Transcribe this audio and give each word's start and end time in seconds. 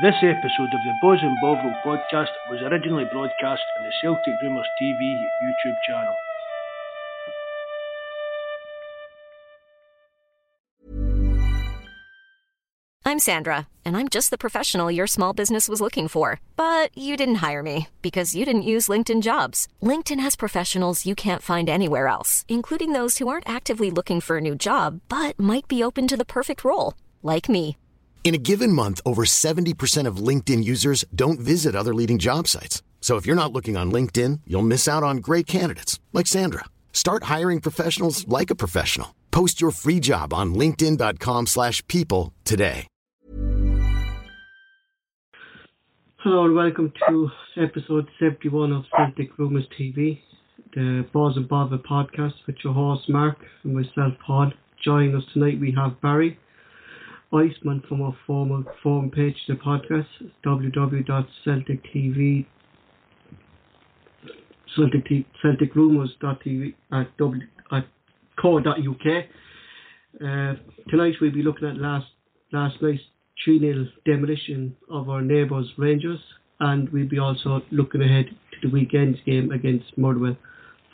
This 0.00 0.14
episode 0.22 0.72
of 0.72 0.80
the 0.84 0.94
Bawz 1.04 1.22
and 1.22 1.36
Bovril 1.42 1.74
podcast 1.84 2.30
was 2.48 2.62
originally 2.62 3.04
broadcast 3.12 3.60
on 3.78 3.84
the 3.84 3.92
Celtic 4.00 4.32
Rumours 4.42 4.66
TV 4.80 4.98
YouTube 5.44 5.76
channel. 5.86 6.14
I'm 13.04 13.18
Sandra, 13.18 13.68
and 13.84 13.94
I'm 13.94 14.08
just 14.08 14.30
the 14.30 14.38
professional 14.38 14.90
your 14.90 15.06
small 15.06 15.34
business 15.34 15.68
was 15.68 15.82
looking 15.82 16.08
for. 16.08 16.40
But 16.56 16.96
you 16.96 17.18
didn't 17.18 17.44
hire 17.46 17.62
me 17.62 17.88
because 18.00 18.34
you 18.34 18.46
didn't 18.46 18.62
use 18.62 18.88
LinkedIn 18.88 19.20
jobs. 19.20 19.68
LinkedIn 19.82 20.20
has 20.20 20.36
professionals 20.36 21.04
you 21.04 21.14
can't 21.14 21.42
find 21.42 21.68
anywhere 21.68 22.08
else, 22.08 22.46
including 22.48 22.94
those 22.94 23.18
who 23.18 23.28
aren't 23.28 23.48
actively 23.48 23.90
looking 23.90 24.22
for 24.22 24.38
a 24.38 24.40
new 24.40 24.54
job 24.54 25.02
but 25.10 25.38
might 25.38 25.68
be 25.68 25.84
open 25.84 26.08
to 26.08 26.16
the 26.16 26.24
perfect 26.24 26.64
role, 26.64 26.94
like 27.22 27.50
me. 27.50 27.76
In 28.24 28.36
a 28.36 28.38
given 28.38 28.72
month, 28.72 29.00
over 29.04 29.24
70% 29.24 30.06
of 30.06 30.16
LinkedIn 30.28 30.62
users 30.62 31.04
don't 31.14 31.40
visit 31.40 31.74
other 31.74 31.92
leading 31.92 32.18
job 32.18 32.46
sites. 32.46 32.82
So 33.00 33.16
if 33.16 33.26
you're 33.26 33.36
not 33.36 33.52
looking 33.52 33.76
on 33.76 33.90
LinkedIn, 33.90 34.40
you'll 34.46 34.62
miss 34.62 34.86
out 34.86 35.02
on 35.02 35.16
great 35.16 35.46
candidates 35.48 35.98
like 36.12 36.28
Sandra. 36.28 36.64
Start 36.92 37.24
hiring 37.24 37.60
professionals 37.60 38.26
like 38.28 38.48
a 38.48 38.54
professional. 38.54 39.12
Post 39.32 39.60
your 39.60 39.72
free 39.72 39.98
job 39.98 40.32
on 40.32 40.54
linkedin.com/people 40.54 42.32
today. 42.44 42.86
Hello 46.18 46.44
and 46.44 46.54
welcome 46.54 46.92
to 47.08 47.28
episode 47.56 48.08
71 48.20 48.72
of 48.72 48.84
Celtic 48.96 49.36
Rumours 49.38 49.66
TV, 49.76 50.20
the 50.72 51.04
Bawz 51.12 51.36
and 51.36 51.48
Bovril 51.48 51.80
podcast 51.80 52.34
with 52.46 52.54
your 52.62 52.72
host 52.72 53.08
Mark 53.08 53.38
and 53.64 53.74
myself 53.74 54.14
Paul. 54.24 54.52
Joining 54.84 55.16
us 55.16 55.24
tonight 55.32 55.58
we 55.58 55.72
have 55.72 56.00
Barry 56.00 56.38
Iceman 57.34 57.82
from 57.88 58.02
our 58.02 58.14
former 58.26 58.62
forum 58.82 59.10
page 59.10 59.36
the 59.48 59.54
podcast, 59.54 60.04
www.celtictv 60.44 62.46
Celtic, 64.76 65.26
celticrumours.tv 65.42 66.74
at, 66.92 67.08
at. 67.72 67.86
Uh, 70.20 70.54
tonight 70.90 71.14
we'll 71.20 71.32
be 71.32 71.42
looking 71.42 71.68
at 71.68 71.76
last 71.76 72.06
last 72.52 72.82
night's 72.82 73.00
3 73.44 73.60
0 73.60 73.86
demolition 74.04 74.76
of 74.90 75.08
our 75.08 75.22
neighbours 75.22 75.72
Rangers 75.78 76.20
and 76.60 76.88
we'll 76.90 77.08
be 77.08 77.18
also 77.18 77.62
looking 77.70 78.02
ahead 78.02 78.26
to 78.26 78.68
the 78.68 78.72
weekend's 78.72 79.18
game 79.24 79.50
against 79.52 79.96
Motherwell. 79.96 80.36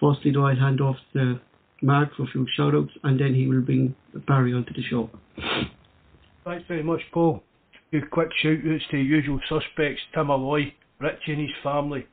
Firstly 0.00 0.30
though 0.33 0.47
I'll 0.47 0.56
hand 0.56 0.80
off 0.80 0.97
to 1.14 1.41
Mark 1.83 2.14
for 2.17 2.25
a 2.25 2.27
few 2.27 2.47
shout 2.56 2.75
outs 2.75 2.92
and 3.02 3.20
then 3.20 3.34
he 3.34 3.48
will 3.48 3.61
bring 3.61 3.95
Barry 4.27 4.55
onto 4.55 4.73
the 4.73 4.83
show. 4.83 5.11
Thanks 6.48 6.64
very 6.66 6.82
much, 6.82 7.02
Paul. 7.12 7.42
Two 7.92 8.00
quick 8.10 8.30
shout 8.41 8.56
outs 8.66 8.82
to 8.91 8.96
the 8.96 9.02
usual 9.02 9.38
suspects 9.50 10.00
Tim 10.14 10.30
Alloy, 10.30 10.72
Richie 10.98 11.32
and 11.32 11.42
his 11.42 11.50
family, 11.62 12.06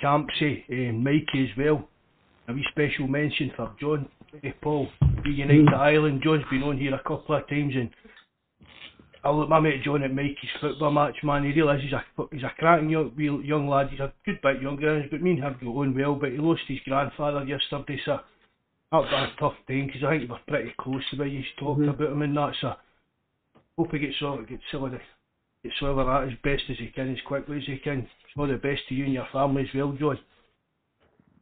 Campsey, 0.00 0.64
and 0.70 1.04
Mikey 1.04 1.50
as 1.50 1.58
well. 1.58 1.86
A 2.48 2.54
wee 2.54 2.64
special 2.70 3.06
mention 3.06 3.52
for 3.54 3.70
John, 3.78 4.08
eh, 4.42 4.52
Paul, 4.62 4.88
reunited 5.22 5.74
Ireland. 5.74 6.22
John's 6.24 6.44
been 6.50 6.62
on 6.62 6.78
here 6.78 6.94
a 6.94 7.02
couple 7.06 7.36
of 7.36 7.46
times 7.50 7.74
and 7.76 7.90
I 9.22 9.30
look 9.30 9.50
my 9.50 9.60
mate 9.60 9.82
John 9.84 10.02
at 10.02 10.14
Mikey's 10.14 10.56
football 10.58 10.92
match, 10.92 11.16
man. 11.22 11.44
He 11.44 11.52
realised 11.52 11.82
he's 11.82 11.92
a 11.92 12.02
he's 12.32 12.44
a 12.44 12.52
cracking 12.58 12.88
young 12.88 13.12
young 13.44 13.68
lad. 13.68 13.90
He's 13.90 14.00
a 14.00 14.10
good 14.24 14.40
bit 14.40 14.62
younger 14.62 14.94
than 14.94 15.02
us, 15.02 15.08
but 15.10 15.20
me 15.20 15.32
and 15.32 15.44
him 15.44 15.56
got 15.60 15.68
on 15.68 15.94
well. 15.94 16.14
But 16.14 16.30
he 16.30 16.38
lost 16.38 16.62
his 16.66 16.78
grandfather 16.86 17.44
yesterday, 17.44 18.00
so 18.06 18.20
that 18.90 18.98
was 18.98 19.12
a 19.12 19.38
tough 19.38 19.54
time 19.68 19.88
because 19.88 20.02
I 20.02 20.16
think 20.16 20.30
was 20.30 20.40
pretty 20.48 20.72
close 20.78 21.02
to 21.10 21.18
where 21.18 21.28
he's 21.28 21.44
talking 21.58 21.84
Mhm. 21.84 21.90
about 21.90 22.12
him 22.12 22.22
and 22.22 22.36
that. 22.38 22.54
So 22.62 22.74
hope 23.76 23.92
he 23.92 23.98
gets 23.98 24.22
over 24.22 24.42
gets 24.42 24.62
over 24.74 24.90
the 24.90 24.98
gets 25.62 25.76
over 25.82 26.04
that 26.04 26.28
as 26.28 26.38
best 26.42 26.62
as 26.70 26.78
he 26.78 26.88
can, 26.88 27.12
as 27.12 27.20
quickly 27.26 27.58
as 27.58 27.64
he 27.66 27.78
can. 27.78 28.08
All 28.38 28.46
the 28.46 28.54
best 28.54 28.82
to 28.88 28.94
you 28.94 29.04
and 29.04 29.14
your 29.14 29.26
family 29.32 29.62
as 29.62 29.68
well, 29.74 29.96
John. 29.98 30.18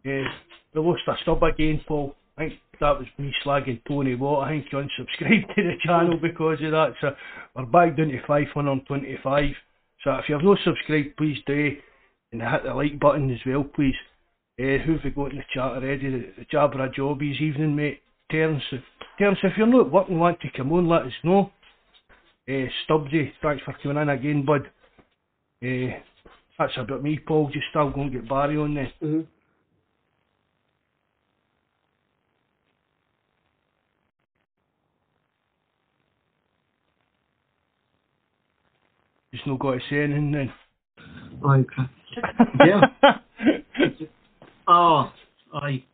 Uh, 0.06 0.28
we 0.74 0.80
lost 0.80 1.02
a 1.08 1.14
stub 1.22 1.42
again, 1.42 1.80
Paul. 1.88 2.14
I 2.36 2.48
think 2.48 2.60
that 2.80 2.98
was 2.98 3.06
me 3.18 3.32
slagging 3.44 3.80
Tony 3.86 4.14
Watt. 4.14 4.46
I 4.46 4.50
think 4.50 4.66
he 4.70 4.76
unsubscribed 4.76 5.54
to 5.54 5.62
the 5.62 5.74
channel 5.84 6.18
because 6.20 6.58
of 6.62 6.72
that. 6.72 6.94
So 7.00 7.10
we're 7.54 7.66
back 7.66 7.96
down 7.96 8.08
to 8.08 8.20
525. 8.26 9.44
So 10.02 10.12
if 10.12 10.28
you 10.28 10.34
have 10.34 10.44
not 10.44 10.58
subscribed, 10.64 11.16
please 11.16 11.38
do. 11.46 11.76
And 12.32 12.42
hit 12.42 12.64
the 12.64 12.74
like 12.74 12.98
button 13.00 13.30
as 13.30 13.40
well, 13.46 13.64
please. 13.64 13.94
Uh, 14.60 14.78
who 14.84 14.92
have 14.92 15.04
we 15.04 15.10
got 15.10 15.30
in 15.32 15.38
the 15.38 15.44
chat 15.52 15.62
already? 15.62 16.10
The, 16.10 16.32
the 16.38 16.44
Jabra 16.46 16.92
Jobbies 16.92 17.40
evening, 17.40 17.74
mate. 17.74 18.00
Terence, 18.30 18.62
Terence, 19.18 19.38
if 19.42 19.52
you're 19.56 19.66
not 19.66 19.90
working, 19.90 20.18
want 20.18 20.40
to 20.40 20.48
come 20.56 20.72
on, 20.72 20.88
let 20.88 21.02
us 21.02 21.12
know. 21.22 21.50
Uh, 22.48 22.66
Stubbsy, 22.88 23.32
thanks 23.42 23.62
for 23.64 23.74
coming 23.82 24.02
in 24.02 24.08
again, 24.10 24.44
bud. 24.44 24.62
Uh, 25.64 25.98
that's 26.58 26.72
about 26.78 27.02
me, 27.02 27.18
Paul. 27.26 27.50
Just 27.52 27.66
still 27.70 27.90
going 27.90 28.12
to 28.12 28.20
get 28.20 28.28
Barry 28.28 28.56
on 28.58 28.74
there. 28.74 28.92
Mm-hmm. 29.02 29.20
Just 39.34 39.46
not 39.46 39.60
got 39.60 39.72
to 39.74 39.80
say 39.90 40.04
anything 40.04 40.32
then. 40.32 40.52
Okay. 41.44 41.90
Yeah. 42.66 43.18
Oh, 44.68 45.12
I. 45.54 45.84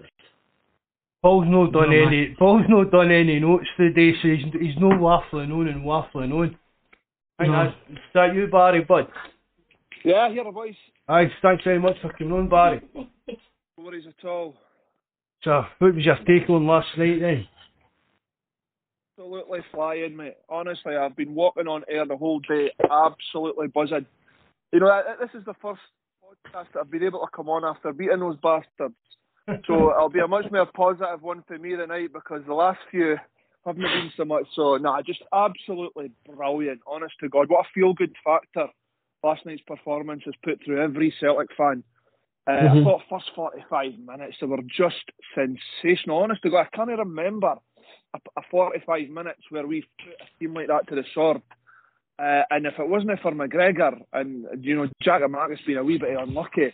Paul's 1.23 1.47
not 1.49 1.73
done 1.73 1.91
No, 1.91 2.07
any. 2.07 2.35
Paul's 2.39 2.65
not 2.69 2.91
done 2.91 3.11
any 3.13 3.41
notes 3.41 3.67
today, 3.77 4.13
so 4.23 4.29
he's 4.29 4.45
he's 4.61 4.79
no 4.79 4.89
waffling 4.89 5.53
on 5.53 5.69
and 5.69 5.85
waffling 5.85 6.33
on. 6.33 6.57
I 7.39 7.45
think 7.45 7.53
No. 7.53 7.65
that's, 7.65 7.77
is 7.91 7.99
that 8.15 8.35
you, 8.35 8.47
Barry, 8.47 8.85
bud? 8.85 9.07
Yeah, 10.05 10.31
here 10.31 10.45
the 10.45 10.51
voice. 10.51 10.75
Aye, 11.09 11.31
thanks 11.43 11.65
very 11.65 11.79
much 11.79 11.97
for 12.01 12.11
coming 12.13 12.33
on, 12.33 12.49
Barry. 12.49 12.81
No 12.95 13.07
worries 13.85 14.05
at 14.07 14.27
all. 14.27 14.55
So, 15.45 15.63
what 15.79 15.95
was 15.95 16.05
your 16.05 16.17
take 16.27 16.49
on 16.49 16.67
last 16.67 16.89
night 16.97 17.21
then? 17.21 17.47
Absolutely 19.19 19.61
flying, 19.73 20.17
mate. 20.17 20.37
Honestly, 20.49 20.97
I've 20.97 21.17
been 21.17 21.35
walking 21.35 21.67
on 21.67 21.85
air 21.89 22.07
the 22.07 22.17
whole 22.17 22.41
day, 22.41 22.71
absolutely 22.91 23.69
buzzing. 23.69 24.07
You 24.73 24.81
know, 24.81 24.89
I- 24.89 25.13
I- 25.13 25.17
this 25.17 25.35
is 25.35 25.45
the 25.45 25.55
first 25.55 25.81
podcast 26.25 26.73
that 26.73 26.81
I've 26.81 26.91
been 26.91 27.03
able 27.03 27.21
to 27.21 27.31
come 27.35 27.49
on 27.51 27.65
after 27.65 27.93
beating 27.93 28.21
those 28.21 28.37
bastards. 28.37 28.95
So 29.67 29.91
it'll 29.91 30.09
be 30.09 30.21
a 30.21 30.29
much 30.29 30.51
more 30.51 30.67
positive 30.67 31.23
one 31.23 31.43
for 31.47 31.59
me 31.59 31.77
tonight 31.77 32.13
because 32.13 32.43
the 32.47 32.55
last 32.55 32.79
few 32.91 33.17
haven't 33.67 33.83
been 33.83 34.13
so 34.17 34.25
much. 34.25 34.45
So, 34.55 34.77
nah, 34.77 35.03
just 35.03 35.23
absolutely 35.33 36.13
brilliant. 36.27 36.81
Honest 36.87 37.15
to 37.21 37.29
God, 37.29 37.49
what 37.51 37.67
a 37.67 37.69
feel 37.75 37.93
good 37.93 38.15
factor 38.25 38.69
last 39.23 39.45
night's 39.45 39.63
performance 39.67 40.23
has 40.25 40.35
put 40.43 40.61
through 40.65 40.83
every 40.83 41.15
Celtic 41.21 41.49
fan. 41.57 41.85
Uh, 42.47 42.53
I 42.53 42.75
Mhm. 42.75 42.83
thought 42.83 43.03
first 43.09 43.31
45 43.35 43.99
minutes 43.99 44.39
they 44.41 44.47
were 44.47 44.63
just 44.63 45.11
sensational. 45.35 46.23
Honest 46.23 46.43
to 46.43 46.51
God, 46.51 46.67
I 46.73 46.77
can't 46.77 46.89
remember 46.89 47.59
a, 48.15 48.21
a 48.37 48.43
45 48.51 49.11
minutes 49.11 49.43
where 49.51 49.67
we've 49.67 49.87
put 49.99 50.15
a 50.21 50.39
team 50.39 50.55
like 50.55 50.69
that 50.69 50.89
to 50.89 50.95
the 50.95 51.05
sword. 51.15 51.43
Uh, 52.19 52.45
and 52.51 52.67
if 52.67 52.79
it 52.79 52.89
wasn't 52.89 53.21
for 53.21 53.33
McGregor 53.33 54.03
and 54.13 54.47
you 54.65 54.77
know 54.77 54.89
Giakoumakis 55.03 55.65
being 55.67 55.79
a 55.79 55.85
wee 55.85 55.99
bit 55.99 56.17
unlucky, 56.19 56.73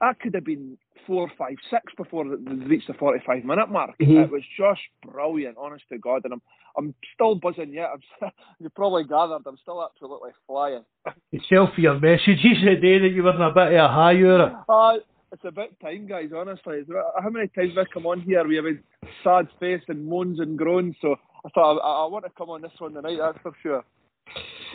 that 0.00 0.18
could 0.20 0.34
have 0.34 0.44
been 0.44 0.78
four, 1.08 1.28
five, 1.38 1.56
six 1.70 1.82
before 1.96 2.24
they 2.28 2.52
reached 2.52 2.86
the 2.86 2.94
45 2.94 3.44
minute 3.44 3.70
mark. 3.70 3.98
Mhm. 3.98 4.24
It 4.24 4.30
was 4.30 4.42
just 4.56 4.82
brilliant, 5.02 5.56
honest 5.58 5.84
to 5.88 5.98
God. 5.98 6.24
And 6.24 6.34
I'm 6.34 6.42
I'm 6.76 6.94
still 7.14 7.34
buzzing 7.34 7.72
yet. 7.72 7.90
I'm, 7.94 8.30
you 8.60 8.68
probably 8.68 9.04
gathered 9.04 9.42
I'm 9.46 9.56
still 9.56 9.82
absolutely 9.82 10.30
flying. 10.46 10.84
Yourself 11.32 11.70
for 11.74 11.80
your 11.80 11.98
messages 11.98 12.58
today 12.62 12.98
that 13.00 13.08
you 13.08 13.22
were 13.24 13.34
in 13.34 13.40
a 13.42 13.50
bit 13.50 13.68
of 13.68 13.72
a 13.72 13.88
high 13.88 14.22
hour. 14.22 14.64
Uh, 14.68 14.98
it's 15.32 15.44
about 15.44 15.68
time, 15.80 16.06
guys. 16.06 16.30
Honestly, 16.34 16.82
how 17.22 17.30
many 17.30 17.48
times 17.48 17.74
have 17.76 17.86
I 17.86 17.92
come 17.92 18.06
on 18.06 18.20
here? 18.20 18.46
We 18.46 18.56
have 18.56 18.66
a 18.66 18.78
sad 19.24 19.48
face 19.58 19.82
and 19.88 20.06
moans 20.06 20.40
and 20.40 20.56
groans. 20.56 20.94
So 21.00 21.16
I 21.44 21.48
thought 21.50 21.78
I, 21.78 22.04
I 22.04 22.06
want 22.06 22.24
to 22.26 22.30
come 22.36 22.50
on 22.50 22.62
this 22.62 22.72
one 22.78 22.94
tonight. 22.94 23.18
That's 23.18 23.38
for 23.42 23.52
sure. 23.62 23.84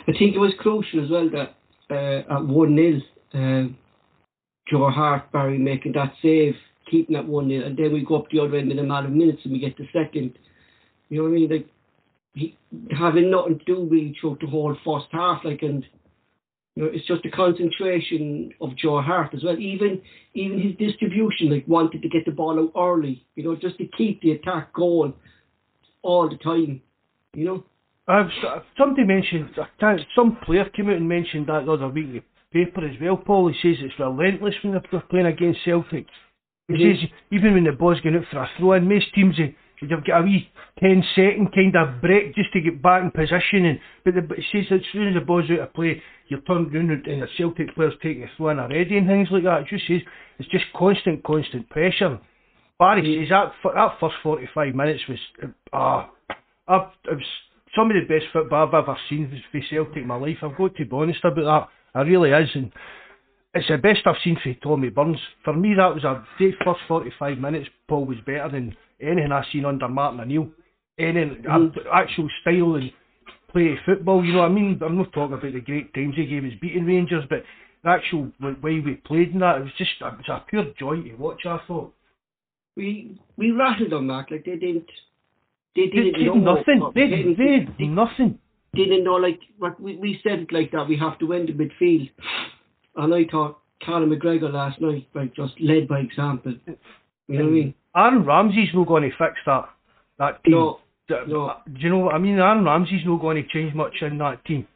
I 0.06 0.12
think 0.18 0.34
it 0.34 0.38
was 0.38 0.52
crucial 0.58 1.04
as 1.04 1.10
well 1.10 1.30
that 1.30 1.54
uh, 1.90 2.34
at 2.36 2.44
1 2.44 2.76
0, 2.76 3.00
uh, 3.34 3.68
Joe 4.68 4.90
Hart, 4.90 5.30
Barry 5.32 5.58
making 5.58 5.92
that 5.92 6.14
save, 6.22 6.54
keeping 6.90 7.14
that 7.14 7.26
1 7.26 7.48
0, 7.48 7.66
and 7.66 7.76
then 7.76 7.92
we 7.92 8.04
go 8.04 8.16
up 8.16 8.30
the 8.30 8.40
other 8.40 8.56
end 8.56 8.72
in 8.72 8.78
a 8.78 8.82
matter 8.82 9.06
of 9.06 9.12
minutes 9.12 9.40
and 9.44 9.52
we 9.52 9.58
get 9.58 9.76
the 9.76 9.88
second. 9.92 10.38
You 11.08 11.18
know 11.18 11.24
what 11.24 11.30
I 11.30 11.32
mean? 11.32 11.50
Like, 11.50 11.68
he, 12.34 12.56
having 12.90 13.30
nothing 13.30 13.58
to 13.58 13.64
do 13.64 13.84
really 13.84 14.16
throughout 14.20 14.40
the 14.40 14.46
whole 14.46 14.76
first 14.84 15.06
half, 15.12 15.44
like, 15.44 15.62
and 15.62 15.84
you 16.74 16.82
know, 16.82 16.90
it's 16.92 17.06
just 17.06 17.22
the 17.22 17.30
concentration 17.30 18.52
of 18.60 18.76
Joe 18.76 19.00
Hart 19.00 19.32
as 19.34 19.44
well. 19.44 19.58
Even 19.58 20.00
even 20.34 20.60
his 20.60 20.76
distribution, 20.76 21.50
like, 21.50 21.68
wanted 21.68 22.02
to 22.02 22.08
get 22.08 22.24
the 22.24 22.32
ball 22.32 22.58
out 22.58 22.72
early, 22.76 23.24
you 23.36 23.44
know, 23.44 23.54
just 23.54 23.78
to 23.78 23.86
keep 23.96 24.20
the 24.22 24.32
attack 24.32 24.72
going 24.72 25.14
all 26.02 26.28
the 26.28 26.36
time, 26.38 26.80
you 27.34 27.44
know? 27.44 27.64
I've, 28.06 28.28
somebody 28.76 29.04
mentioned, 29.04 29.50
some 30.14 30.36
player 30.44 30.68
came 30.76 30.90
out 30.90 30.96
and 30.96 31.08
mentioned 31.08 31.46
that 31.46 31.64
the 31.64 31.72
other 31.72 31.88
week 31.88 32.22
paper 32.54 32.86
as 32.86 32.94
well, 33.00 33.16
Paul. 33.16 33.48
He 33.52 33.58
says 33.60 33.82
it's 33.84 33.98
relentless 33.98 34.54
when 34.62 34.72
they're 34.72 35.00
playing 35.10 35.26
against 35.26 35.60
Celtic. 35.64 36.06
He 36.68 36.74
Mhm. 36.74 37.00
says 37.00 37.10
even 37.30 37.54
when 37.54 37.64
the 37.64 37.72
ball's 37.72 38.00
going 38.00 38.16
out 38.16 38.24
for 38.26 38.38
a 38.38 38.50
throw 38.56 38.72
in, 38.72 38.88
most 38.88 39.12
teams, 39.12 39.36
they, 39.36 39.54
you've 39.80 40.04
got 40.04 40.20
a 40.20 40.22
wee 40.22 40.48
10 40.78 41.02
second 41.14 41.52
kind 41.52 41.76
of 41.76 42.00
break 42.00 42.34
just 42.34 42.52
to 42.52 42.60
get 42.60 42.80
back 42.80 43.02
in 43.02 43.10
position. 43.10 43.64
And 43.66 43.80
but, 44.04 44.14
the, 44.14 44.22
but 44.22 44.38
it 44.38 44.44
says 44.50 44.64
as 44.70 44.80
soon 44.92 45.08
as 45.08 45.14
the 45.14 45.20
ball's 45.20 45.50
out 45.50 45.58
of 45.58 45.74
play, 45.74 46.02
you're 46.28 46.40
turned 46.40 46.72
round 46.72 46.90
and 47.06 47.22
the 47.22 47.28
Celtic 47.36 47.74
players 47.74 47.94
taking 48.02 48.24
a 48.24 48.28
throw 48.36 48.48
in 48.48 48.58
already 48.58 48.96
and 48.96 49.06
things 49.06 49.30
like 49.30 49.42
that. 49.42 49.62
It 49.62 49.68
just 49.68 49.86
says 49.86 50.00
it's 50.38 50.48
just 50.48 50.64
constant, 50.72 51.22
constant 51.22 51.68
pressure. 51.68 52.18
Barry 52.78 53.02
says 53.02 53.28
that 53.28 53.52
that 53.74 53.98
first 54.00 54.16
45 54.22 54.74
minutes 54.74 55.02
was 55.08 55.18
ah, 55.72 56.10
uh, 56.66 56.88
it 57.04 57.16
was 57.16 57.30
some 57.76 57.90
of 57.90 57.96
the 57.96 58.06
best 58.08 58.26
football 58.32 58.66
I've 58.66 58.74
ever 58.74 58.96
seen 59.08 59.42
for 59.50 59.60
Celtic 59.68 59.96
in 59.98 60.06
my 60.06 60.16
life. 60.16 60.38
I've 60.42 60.56
got 60.56 60.74
to 60.76 60.84
be 60.84 60.96
honest 60.96 61.24
about 61.24 61.44
that. 61.44 61.68
It 61.94 61.98
really 61.98 62.30
is, 62.30 62.50
and 62.54 62.72
it's 63.54 63.68
the 63.68 63.78
best 63.78 64.00
I've 64.06 64.16
seen 64.24 64.36
for 64.42 64.52
Tommy 64.54 64.90
Burns. 64.90 65.18
For 65.44 65.54
me, 65.54 65.74
that 65.76 65.94
was 65.94 66.04
a 66.04 66.26
the 66.38 66.52
first 66.64 66.80
45 66.88 67.38
minutes. 67.38 67.68
Paul 67.88 68.04
was 68.04 68.18
better 68.26 68.48
than 68.50 68.76
anything 69.00 69.30
I've 69.30 69.44
seen 69.52 69.64
under 69.64 69.88
Martin 69.88 70.20
O'Neill. 70.20 70.48
Any 70.98 71.26
mm. 71.26 71.72
actual 71.92 72.28
style 72.40 72.74
and 72.76 72.90
play 73.52 73.72
of 73.72 73.78
football. 73.86 74.24
You 74.24 74.32
know 74.32 74.38
what 74.40 74.50
I 74.50 74.54
mean? 74.54 74.80
I'm 74.84 74.96
not 74.96 75.12
talking 75.12 75.34
about 75.34 75.52
the 75.52 75.60
great 75.60 75.94
times 75.94 76.14
he 76.16 76.26
gave 76.26 76.44
us 76.44 76.52
beating 76.60 76.84
Rangers, 76.84 77.24
but 77.30 77.44
the 77.84 77.90
actual 77.90 78.32
way 78.40 78.80
we 78.80 79.00
played 79.06 79.32
in 79.32 79.40
that, 79.40 79.58
it 79.58 79.64
was 79.64 79.72
just 79.78 79.90
it 80.00 80.04
was 80.04 80.28
a 80.28 80.44
pure 80.48 80.66
joy 80.78 81.02
to 81.02 81.14
watch. 81.14 81.42
I 81.46 81.58
thought. 81.66 81.94
We 82.76 83.20
we 83.36 83.52
rattled 83.52 83.92
on 83.92 84.08
that 84.08 84.32
Like 84.32 84.44
they 84.44 84.56
didn't. 84.56 84.90
They 85.76 85.86
didn't 85.86 86.14
they 86.18 86.24
know 86.24 86.34
nothing. 86.34 86.90
They, 86.94 87.08
they, 87.08 87.34
they, 87.34 87.68
they 87.78 87.86
nothing. 87.86 88.38
Didn't 88.74 89.04
know 89.04 89.14
like 89.14 89.40
what 89.58 89.80
we, 89.80 89.96
we 89.96 90.20
said 90.22 90.40
it 90.40 90.52
like 90.52 90.72
that. 90.72 90.88
We 90.88 90.96
have 90.98 91.18
to 91.18 91.26
win 91.26 91.46
the 91.46 91.52
midfield, 91.52 92.10
and 92.96 93.14
I 93.14 93.24
thought 93.30 93.58
Conor 93.82 94.06
McGregor 94.06 94.52
last 94.52 94.80
night, 94.80 95.06
like 95.14 95.34
just 95.34 95.54
led 95.60 95.88
by 95.88 96.00
example. 96.00 96.54
You 96.66 97.38
know 97.38 97.44
what 97.44 97.50
I 97.50 97.52
mean? 97.52 97.74
Aaron 97.96 98.24
Ramsey's 98.24 98.68
not 98.74 98.86
going 98.86 99.02
to 99.02 99.16
fix 99.16 99.34
that 99.46 99.68
that 100.18 100.42
team. 100.44 100.54
No, 100.54 100.78
no. 101.08 101.56
Do 101.72 101.80
you 101.80 101.90
know 101.90 101.98
what 101.98 102.14
I 102.14 102.18
mean? 102.18 102.38
Aaron 102.38 102.64
Ramsey's 102.64 103.04
not 103.04 103.20
going 103.20 103.42
to 103.42 103.48
change 103.48 103.74
much 103.74 103.94
in 104.02 104.18
that 104.18 104.44
team. 104.44 104.66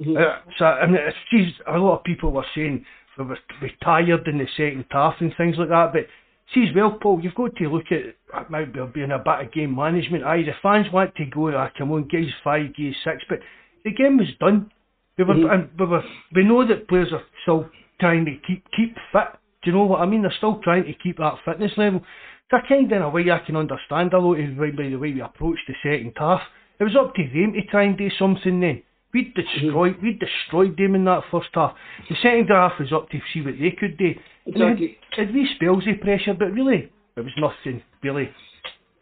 Mm-hmm. 0.00 0.16
Uh, 0.16 0.52
so 0.58 0.64
I 0.64 0.86
mean, 0.86 0.96
it's, 0.96 1.16
geez, 1.30 1.52
a 1.66 1.78
lot 1.78 1.98
of 1.98 2.04
people 2.04 2.32
were 2.32 2.46
saying 2.54 2.84
we 3.18 3.24
were, 3.24 3.38
we 3.60 3.72
tired 3.84 4.26
in 4.26 4.38
the 4.38 4.46
second 4.56 4.86
half 4.90 5.14
and 5.20 5.34
things 5.36 5.56
like 5.58 5.68
that, 5.68 5.92
but 5.92 6.06
see 6.54 6.66
as 6.68 6.74
well, 6.74 6.98
Paul, 7.00 7.20
you've 7.22 7.34
got 7.34 7.56
to 7.56 7.68
look 7.68 7.86
at 7.90 7.98
it 7.98 8.50
might 8.50 8.72
be 8.72 8.80
being 8.94 9.10
a 9.10 9.18
bit 9.18 9.46
of 9.46 9.52
game 9.52 9.76
management. 9.76 10.24
Aye, 10.24 10.42
the 10.42 10.52
fans 10.62 10.86
want 10.92 11.14
to 11.16 11.24
go, 11.26 11.54
ah, 11.54 11.70
come 11.76 11.92
on, 11.92 12.08
guys, 12.08 12.30
five, 12.42 12.74
guys, 12.76 12.94
six, 13.04 13.22
but 13.28 13.38
the 13.84 13.92
game 13.92 14.18
was 14.18 14.28
done. 14.40 14.70
We 15.18 15.24
were, 15.24 15.34
mm-hmm. 15.34 15.50
and 15.50 15.68
we 15.78 15.86
were, 15.86 16.02
we 16.34 16.44
know 16.44 16.66
that 16.66 16.88
players 16.88 17.12
are 17.12 17.22
still 17.42 17.68
trying 18.00 18.24
to 18.24 18.32
keep 18.46 18.64
keep 18.74 18.94
fit. 19.12 19.38
Do 19.62 19.70
you 19.70 19.76
know 19.76 19.84
what 19.84 20.00
I 20.00 20.06
mean? 20.06 20.22
They're 20.22 20.34
still 20.38 20.60
trying 20.64 20.84
to 20.84 20.94
keep 20.94 21.18
that 21.18 21.34
fitness 21.44 21.72
level. 21.76 22.02
So 22.50 22.58
kind 22.68 22.90
of 22.90 22.96
in 22.96 23.02
a 23.02 23.10
way 23.10 23.30
I 23.30 23.38
can 23.46 23.56
understand 23.56 24.12
a 24.12 24.18
lot 24.18 24.38
of 24.38 24.56
by 24.58 24.70
the 24.88 24.96
way 24.96 25.12
we 25.12 25.20
approached 25.20 25.62
the 25.68 25.74
second 25.82 26.12
half. 26.16 26.40
It 26.80 26.84
was 26.84 26.96
up 26.96 27.14
to 27.14 27.22
them 27.22 27.52
to 27.52 27.64
try 27.70 27.84
and 27.84 27.96
do 27.96 28.08
something 28.18 28.60
then. 28.60 28.82
We 29.12 29.32
destroyed 29.34 29.96
we 30.02 30.18
destroyed 30.18 30.76
them 30.76 30.94
in 30.94 31.04
that 31.04 31.22
first 31.30 31.48
half. 31.54 31.74
The 32.08 32.16
second 32.22 32.48
half 32.48 32.72
was 32.78 32.92
up 32.92 33.10
to 33.10 33.18
see 33.32 33.42
what 33.42 33.54
they 33.60 33.70
could 33.78 33.98
do. 33.98 34.12
Exactly. 34.46 34.96
It 35.12 35.18
had 35.18 35.34
wee 35.34 35.48
spells 35.54 35.84
of 35.86 36.00
pressure, 36.00 36.34
but 36.34 36.52
really 36.52 36.90
it 37.16 37.20
was 37.20 37.32
nothing 37.36 37.82
really. 38.02 38.30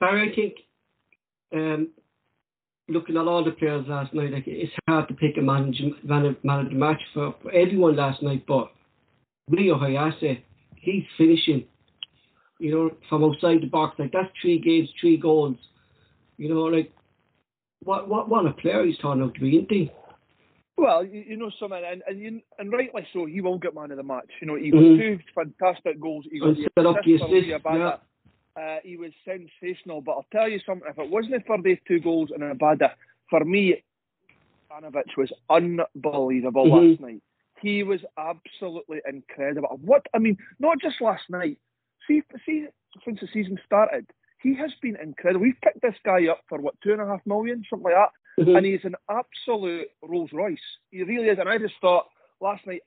Barry, 0.01 0.31
I 0.31 0.35
think 0.35 0.55
um, 1.53 1.89
looking 2.89 3.17
at 3.17 3.27
all 3.27 3.45
the 3.45 3.53
players 3.53 3.87
last 3.87 4.13
night, 4.13 4.33
like 4.33 4.45
it's 4.47 4.73
hard 4.89 5.09
to 5.09 5.15
pick 5.15 5.37
a 5.39 5.41
manager 5.41 5.91
man, 6.03 6.37
man 6.43 6.61
of 6.67 6.69
the 6.71 6.75
match 6.75 7.01
for, 7.15 7.35
for 7.43 7.53
everyone 7.53 7.97
last 7.97 8.23
night, 8.23 8.45
but 8.47 8.73
Reo 9.49 9.79
Hatate, 9.79 10.43
he's 10.77 11.05
finishing, 11.17 11.65
you 12.59 12.73
know, 12.73 12.91
from 13.09 13.25
outside 13.25 13.63
the 13.63 13.67
box. 13.67 13.99
Like 13.99 14.13
that's 14.13 14.29
three 14.41 14.59
games, 14.59 14.89
three 15.01 15.17
goals. 15.17 15.57
You 16.37 16.49
know, 16.49 16.63
like 16.63 16.93
what 17.83 18.09
what 18.09 18.29
what 18.29 18.47
a 18.47 18.53
player 18.53 18.85
he's 18.85 18.99
turned 18.99 19.23
out 19.23 19.35
to 19.35 19.41
be, 19.41 19.57
isn't 19.57 19.71
he? 19.71 19.93
Well, 20.81 21.05
you, 21.05 21.23
you 21.29 21.37
know 21.37 21.51
something, 21.61 21.83
and 21.87 22.03
and, 22.07 22.19
you, 22.19 22.41
and 22.59 22.73
rightly 22.73 23.07
so. 23.13 23.27
He 23.27 23.43
will 23.43 23.59
get 23.59 23.75
man 23.75 23.91
of 23.91 23.99
the 23.99 24.03
match. 24.03 24.31
You 24.41 24.47
know, 24.47 24.57
he 24.57 24.71
got 24.71 24.81
mm-hmm. 24.81 24.99
two 24.99 25.19
fantastic 25.35 26.01
goals. 26.01 26.25
He 26.33 26.41
got 26.41 26.57
the 26.57 27.15
assist. 27.17 27.65
Yeah. 27.67 27.97
Uh, 28.57 28.79
he 28.83 28.97
was 28.97 29.13
sensational. 29.27 30.01
But 30.01 30.13
I'll 30.13 30.27
tell 30.33 30.49
you 30.49 30.59
something. 30.65 30.89
If 30.89 30.99
it 30.99 31.11
wasn't 31.11 31.47
for 31.47 31.61
these 31.61 31.77
two 31.87 32.01
goals 32.01 32.31
and 32.35 32.43
Abada, 32.43 32.93
for 33.29 33.45
me, 33.45 33.83
Juranovic 34.71 35.19
was 35.19 35.31
unbelievable 35.51 36.65
mm-hmm. 36.65 36.91
last 36.93 37.01
night. 37.01 37.23
He 37.61 37.83
was 37.83 38.01
absolutely 38.17 39.01
incredible. 39.07 39.79
What 39.85 40.07
I 40.15 40.19
mean, 40.19 40.39
not 40.59 40.81
just 40.81 41.03
last 41.03 41.25
night. 41.29 41.59
See, 42.09 42.23
see, 42.47 42.69
since 43.05 43.21
the 43.21 43.29
season 43.31 43.59
started, 43.67 44.07
he 44.43 44.57
has 44.57 44.71
been 44.81 44.97
incredible. 44.97 45.43
We've 45.43 45.61
picked 45.63 45.83
this 45.83 45.95
guy 46.07 46.29
up 46.29 46.41
for 46.49 46.59
what 46.59 46.81
two 46.81 46.93
and 46.93 47.03
a 47.03 47.07
half 47.07 47.21
million, 47.27 47.65
something 47.69 47.85
like 47.85 47.95
that, 47.95 48.13
mm-hmm. 48.41 48.57
and 48.57 48.67
he's 48.67 48.85
an 48.85 48.95
absolute 49.09 49.89
Rolls 50.03 50.31
Royce. 50.33 50.59
He 50.91 51.03
really 51.03 51.29
is. 51.29 51.39
And 51.39 51.49
I 51.49 51.59
just 51.59 51.75
thought 51.81 52.07
last 52.41 52.67
night, 52.67 52.83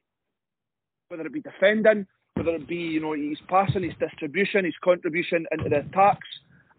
whether 1.09 1.25
it 1.25 1.33
be 1.33 1.41
defending, 1.41 2.07
whether 2.35 2.51
it 2.51 2.67
be 2.67 2.75
you 2.75 2.99
know 2.99 3.13
his 3.13 3.39
passing, 3.47 3.83
his 3.83 3.93
distribution, 3.99 4.65
his 4.65 4.73
contribution 4.83 5.45
into 5.51 5.69
the 5.69 5.79
attacks, 5.79 6.27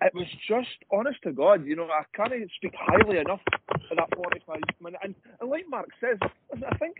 it 0.03 0.15
was 0.15 0.27
just 0.49 0.77
honest 0.93 1.19
to 1.23 1.33
God. 1.33 1.65
You 1.67 1.77
know, 1.77 1.85
I 1.85 2.05
can't 2.15 2.33
speak 2.57 2.75
highly 2.79 3.19
enough 3.19 3.41
for 3.89 3.95
that 3.95 4.09
45 4.17 4.61
minute. 4.81 5.01
And, 5.03 5.15
and 5.41 5.51
like 5.51 5.65
Mark 5.69 5.89
says, 6.01 6.19
I 6.23 6.77
think 6.77 6.97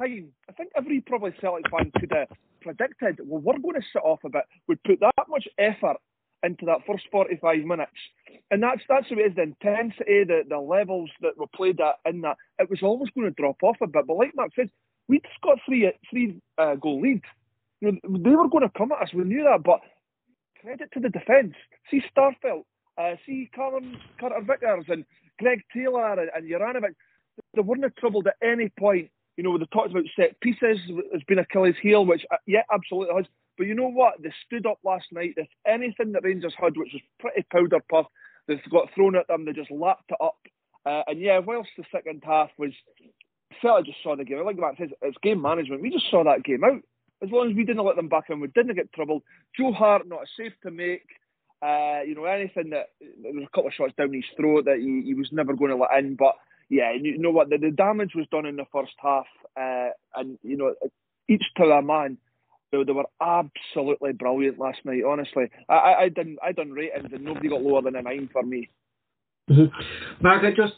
I 0.00 0.52
think 0.56 0.70
every 0.76 1.00
probably 1.00 1.34
Celtic 1.40 1.70
fan 1.70 1.92
could 1.98 2.12
have 2.12 2.28
predicted, 2.62 3.20
well, 3.24 3.40
we're 3.40 3.58
going 3.58 3.80
to 3.80 3.86
sit 3.92 4.02
off 4.02 4.20
a 4.24 4.30
bit. 4.30 4.44
We'd 4.66 4.82
put 4.82 5.00
that 5.00 5.28
much 5.28 5.46
effort 5.58 5.96
into 6.42 6.64
that 6.66 6.86
first 6.86 7.04
45 7.10 7.64
minutes. 7.64 7.92
And 8.50 8.62
that's 8.62 8.80
that's 8.88 9.08
the 9.08 9.16
way 9.16 9.22
it 9.22 9.30
is, 9.30 9.36
the 9.36 9.42
intensity, 9.42 10.24
the, 10.24 10.42
the 10.48 10.58
levels 10.58 11.10
that 11.20 11.36
were 11.36 11.46
played 11.54 11.80
at 11.80 11.96
in 12.10 12.22
that. 12.22 12.36
It 12.58 12.70
was 12.70 12.82
almost 12.82 13.14
going 13.14 13.26
to 13.26 13.34
drop 13.34 13.62
off 13.62 13.76
a 13.82 13.86
bit. 13.86 14.06
But 14.06 14.16
like 14.16 14.34
Mark 14.34 14.52
said, 14.54 14.70
we'd 15.08 15.26
got 15.42 15.58
three 15.66 15.92
three 16.10 16.40
uh, 16.58 16.74
goal 16.76 17.00
lead. 17.00 17.22
You 17.80 17.92
know, 17.92 18.18
they 18.18 18.30
were 18.30 18.48
going 18.48 18.68
to 18.68 18.78
come 18.78 18.92
at 18.92 19.02
us, 19.02 19.14
we 19.14 19.24
knew 19.24 19.44
that. 19.44 19.62
But 19.62 19.80
credit 20.60 20.90
to 20.92 21.00
the 21.00 21.08
defence. 21.08 21.54
See 21.90 22.02
Starfelt, 22.14 22.64
uh, 22.98 23.16
see 23.26 23.50
Callum 23.54 23.96
Carter 24.18 24.42
Vickers 24.42 24.84
and 24.88 25.04
Greg 25.38 25.62
Taylor 25.74 26.20
and, 26.20 26.30
and 26.34 26.50
Juranovic. 26.50 26.94
They 27.54 27.62
weren't 27.62 27.96
troubled 27.96 28.26
at 28.26 28.36
any 28.42 28.70
point 28.78 29.10
you 29.40 29.44
know, 29.44 29.56
they 29.56 29.64
talked 29.72 29.90
about 29.90 30.04
set 30.16 30.38
pieces 30.40 30.78
has 31.14 31.22
been 31.26 31.38
Achilles' 31.38 31.74
heel, 31.80 32.04
which 32.04 32.26
uh, 32.30 32.36
yeah, 32.46 32.60
absolutely 32.70 33.14
has. 33.16 33.24
But 33.60 33.66
you 33.66 33.74
know 33.74 33.90
what? 33.90 34.14
They 34.22 34.32
stood 34.46 34.64
up 34.64 34.78
last 34.84 35.04
night. 35.12 35.34
If 35.36 35.46
anything 35.66 36.12
that 36.12 36.24
Rangers 36.24 36.54
had, 36.56 36.78
which 36.78 36.94
was 36.94 37.02
pretty 37.18 37.44
powder 37.52 37.84
puff, 37.90 38.06
they 38.48 38.58
got 38.70 38.88
thrown 38.94 39.16
at 39.16 39.28
them. 39.28 39.44
They 39.44 39.52
just 39.52 39.70
lapped 39.70 40.10
it 40.10 40.16
up. 40.18 40.38
Uh, 40.86 41.02
and 41.06 41.20
yeah, 41.20 41.40
whilst 41.40 41.68
the 41.76 41.84
second 41.92 42.22
half 42.24 42.48
was, 42.56 42.72
Celtic 43.60 43.84
just 43.84 43.98
saw 44.02 44.16
the 44.16 44.24
game. 44.24 44.42
Like 44.46 44.56
Matt 44.56 44.78
says, 44.78 44.88
it's 45.02 45.18
game 45.22 45.42
management. 45.42 45.82
We 45.82 45.90
just 45.90 46.10
saw 46.10 46.24
that 46.24 46.42
game 46.42 46.64
out. 46.64 46.80
As 47.22 47.28
long 47.30 47.50
as 47.50 47.54
we 47.54 47.66
didn't 47.66 47.84
let 47.84 47.96
them 47.96 48.08
back 48.08 48.30
in, 48.30 48.40
we 48.40 48.48
didn't 48.48 48.76
get 48.76 48.94
troubled. 48.94 49.24
Joe 49.54 49.72
Hart 49.72 50.08
not 50.08 50.22
a 50.22 50.26
save 50.38 50.52
to 50.62 50.70
make. 50.70 51.04
Uh, 51.60 52.00
you 52.06 52.14
know, 52.14 52.24
anything 52.24 52.70
that 52.70 52.86
there 52.98 53.34
was 53.34 53.44
a 53.44 53.54
couple 53.54 53.68
of 53.68 53.74
shots 53.74 53.92
down 53.98 54.14
his 54.14 54.24
throat 54.38 54.64
that 54.64 54.78
he, 54.78 55.02
he 55.04 55.12
was 55.12 55.28
never 55.32 55.52
going 55.52 55.70
to 55.70 55.76
let 55.76 56.02
in. 56.02 56.14
But 56.14 56.36
yeah, 56.70 56.92
you 56.98 57.18
know 57.18 57.30
what? 57.30 57.50
The, 57.50 57.58
the 57.58 57.72
damage 57.72 58.12
was 58.14 58.26
done 58.32 58.46
in 58.46 58.56
the 58.56 58.64
first 58.72 58.94
half, 58.96 59.26
uh, 59.54 59.90
and 60.16 60.38
you 60.42 60.56
know 60.56 60.72
each 61.28 61.44
to 61.58 61.66
their 61.66 61.82
man. 61.82 62.16
They, 62.72 62.84
they 62.84 62.92
were 62.92 63.08
absolutely 63.20 64.12
brilliant 64.12 64.58
last 64.58 64.78
night. 64.84 65.02
Honestly, 65.06 65.44
I, 65.68 65.74
I, 65.74 66.00
I 66.02 66.08
done 66.08 66.36
I 66.42 66.52
done 66.52 66.70
ratings 66.70 67.10
and 67.12 67.24
nobody 67.24 67.48
got 67.48 67.62
lower 67.62 67.82
than 67.82 67.96
a 67.96 68.02
nine 68.02 68.28
for 68.32 68.42
me. 68.42 68.70
Mm-hmm. 69.50 70.22
Mark, 70.22 70.44
I 70.44 70.50
just 70.50 70.74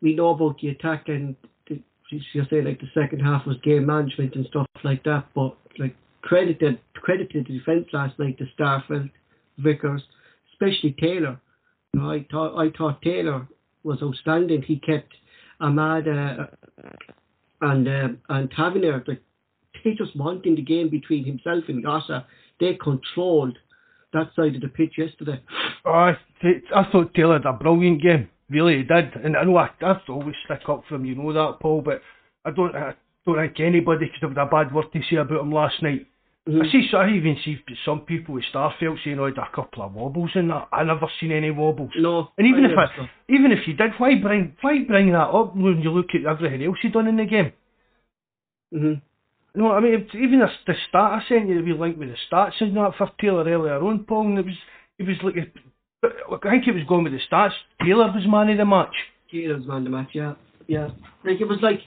we 0.00 0.14
know 0.14 0.30
about 0.30 0.60
the 0.60 0.68
attack 0.68 1.04
and 1.08 1.36
you 2.10 2.44
say 2.50 2.62
like 2.62 2.80
the 2.80 2.88
second 2.94 3.20
half 3.20 3.46
was 3.46 3.56
game 3.62 3.86
management 3.86 4.34
and 4.34 4.46
stuff 4.46 4.66
like 4.82 5.02
that, 5.04 5.26
but 5.34 5.56
like 5.78 5.96
credited 6.22 6.78
credited 6.94 7.46
the 7.46 7.58
defence 7.58 7.86
last 7.92 8.18
night 8.18 8.38
to 8.38 8.44
Starfelt, 8.58 9.10
Vickers, 9.58 10.02
especially 10.52 10.94
Taylor. 11.00 11.40
You 11.92 12.00
know, 12.00 12.10
I 12.10 12.26
thought 12.30 12.58
I 12.58 12.70
thought 12.76 13.02
Taylor 13.02 13.46
was 13.82 14.02
outstanding. 14.02 14.62
He 14.62 14.78
kept 14.78 15.12
Amad 15.60 16.06
uh, 16.08 16.46
and 17.60 17.88
uh, 17.88 18.08
and 18.28 18.50
Tavernier. 18.50 19.04
Like, 19.06 19.22
they 19.84 19.92
just 19.92 20.16
wanting 20.16 20.56
the 20.56 20.62
game 20.62 20.88
between 20.88 21.24
himself 21.24 21.64
and 21.68 21.84
Gasa. 21.84 22.24
They 22.60 22.74
controlled 22.74 23.58
that 24.12 24.30
side 24.34 24.54
of 24.54 24.62
the 24.62 24.68
pitch 24.68 24.94
yesterday. 24.96 25.40
Oh, 25.84 25.90
I, 25.90 26.16
I 26.74 26.90
thought 26.90 27.14
Taylor 27.14 27.34
had 27.34 27.46
a 27.46 27.52
brilliant 27.52 28.02
game. 28.02 28.28
Really, 28.48 28.78
he 28.78 28.82
did. 28.82 29.14
And 29.22 29.36
I 29.36 29.44
know 29.44 29.56
I, 29.56 29.70
I 29.82 29.94
always 30.08 30.34
stick 30.44 30.68
up 30.68 30.84
for 30.88 30.96
him, 30.96 31.04
you 31.04 31.14
know 31.14 31.32
that, 31.32 31.60
Paul, 31.60 31.82
but 31.82 32.00
I 32.44 32.50
don't 32.50 32.74
I 32.76 32.94
don't 33.26 33.36
think 33.36 33.60
anybody 33.60 34.10
could 34.12 34.28
have 34.28 34.36
had 34.36 34.46
a 34.46 34.50
bad 34.50 34.74
word 34.74 34.86
to 34.92 35.00
say 35.10 35.16
about 35.16 35.40
him 35.40 35.52
last 35.52 35.82
night. 35.82 36.06
Mm-hmm. 36.48 36.60
I 36.60 36.70
see. 36.70 36.88
So 36.90 36.98
I 36.98 37.08
even 37.08 37.38
see 37.42 37.56
some 37.86 38.00
people 38.00 38.34
with 38.34 38.44
Starfelt 38.52 39.02
saying, 39.02 39.18
"Oh, 39.18 39.24
had 39.24 39.38
a 39.38 39.48
couple 39.54 39.82
of 39.82 39.94
wobbles 39.94 40.30
in 40.34 40.48
that." 40.48 40.68
I 40.72 40.84
never 40.84 41.06
seen 41.18 41.32
any 41.32 41.50
wobbles. 41.50 41.92
No. 41.96 42.28
And 42.36 42.46
even 42.46 42.66
I 42.66 42.72
if 42.72 42.78
I, 42.78 42.96
so. 42.96 43.06
even 43.30 43.50
if 43.50 43.66
you 43.66 43.72
did, 43.72 43.92
why 43.96 44.16
bring 44.20 44.54
why 44.60 44.84
bring 44.86 45.12
that 45.12 45.28
up 45.28 45.56
when 45.56 45.80
you 45.80 45.90
look 45.90 46.08
at 46.14 46.26
everything 46.30 46.62
else 46.62 46.76
you 46.82 46.90
done 46.90 47.08
in 47.08 47.16
the 47.16 47.24
game? 47.24 47.52
Mhm. 48.74 49.00
No, 49.54 49.70
I 49.72 49.80
mean 49.80 50.08
even 50.14 50.40
the, 50.40 50.48
the 50.66 50.74
stat 50.88 51.00
I 51.00 51.22
sent 51.28 51.48
you, 51.48 51.62
we 51.62 51.72
linked 51.72 51.98
with 51.98 52.08
the 52.08 52.16
stats 52.30 52.60
and 52.60 52.76
that 52.76 52.92
for 52.98 53.10
Taylor 53.20 53.44
earlier 53.44 53.76
on, 53.76 54.04
Paul, 54.04 54.26
and 54.26 54.38
it 54.38 54.46
was 54.46 54.54
he 54.98 55.04
was 55.04 55.16
like, 55.22 55.34
I 56.44 56.50
think 56.50 56.68
it 56.68 56.74
was 56.74 56.84
going 56.88 57.04
with 57.04 57.12
the 57.12 57.20
stats. 57.30 57.52
Taylor 57.82 58.12
was 58.12 58.26
man 58.26 58.50
of 58.50 58.58
the 58.58 58.64
match. 58.64 58.94
Taylor 59.30 59.56
was 59.56 59.66
man 59.66 59.78
of 59.78 59.84
the 59.84 59.90
match, 59.90 60.10
yeah. 60.12 60.34
Yeah. 60.66 60.88
Like, 61.24 61.40
it 61.40 61.48
was 61.48 61.58
like, 61.62 61.80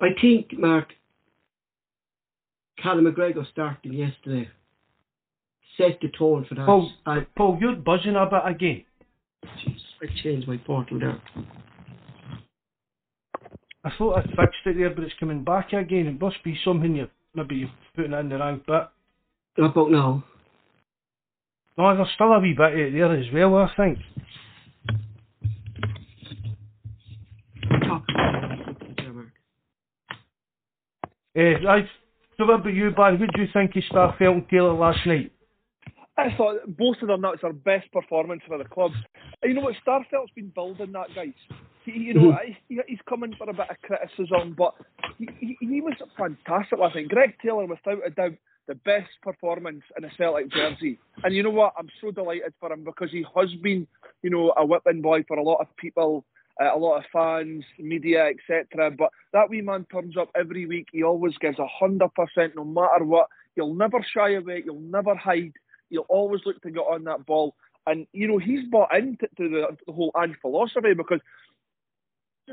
I 0.00 0.08
think, 0.20 0.58
Mark, 0.58 0.88
Callum 2.78 3.04
McGregor 3.04 3.44
starting 3.50 3.92
yesterday 3.92 4.48
set 5.76 5.98
the 6.00 6.08
tone 6.16 6.44
for 6.48 6.54
that. 6.54 6.66
Paul, 6.66 6.90
I, 7.06 7.26
Paul, 7.36 7.58
you're 7.60 7.76
buzzing 7.76 8.16
a 8.16 8.26
bit 8.26 8.42
again. 8.44 8.84
jeez, 9.44 9.80
I 10.02 10.06
changed 10.22 10.48
my 10.48 10.58
portal 10.58 10.98
there. 10.98 11.20
I 13.84 13.90
thought 13.98 14.18
I'd 14.18 14.26
fixed 14.26 14.66
it 14.66 14.76
there, 14.78 14.90
but 14.90 15.04
it's 15.04 15.14
coming 15.18 15.42
back 15.42 15.72
again. 15.72 16.06
It 16.06 16.20
must 16.20 16.42
be 16.44 16.58
something 16.64 16.94
you 16.94 17.08
maybe 17.34 17.56
you're 17.56 17.70
putting 17.96 18.12
in 18.12 18.28
the 18.28 18.36
wrong 18.36 18.60
bit. 18.66 18.88
What 19.56 19.70
about 19.70 19.90
now? 19.90 20.24
No, 21.76 21.96
there's 21.96 22.08
still 22.14 22.32
a 22.32 22.38
wee 22.38 22.54
bit 22.56 22.72
of 22.72 22.78
it 22.78 22.92
there 22.92 23.12
as 23.12 23.26
well, 23.32 23.56
I 23.56 23.70
think. 23.76 23.98
Talk 27.82 28.04
about 28.08 28.52
it 28.52 28.96
there, 28.96 29.12
Mark. 29.12 29.28
Eh, 31.34 31.54
I, 31.68 31.88
so 32.36 32.46
what 32.46 32.60
about 32.60 32.74
you, 32.74 32.90
Barry? 32.90 33.16
What 33.16 33.32
do 33.34 33.42
you 33.42 33.48
think 33.52 33.74
of 33.74 33.82
Starfelt 33.90 34.32
and 34.32 34.48
Taylor 34.48 34.74
last 34.74 35.06
night? 35.06 35.32
I 36.16 36.28
thought 36.36 36.60
both 36.66 36.96
of 37.00 37.08
them, 37.08 37.22
that's 37.22 37.40
their 37.40 37.52
best 37.52 37.90
performance 37.90 38.42
for 38.46 38.58
the 38.58 38.64
club. 38.64 38.92
You 39.42 39.54
know 39.54 39.62
what, 39.62 39.74
Starfelt's 39.86 40.30
been 40.36 40.52
building 40.54 40.92
that, 40.92 41.08
guys. 41.14 41.32
He, 41.84 41.92
you 41.92 42.14
know, 42.14 42.38
he, 42.68 42.80
he's 42.86 42.98
coming 43.08 43.34
for 43.36 43.48
a 43.50 43.54
bit 43.54 43.70
of 43.70 43.76
criticism, 43.82 44.54
but 44.56 44.74
he, 45.18 45.28
he, 45.38 45.56
he 45.60 45.80
was 45.80 45.94
fantastic 46.16 46.78
last 46.78 46.94
night. 46.94 47.08
Greg 47.08 47.34
Taylor, 47.42 47.66
without 47.66 48.06
a 48.06 48.10
doubt, 48.10 48.34
the 48.68 48.74
best 48.74 49.10
performance 49.22 49.82
in 49.96 50.04
a 50.04 50.10
Celtic 50.16 50.50
jersey. 50.52 50.98
And 51.24 51.34
you 51.34 51.42
know 51.42 51.50
what, 51.50 51.74
I'm 51.76 51.88
so 52.00 52.10
delighted 52.10 52.54
for 52.60 52.72
him 52.72 52.84
because 52.84 53.10
he 53.10 53.24
has 53.36 53.52
been, 53.62 53.86
you 54.22 54.30
know, 54.30 54.52
a 54.56 54.64
whipping 54.64 55.02
boy 55.02 55.24
for 55.26 55.36
a 55.36 55.42
lot 55.42 55.60
of 55.60 55.66
people, 55.76 56.24
uh, 56.60 56.74
a 56.74 56.78
lot 56.78 56.98
of 56.98 57.04
fans, 57.12 57.64
media, 57.78 58.26
etc. 58.26 58.90
But 58.90 59.10
that 59.32 59.50
wee 59.50 59.62
man 59.62 59.86
turns 59.90 60.16
up 60.16 60.30
every 60.36 60.66
week. 60.66 60.88
He 60.92 61.02
always 61.02 61.36
gives 61.38 61.58
a 61.58 61.66
hundred 61.66 62.10
percent, 62.14 62.54
no 62.54 62.64
matter 62.64 63.04
what. 63.04 63.28
You'll 63.56 63.74
never 63.74 64.04
shy 64.14 64.34
away. 64.34 64.62
You'll 64.64 64.80
never 64.80 65.14
hide. 65.16 65.52
You'll 65.90 66.06
always 66.08 66.42
look 66.46 66.60
to 66.62 66.70
get 66.70 66.80
on 66.80 67.04
that 67.04 67.26
ball. 67.26 67.54
And 67.86 68.06
you 68.12 68.28
know 68.28 68.38
he's 68.38 68.64
bought 68.70 68.94
into 68.96 69.26
the, 69.36 69.76
the 69.86 69.92
whole 69.92 70.12
Ange 70.16 70.36
philosophy 70.40 70.94
because 70.94 71.20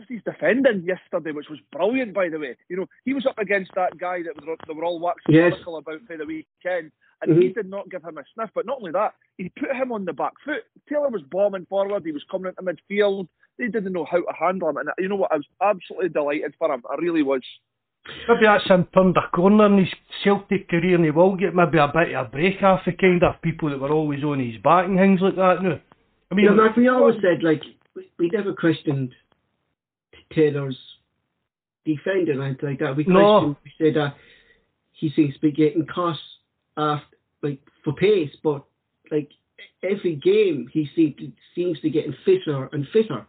his 0.07 0.21
defending 0.23 0.83
yesterday, 0.85 1.31
which 1.31 1.49
was 1.49 1.59
brilliant, 1.71 2.13
by 2.13 2.29
the 2.29 2.39
way. 2.39 2.55
You 2.69 2.77
know, 2.77 2.85
he 3.05 3.13
was 3.13 3.25
up 3.25 3.37
against 3.39 3.71
that 3.75 3.97
guy 3.97 4.21
that 4.23 4.35
was, 4.35 4.57
they 4.67 4.73
were 4.73 4.85
all 4.85 4.99
waxing 4.99 5.35
Yes. 5.35 5.53
lyrical 5.53 5.77
about 5.77 6.01
for 6.07 6.17
the 6.17 6.25
weekend, 6.25 6.91
and 7.21 7.41
he 7.41 7.49
Mhm. 7.49 7.55
did 7.55 7.69
not 7.69 7.89
give 7.89 8.03
him 8.03 8.17
a 8.17 8.23
sniff. 8.33 8.49
But 8.53 8.65
not 8.65 8.77
only 8.77 8.91
that, 8.91 9.13
he 9.37 9.49
put 9.49 9.75
him 9.75 9.91
on 9.91 10.05
the 10.05 10.13
back 10.13 10.33
foot. 10.45 10.63
Taylor 10.87 11.09
was 11.09 11.23
bombing 11.23 11.65
forward. 11.65 12.05
He 12.05 12.11
was 12.11 12.23
coming 12.25 12.53
into 12.57 12.61
midfield. 12.61 13.27
They 13.57 13.67
didn't 13.67 13.91
know 13.93 14.05
how 14.05 14.21
to 14.21 14.33
handle 14.33 14.69
him, 14.69 14.77
and 14.77 14.89
you 14.99 15.09
know 15.09 15.17
what? 15.17 15.31
I 15.33 15.37
was 15.37 15.47
absolutely 15.61 16.09
delighted 16.09 16.55
for 16.55 16.71
him. 16.73 16.83
I 16.89 16.95
really 16.95 17.23
was. 17.23 17.43
Maybe 18.27 18.45
that's 18.45 18.65
him 18.65 18.85
turned 18.93 19.17
a 19.17 19.27
corner 19.35 19.65
in 19.65 19.79
his 19.79 19.93
Celtic 20.23 20.69
career 20.69 20.95
and 20.95 21.03
he 21.03 21.11
will 21.11 21.35
get 21.35 21.53
maybe 21.53 21.77
a 21.77 21.87
bit 21.87 22.15
of 22.15 22.27
a 22.27 22.29
break 22.29 22.63
off 22.63 22.85
the 22.85 22.93
kind 22.93 23.21
of 23.23 23.41
people 23.41 23.69
that 23.69 23.79
were 23.79 23.91
always 23.91 24.23
on 24.23 24.39
his 24.39 24.59
back 24.61 24.85
and 24.85 24.97
things 24.97 25.21
like 25.21 25.35
that 25.35 25.61
now. 25.61 25.79
I 26.31 26.35
mean, 26.35 26.45
Yeah, 26.45 26.51
Mark, 26.51 26.75
we 26.77 26.87
always 26.87 27.19
said, 27.21 27.43
like, 27.43 27.61
we, 27.95 28.09
we 28.17 28.29
never 28.29 28.53
questioned 28.53 29.13
Taylor's 30.33 30.77
defending 31.85 32.39
or 32.39 32.43
anything 32.43 32.69
like 32.69 32.79
that. 32.79 32.95
We 32.95 33.03
No. 33.05 33.13
questioned, 33.19 33.55
we 33.63 33.71
said 33.77 33.93
that 33.95 34.15
he 34.93 35.09
seems 35.09 35.33
to 35.35 35.41
be 35.41 35.51
getting 35.51 35.85
caught 35.85 36.19
after, 36.77 37.15
like, 37.41 37.59
for 37.83 37.93
pace, 37.93 38.35
but, 38.43 38.63
like, 39.11 39.31
every 39.83 40.15
game 40.15 40.67
he 40.71 40.87
seems 40.95 41.15
to, 41.17 41.31
seems 41.55 41.79
to 41.81 41.89
getting 41.89 42.13
fitter 42.25 42.69
and 42.73 42.87
fitter, 42.89 43.25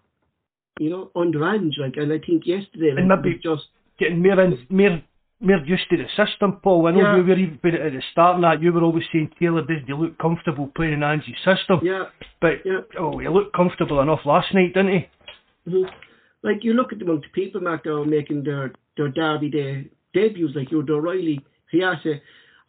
you 0.78 0.90
know, 0.90 1.10
under 1.14 1.44
Ange, 1.44 1.76
like, 1.78 1.96
and 1.96 2.12
I 2.12 2.18
think 2.18 2.46
yesterday, 2.46 2.90
like, 2.90 2.98
And 3.00 3.08
maybe- 3.08 3.38
just, 3.38 3.68
getting 3.98 4.22
more 4.22 4.40
in, 4.40 4.66
more, 4.68 5.02
more 5.40 5.58
used 5.58 5.88
to 5.90 5.96
the 5.96 6.08
system, 6.16 6.56
Paul. 6.62 6.86
I 6.86 6.90
know 6.90 7.00
Yeah. 7.00 7.16
you 7.16 7.24
were 7.24 7.38
even 7.38 7.74
at 7.76 7.92
the 7.92 8.02
start 8.12 8.34
and 8.36 8.44
that 8.44 8.60
you 8.62 8.72
were 8.72 8.82
always 8.82 9.04
saying 9.12 9.30
Taylor 9.38 9.62
does 9.62 9.82
he 9.86 9.92
look 9.92 10.18
comfortable 10.18 10.68
playing 10.74 10.94
in 10.94 11.02
Ange's 11.02 11.38
system. 11.44 11.80
yeah, 11.82 12.06
But 12.40 12.64
yeah. 12.66 12.80
oh, 12.98 13.18
he 13.18 13.28
looked 13.28 13.52
comfortable 13.54 14.00
enough 14.00 14.24
last 14.26 14.52
night, 14.54 14.74
didn't 14.74 14.92
he? 14.92 15.08
Mhm. 15.68 15.90
Like 16.42 16.64
you 16.64 16.72
look 16.72 16.92
at 16.92 16.98
the 16.98 17.04
amount 17.04 17.26
of 17.26 17.32
people, 17.32 17.60
Mark, 17.60 17.84
that 17.84 17.90
are 17.92 18.04
making 18.04 18.44
their 18.44 18.72
their 18.96 19.08
Derby 19.08 19.50
Day 19.50 19.88
debuts, 20.14 20.54
like 20.56 20.70
Jota 20.70 20.94
O'Riley, 20.94 21.44
Hatate. 21.72 22.20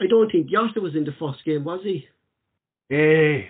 I 0.02 0.08
don't 0.08 0.32
think 0.32 0.50
Yosta 0.50 0.82
was 0.82 0.96
in 0.96 1.06
the 1.06 1.14
first 1.20 1.44
game, 1.46 1.64
was 1.64 1.82
he? 1.84 2.08
Eh. 2.92 3.44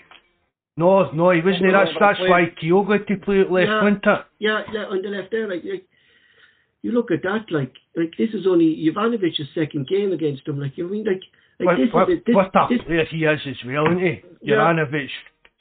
No, 0.77 1.11
no, 1.11 1.31
he 1.31 1.41
wasn't. 1.41 1.71
That's 1.73 1.91
that's 1.99 2.19
why 2.19 2.45
Kyogo 2.61 2.93
had 2.97 3.07
to 3.07 3.17
play 3.17 3.41
at 3.41 3.51
left, 3.51 3.67
Yeah. 3.67 3.83
wasn't? 3.83 4.05
Yeah, 4.39 4.61
yeah, 4.73 4.85
on 4.85 5.01
the 5.01 5.09
left 5.09 5.31
there. 5.31 5.47
Like, 5.47 5.63
like 5.63 5.85
you 6.81 6.91
look 6.91 7.11
at 7.11 7.23
that, 7.23 7.45
like 7.51 7.73
like 7.95 8.13
this 8.17 8.29
is 8.33 8.47
only 8.47 8.75
Juranovic's 8.77 9.41
second 9.53 9.87
game 9.87 10.11
against 10.13 10.47
him. 10.47 10.59
Like 10.59 10.77
you 10.77 10.87
I 10.87 10.91
mean, 10.91 11.03
like 11.05 11.21
like 11.59 11.67
What, 11.67 11.77
this 11.77 11.93
what, 11.93 12.09
is 12.09 12.19
this, 12.25 12.35
what 12.35 12.55
a 12.55 12.67
this, 12.69 12.81
player 12.85 13.05
he 13.09 13.25
is 13.25 13.39
as 13.47 13.65
well, 13.65 13.85
isn't 13.87 13.99
he? 13.99 14.21
Yeah. 14.41 14.55
Juranovic, 14.57 15.09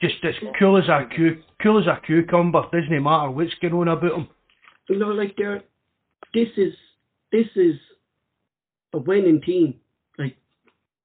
just 0.01 0.15
as 0.23 0.35
cool 0.57 0.77
as 0.77 0.87
a 0.87 1.05
cu- 1.15 1.41
cool 1.61 1.79
as 1.79 1.87
a 1.87 1.99
cucumber. 2.05 2.63
Doesn't 2.71 3.03
matter 3.03 3.29
what's 3.31 3.53
going 3.61 3.73
on 3.73 3.87
about 3.89 4.13
him. 4.13 4.27
You 4.91 4.99
know, 4.99 5.07
like 5.07 5.35
they're 5.37 5.63
this 6.33 6.49
is 6.57 6.73
this 7.31 7.47
is 7.55 7.75
a 8.93 8.97
winning 8.97 9.41
team. 9.41 9.75
Like 10.17 10.35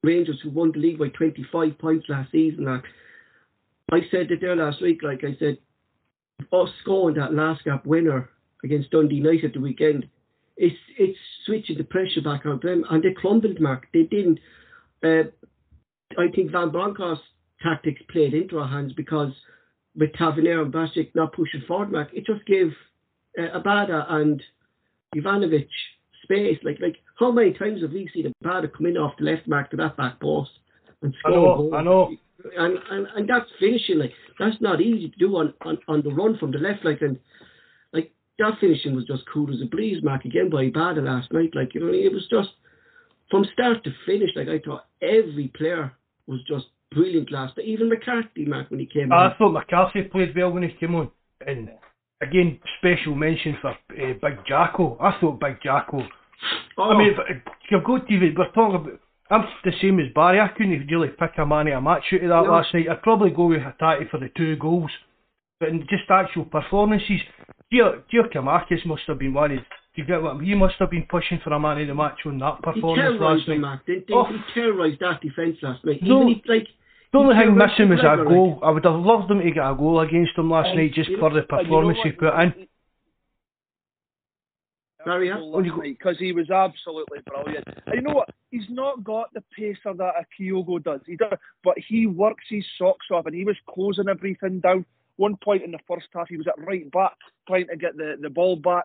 Rangers 0.02 0.40
who 0.42 0.50
won 0.50 0.72
the 0.72 0.80
league 0.80 0.98
by 0.98 1.08
twenty 1.08 1.46
five 1.52 1.78
points 1.78 2.06
last 2.08 2.32
season. 2.32 2.64
Like 2.64 2.82
I 3.92 4.00
said 4.10 4.32
it 4.32 4.40
there 4.40 4.56
last 4.56 4.82
week. 4.82 5.04
Like 5.04 5.22
I 5.22 5.36
said, 5.38 5.58
us 6.52 6.68
scoring 6.82 7.16
that 7.16 7.32
last 7.32 7.64
gap 7.64 7.86
winner 7.86 8.28
against 8.64 8.90
Dundee 8.90 9.16
United 9.16 9.54
the 9.54 9.60
weekend, 9.60 10.08
it's 10.56 10.74
it's 10.98 11.18
switching 11.44 11.78
the 11.78 11.84
pressure 11.84 12.22
back 12.22 12.44
on 12.44 12.58
them, 12.62 12.84
and 12.90 13.04
they 13.04 13.12
crumbled. 13.12 13.60
Mark, 13.60 13.86
they 13.92 14.02
didn't. 14.02 14.40
Uh, 15.00 15.30
I 16.18 16.28
think 16.34 16.50
Van 16.50 16.70
Bronckhorst's 16.70 17.24
tactics 17.62 18.00
played 18.10 18.34
into 18.34 18.58
our 18.58 18.68
hands 18.68 18.94
because 18.96 19.32
with 19.94 20.12
Tavernier 20.14 20.62
and 20.62 20.72
Barisic 20.72 21.14
not 21.14 21.34
pushing 21.34 21.62
forward, 21.68 21.92
Mark, 21.92 22.08
it 22.12 22.26
just 22.26 22.44
gave 22.46 22.72
uh, 23.38 23.58
Abada 23.58 24.10
and 24.12 24.42
Ivanovic 25.14 25.68
space. 26.22 26.58
Like 26.62 26.78
like 26.80 26.96
how 27.18 27.30
many 27.30 27.52
times 27.52 27.82
have 27.82 27.92
we 27.92 28.10
seen 28.12 28.32
Abada 28.44 28.72
come 28.72 28.86
in 28.86 28.96
off 28.96 29.14
the 29.18 29.24
left 29.24 29.46
mark 29.46 29.70
to 29.70 29.76
that 29.76 29.96
back 29.96 30.20
post 30.20 30.50
and 31.02 31.14
score? 31.20 31.32
I 31.32 31.32
know. 31.32 31.76
I 31.76 31.82
know. 31.82 32.16
And, 32.58 32.78
and 32.90 33.06
and 33.16 33.28
that's 33.28 33.50
finishing 33.58 33.98
like 33.98 34.12
that's 34.38 34.60
not 34.60 34.80
easy 34.80 35.08
to 35.08 35.18
do 35.18 35.36
on, 35.36 35.54
on, 35.62 35.78
on 35.88 36.02
the 36.02 36.10
run 36.10 36.38
from 36.38 36.52
the 36.52 36.58
left 36.58 36.84
like 36.84 37.00
and 37.00 37.18
like 37.92 38.12
that 38.38 38.58
finishing 38.60 38.94
was 38.94 39.06
just 39.06 39.22
cool 39.32 39.52
as 39.52 39.62
a 39.62 39.66
breeze 39.66 40.02
mark 40.04 40.24
again 40.24 40.50
by 40.50 40.66
Abada 40.66 41.02
last 41.02 41.32
night 41.32 41.50
like 41.54 41.74
you 41.74 41.80
know 41.80 41.92
it 41.92 42.12
was 42.12 42.26
just 42.30 42.50
from 43.30 43.46
start 43.52 43.82
to 43.84 43.90
finish 44.04 44.30
like 44.36 44.48
I 44.48 44.60
thought 44.64 44.86
every 45.02 45.50
player 45.56 45.92
was 46.26 46.40
just 46.46 46.66
brilliant 46.92 47.32
last 47.32 47.56
night 47.56 47.66
even 47.66 47.88
McCarthy 47.88 48.44
Mark 48.44 48.70
when 48.70 48.80
he 48.80 48.86
came 48.86 49.12
I 49.12 49.24
on 49.24 49.34
thought 49.38 49.52
McCarthy 49.52 50.02
played 50.02 50.36
well 50.36 50.52
when 50.52 50.62
he 50.62 50.68
came 50.78 50.94
on. 50.94 51.10
And 51.44 51.70
again, 52.22 52.58
special 52.78 53.14
mention 53.14 53.56
for 53.60 53.70
uh, 53.70 53.74
Big 53.90 54.38
Jacko. 54.48 54.96
I 55.00 55.18
thought 55.20 55.40
Big 55.40 55.56
Jacko. 55.62 56.02
oh, 56.78 56.82
I 56.82 56.98
mean, 56.98 57.14
you've 57.70 57.84
got 57.84 58.06
TV. 58.08 58.36
We're 58.36 58.50
talking 58.52 58.76
about. 58.76 59.00
I'm 59.28 59.44
the 59.64 59.72
same 59.82 59.98
as 59.98 60.06
Barry. 60.14 60.40
I 60.40 60.48
couldn't 60.48 60.86
really 60.86 61.08
pick 61.08 61.32
a 61.38 61.44
man 61.44 61.66
of 61.66 61.78
a 61.78 61.80
match 61.80 62.04
out 62.12 62.22
of 62.22 62.28
that 62.28 62.44
No. 62.44 62.52
last 62.52 62.72
night. 62.72 62.88
I'd 62.88 63.02
probably 63.02 63.30
go 63.30 63.46
with 63.46 63.60
Hatate 63.60 64.08
for 64.08 64.18
the 64.20 64.28
two 64.36 64.54
goals. 64.56 64.90
But 65.58 65.70
in 65.70 65.80
just 65.90 66.08
actual 66.10 66.44
performances, 66.44 67.20
Gio 67.72 68.02
Kamakis 68.32 68.86
must 68.86 69.02
have 69.08 69.18
been 69.18 69.34
one 69.34 69.52
of. 69.52 69.58
Do 69.58 70.02
you 70.02 70.04
get 70.04 70.22
what? 70.22 70.40
He 70.44 70.54
must 70.54 70.74
have 70.78 70.90
been 70.90 71.06
pushing 71.08 71.40
for 71.42 71.52
a 71.54 71.58
man 71.58 71.80
of 71.80 71.88
the 71.88 71.94
match 71.94 72.18
on 72.26 72.38
that 72.38 72.56
he 72.62 72.72
performance 72.72 73.16
last 73.20 73.48
night. 73.48 73.60
Mark. 73.60 73.80
They, 73.86 73.94
they, 74.06 74.14
Oh. 74.14 74.24
he 74.26 74.36
terrorised 74.54 75.00
that 75.00 75.20
defence 75.22 75.56
last 75.62 75.84
night. 75.84 76.02
No. 76.02 76.22
Even 76.28 76.38
if, 76.40 76.48
like 76.48 76.68
The 77.12 77.18
only 77.18 77.36
he 77.36 77.42
thing 77.42 77.56
missing 77.56 77.88
was 77.88 78.00
a 78.00 78.02
McGregor, 78.02 78.28
goal. 78.28 78.60
I 78.62 78.70
would 78.70 78.84
have 78.84 79.00
loved 79.00 79.30
him 79.30 79.40
to 79.40 79.50
get 79.50 79.64
a 79.64 79.74
goal 79.74 80.00
against 80.00 80.36
him 80.36 80.50
last 80.50 80.68
And 80.68 80.78
night 80.78 80.92
just 80.92 81.10
for 81.18 81.30
the 81.30 81.40
and 81.40 81.48
you 81.48 81.48
know 81.48 81.62
performance 81.62 81.98
he 82.02 82.12
put 82.12 82.34
in. 82.40 82.66
Barry, 85.06 85.28
yeah? 85.28 85.38
When 85.38 85.62
because 85.80 86.18
he 86.18 86.32
was 86.32 86.50
absolutely 86.50 87.20
brilliant. 87.26 87.64
And 87.86 87.94
you 87.94 88.02
know 88.02 88.14
what? 88.14 88.28
He's 88.50 88.68
not 88.68 89.04
got 89.04 89.32
the 89.32 89.42
pacer 89.56 89.94
that 89.94 90.14
a 90.18 90.26
Kyogo 90.34 90.82
does. 90.82 91.00
He 91.06 91.16
does, 91.16 91.38
but 91.62 91.76
he 91.78 92.08
works 92.08 92.44
his 92.50 92.64
socks 92.76 93.06
off, 93.12 93.26
and 93.26 93.34
he 93.34 93.44
was 93.44 93.56
closing 93.70 94.08
everything 94.08 94.58
down. 94.60 94.84
One 95.16 95.36
point 95.42 95.62
in 95.62 95.70
the 95.70 95.78
first 95.88 96.08
half, 96.12 96.28
he 96.28 96.36
was 96.36 96.48
at 96.48 96.66
right 96.66 96.90
back 96.90 97.16
trying 97.46 97.68
to 97.68 97.76
get 97.76 97.96
the, 97.96 98.16
the 98.20 98.28
ball 98.28 98.56
back. 98.56 98.84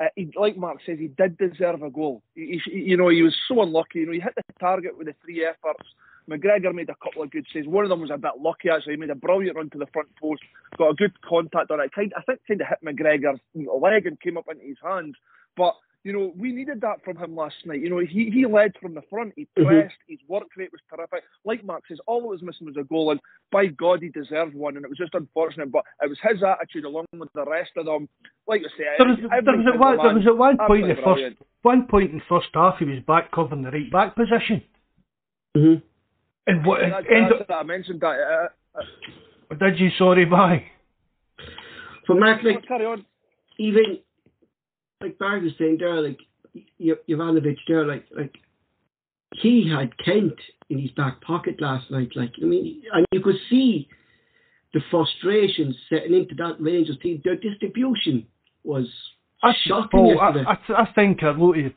Uh, 0.00 0.06
he, 0.16 0.30
like 0.34 0.56
Mark 0.56 0.78
says, 0.84 0.98
he 0.98 1.08
did 1.08 1.38
deserve 1.38 1.82
a 1.82 1.90
goal. 1.90 2.22
He, 2.34 2.60
he, 2.64 2.78
you 2.80 2.96
know, 2.96 3.08
he 3.08 3.22
was 3.22 3.36
so 3.46 3.62
unlucky. 3.62 4.00
You 4.00 4.06
know, 4.06 4.12
he 4.12 4.20
hit 4.20 4.34
the 4.34 4.42
target 4.58 4.98
with 4.98 5.06
the 5.06 5.14
three 5.24 5.46
efforts. 5.46 5.88
McGregor 6.28 6.74
made 6.74 6.90
a 6.90 6.96
couple 7.02 7.22
of 7.22 7.30
good 7.30 7.46
saves. 7.52 7.66
One 7.66 7.84
of 7.84 7.90
them 7.90 8.00
was 8.00 8.10
a 8.10 8.18
bit 8.18 8.32
lucky 8.40 8.70
actually. 8.70 8.94
He 8.94 9.00
made 9.00 9.10
a 9.10 9.14
brilliant 9.14 9.56
run 9.56 9.70
to 9.70 9.78
the 9.78 9.86
front 9.92 10.08
post, 10.20 10.42
got 10.76 10.90
a 10.90 10.94
good 10.94 11.20
contact 11.22 11.70
on 11.70 11.80
it. 11.80 11.92
Kind, 11.92 12.12
I 12.16 12.22
think, 12.22 12.40
kind 12.46 12.60
of 12.60 12.68
hit 12.68 12.84
McGregor's 12.84 13.40
leg 13.54 14.06
and 14.06 14.20
came 14.20 14.36
up 14.36 14.46
into 14.50 14.64
his 14.64 14.78
hands. 14.82 15.14
But 15.56 15.74
you 16.02 16.14
know, 16.14 16.32
we 16.34 16.50
needed 16.50 16.80
that 16.80 17.04
from 17.04 17.18
him 17.18 17.36
last 17.36 17.56
night. 17.66 17.80
You 17.80 17.90
know, 17.90 17.98
he, 17.98 18.30
he 18.30 18.46
led 18.46 18.72
from 18.80 18.94
the 18.94 19.02
front, 19.10 19.34
he 19.36 19.46
Mhm. 19.58 19.66
pressed, 19.66 19.96
his 20.08 20.18
work 20.28 20.48
rate 20.56 20.72
was 20.72 20.80
terrific. 20.88 21.22
Like 21.44 21.62
Mark 21.62 21.86
says, 21.86 22.00
all 22.06 22.24
it 22.24 22.28
was 22.28 22.42
missing 22.42 22.66
was 22.66 22.76
a 22.78 22.84
goal, 22.84 23.10
and 23.10 23.20
by 23.52 23.66
God, 23.66 24.00
he 24.00 24.08
deserved 24.08 24.54
one, 24.54 24.76
and 24.76 24.84
it 24.84 24.88
was 24.88 24.96
just 24.96 25.14
unfortunate. 25.14 25.70
But 25.70 25.84
it 26.02 26.08
was 26.08 26.18
his 26.22 26.42
attitude 26.42 26.86
along 26.86 27.04
with 27.12 27.30
the 27.34 27.44
rest 27.44 27.72
of 27.76 27.84
them. 27.84 28.08
Like 28.46 28.62
I 28.62 28.78
say, 28.78 28.84
There 28.96 29.08
was, 29.08 29.18
there 29.18 29.28
was, 29.28 29.66
at, 29.74 29.78
one, 29.78 29.96
there 29.98 30.14
was 30.14 30.26
at 30.26 30.38
one 30.38 30.56
point 30.56 30.84
in 30.84 30.96
the 30.96 31.02
first 31.02 31.36
one 31.62 31.86
point 31.86 32.12
in 32.12 32.22
first 32.26 32.48
half 32.54 32.78
he 32.78 32.86
was 32.86 33.00
back 33.06 33.30
covering 33.32 33.62
the 33.62 33.70
right 33.70 33.92
back 33.92 34.16
position. 34.16 34.62
Mm-hmm. 35.54 35.84
And 36.50 36.66
what 36.66 36.80
That's, 36.80 37.06
end 37.10 37.26
that's 37.30 37.48
it, 37.48 37.52
I 37.52 37.62
mentioned 37.62 38.00
that. 38.00 38.48
Uh, 38.76 38.80
uh, 39.50 39.54
did 39.54 39.78
you 39.78 39.90
sorry 39.98 40.24
bye? 40.24 40.64
For 42.06 42.14
Mark, 42.18 42.42
like 42.42 42.66
carry 42.66 42.86
on. 42.86 43.04
even 43.58 43.98
like 45.00 45.18
Barry 45.18 45.42
was 45.42 45.52
saying 45.58 45.78
there, 45.80 46.00
like 46.00 46.18
Y- 46.54 46.94
Juranovic 47.08 47.56
there, 47.68 47.86
like 47.86 48.04
like 48.16 48.34
he 49.34 49.70
had 49.70 49.96
Kent 50.04 50.34
in 50.68 50.78
his 50.78 50.90
back 50.92 51.20
pocket 51.20 51.60
last 51.60 51.90
night. 51.90 52.10
Like 52.16 52.32
I 52.42 52.44
mean, 52.44 52.82
and 52.92 53.06
you 53.12 53.20
could 53.20 53.36
see 53.48 53.88
the 54.74 54.80
frustration 54.90 55.74
setting 55.88 56.14
into 56.14 56.34
that 56.36 56.56
Rangers 56.60 56.98
team. 57.02 57.20
Their 57.24 57.36
distribution 57.36 58.26
was 58.64 58.86
I, 59.42 59.52
shocking 59.66 59.88
Paul, 59.90 60.20
I. 60.20 60.54
I, 60.54 60.82
I 60.82 60.92
think 60.94 61.22
a 61.22 61.30
lot 61.30 61.58
of 61.58 61.72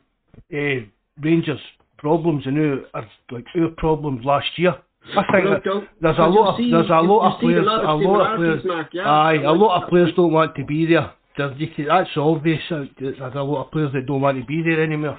uh, 0.52 0.86
Rangers 1.20 1.60
problems 2.04 2.42
and 2.46 2.56
now 2.56 2.74
are 2.92 3.06
like 3.30 3.46
our 3.58 3.68
problems 3.84 4.20
last 4.24 4.50
year. 4.62 4.74
I 5.16 5.22
think 5.32 5.44
that 5.52 5.62
there's 6.02 6.18
a 6.18 6.30
lot 6.36 6.46
of 6.52 6.56
see- 6.58 6.70
there's 6.70 6.88
a 7.00 7.00
lot 7.12 7.22
of 7.34 7.40
players, 7.40 7.66
a 7.66 7.70
lot 7.70 8.32
of 8.32 8.38
players. 8.38 8.62
Mark, 8.64 8.88
yeah. 8.92 9.08
Aye, 9.28 9.42
a 9.42 9.52
lot 9.64 9.82
of 9.82 9.88
players 9.90 10.10
don't 10.16 10.32
want 10.32 10.54
to 10.56 10.64
be 10.64 10.86
there. 10.92 11.12
You 11.58 11.68
can, 11.74 11.86
that's 11.88 12.10
obvious. 12.16 12.60
There's 12.70 13.18
a 13.20 13.42
lot 13.52 13.64
of 13.64 13.70
players 13.72 13.92
that 13.94 14.06
don't 14.06 14.20
want 14.20 14.38
to 14.40 14.44
be 14.46 14.62
there 14.62 14.82
anymore. 14.82 15.18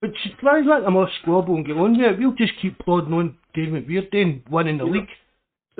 But 0.00 0.10
try 0.40 0.60
let 0.60 0.82
them 0.84 0.96
all 0.96 1.08
squabble 1.22 1.56
and 1.56 1.66
get 1.66 1.76
on 1.76 1.98
it. 2.00 2.18
We'll 2.18 2.32
just 2.44 2.52
keep 2.62 2.78
plodding 2.80 3.12
on, 3.14 3.36
doing 3.54 3.72
what 3.72 3.86
we're 3.88 4.08
doing, 4.10 4.42
winning 4.50 4.78
the 4.78 4.84
You 4.84 4.92
know, 4.92 4.98
league. 5.00 5.08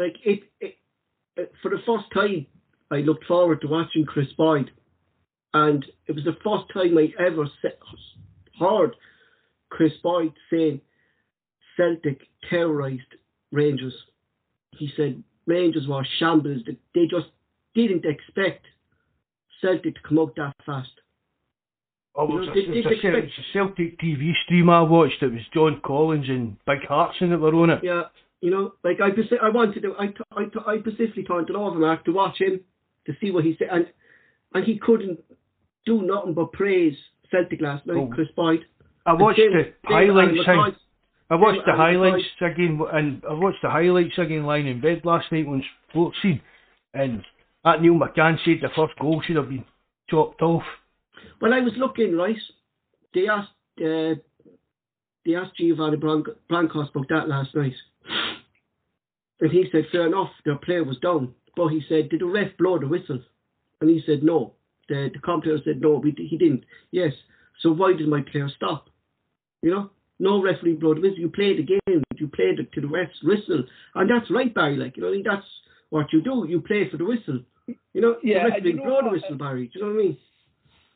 like 0.02 0.16
it, 0.24 0.40
it, 0.60 0.74
it 1.36 1.52
for 1.62 1.70
the 1.70 1.80
first 1.86 2.06
time 2.14 2.46
I 2.90 2.96
looked 3.08 3.24
forward 3.26 3.60
to 3.60 3.68
watching 3.68 4.04
Kris 4.06 4.32
Boyd 4.36 4.70
and 5.54 5.84
it 6.08 6.12
was 6.16 6.24
the 6.24 6.36
first 6.44 6.64
time 6.74 6.96
I 6.98 7.06
ever 7.22 7.44
se- 7.62 7.78
heard 8.58 8.92
Kris 9.70 9.92
Boyd 10.02 10.32
saying 10.50 10.80
Celtic 11.76 12.20
terrorised 12.48 13.14
Rangers. 13.52 13.94
He 14.72 14.90
said 14.96 15.22
Rangers 15.46 15.86
were 15.88 16.06
shambles 16.18 16.62
they 16.94 17.06
just 17.06 17.26
didn't 17.74 18.04
expect 18.04 18.64
Celtic 19.60 19.94
to 19.94 20.00
come 20.06 20.18
out 20.18 20.34
that 20.36 20.54
fast. 20.64 20.88
Oh, 22.14 22.28
You 22.28 22.36
it 22.36 22.38
was, 22.40 22.46
know, 22.46 22.52
a, 22.52 22.54
they- 22.54 22.60
it, 22.60 22.72
they 22.72 22.78
a, 22.80 22.82
Cel- 22.82 22.90
it 22.92 22.94
expect- 22.94 23.24
was 23.24 23.32
a 23.38 23.52
Celtic 23.52 23.98
TV 24.00 24.32
stream 24.44 24.70
I 24.70 24.82
watched. 24.82 25.22
It 25.22 25.32
was 25.32 25.42
John 25.52 25.80
Collins 25.84 26.28
and 26.28 26.56
Big 26.66 26.84
Hartson 26.88 27.30
that 27.30 27.38
were 27.38 27.54
on 27.54 27.70
it. 27.70 27.80
Yeah, 27.84 28.04
you 28.40 28.50
know, 28.50 28.72
like 28.84 28.98
I 29.00 29.08
I 29.42 29.50
wanted 29.50 29.82
to, 29.82 29.94
I, 29.98 30.14
I, 30.32 30.44
I 30.72 30.78
specifically 30.80 31.24
turned 31.24 31.50
it 31.50 31.56
over 31.56 31.78
Mark 31.78 32.04
to 32.06 32.12
watch 32.12 32.38
him 32.40 32.60
to 33.06 33.12
see 33.20 33.30
what 33.30 33.44
he 33.44 33.54
said, 33.58 33.68
and 33.70 33.86
and 34.54 34.64
he 34.64 34.78
couldn't 34.78 35.20
do 35.84 36.02
nothing 36.02 36.32
but 36.34 36.52
praise 36.52 36.96
Celtic 37.30 37.60
last 37.60 37.86
night, 37.86 37.96
Oh. 37.96 38.06
Kris 38.14 38.28
Boyd. 38.34 38.64
I 39.06 39.12
watched 39.12 39.38
the 39.38 39.72
highlights. 39.84 40.76
I 41.30 41.34
watched 41.34 41.64
the 41.66 41.72
highlights 41.72 42.24
again, 42.40 42.80
and 42.92 43.22
I 43.28 43.32
watched 43.34 43.62
the 43.62 43.70
highlights 43.70 44.18
again 44.18 44.44
lying 44.44 44.66
in 44.66 44.80
bed 44.80 45.02
last 45.04 45.30
night 45.32 45.46
when 45.46 45.62
Sportscene, 45.94 46.40
and 46.94 47.22
that 47.64 47.82
Neil 47.82 47.94
McCann 47.94 48.38
said 48.44 48.58
the 48.62 48.68
first 48.74 48.98
goal 48.98 49.22
should 49.24 49.36
have 49.36 49.48
been 49.48 49.64
chopped 50.10 50.42
off. 50.42 50.62
When 51.38 51.52
I 51.52 51.60
was 51.60 51.72
looking, 51.76 52.16
right, 52.16 52.36
they 53.14 53.28
asked 53.28 53.50
uh, 53.80 54.14
they 55.24 55.34
asked 55.34 55.56
Giovanni 55.56 55.96
Bran- 55.96 56.24
Brancos 56.50 56.90
about 56.90 57.08
that 57.08 57.28
last 57.28 57.54
night, 57.54 57.74
and 59.40 59.50
he 59.50 59.68
said 59.70 59.86
fair 59.90 60.06
enough, 60.06 60.30
their 60.44 60.56
player 60.56 60.84
was 60.84 60.98
down, 60.98 61.34
but 61.56 61.68
he 61.68 61.82
said 61.88 62.08
did 62.08 62.20
the 62.20 62.26
ref 62.26 62.56
blow 62.56 62.78
the 62.78 62.88
whistle, 62.88 63.20
and 63.80 63.90
he 63.90 64.02
said 64.04 64.22
no. 64.22 64.52
The 64.88 65.10
the 65.12 65.18
commentator 65.20 65.58
said 65.64 65.80
no, 65.80 66.00
he 66.02 66.36
didn't. 66.36 66.64
Yes, 66.90 67.12
so 67.60 67.72
why 67.72 67.92
did 67.94 68.08
my 68.08 68.22
player 68.22 68.48
stop? 68.54 68.88
You 69.62 69.70
know, 69.70 69.90
no 70.18 70.42
referee 70.42 70.76
the 70.80 70.88
whistle. 70.88 71.18
You 71.18 71.28
play 71.28 71.56
the 71.56 71.62
game, 71.62 72.02
you 72.16 72.28
play 72.28 72.54
the, 72.56 72.64
to 72.74 72.80
the 72.80 72.86
ref's 72.88 73.22
whistle, 73.22 73.64
and 73.94 74.10
that's 74.10 74.30
right, 74.30 74.52
Barry. 74.54 74.76
Like 74.76 74.96
you 74.96 75.02
know, 75.02 75.14
that's 75.24 75.46
what 75.90 76.12
you 76.12 76.22
do. 76.22 76.46
You 76.48 76.60
play 76.60 76.88
for 76.90 76.96
the 76.96 77.04
whistle. 77.04 77.40
You 77.92 78.00
know, 78.00 78.16
Yeah, 78.22 78.44
the 78.44 78.50
referee 78.50 78.70
you 78.70 78.76
know 78.76 78.84
the 78.98 79.04
what? 79.04 79.12
whistle, 79.12 79.36
Barry. 79.36 79.66
Do 79.72 79.78
you 79.78 79.84
know 79.86 79.92
what 79.94 80.00
I 80.00 80.04
mean? 80.04 80.16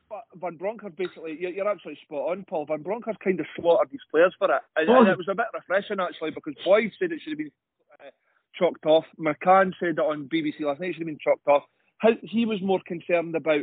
But 0.08 0.24
Van 0.40 0.56
Bronckhorst 0.56 0.96
basically, 0.96 1.36
you're, 1.38 1.68
absolutely 1.68 2.00
spot 2.04 2.30
on, 2.32 2.44
Paul. 2.48 2.66
Van 2.66 2.82
Bronckhorst 2.82 3.20
kind 3.20 3.38
of 3.38 3.46
slaughtered 3.56 3.90
his 3.92 4.00
players 4.10 4.34
for 4.38 4.50
it, 4.52 4.60
and, 4.76 4.88
Oh. 4.90 5.00
and 5.00 5.08
it 5.08 5.16
was 5.16 5.28
a 5.30 5.34
bit 5.36 5.46
refreshing 5.54 6.00
actually 6.00 6.32
because 6.32 6.54
Boyd 6.64 6.90
said 6.98 7.12
it 7.12 7.20
should 7.22 7.30
have 7.32 7.38
been 7.38 7.52
uh, 8.00 8.10
chalked 8.54 8.86
off. 8.86 9.04
McCann 9.18 9.72
said 9.78 9.90
it 9.90 9.98
on 10.00 10.28
BBC 10.28 10.60
last 10.60 10.80
night. 10.80 10.90
It 10.90 10.92
should 10.94 11.02
have 11.02 11.06
been 11.06 11.18
chalked 11.22 11.46
off. 11.46 11.62
How, 11.98 12.10
he 12.22 12.44
was 12.44 12.60
more 12.60 12.80
concerned 12.86 13.36
about 13.36 13.62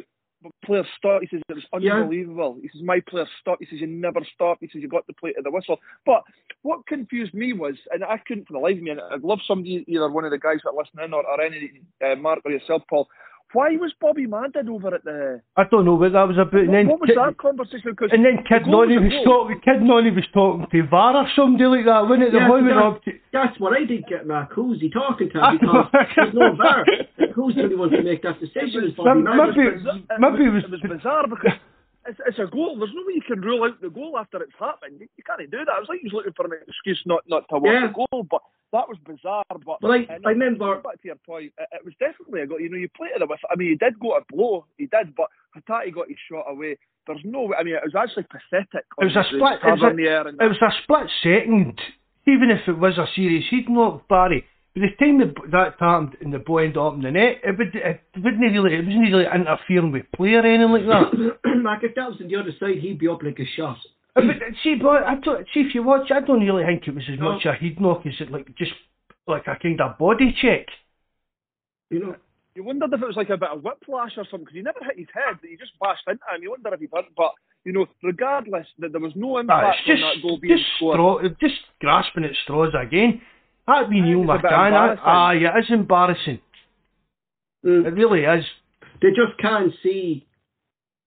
player 0.63 0.86
stop. 0.97 1.21
He 1.21 1.28
says 1.28 1.41
it 1.50 1.54
was 1.56 1.84
Yeah. 1.84 1.95
unbelievable. 2.02 2.58
He 2.62 2.69
says 2.69 2.82
my 2.84 3.00
player 3.02 3.28
stopped. 3.39 3.62
He 3.63 3.67
says 3.69 3.82
you 3.82 3.88
never 3.88 4.23
stop. 4.34 4.58
He 4.62 4.67
says 4.67 4.82
you 4.82 4.88
got 4.88 5.08
the 5.08 5.13
play 5.13 5.34
to 5.34 5.41
the 5.41 5.52
whistle. 5.52 5.80
But 6.06 6.23
what 6.62 6.86
confused 6.86 7.34
me 7.34 7.54
was, 7.54 7.76
and 7.91 8.04
I 8.04 8.17
couldn't 8.19 8.47
for 8.47 8.54
the 8.54 8.60
life 8.60 8.78
of 8.78 8.84
me, 8.84 8.91
and 8.91 9.02
I'd 9.02 9.23
love 9.23 9.39
somebody, 9.47 9.84
either 9.88 10.10
one 10.10 10.26
of 10.26 10.32
the 10.32 10.38
guys 10.38 10.60
that 10.63 10.71
are 10.71 10.76
listening 10.76 11.13
or, 11.13 11.26
or 11.26 11.41
any 11.41 11.82
uh, 12.06 12.15
Mark 12.15 12.39
or 12.45 12.52
yourself, 12.52 12.84
Paul. 12.89 13.08
Why 13.54 13.78
was 13.78 13.94
Bobby 14.02 14.28
Madden 14.28 14.68
over 14.68 14.94
at 14.94 15.04
the? 15.06 15.42
I 15.56 15.64
don't 15.72 15.86
know 15.86 15.96
what 15.96 16.12
that 16.12 16.28
was 16.28 16.38
about. 16.38 16.54
and 16.54 16.68
What, 16.68 16.74
then 16.76 16.88
what 16.88 17.00
was 17.00 17.08
Kid- 17.08 17.18
that 17.18 17.38
conversation? 17.38 17.92
Because 17.96 18.10
And 18.12 18.26
then 18.26 18.44
Kid 18.44 18.66
the 18.68 18.72
Nonny 18.72 18.98
was 19.00 19.08
was 19.14 19.24
talking. 19.24 19.62
Kid 19.64 19.82
Nonny 19.82 20.12
was 20.12 20.28
talking 20.34 20.68
to 20.70 20.88
VAR 20.88 21.16
or 21.16 21.28
somebody 21.34 21.64
like 21.66 21.86
that, 21.86 22.04
wasn't 22.12 22.24
it? 22.28 22.32
The 22.36 22.40
Yeah, 22.44 22.48
boy 22.52 22.60
went 22.62 22.76
that- 22.76 22.84
up 22.84 23.04
to. 23.06 23.12
That's 23.32 23.58
what 23.60 23.72
I 23.72 23.86
did 23.86 24.04
get, 24.08 24.28
Mark. 24.28 24.52
Who's 24.52 24.82
he 24.82 24.90
talking 24.90 25.30
to? 25.32 25.40
Because 25.40 25.64
know. 25.64 25.88
there's 26.16 26.34
no 26.36 26.56
VAR. 26.60 26.84
Who's 27.36 27.56
the 27.56 27.64
only 27.64 27.76
one 27.80 27.90
to 27.92 28.04
make 28.04 28.22
that 28.24 28.40
decision? 28.44 28.84
It's 28.84 28.98
Bobby 29.00 29.22
Maybe- 29.24 29.38
Madden. 29.38 29.56
maybe- 29.56 30.06
maybe 30.20 30.44
it 30.44 30.50
was- 30.52 30.64
it 30.66 30.72
was 30.72 30.82
bizarre 31.00 31.28
because 31.28 31.56
it's, 32.08 32.20
it's 32.28 32.39
a 32.39 32.48
goal. 32.48 32.78
There's 32.78 32.91
no 32.93 33.04
way 33.06 33.13
you 33.15 33.22
can 33.22 33.41
rule 33.41 33.63
out 33.63 33.80
the 33.82 33.89
goal 33.89 34.17
after 34.17 34.41
it's 34.41 34.54
happened. 34.60 35.00
You, 35.02 35.08
you 35.17 35.24
can't 35.24 35.39
do 35.52 35.58
that. 35.65 35.76
It 35.78 35.80
was 35.82 35.89
like 35.89 36.00
he 36.02 36.08
was 36.08 36.13
looking 36.13 36.34
for 36.34 36.46
an 36.46 36.54
excuse 36.67 37.02
not 37.06 37.24
not 37.28 37.43
to 37.50 37.60
watch 37.60 37.74
Yeah. 37.74 37.88
the 37.88 37.93
goal, 37.93 38.24
but 38.30 38.41
that 38.74 38.88
was 38.89 38.98
bizarre. 39.06 39.43
But 39.50 39.82
Well, 39.82 39.91
I- 39.93 40.08
and 40.10 40.26
I 40.26 40.30
remember- 40.32 40.76
back 40.82 41.02
to 41.02 41.08
your 41.08 41.15
point. 41.26 41.54
It, 41.58 41.67
it 41.72 41.86
was 41.86 41.93
definitely 42.00 42.41
a 42.41 42.48
goal. 42.48 42.60
You 42.60 42.70
know, 42.70 42.78
you 42.78 42.89
played 42.96 43.12
it 43.15 43.28
with. 43.30 43.39
I 43.52 43.56
mean, 43.56 43.70
he 43.70 43.76
did 43.76 44.00
go 44.00 44.17
to 44.17 44.26
blow. 44.30 44.65
He 44.78 44.88
did, 44.88 45.15
but 45.15 45.28
Hatate 45.56 45.93
got 45.93 46.08
his 46.10 46.17
shot 46.30 46.46
away. 46.50 46.78
There's 47.08 47.22
no. 47.24 47.43
way. 47.43 47.56
I 47.60 47.63
mean, 47.63 47.76
it 47.76 47.84
was 47.86 47.96
actually 47.96 48.28
pathetic. 48.30 48.86
It 49.00 49.06
was 49.06 49.15
a 49.15 49.24
split. 49.28 49.60
It 49.63 49.72
was 49.80 49.91
in 49.91 49.96
the 49.98 50.08
air 50.08 50.28
a, 50.28 50.30
it 50.32 50.48
was 50.52 50.62
a 50.62 50.72
split 50.84 51.08
second. 51.24 51.80
Even 52.28 52.52
if 52.52 52.67
it 52.67 52.78
was 52.78 52.98
a 52.98 53.08
serious 53.15 53.46
heat 53.50 53.70
knock, 53.70 54.08
Barry. 54.10 54.43
By 54.78 54.86
the 54.86 54.96
time 55.06 55.18
the, 55.18 55.34
that 55.52 55.74
happened 55.80 56.18
and 56.22 56.32
the 56.32 56.38
ball 56.40 56.60
ended 56.60 56.78
up 56.78 56.94
in 56.94 57.02
the 57.02 57.10
net, 57.12 57.42
it, 57.44 57.58
would, 57.58 57.74
it 57.74 58.02
wouldn't 58.24 58.42
really, 58.42 58.76
it 58.76 58.86
wasn't 58.86 59.12
really 59.12 59.26
interfering 59.26 59.92
with 59.92 60.06
play 60.16 60.34
or 60.36 60.46
anything 60.46 60.72
like 60.72 60.86
that. 60.86 61.56
Mark, 61.63 61.84
if 61.84 61.96
that 61.96 62.10
was 62.12 62.22
on 62.22 62.28
the 62.28 62.36
other 62.36 62.52
side, 62.60 62.78
he'd 62.80 63.00
be 63.00 63.08
up 63.08 63.24
like 63.24 63.40
a 63.40 63.46
shot. 63.56 63.78
Uh, 64.16 64.22
but 64.22 64.36
see, 64.63 64.76
but 64.76 65.02
I 65.04 65.16
don't, 65.16 65.48
see 65.54 65.62
if 65.62 65.74
you 65.74 65.82
watch, 65.82 66.12
I 66.12 66.20
don't 66.22 66.46
really 66.46 66.63
think 66.63 66.88
it 66.88 66.94
was 66.94 67.04
as 67.12 67.18
No. 67.18 67.34
much 67.34 67.46
a 67.46 67.56
heat 67.56 67.82
knock 67.82 68.06
as 68.06 68.13
it 68.20 68.32
like 68.32 68.54
just 68.56 68.74
like 69.26 69.48
a 69.48 69.56
kind 69.62 69.82
of 69.82 69.98
body 69.98 70.36
check. 70.40 70.68
You 71.90 72.00
know, 72.00 72.16
You 72.56 72.63
wondered 72.63 72.94
if 72.94 73.02
it 73.02 73.06
was 73.08 73.16
like 73.18 73.30
a 73.30 73.38
bit 73.38 73.50
of 73.50 73.63
whiplash 73.63 74.12
or 74.18 74.26
something 74.30 74.42
because 74.46 74.56
he 74.56 74.62
never 74.62 74.80
hit 74.84 74.98
his 74.98 75.08
head. 75.13 75.38
He 75.42 75.56
just 75.58 75.72
bashed 75.80 76.04
into 76.08 76.22
him. 76.34 76.42
You 76.44 76.52
wonder 76.52 76.74
if 76.74 76.80
he 76.80 76.88
did. 76.88 77.06
But 77.16 77.32
you 77.63 77.74
know, 77.74 77.86
regardless, 78.04 78.68
that 78.80 78.92
there 78.92 79.02
was 79.02 79.13
no 79.16 79.38
Ah, 79.38 79.40
impact 79.42 79.78
it's 79.86 79.88
just, 79.88 80.04
on 80.04 80.16
that 80.16 80.22
goal 80.22 80.38
being 80.40 80.58
just, 80.58 80.70
scored. 80.78 80.96
straw, 80.96 81.22
just 81.42 81.56
grasping 81.80 82.26
at 82.26 82.32
straws 82.44 82.74
again. 82.80 83.22
That'd 83.67 83.89
be 83.89 84.01
Neil 84.01 84.21
it's 84.21 84.30
a 84.30 84.34
bit 84.41 84.51
McCann. 84.51 84.67
embarrassing. 84.67 85.03
Ah, 85.06 85.32
yeah, 85.32 85.49
it's 85.58 85.69
embarrassing. 85.69 86.39
Mm. 87.65 87.86
It 87.86 87.93
really 87.93 88.21
is. 88.21 88.45
they 89.01 89.10
just 89.10 89.38
can't 89.41 89.73
see 89.84 90.25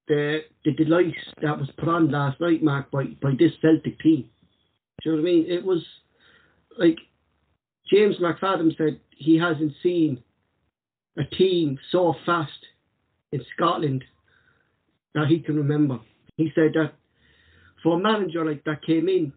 the 0.08 0.40
the 0.64 0.72
delight 0.72 1.14
that 1.40 1.58
was 1.58 1.68
put 1.78 1.88
on 1.88 2.10
last 2.10 2.40
night, 2.40 2.62
Mark, 2.62 2.90
by, 2.90 3.04
by 3.22 3.30
this 3.38 3.52
Celtic 3.62 3.98
team. 4.00 4.28
Do 5.02 5.10
you 5.10 5.16
know 5.16 5.22
what 5.22 5.28
I 5.28 5.32
mean? 5.32 5.46
It 5.48 5.64
was 5.64 5.82
like 6.78 6.98
James 7.90 8.16
McFadden 8.20 8.76
said 8.76 9.00
he 9.16 9.38
hasn't 9.38 9.72
seen 9.82 10.22
a 11.18 11.24
team 11.24 11.78
so 11.90 12.14
fast 12.26 12.50
in 13.32 13.40
Scotland 13.56 14.04
that 15.14 15.28
he 15.28 15.40
can 15.40 15.56
remember. 15.56 15.98
He 16.36 16.50
said 16.54 16.72
that 16.74 16.92
for 17.82 17.96
a 17.96 17.98
manager 17.98 18.44
like 18.44 18.64
that 18.64 18.84
came 18.84 19.08
in 19.08 19.32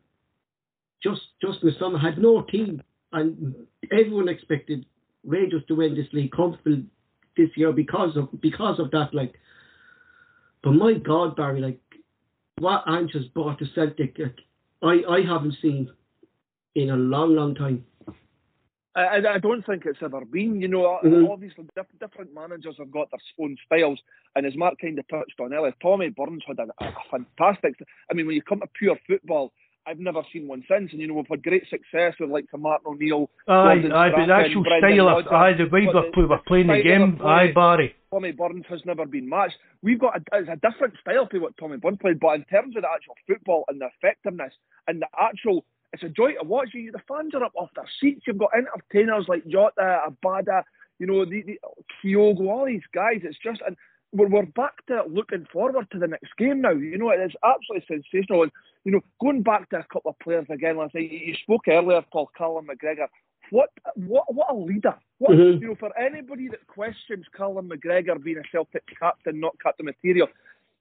just 1.02 1.22
just 1.42 1.62
in 1.64 1.70
the 1.70 1.76
summer, 1.80 2.00
had 2.00 2.18
no 2.18 2.42
team, 2.42 2.82
and 3.14 3.56
everyone 3.92 4.28
expected 4.30 4.86
Rangers 5.24 5.64
to 5.68 5.76
win 5.76 5.96
this 5.96 6.12
league 6.12 6.32
comfortably 6.32 6.86
this 7.38 7.50
year 7.56 7.72
because 7.72 8.18
of 8.18 8.30
because 8.42 8.80
of 8.80 8.92
that. 8.92 9.14
Like, 9.14 9.36
but 10.64 10.72
my 10.72 10.94
God, 10.94 11.36
Barry, 11.36 11.62
like 11.62 11.80
what 12.58 12.84
Ange 12.88 13.12
has 13.14 13.26
brought 13.26 13.60
to 13.60 13.66
Celtic, 13.74 14.18
like, 14.20 14.38
I 14.82 15.04
I 15.10 15.22
haven't 15.26 15.56
seen 15.62 15.90
in 16.76 16.90
a 16.90 16.96
long, 16.96 17.36
long 17.36 17.56
time. 17.56 17.86
I, 18.96 19.18
I 19.28 19.40
don't 19.40 19.66
think 19.66 19.86
it's 19.86 19.98
ever 20.04 20.24
been. 20.24 20.62
You 20.62 20.68
know, 20.68 21.00
Mhm. 21.04 21.30
obviously 21.32 21.66
diff- 21.76 22.00
different 22.00 22.34
managers 22.34 22.76
have 22.78 22.92
got 22.92 23.10
their 23.10 23.20
own 23.44 23.58
styles, 23.66 24.00
and 24.36 24.46
as 24.46 24.56
Mark 24.56 24.76
kind 24.80 25.00
of 25.00 25.08
touched 25.08 25.40
on 25.40 25.54
earlier, 25.54 25.74
Tommy 25.82 26.10
Burns 26.10 26.44
had 26.46 26.60
a, 26.60 26.68
a 26.80 26.94
fantastic. 27.10 27.76
I 28.10 28.14
mean, 28.14 28.28
when 28.28 28.36
you 28.36 28.44
come 28.44 28.60
to 28.60 28.68
pure 28.78 28.98
football, 29.08 29.52
I've 29.86 30.00
never 30.00 30.22
seen 30.32 30.48
one 30.48 30.64
since, 30.70 30.92
and 30.92 31.02
you 31.02 31.08
know 31.08 31.16
we've 31.16 31.26
had 31.30 31.44
great 31.44 31.64
success 31.70 32.14
with 32.20 32.30
like 32.30 32.46
Martin 32.58 32.86
O'Neill, 32.88 33.30
Aye, 33.48 33.74
Gordon 33.76 33.92
aye, 33.92 34.10
but 34.12 34.26
the 34.28 34.34
actual 34.34 34.64
Brendan 34.64 34.96
style 35.06 35.18
of 35.20 35.28
aye, 35.28 35.54
the 35.58 35.64
way 35.66 35.86
we're, 35.86 35.94
the- 35.94 36.28
we're 36.28 36.38
playing 36.48 36.68
the 36.68 36.82
game, 36.84 37.18
play- 37.18 37.30
aye, 37.32 37.52
Barry. 37.54 37.96
Tommy 38.12 38.32
Burns 38.32 38.66
has 38.70 38.82
never 38.86 39.06
been 39.06 39.28
matched. 39.28 39.56
We've 39.82 40.00
got 40.00 40.18
a, 40.18 40.22
it's 40.38 40.50
a 40.50 40.56
different 40.56 40.94
style 41.02 41.28
to 41.28 41.40
what 41.40 41.58
Tommy 41.58 41.78
Burns 41.78 41.98
played, 42.00 42.20
but 42.20 42.36
in 42.36 42.44
terms 42.46 42.76
of 42.78 42.84
the 42.84 42.88
actual 42.94 43.16
football 43.28 43.66
and 43.68 43.82
the 43.82 43.88
effectiveness 43.98 44.54
and 44.88 45.02
the 45.02 45.08
actual, 45.20 45.66
it's 45.92 46.04
a 46.04 46.10
joy 46.10 46.34
to 46.34 46.44
watch. 46.48 46.70
You, 46.74 46.92
the 46.92 47.02
fans 47.08 47.34
are 47.36 47.44
up 47.44 47.54
off 47.56 47.70
their 47.76 47.90
seats. 48.00 48.22
You've 48.28 48.38
got 48.38 48.52
entertainers 48.56 49.26
like 49.28 49.46
Jota, 49.48 50.02
Abada, 50.08 50.64
you 51.00 51.08
know, 51.08 51.26
the, 51.26 51.42
the 51.42 51.60
Kyogo, 52.04 52.48
all 52.50 52.66
these 52.66 52.82
guys. 52.94 53.22
It's 53.24 53.38
just, 53.44 53.62
and 53.66 53.76
we're, 54.14 54.28
we're 54.28 54.46
back 54.46 54.86
to 54.88 55.04
looking 55.10 55.46
forward 55.52 55.88
to 55.92 56.00
the 56.00 56.08
next 56.08 56.36
game 56.38 56.62
now. 56.62 56.72
You 56.72 56.98
know, 56.98 57.10
it 57.10 57.20
is 57.20 57.32
absolutely 57.44 57.86
sensational. 57.88 58.44
And, 58.44 58.52
you 58.86 58.92
know, 58.92 59.02
going 59.20 59.42
back 59.42 59.70
to 59.72 59.80
a 59.80 59.86
couple 59.92 60.12
of 60.12 60.20
players 60.20 60.46
again 60.50 60.78
last 60.78 60.94
night, 60.94 61.12
you, 61.12 61.34
spoke 61.42 61.68
earlier, 61.68 62.02
Paul 62.12 62.30
Callum 62.38 62.68
McGregor. 62.68 63.08
What, 63.50 63.70
what, 63.96 64.34
what 64.34 64.52
a 64.52 64.56
leader! 64.56 64.96
What, 65.18 65.32
Mhm. 65.32 65.62
You 65.62 65.68
know, 65.70 65.76
for 65.76 65.98
anybody 65.98 66.48
that 66.50 66.66
questions 66.68 67.26
Callum 67.36 67.70
McGregor 67.70 68.22
being 68.24 68.38
a 68.38 68.44
Celtic 68.52 68.84
captain, 69.00 69.40
not 69.40 69.56
captain 69.62 69.86
material, 69.86 70.28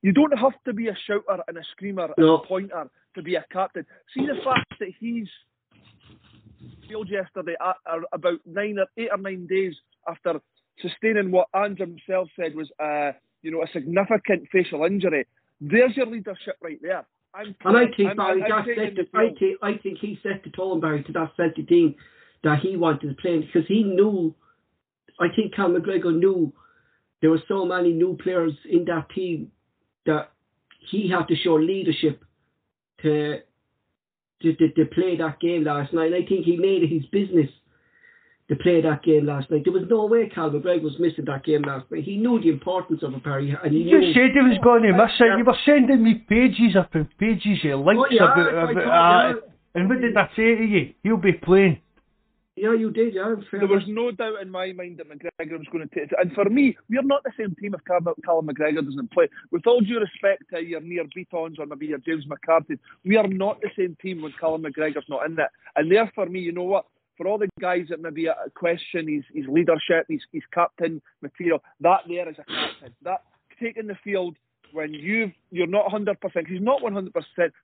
you 0.03 0.13
don't 0.13 0.37
have 0.39 0.55
to 0.65 0.73
be 0.73 0.89
a 0.89 0.97
shouter 1.07 1.43
and 1.49 1.57
a 1.57 1.65
screamer 1.73 2.13
and 2.17 2.29
a 2.29 2.39
pointer 2.39 2.89
to 3.15 3.23
be 3.23 3.35
a 3.35 3.45
captain. 3.53 3.85
See 4.15 4.27
the 4.27 4.41
fact 4.45 4.75
that 4.81 4.89
he's 4.99 5.29
failed 6.89 7.09
yesterday 7.11 7.57
at, 7.61 7.77
at 7.87 8.01
about 8.13 8.41
nine 8.47 8.79
or 8.79 8.87
eight 8.97 9.11
or 9.11 9.19
nine 9.19 9.47
days 9.47 9.75
after 10.09 10.41
sustaining 10.81 11.31
what 11.31 11.49
Andrew 11.55 11.87
himself 11.87 12.29
said 12.37 12.55
was, 12.55 12.69
uh, 12.83 13.13
you 13.43 13.51
know, 13.51 13.63
a 13.63 13.67
significant 13.73 14.49
facial 14.51 14.85
injury. 14.85 15.27
There's 15.61 15.97
your 15.97 16.07
leadership 16.07 16.57
right 16.63 16.79
there. 16.83 17.05
I'm, 17.35 17.55
And 17.65 17.77
I 17.77 17.87
think 17.97 18.09
I'm- 18.09 18.17
Barry, 18.17 18.43
I'm 18.43 18.51
that 18.51 18.67
taking 18.67 18.85
set 18.85 18.97
the 18.97 19.03
the, 19.13 19.19
I 19.19 19.35
think 19.39 19.59
I 19.63 19.75
think 19.79 19.99
he 19.99 20.19
set 20.23 20.45
the 20.45 20.51
tone, 20.51 20.81
Barry, 20.81 21.03
to 21.05 21.13
that 21.13 21.33
Celtic 21.37 21.69
team 21.69 21.95
that 22.45 22.59
he 22.61 22.77
wanted 22.77 23.09
to 23.09 23.15
play 23.15 23.39
because 23.41 23.67
he 23.69 23.83
knew. 23.83 24.35
I 25.21 25.29
think 25.35 25.55
Cal 25.55 25.69
McGregor 25.71 26.15
knew 26.17 26.53
there 27.21 27.31
were 27.31 27.43
so 27.47 27.65
many 27.65 27.93
new 27.93 28.17
players 28.23 28.53
in 28.69 28.85
that 28.87 29.09
team 29.15 29.53
that 30.07 30.33
he 30.91 31.09
had 31.09 31.29
to 31.29 31.37
show 31.37 31.55
leadership 31.55 32.25
to 33.03 33.41
to, 34.43 34.57
to, 34.57 34.69
to 34.73 34.85
play 34.87 35.17
that 35.17 35.39
game 35.41 35.65
last 35.65 35.93
night. 35.93 36.13
And 36.13 36.17
I 36.25 36.27
think 36.27 36.45
he 36.45 36.57
made 36.57 36.83
it 36.83 36.89
his 36.91 37.07
business 37.07 37.49
to 38.49 38.57
play 38.57 38.81
that 38.83 39.03
game 39.03 39.27
last 39.27 39.51
night. 39.51 39.63
There 39.65 39.73
was 39.73 39.85
no 39.89 40.05
way 40.07 40.29
Cal 40.29 40.51
McGregor 40.51 40.83
was 40.83 40.99
missing 40.99 41.25
that 41.27 41.45
game 41.45 41.63
last 41.63 41.91
night. 41.91 42.05
He 42.05 42.17
knew 42.17 42.41
the 42.41 42.49
importance 42.51 43.03
of 43.03 43.15
a 43.15 43.19
Barry, 43.19 43.57
and 43.63 43.73
he 43.73 43.81
You 43.83 44.01
knew. 44.01 44.13
said 44.13 44.33
he 44.35 44.41
was 44.41 44.59
going 44.63 44.83
to 44.83 44.93
miss 44.93 45.13
it. 45.21 45.39
You 45.39 45.45
were 45.45 45.57
sending 45.65 46.03
me 46.03 46.15
pages 46.29 46.77
up 46.77 46.95
and 46.95 47.07
pages 47.19 47.59
of 47.65 47.81
links 47.81 48.03
Oh, 48.05 48.07
yeah, 48.11 48.25
about, 48.33 48.55
I 48.55 48.73
about 48.73 49.37
uh, 49.37 49.41
And 49.75 49.89
what 49.89 50.01
did 50.01 50.17
I 50.17 50.29
say 50.37 50.57
to 50.57 50.65
you? 50.65 50.93
He'll 51.03 51.17
be 51.17 51.33
playing. 51.33 51.81
Yeah, 52.55 52.75
you 52.75 52.91
did. 52.91 53.15
Yeah, 53.15 53.35
fair 53.51 53.61
There 53.61 53.69
was 53.69 53.85
no 53.89 54.11
doubt 54.11 54.43
in 54.43 54.51
my 54.51 54.73
mind 54.73 54.99
that 54.99 55.09
McGregor 55.09 55.57
was 55.59 55.67
going 55.73 55.89
to 55.89 55.95
take 55.95 56.13
it. 56.13 56.19
And 56.21 56.33
for 56.35 56.45
me, 56.45 56.77
we're 56.91 57.03
not 57.03 57.23
the 57.23 57.33
same 57.39 57.55
team 57.59 57.73
if 57.75 57.83
Callum 57.87 58.13
Callum 58.27 58.47
McGregor 58.47 58.85
doesn't 58.85 59.11
play. 59.11 59.27
With 59.51 59.67
all 59.67 59.81
due 59.81 59.99
respect 59.99 60.43
to 60.53 60.63
your 60.63 60.83
Nir 60.83 61.05
Bittons 61.17 61.59
or 61.59 61.65
maybe 61.65 61.87
your 61.87 61.99
James 61.99 62.27
McCarthy, 62.27 62.79
we 63.07 63.17
are 63.17 63.27
not 63.27 63.63
the 63.63 63.71
same 63.79 63.97
team 64.03 64.21
when 64.21 64.35
Callum 64.39 64.65
McGregor's 64.65 65.09
not 65.09 65.25
in 65.25 65.33
it. 65.33 65.47
And 65.77 65.91
there, 65.91 66.13
for 66.15 66.27
me, 66.27 66.41
you 66.41 66.53
know 66.53 66.65
what? 66.65 66.85
For 67.17 67.27
all 67.27 67.39
the 67.39 67.49
guys 67.61 67.87
that 67.91 68.01
maybe 68.01 68.29
uh, 68.29 68.35
question 68.55 69.07
his, 69.09 69.25
his 69.35 69.47
leadership, 69.49 70.07
his, 70.09 70.21
his 70.33 70.43
captain 70.53 71.03
material, 71.21 71.63
that 71.81 72.01
there 72.09 72.29
is 72.29 72.37
a 72.39 72.45
captain. 72.45 72.95
That 73.03 73.23
taking 73.61 73.87
the 73.87 73.97
field 74.03 74.37
when 74.73 74.95
you 74.95 75.31
you're 75.51 75.67
not 75.67 75.87
100%, 75.91 76.17
he's 76.49 76.61
not 76.61 76.81
100%, 76.81 77.11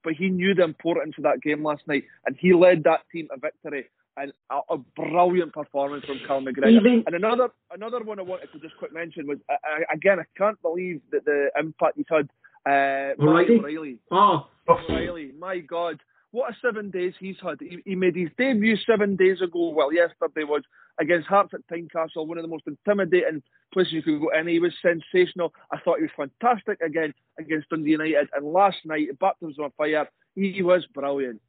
but 0.05 0.13
he 0.13 0.29
knew 0.29 0.55
the 0.55 0.65
importance 0.65 1.15
of 1.17 1.25
that 1.25 1.41
game 1.43 1.65
last 1.65 1.83
night, 1.87 2.05
and 2.27 2.37
he 2.39 2.53
led 2.53 2.85
that 2.85 3.01
team 3.11 3.29
to 3.33 3.41
victory. 3.41 3.87
And 4.19 4.33
a, 4.51 4.75
a 4.75 4.79
brilliant 4.97 5.53
performance 5.53 6.05
from 6.05 6.19
Cal 6.27 6.41
McGregor. 6.41 6.73
Even- 6.73 7.05
and 7.07 7.15
another 7.15 7.51
another 7.73 8.03
one 8.03 8.19
I 8.19 8.23
wanted 8.23 8.53
to 8.53 8.59
just 8.59 8.77
quick 8.77 8.93
mention 8.93 9.27
was 9.29 9.39
uh, 9.49 9.55
again 9.95 10.19
I 10.19 10.25
can't 10.37 10.61
believe 10.61 11.01
that 11.13 11.25
the 11.25 11.51
impact 11.59 11.97
he's 11.97 12.07
had. 12.11 12.29
Uh, 12.67 13.15
O'Riley? 13.23 13.59
O'Riley. 13.61 13.99
Oh, 14.11 14.49
O'Riley, 14.69 15.31
my 15.39 15.61
God, 15.61 16.01
what 16.31 16.53
a 16.53 16.57
seven 16.61 16.91
days 16.91 17.15
he's 17.19 17.37
had. 17.43 17.57
He, 17.61 17.79
he 17.85 17.95
made 17.95 18.15
his 18.17 18.29
debut 18.37 18.77
seven 18.87 19.17
days 19.17 19.41
ago. 19.41 19.71
Well, 19.71 19.93
yesterday 19.93 20.45
was 20.45 20.63
against 21.01 21.27
Hearts 21.29 21.53
at 21.55 21.67
Tynecastle, 21.69 22.27
one 22.27 22.39
of 22.39 22.43
the 22.43 22.49
most 22.49 22.65
intimidating 22.67 23.43
places 23.73 23.93
you 23.93 24.03
could 24.03 24.21
go, 24.21 24.31
and 24.37 24.49
he 24.49 24.59
was 24.59 24.73
sensational. 24.83 25.53
I 25.73 25.79
thought 25.81 25.99
he 25.99 26.03
was 26.05 26.29
fantastic 26.41 26.81
again 26.81 27.15
against 27.39 27.69
Dundee 27.71 27.93
United, 27.93 28.29
and 28.35 28.47
last 28.53 28.79
night, 28.85 29.09
baptisms 29.21 29.59
on 29.59 29.71
fire, 29.77 30.09
he 30.35 30.63
was 30.63 30.85
brilliant. 30.95 31.41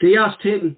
they 0.00 0.16
asked 0.16 0.42
him. 0.42 0.76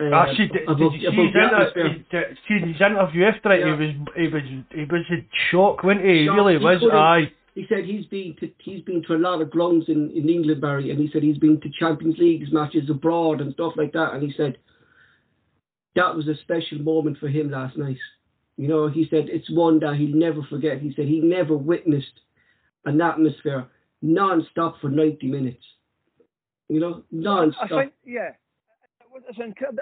Uh, 0.00 0.14
Actually, 0.14 0.48
did, 0.48 0.62
about, 0.62 0.78
did 0.78 0.92
you 1.02 1.10
see 1.10 1.30
about 1.30 1.76
his, 1.76 1.82
inter- 1.84 2.18
atmosphere. 2.18 2.36
see 2.48 2.58
his 2.72 2.80
interview 2.80 3.24
after 3.26 3.52
it? 3.52 3.60
Yeah. 3.60 3.66
He 3.66 3.72
was 3.82 3.92
he 4.16 4.28
was 4.28 4.42
he 4.70 4.84
was 4.90 5.04
in 5.10 5.26
shock, 5.50 5.84
wasn't 5.84 6.06
he? 6.06 6.22
He 6.22 6.28
really 6.30 6.56
He 6.58 6.64
was. 6.64 6.82
Aye. 6.90 7.32
He 7.54 7.66
said 7.68 7.84
he's 7.84 8.06
been 8.06 8.36
to 8.40 8.50
he's 8.58 8.82
been 8.82 9.02
to 9.04 9.14
a 9.14 9.18
lot 9.18 9.40
of 9.40 9.50
grounds 9.50 9.86
in, 9.88 10.10
in 10.10 10.28
England, 10.28 10.60
Barry, 10.60 10.90
and 10.90 11.00
he 11.00 11.10
said 11.12 11.22
he's 11.22 11.38
been 11.38 11.60
to 11.60 11.70
Champions 11.70 12.16
Leagues 12.18 12.52
matches 12.52 12.88
abroad 12.88 13.40
and 13.40 13.52
stuff 13.54 13.72
like 13.76 13.92
that. 13.92 14.14
And 14.14 14.22
he 14.22 14.32
said 14.36 14.58
that 15.96 16.14
was 16.14 16.28
a 16.28 16.36
special 16.36 16.78
moment 16.78 17.18
for 17.18 17.28
him 17.28 17.50
last 17.50 17.76
night. 17.76 17.98
You 18.56 18.68
know, 18.68 18.88
he 18.88 19.06
said 19.10 19.28
it's 19.28 19.50
one 19.50 19.80
that 19.80 19.96
he'll 19.96 20.16
never 20.16 20.42
forget. 20.48 20.80
He 20.80 20.92
said 20.94 21.06
he 21.06 21.20
never 21.20 21.56
witnessed 21.56 22.20
an 22.84 23.00
atmosphere 23.00 23.66
non-stop 24.02 24.80
for 24.80 24.88
90 24.88 25.26
minutes. 25.26 25.64
You 26.68 26.80
know, 26.80 27.02
non-stop. 27.10 27.72
I 27.72 27.80
think, 27.82 27.92
yeah. 28.04 28.30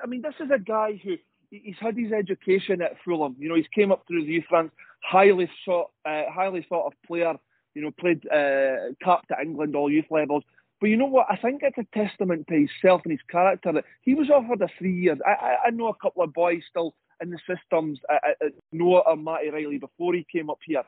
I 0.02 0.06
mean, 0.06 0.22
this 0.22 0.34
is 0.40 0.50
a 0.54 0.58
guy 0.58 1.00
who 1.02 1.16
he's 1.50 1.76
had 1.80 1.96
his 1.96 2.12
education 2.12 2.80
at 2.82 2.96
Fulham. 3.04 3.36
You 3.38 3.48
know, 3.48 3.54
he's 3.54 3.66
came 3.74 3.92
up 3.92 4.04
through 4.06 4.24
the 4.24 4.32
youth 4.32 4.44
ranks, 4.50 4.74
highly 5.02 5.50
sought, 5.64 5.90
uh, 6.04 6.24
highly 6.32 6.66
thought 6.68 6.86
of 6.86 6.92
player. 7.06 7.34
You 7.78 7.84
know, 7.84 7.92
played 7.92 8.26
uh, 8.28 8.92
capped 9.04 9.30
at 9.30 9.40
England 9.40 9.76
all 9.76 9.88
youth 9.88 10.10
levels. 10.10 10.42
But 10.80 10.88
you 10.90 10.96
know 10.96 11.06
what? 11.06 11.26
I 11.30 11.36
think 11.36 11.60
it's 11.62 11.78
a 11.78 11.86
testament 11.96 12.48
to 12.48 12.54
himself 12.54 13.02
and 13.04 13.12
his 13.12 13.20
character 13.30 13.72
that 13.72 13.84
he 14.02 14.14
was 14.14 14.30
offered 14.30 14.60
a 14.62 14.68
three 14.78 14.92
years. 14.94 15.18
I, 15.24 15.30
I, 15.30 15.56
I 15.66 15.70
know 15.70 15.86
a 15.86 15.94
couple 15.94 16.24
of 16.24 16.32
boys 16.32 16.62
still 16.68 16.94
in 17.22 17.30
the 17.30 17.38
systems, 17.46 18.00
uh, 18.10 18.14
uh, 18.14 18.46
uh, 18.46 18.48
Noah 18.72 19.02
or 19.06 19.16
Matty 19.16 19.50
Riley 19.50 19.78
before 19.78 20.12
he 20.14 20.26
came 20.30 20.50
up 20.50 20.58
here. 20.66 20.82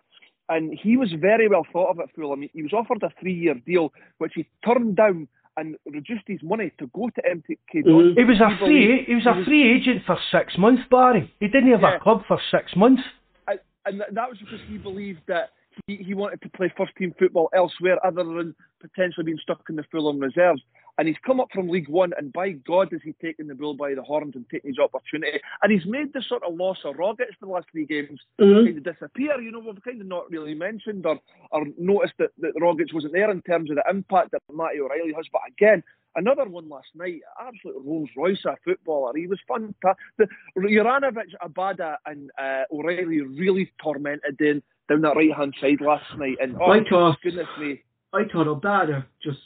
And 0.49 0.77
he 0.77 0.97
was 0.97 1.13
very 1.13 1.47
well 1.47 1.65
thought 1.73 1.91
of 1.91 2.01
at 2.01 2.13
Fulham. 2.17 2.43
He 2.53 2.63
was 2.65 2.73
offered 2.73 3.05
a 3.05 3.11
three-year 3.21 3.55
deal, 3.65 3.93
which 4.19 4.33
he 4.35 4.49
turned 4.67 4.97
down 4.97 5.29
and 5.57 5.77
reduced 5.87 6.25
his 6.27 6.43
money 6.43 6.73
to 6.81 6.89
go 6.89 7.09
to 7.11 7.23
MK 7.23 7.85
Dons. 7.85 8.17
He 8.17 8.25
was 8.25 8.41
a 8.41 8.59
free 8.59 8.87
believed- 8.87 9.09
he 9.09 9.15
was 9.15 9.27
a 9.27 9.45
free 9.45 9.73
agent 9.77 10.03
for 10.07 10.19
six 10.33 10.59
months, 10.59 10.83
Barry. 10.91 11.33
He 11.39 11.47
didn't 11.47 11.71
have 11.71 11.83
Yeah. 11.83 11.97
a 11.97 12.01
club 12.01 12.25
for 12.27 12.41
six 12.51 12.75
months. 12.75 13.03
I, 13.47 13.59
and 13.87 14.01
that- 14.01 14.15
that 14.15 14.29
was 14.29 14.39
because 14.41 14.61
he 14.69 14.77
believed 14.79 15.21
that 15.29 15.51
he, 15.87 15.97
he 15.97 16.15
wanted 16.15 16.43
to 16.43 16.49
play 16.51 16.73
first 16.77 16.93
team 16.97 17.15
football 17.19 17.49
elsewhere 17.55 18.05
other 18.05 18.25
than 18.25 18.55
potentially 18.81 19.25
being 19.25 19.39
stuck 19.43 19.63
in 19.69 19.77
the 19.77 19.85
Fulham 19.91 20.19
reserves. 20.19 20.63
And 20.99 21.09
he's 21.09 21.17
come 21.25 21.41
up 21.41 21.49
from 21.55 21.69
League 21.69 21.89
One, 21.89 22.13
and 22.19 22.31
by 22.33 22.51
God, 22.51 22.89
has 22.93 23.01
he 23.03 23.15
taken 23.23 23.47
the 23.47 23.55
bull 23.55 23.75
by 23.75 23.95
the 23.95 24.03
horns 24.03 24.35
and 24.35 24.45
taken 24.51 24.69
his 24.71 24.79
opportunity. 24.79 25.39
And 25.63 25.73
he's 25.73 25.87
made 25.87 26.13
the 26.13 26.23
sort 26.29 26.43
of 26.43 26.55
loss 26.55 26.79
of 26.85 26.97
Rogic 26.97 27.27
the 27.41 27.47
last 27.47 27.69
three 27.73 27.87
games 27.87 28.21
Mhm. 28.39 28.67
kind 28.67 28.79
of 28.79 28.95
disappear. 28.95 29.41
You 29.41 29.53
know, 29.53 29.61
we've 29.61 29.83
kind 29.83 30.01
of 30.01 30.07
not 30.07 30.31
really 30.31 30.55
mentioned 30.55 31.07
or, 31.07 31.19
or 31.53 31.65
noticed 31.79 32.15
that, 32.19 32.31
that 32.39 32.55
Rogic 32.57 32.93
wasn't 32.93 33.15
there 33.15 33.31
in 33.31 33.41
terms 33.43 33.71
of 33.71 33.77
the 33.77 33.85
impact 33.89 34.33
that 34.33 34.43
Matty 34.53 34.81
O'Riley 34.81 35.15
has. 35.15 35.27
But 35.33 35.43
again, 35.49 35.83
another 36.17 36.45
one 36.47 36.69
last 36.69 36.89
night, 36.95 37.21
absolute 37.41 37.83
Rolls 37.83 38.11
Royce 38.15 38.45
of 38.45 38.57
footballer. 38.65 39.17
He 39.17 39.27
was 39.27 39.39
fantastic. 39.49 40.29
Juranovic, 40.59 41.35
Abada, 41.43 41.97
and 42.05 42.31
uh, 42.39 42.65
O'Riley 42.71 43.21
really 43.21 43.73
tormented 43.83 44.41
in 44.41 44.63
down 44.89 45.03
that 45.03 45.17
right 45.17 45.33
hand 45.37 45.55
side 45.61 45.81
last 45.81 46.05
night. 46.19 46.37
And 46.41 46.57
oh, 46.61 46.71
I 46.73 46.81
thought- 46.89 47.19
goodness 47.23 47.47
me. 47.59 47.83
I 48.13 48.25
thought 48.25 48.47
Abada 48.49 49.05
just 49.23 49.39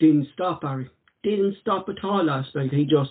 didn't 0.00 0.28
stop, 0.32 0.62
Barry. 0.62 0.88
Didn't 1.22 1.56
stop 1.60 1.88
at 1.88 2.02
all 2.02 2.24
last 2.24 2.54
night. 2.54 2.72
He 2.72 2.84
just, 2.86 3.10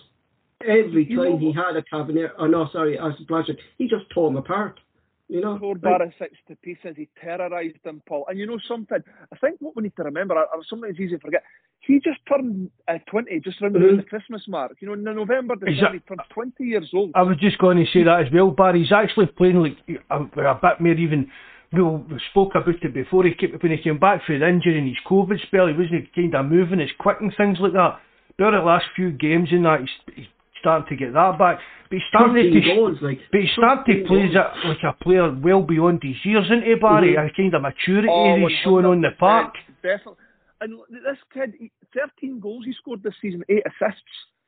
every 0.67 1.05
You 1.07 1.17
know 1.17 1.23
time 1.31 1.39
he 1.39 1.51
had 1.53 1.75
a 1.75 1.83
cabinet, 1.83 2.31
oh 2.39 2.47
no, 2.47 2.67
sorry, 2.71 2.97
as 2.97 3.13
a 3.21 3.25
project, 3.25 3.61
he 3.77 3.87
just 3.87 4.09
tore 4.13 4.29
him 4.29 4.37
apart. 4.37 4.79
You 5.27 5.41
know? 5.41 5.57
Tore 5.57 5.73
Like, 5.75 6.01
Barisic 6.01 6.29
to 6.47 6.55
pieces. 6.61 6.95
He 6.97 7.07
terrorised 7.19 7.77
them, 7.83 8.01
Paul. 8.07 8.25
And 8.29 8.37
you 8.39 8.45
know 8.45 8.59
something? 8.67 8.99
I 9.31 9.35
think 9.37 9.57
what 9.59 9.75
we 9.75 9.83
need 9.83 9.95
to 9.97 10.03
remember, 10.03 10.35
or 10.35 10.45
something 10.69 10.87
that's 10.89 10.99
easy 10.99 11.15
to 11.15 11.19
forget, 11.19 11.41
he 11.79 11.95
just 11.99 12.19
turned 12.27 12.69
uh, 12.87 12.99
20, 13.09 13.39
just 13.41 13.59
around 13.61 13.73
Mhm. 13.75 13.97
the 13.97 14.03
Christmas 14.03 14.47
mark. 14.47 14.73
You 14.81 14.87
know, 14.87 14.93
in 14.93 15.03
November, 15.03 15.55
Is 15.55 15.75
December, 15.75 15.81
that- 15.81 15.93
he 15.93 15.99
turned 15.99 16.21
20 16.29 16.63
years 16.65 16.89
old. 16.93 17.11
I 17.15 17.23
was 17.23 17.37
just 17.37 17.57
going 17.59 17.77
to 17.77 17.85
say 17.91 18.03
that 18.03 18.25
as 18.25 18.31
well, 18.33 18.49
Barry. 18.51 18.81
He's 18.83 18.91
actually 18.91 19.27
playing 19.27 19.57
like 19.61 19.77
a, 20.11 20.15
a 20.17 20.55
bit 20.61 20.79
more 20.79 20.93
even. 20.93 21.31
We 21.73 21.81
we 21.81 22.19
spoke 22.31 22.51
about 22.55 22.75
it 22.81 22.93
before 22.93 23.23
he 23.23 23.33
came 23.33 23.57
when 23.59 23.71
he 23.71 23.83
came 23.83 23.99
back 23.99 24.23
from 24.25 24.39
the 24.39 24.47
injury 24.47 24.77
and 24.77 24.87
his 24.87 24.97
COVID 25.07 25.41
spell. 25.47 25.67
He 25.67 25.73
wasn't 25.73 26.13
kind 26.13 26.33
of 26.35 26.45
moving 26.45 26.79
as 26.81 26.89
quick 26.99 27.17
and 27.19 27.33
things 27.35 27.57
like 27.59 27.73
that. 27.73 27.99
But 28.37 28.51
the 28.51 28.57
last 28.57 28.85
few 28.95 29.11
games 29.11 29.49
in 29.51 29.63
that, 29.63 29.79
he's, 29.79 30.15
he's 30.15 30.25
starting 30.59 30.87
to 30.89 30.95
get 30.95 31.13
that 31.13 31.39
back. 31.39 31.59
But 31.89 31.95
he's 31.95 32.07
starting 32.09 32.35
to, 32.35 32.59
13 32.59 32.75
goals, 32.75 32.97
like. 33.01 33.19
but 33.31 33.41
he's 33.41 33.51
starting 33.55 34.03
to 34.03 34.07
play 34.07 34.23
as 34.23 34.35
a, 34.35 34.67
like 34.67 34.83
a 34.83 35.03
player 35.03 35.31
well 35.31 35.61
beyond 35.61 36.01
his 36.03 36.17
years, 36.23 36.45
isn't 36.45 36.63
he, 36.63 36.75
Barry? 36.75 37.15
Mhm. 37.15 37.29
A 37.29 37.33
kind 37.33 37.53
of 37.53 37.61
maturity 37.61 38.07
Oh, 38.11 38.35
he's 38.35 38.57
showing 38.63 38.85
on 38.85 39.01
the 39.01 39.11
park. 39.19 39.53
Definitely. 39.81 40.23
And 40.61 40.79
this 40.89 41.17
kid, 41.33 41.53
13 41.93 42.39
goals 42.39 42.65
he 42.65 42.73
scored 42.73 43.03
this 43.03 43.13
season, 43.21 43.43
eight 43.49 43.63
assists. 43.65 44.03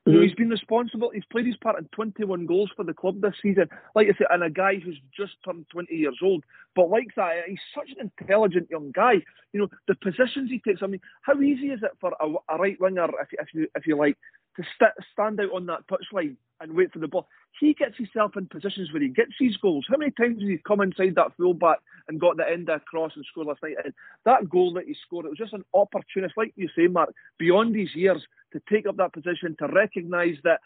You 0.08 0.13
know, 0.13 0.20
Mhm. 0.20 0.24
he's 0.24 0.36
been 0.36 0.50
responsible. 0.50 1.10
He's 1.10 1.26
played 1.26 1.46
his 1.46 1.58
part 1.58 1.78
in 1.78 1.86
21 1.89 2.46
goals 2.46 2.72
for 2.72 2.86
the 2.86 2.93
club 2.93 3.20
this 3.20 3.36
season. 3.41 3.70
Like 3.93 4.08
I 4.08 4.13
said, 4.13 4.28
and 4.30 4.41
a 4.41 4.50
guy 4.50 4.76
who's 4.76 5.00
just 5.12 5.34
turned 5.43 5.67
20 5.70 5.93
years 5.93 6.17
old. 6.22 6.46
But 6.76 6.89
like 6.89 7.13
that, 7.15 7.43
he's 7.46 7.60
such 7.76 7.89
an 7.91 8.10
intelligent 8.20 8.70
young 8.70 8.91
guy. 8.93 9.22
You 9.52 9.60
know, 9.60 9.70
the 9.88 9.96
positions 9.96 10.50
he 10.50 10.60
takes. 10.60 10.82
I 10.82 10.88
mean, 10.88 11.02
how 11.24 11.41
easy 11.41 11.72
is 11.72 11.84
it 11.84 11.91
for 12.00 12.15
a, 12.22 12.34
a 12.48 12.58
right 12.58 12.80
winger, 12.80 13.10
if, 13.22 13.28
if 13.34 13.54
you 13.54 13.67
if 13.76 13.86
you 13.86 13.98
like, 13.98 14.17
to 14.58 14.63
st- 14.76 14.91
stand 15.13 15.39
out 15.39 15.54
on 15.54 15.65
that 15.67 15.88
touchline 15.88 16.36
and 16.60 16.74
wait 16.74 16.91
for 16.91 17.00
the 17.00 17.08
ball? 17.08 17.28
He 17.60 17.74
gets 17.74 17.98
himself 17.98 18.36
in 18.36 18.48
positions 18.48 18.91
where 18.91 19.02
he 19.02 19.10
gets 19.10 19.32
his 19.39 19.58
goals. 19.58 19.86
How 19.89 19.98
many 19.98 20.12
times 20.12 20.41
has 20.41 20.50
he 20.50 20.60
come 20.67 20.82
inside 20.82 21.15
that 21.15 21.36
fullback 21.38 21.80
and 22.08 22.20
got 22.20 22.38
the 22.38 22.48
end 22.48 22.70
of 22.70 22.82
a 22.82 22.86
cross 22.86 23.13
and 23.15 23.26
scored 23.26 23.48
last 23.48 23.63
night? 23.63 23.78
And 23.84 23.93
that 24.26 24.50
goal 24.50 24.74
that 24.74 24.86
he 24.86 24.96
scored, 25.06 25.26
it 25.26 25.30
was 25.30 25.38
just 25.38 25.54
an 25.54 25.63
opportunist, 25.74 26.36
like 26.38 26.54
you 26.56 26.70
say, 26.76 26.88
Mark, 26.88 27.13
beyond 27.39 27.76
his 27.76 27.96
years 27.96 28.22
to 28.54 28.62
take 28.70 28.86
up 28.86 28.98
that 28.98 29.13
position, 29.13 29.56
to 29.60 29.67
recognise 29.67 30.36
that 30.43 30.60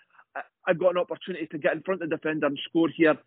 I've 0.68 0.80
got 0.80 0.92
an 0.92 0.98
opportunity 0.98 1.48
to 1.48 1.58
get 1.58 1.74
in 1.74 1.84
front 1.84 2.02
of 2.02 2.10
the 2.10 2.16
defender 2.16 2.48
and 2.48 2.60
score 2.68 2.90
here. 2.90 3.18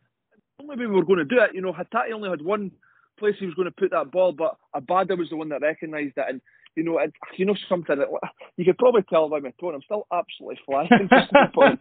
The 0.59 0.64
only 0.64 0.77
we 0.77 0.87
were 0.87 1.05
going 1.05 1.18
to 1.18 1.24
do 1.24 1.40
it, 1.40 1.55
you 1.55 1.61
know, 1.61 1.72
Hatate 1.72 2.12
only 2.12 2.31
had 2.31 2.42
one 2.42 2.70
place 3.18 3.35
he 3.38 3.46
was 3.46 3.55
going 3.55 3.66
to 3.66 3.72
put 3.72 3.90
that 3.90 4.11
ball, 4.11 4.33
but 4.33 4.57
Abada 4.74 5.16
was 5.16 5.31
the 5.31 5.37
one 5.37 5.48
that 5.50 5.62
recognised 5.62 6.14
it. 6.16 6.24
And, 6.29 6.40
you 6.76 6.84
know, 6.84 6.98
it, 6.98 7.12
you 7.37 7.46
know 7.46 7.54
something, 7.68 7.96
that, 7.98 8.08
you 8.56 8.64
could 8.64 8.78
probably 8.78 9.02
tell 9.08 9.28
by 9.28 9.40
my 9.40 9.52
tone, 9.60 9.74
I'm 9.74 9.82
still 9.82 10.06
absolutely 10.12 10.60
flying. 10.66 10.88
just 11.02 11.12
at 11.12 11.30
the 11.32 11.52
point. 11.54 11.80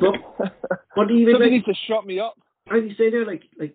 But, 0.00 0.14
but 0.94 1.10
even 1.10 1.34
Somebody 1.34 1.44
like, 1.44 1.50
needs 1.52 1.64
to 1.66 1.74
shut 1.86 2.06
me 2.06 2.18
up. 2.20 2.34
as 2.70 2.82
you 2.84 2.94
say 2.96 3.10
there, 3.10 3.26
like 3.26 3.42
like 3.58 3.74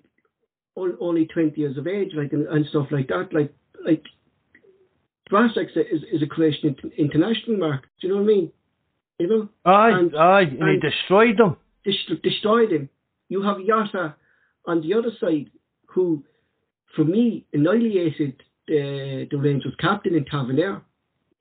only 0.76 1.26
twenty 1.28 1.62
years 1.62 1.78
of 1.78 1.86
age, 1.88 2.12
like 2.16 2.32
and, 2.34 2.48
and 2.48 2.66
stuff 2.68 2.88
like 2.92 3.08
that, 3.10 3.30
like 3.34 3.54
like 3.86 4.04
Vlasic 5.32 5.70
is 5.78 6.02
is 6.12 6.22
a 6.22 6.28
Croatian 6.28 6.76
int- 6.84 6.94
international 6.98 7.58
mark. 7.58 7.84
Do 8.02 8.08
you 8.08 8.14
know 8.14 8.22
what 8.22 8.32
I 8.32 8.36
mean? 8.36 8.52
You 9.20 9.28
know, 9.28 9.50
Aye, 9.66 9.92
And- 9.92 10.16
aye, 10.16 10.42
and, 10.42 10.52
he 10.54 10.60
and- 10.60 10.82
destroyed 10.82 11.38
them. 11.38 11.58
Dest- 11.86 12.22
destroyed 12.24 12.72
him. 12.72 12.90
You 13.30 13.42
have 13.44 13.58
Jota 13.66 14.16
on 14.66 14.82
the 14.82 14.94
other 14.94 15.12
side, 15.20 15.50
who, 15.88 16.24
for 16.96 17.04
me, 17.04 17.46
annihilated 17.54 18.42
the 18.68 19.28
the 19.30 19.38
Rangers 19.38 19.76
captain 19.80 20.16
in 20.16 20.26
Tavernier. 20.26 20.82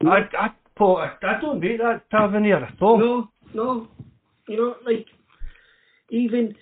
I, 0.03 0.21
I, 0.39 0.49
Paul, 0.77 0.97
I, 0.99 1.13
I 1.27 1.41
don't 1.41 1.61
rate 1.61 1.79
that 1.79 2.11
Tavernier 2.11 2.65
at 2.65 2.81
all. 2.81 2.99
No, 2.99 3.29
no, 3.55 3.89
you 4.49 4.57
know, 4.57 4.75
like 4.87 5.07
even 6.11 6.55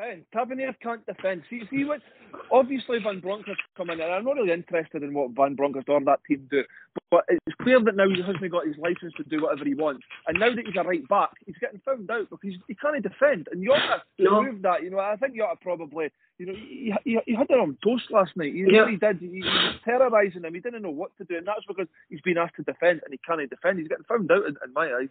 defend. 0.00 0.24
Tavernier 0.32 0.74
can't 0.82 1.04
defend. 1.06 1.42
See, 1.50 1.62
see 1.70 1.84
what? 1.84 2.00
Obviously, 2.52 2.98
Van 3.02 3.20
Bronckhorst 3.20 3.60
come 3.76 3.90
in, 3.90 4.00
and 4.00 4.12
I'm 4.12 4.24
not 4.24 4.36
really 4.36 4.52
interested 4.52 5.02
in 5.02 5.12
what 5.14 5.30
Van 5.32 5.54
Bronckhorst 5.54 5.88
or 5.88 6.00
that 6.04 6.20
team 6.28 6.46
do. 6.50 6.64
But 7.10 7.24
it's 7.28 7.56
clear 7.62 7.80
that 7.82 7.96
now 7.96 8.08
he 8.08 8.22
hasn't 8.22 8.50
got 8.50 8.66
his 8.66 8.76
license 8.78 9.12
to 9.16 9.24
do 9.24 9.42
whatever 9.42 9.64
he 9.64 9.74
wants, 9.74 10.04
and 10.26 10.38
now 10.38 10.54
that 10.54 10.64
he's 10.66 10.76
a 10.78 10.82
right 10.82 11.06
back, 11.08 11.30
he's 11.46 11.56
getting 11.60 11.80
found 11.84 12.10
out 12.10 12.30
because 12.30 12.54
he 12.68 12.74
can't 12.74 13.02
defend. 13.02 13.48
And 13.52 13.64
Jota 13.64 14.02
No. 14.18 14.42
proved 14.42 14.62
that. 14.62 14.82
You 14.82 14.90
know, 14.90 14.98
I 15.00 15.16
think 15.16 15.36
Jota 15.36 15.56
probably, 15.60 16.10
you 16.38 16.46
know, 16.46 16.54
he, 16.54 16.94
he, 17.04 17.18
he 17.26 17.34
had 17.34 17.50
it 17.50 17.58
on 17.58 17.76
toast 17.82 18.10
last 18.10 18.36
night. 18.36 18.54
He 18.54 18.60
Yeah. 18.60 18.82
really 18.82 18.96
did. 18.96 19.18
He, 19.20 19.28
he 19.28 19.40
was 19.42 19.74
terrorising 19.84 20.44
him. 20.44 20.54
He 20.54 20.60
didn't 20.60 20.82
know 20.82 20.90
what 20.90 21.16
to 21.18 21.24
do, 21.24 21.36
and 21.36 21.46
that's 21.46 21.66
because 21.66 21.88
he's 22.08 22.20
been 22.22 22.38
asked 22.38 22.56
to 22.56 22.62
defend, 22.62 23.00
and 23.04 23.12
he 23.12 23.18
can't 23.26 23.48
defend. 23.50 23.78
He's 23.78 23.88
getting 23.88 24.04
found 24.04 24.30
out 24.30 24.46
in, 24.46 24.56
in 24.64 24.72
my 24.74 24.86
eyes. 24.86 25.08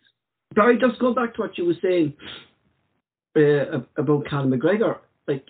Barry, 0.55 0.79
just 0.79 0.99
go 0.99 1.13
back 1.13 1.35
to 1.35 1.41
what 1.41 1.57
you 1.57 1.65
were 1.65 1.77
saying 1.81 2.13
uh, 3.35 3.79
about 3.97 4.25
Cal 4.27 4.45
McGregor. 4.45 4.97
Like 5.27 5.45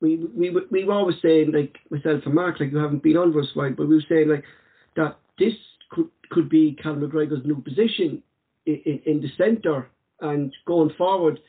we 0.00 0.16
we 0.36 0.50
we 0.70 0.84
were 0.84 0.94
always 0.94 1.16
saying, 1.22 1.52
like 1.52 1.76
myself 1.90 2.22
and 2.24 2.34
Mark, 2.34 2.60
like 2.60 2.72
you 2.72 2.78
haven't 2.78 3.02
been 3.02 3.16
on 3.16 3.32
for 3.32 3.40
us 3.40 3.48
while, 3.54 3.72
but 3.76 3.88
we 3.88 3.96
were 3.96 4.04
saying 4.08 4.28
like 4.28 4.44
that 4.96 5.18
this 5.38 5.54
could 5.90 6.08
could 6.30 6.48
be 6.48 6.76
Cal 6.82 6.94
McGregor's 6.94 7.44
new 7.44 7.60
position 7.60 8.22
in, 8.66 8.80
in, 8.84 9.00
in 9.06 9.20
the 9.20 9.28
centre 9.36 9.88
and 10.20 10.52
going 10.66 10.90
forward. 10.96 11.40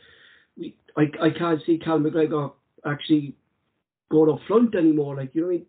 We 0.58 0.76
I 0.98 1.04
I 1.22 1.30
can't 1.30 1.62
see 1.66 1.78
Cal 1.78 2.00
McGregor 2.00 2.54
actually 2.86 3.36
going 4.10 4.32
up 4.32 4.40
front 4.48 4.76
anymore. 4.76 5.16
Like 5.18 5.34
you 5.34 5.42
know, 5.42 5.48
I 5.48 5.52
mean? 5.52 5.66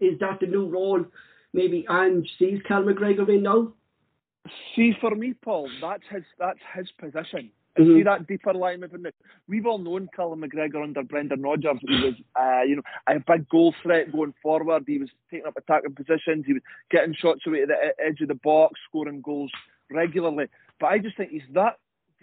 is 0.00 0.18
that 0.20 0.40
the 0.40 0.46
new 0.46 0.68
role? 0.68 1.04
Maybe 1.52 1.86
Ange 1.88 2.28
sees 2.38 2.60
Cal 2.66 2.82
McGregor 2.82 3.28
in 3.28 3.44
now. 3.44 3.72
See, 4.74 4.92
for 5.00 5.14
me, 5.14 5.34
Paul, 5.34 5.70
that's 5.80 6.02
his 6.10 6.24
that's 6.38 6.58
his 6.74 6.88
position. 6.98 7.50
Mhm. 7.76 7.96
See 7.96 8.02
that 8.04 8.26
deeper 8.26 8.54
line 8.54 8.80
moving. 8.80 9.04
We've 9.48 9.66
all 9.66 9.78
known 9.78 10.08
Callum 10.14 10.42
McGregor 10.42 10.82
under 10.82 11.02
Brendan 11.02 11.42
Rodgers. 11.42 11.78
He 11.80 12.04
was, 12.04 12.14
uh, 12.36 12.62
you 12.62 12.76
know, 12.76 12.82
a 13.08 13.18
big 13.18 13.48
goal 13.48 13.74
threat 13.82 14.12
going 14.12 14.34
forward. 14.42 14.84
He 14.86 14.98
was 14.98 15.10
taking 15.30 15.46
up 15.46 15.56
attacking 15.56 15.94
positions. 15.94 16.46
He 16.46 16.52
was 16.52 16.62
getting 16.90 17.14
shots 17.14 17.46
away 17.46 17.60
to 17.60 17.66
the 17.66 17.94
edge 18.04 18.20
of 18.20 18.28
the 18.28 18.34
box, 18.36 18.80
scoring 18.88 19.22
goals 19.22 19.50
regularly. 19.90 20.46
But 20.78 20.86
I 20.86 20.98
just 20.98 21.16
think 21.16 21.30
he's 21.30 21.42
that 21.52 21.78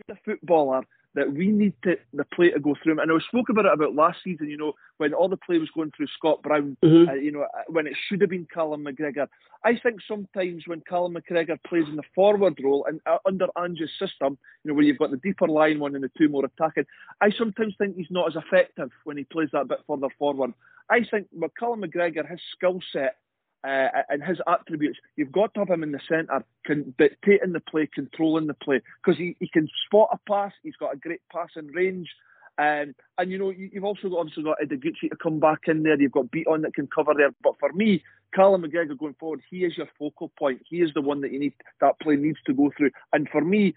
good 0.08 0.18
a 0.18 0.20
footballer 0.24 0.84
that 1.16 1.34
we 1.34 1.48
need 1.48 1.74
to, 1.84 1.98
the 2.14 2.24
play 2.26 2.52
to 2.52 2.60
go 2.60 2.76
through 2.82 2.94
him. 2.94 3.00
And 3.00 3.12
I 3.12 3.16
spoke 3.28 3.50
about 3.50 3.66
it 3.66 3.74
about 3.74 3.96
last 3.96 4.20
season. 4.24 4.50
You 4.50 4.58
know, 4.58 4.74
when 4.98 5.14
all 5.14 5.28
the 5.28 5.38
play 5.38 5.58
was 5.58 5.70
going 5.72 5.92
through 5.96 6.08
Scott 6.08 6.42
Brown. 6.42 6.78
Mhm. 6.84 7.10
Uh, 7.10 7.14
you 7.14 7.32
know, 7.32 7.42
uh, 7.42 7.64
when 7.68 7.88
it 7.88 7.96
should 8.08 8.22
have 8.22 8.30
been 8.30 8.48
Callum 8.54 8.86
McGregor. 8.86 9.28
I 9.64 9.78
think 9.78 10.00
sometimes 10.08 10.68
when 10.68 10.82
Callum 10.82 11.16
McGregor 11.16 11.62
plays 11.64 11.88
in 11.88 11.96
the 11.96 12.04
forward 12.16 12.60
role 12.64 12.86
and 12.86 13.02
uh, 13.06 13.18
under 13.26 13.48
Ange's 13.58 13.92
system, 14.00 14.38
you 14.64 14.70
know, 14.70 14.74
where 14.74 14.84
you've 14.84 14.98
got 14.98 15.12
the 15.12 15.18
deeper 15.18 15.48
line 15.48 15.80
one 15.80 15.96
and 15.96 16.04
the 16.04 16.12
two 16.18 16.30
more 16.30 16.46
attacking, 16.46 16.86
I 17.20 17.32
sometimes 17.32 17.76
think 17.78 17.96
he's 17.96 18.12
not 18.12 18.28
as 18.30 18.42
effective 18.42 18.92
when 19.04 19.18
he 19.18 19.24
plays 19.24 19.50
that 19.54 19.68
bit 19.68 19.80
further 19.88 20.10
forward. 20.18 20.54
I 20.90 21.04
think 21.04 21.28
Callum 21.58 21.82
McGregor, 21.82 22.28
his 22.30 22.42
skill 22.56 22.80
set 22.92 23.18
uh, 23.64 23.88
and 24.10 24.24
his 24.24 24.40
attributes, 24.48 25.00
you've 25.16 25.32
got 25.32 25.54
to 25.54 25.62
have 25.62 25.70
him 25.70 25.84
in 25.84 25.92
the 25.92 26.00
centre, 26.10 26.44
can 26.66 26.94
dictating 26.98 27.54
the 27.54 27.60
play, 27.60 27.88
controlling 27.94 28.48
the 28.48 28.54
play, 28.54 28.82
because 29.04 29.18
he, 29.18 29.36
he 29.40 29.48
can 29.48 29.68
spot 29.86 30.10
a 30.12 30.18
pass, 30.30 30.52
he's 30.64 30.76
got 30.76 30.94
a 30.94 30.98
great 30.98 31.22
passing 31.32 31.68
range. 31.68 32.10
Um, 32.58 32.94
and 33.18 33.32
you 33.32 33.38
know, 33.38 33.50
you, 33.50 33.70
you've 33.72 33.84
also 33.84 34.10
got 34.10 34.20
obviously 34.20 34.44
got 34.44 34.58
Ideguchi 34.64 35.10
to 35.10 35.16
come 35.22 35.40
back 35.40 35.62
in 35.68 35.84
there. 35.84 36.00
You've 36.00 36.12
got 36.12 36.26
Bitton 36.26 36.64
that 36.64 36.74
can 36.74 36.88
cover 36.88 37.14
there. 37.16 37.32
But 37.42 37.58
for 37.60 37.72
me, 37.72 38.04
Callum 38.36 38.64
McGregor 38.64 38.98
going 38.98 39.16
forward, 39.20 39.42
he 39.50 39.64
is 39.64 39.78
your 39.78 39.88
focal 39.98 40.32
point. 40.38 40.62
He 40.70 40.82
is 40.82 40.92
the 40.94 41.02
one 41.02 41.22
that 41.22 41.32
you 41.32 41.40
need. 41.40 41.54
That 41.80 42.00
play 42.00 42.18
needs 42.18 42.40
to 42.46 42.54
go 42.54 42.72
through. 42.78 42.92
And 43.14 43.28
for 43.30 43.42
me, 43.42 43.68
have 43.68 43.74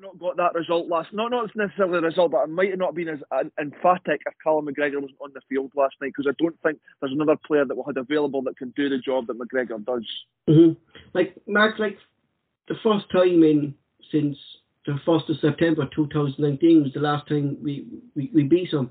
not 0.00 0.18
got 0.18 0.36
that 0.38 0.54
result 0.54 0.88
last. 0.88 1.12
Not 1.12 1.30
not 1.30 1.50
necessarily 1.54 2.00
the 2.00 2.06
result, 2.06 2.32
but 2.32 2.44
it 2.44 2.50
might 2.50 2.70
have 2.70 2.78
not 2.78 2.94
been 2.94 3.08
as 3.08 3.18
emphatic 3.60 4.20
if 4.26 4.34
Callum 4.42 4.66
McGregor 4.66 5.00
wasn't 5.00 5.18
on 5.20 5.30
the 5.34 5.40
field 5.48 5.70
last 5.76 5.94
night 6.00 6.12
because 6.16 6.26
I 6.28 6.34
don't 6.42 6.56
think 6.62 6.78
there's 7.00 7.12
another 7.12 7.36
player 7.46 7.64
that 7.64 7.74
we 7.76 7.82
had 7.86 7.96
available 7.96 8.42
that 8.42 8.56
can 8.56 8.72
do 8.76 8.88
the 8.88 8.98
job 8.98 9.26
that 9.26 9.38
McGregor 9.38 9.84
does. 9.84 10.06
hmm 10.48 10.72
Like 11.14 11.34
Mark, 11.46 11.78
like 11.78 11.98
the 12.68 12.74
first 12.82 13.06
time 13.12 13.42
in 13.42 13.74
since 14.10 14.36
the 14.86 14.98
first 15.04 15.28
of 15.28 15.36
September 15.40 15.88
2019 15.94 16.82
was 16.84 16.92
the 16.94 17.00
last 17.00 17.28
time 17.28 17.56
we 17.62 17.86
we, 18.16 18.30
we 18.34 18.42
beat 18.44 18.70
them, 18.70 18.90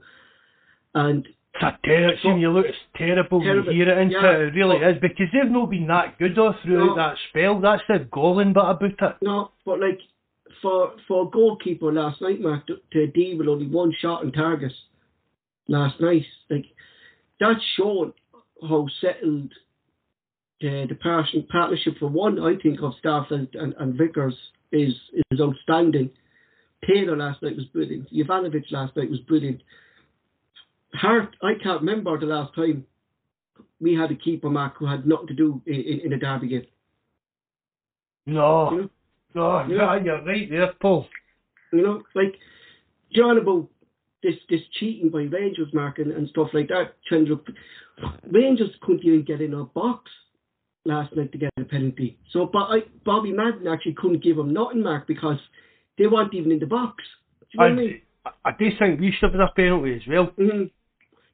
and 0.96 1.28
It's 1.56 1.64
a 1.64 1.78
ter- 1.86 2.16
see, 2.22 2.28
when 2.28 2.40
you 2.40 2.52
look, 2.52 2.66
it's 2.68 2.78
terrible, 2.96 3.42
Terrible. 3.42 3.68
when 3.68 3.76
you 3.76 3.84
hear 3.86 3.94
it 3.94 4.02
into 4.02 4.16
Yeah. 4.16 4.32
it, 4.36 4.42
it 4.42 4.54
really 4.54 4.80
But- 4.80 4.90
is, 4.92 5.02
because 5.02 5.28
they've 5.34 5.52
not 5.52 5.70
been 5.72 5.88
that 5.88 6.18
good 6.20 6.38
all 6.38 6.54
throughout 6.64 6.86
No. 6.86 6.96
that 6.96 7.18
spell. 7.30 7.60
That's 7.60 7.82
the 7.88 8.00
galling 8.12 8.54
bit 8.54 8.64
about 8.64 8.84
it. 8.84 9.16
no, 9.22 9.52
but 9.66 9.80
like 9.80 10.00
for 10.62 10.94
for 11.08 11.28
a 11.28 11.30
goalkeeper 11.30 11.92
last 11.92 12.22
night, 12.22 12.42
Mark, 12.42 12.68
to, 12.68 12.78
to 12.94 13.08
deal 13.08 13.38
with 13.38 13.48
only 13.48 13.68
one 13.68 13.94
shot 14.00 14.24
on 14.24 14.32
target 14.32 14.74
last 15.68 16.00
night, 16.00 16.26
like 16.50 16.66
that 17.40 17.58
showed 17.78 18.14
how 18.62 18.88
settled 19.02 19.52
uh, 20.62 20.68
the 20.68 20.86
the 20.90 20.96
partnership, 20.96 21.50
partnership 21.50 21.94
for 22.00 22.08
one, 22.08 22.40
I 22.40 22.56
think, 22.62 22.82
of 22.82 22.94
staff 23.00 23.28
and, 23.32 23.48
and, 23.54 23.74
and 23.80 23.98
Vickers 23.98 24.36
is 24.72 24.94
is 25.32 25.40
outstanding. 25.40 26.12
Taylor 26.88 27.18
last 27.18 27.42
night 27.44 27.56
was 27.56 27.66
brilliant. 27.66 28.12
Juranovic 28.12 28.72
last 28.72 28.96
night 28.96 29.10
was 29.10 29.20
brilliant. 29.20 29.62
Hart, 30.94 31.36
I 31.42 31.54
can't 31.62 31.82
remember 31.82 32.18
the 32.20 32.26
last 32.26 32.56
time 32.56 32.86
we 33.80 33.96
had 33.96 34.12
a 34.12 34.16
keeper, 34.16 34.50
Mark, 34.50 34.78
who 34.78 34.86
had 34.86 35.06
nothing 35.06 35.28
to 35.28 35.34
do 35.34 35.62
in, 35.66 35.76
in, 35.76 36.00
in 36.06 36.14
a 36.14 36.18
derby 36.18 36.48
game. 36.48 36.66
No, 38.26 38.72
You 38.72 38.78
know? 38.82 38.90
No, 39.36 39.60
Yeah. 39.68 39.96
yeah, 39.96 40.04
you're 40.04 40.26
right 40.26 40.50
there, 40.50 40.74
Paul. 40.82 41.08
You 41.72 41.82
know, 41.84 42.04
like 42.16 42.36
John 43.14 43.38
about 43.38 43.68
this 44.24 44.36
this 44.50 44.62
cheating 44.80 45.10
by 45.10 45.24
Rangers, 45.24 45.74
Mark, 45.74 46.00
and, 46.00 46.12
and 46.12 46.28
stuff 46.30 46.50
like 46.54 46.68
that. 46.70 46.96
To 47.10 47.42
Rangers 48.32 48.72
couldn't 48.82 49.06
even 49.06 49.24
get 49.24 49.42
in 49.42 49.54
a 49.54 49.64
box 49.66 50.10
last 50.86 51.16
night 51.16 51.32
to 51.32 51.38
get 51.38 51.52
a 51.58 51.64
penalty. 51.64 52.18
So, 52.32 52.46
but 52.52 52.64
I, 52.64 52.80
Bobby 53.06 53.32
Madden 53.32 53.68
actually 53.68 53.94
couldn't 53.94 54.24
give 54.24 54.38
him 54.38 54.54
nothing, 54.54 54.84
Mark, 54.84 55.08
because 55.08 55.38
they 55.98 56.08
weren't 56.08 56.34
even 56.34 56.52
in 56.52 56.60
the 56.60 56.66
box. 56.66 57.04
Do 57.42 57.46
you 57.54 57.60
know 57.60 57.66
what 57.66 57.72
I 57.72 57.76
mean? 57.76 58.02
I, 58.26 58.32
I 58.46 58.52
do 58.58 58.70
think 58.78 59.00
we 59.00 59.12
should 59.12 59.34
have 59.34 59.40
a 59.40 59.52
penalty 59.56 59.96
as 59.96 60.02
well. 60.08 60.26
hmm 60.38 60.64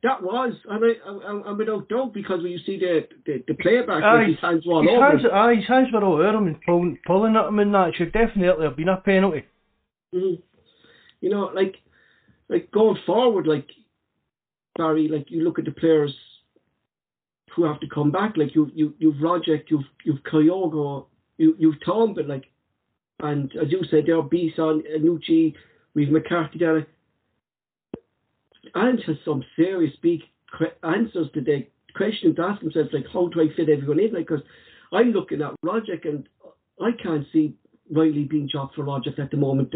That 0.06 0.22
was, 0.22 0.54
and 0.70 0.86
I, 0.86 1.10
I, 1.10 1.50
I'm 1.50 1.58
without 1.58 1.90
doubt 1.90 2.14
because 2.14 2.44
when 2.44 2.52
you 2.52 2.60
see 2.64 2.78
the 2.78 3.08
the, 3.26 3.44
the 3.48 3.56
playback, 3.56 4.04
Aye. 4.04 4.26
his 4.28 4.40
hands 4.40 4.64
were 4.64 4.76
all 4.76 4.88
over. 4.88 5.10
hands, 5.10 5.26
him. 5.26 5.32
aye, 5.34 5.56
his 5.56 5.68
hands 5.68 5.88
were 5.92 6.04
all 6.04 6.14
over 6.14 6.38
him 6.38 6.46
and 6.46 6.62
pulling, 6.62 7.00
pulling 7.08 7.36
at 7.36 7.48
him 7.48 7.58
and 7.58 7.74
that. 7.74 7.96
Should 7.96 8.14
definitely 8.14 8.66
have 8.66 8.78
been 8.78 8.90
a 8.90 8.98
penalty. 8.98 9.46
Mm. 10.14 10.44
You 11.22 11.30
know, 11.32 11.50
like 11.56 11.78
like 12.50 12.70
going 12.70 13.00
forward, 13.08 13.48
like 13.48 13.68
Barry, 14.78 15.08
like 15.08 15.32
you 15.32 15.44
look 15.44 15.58
at 15.58 15.66
the 15.66 15.72
players 15.72 16.14
who 17.56 17.64
have 17.64 17.80
to 17.80 17.88
come 17.92 18.12
back. 18.12 18.38
Like 18.38 18.54
you 18.54 18.70
you 18.76 18.94
you've 19.00 19.16
Rogic, 19.16 19.64
you've 19.70 19.90
you've 20.04 20.22
Kyogo, 20.32 21.08
you 21.40 21.56
you've 21.58 21.84
Tom, 21.84 22.14
but 22.14 22.28
like, 22.28 22.46
and 23.22 23.52
as 23.60 23.72
you 23.72 23.82
said, 23.90 24.04
there 24.06 24.20
are 24.20 24.22
Beeson, 24.22 24.84
Anucci, 25.00 25.56
we've 25.96 26.12
McCarthy 26.12 26.60
there. 26.60 26.86
Has 28.74 29.18
some 29.24 29.44
serious 29.56 29.94
big 30.02 30.22
answers 30.84 31.28
to 31.34 31.42
the 31.42 31.68
questions 31.96 32.36
to 32.36 32.42
ask 32.44 32.62
themselves, 32.62 32.90
like 32.94 33.06
how 33.12 33.28
do 33.28 33.42
I 33.42 33.56
fit 33.56 33.70
everyone 33.70 34.00
in? 34.00 34.14
Like, 34.14 34.28
because 34.28 34.44
I'm 34.92 35.12
looking 35.12 35.42
at 35.42 35.54
Rogic 35.64 36.08
and 36.08 36.28
I 36.82 36.92
can't 37.02 37.26
see 37.32 37.56
Riley 37.92 38.24
being 38.24 38.48
dropped 38.52 38.76
for 38.76 38.84
Rogic 38.84 39.20
at 39.20 39.32
the 39.32 39.38
moment. 39.38 39.74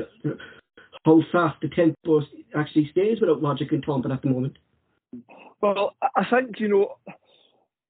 How 1.05 1.21
fast 1.31 1.61
the 1.61 1.69
tempo 1.69 2.21
actually 2.55 2.89
stays 2.91 3.19
without 3.21 3.41
Rogic 3.41 3.71
and 3.71 3.83
Tom 3.83 4.03
at 4.11 4.21
the 4.21 4.29
moment. 4.29 4.57
Well, 5.61 5.95
I 6.15 6.23
think 6.29 6.59
you 6.59 6.69
know 6.69 6.97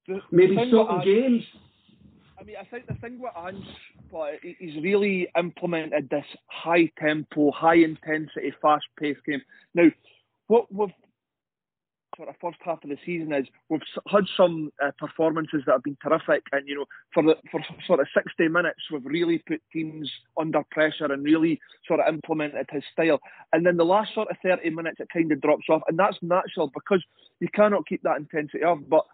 the, 0.06 0.20
Maybe 0.30 0.56
the 0.56 0.68
certain 0.70 1.04
games. 1.04 1.42
I 2.40 2.42
mean, 2.42 2.56
I 2.58 2.64
think 2.64 2.86
the 2.86 2.94
thing 2.94 3.20
with 3.20 3.32
Ange, 3.36 3.64
but 4.10 4.34
he's 4.42 4.82
really 4.82 5.28
implemented 5.38 6.08
this 6.08 6.24
high 6.46 6.90
tempo, 6.98 7.50
high 7.50 7.76
intensity, 7.76 8.52
fast 8.62 8.86
paced 8.98 9.24
game. 9.26 9.42
Now, 9.74 9.88
what 10.50 10.66
we've 10.72 10.90
sort 12.16 12.28
of 12.28 12.34
first 12.40 12.58
half 12.64 12.82
of 12.82 12.90
the 12.90 12.98
season 13.06 13.32
is 13.32 13.46
we've 13.68 13.80
had 14.08 14.24
some 14.36 14.72
uh, 14.84 14.90
performances 14.98 15.62
that 15.64 15.72
have 15.72 15.84
been 15.84 15.96
terrific, 16.02 16.42
and 16.50 16.66
you 16.68 16.74
know, 16.74 16.86
for 17.14 17.22
the 17.22 17.36
for 17.52 17.60
sort 17.86 18.00
of 18.00 18.08
60 18.12 18.48
minutes, 18.48 18.80
we've 18.90 19.04
really 19.04 19.38
put 19.46 19.62
teams 19.72 20.10
under 20.36 20.62
pressure 20.72 21.04
and 21.04 21.24
really 21.24 21.60
sort 21.86 22.00
of 22.00 22.12
implemented 22.12 22.66
his 22.72 22.82
style. 22.92 23.20
And 23.52 23.64
then 23.64 23.76
the 23.76 23.84
last 23.84 24.12
sort 24.12 24.28
of 24.28 24.36
30 24.42 24.70
minutes, 24.70 24.98
it 24.98 25.08
kind 25.12 25.30
of 25.30 25.40
drops 25.40 25.66
off, 25.70 25.82
and 25.86 25.96
that's 25.96 26.18
natural 26.20 26.68
because 26.74 27.02
you 27.38 27.46
cannot 27.54 27.86
keep 27.86 28.02
that 28.02 28.16
intensity 28.16 28.64
up. 28.64 28.78
But 28.88 29.04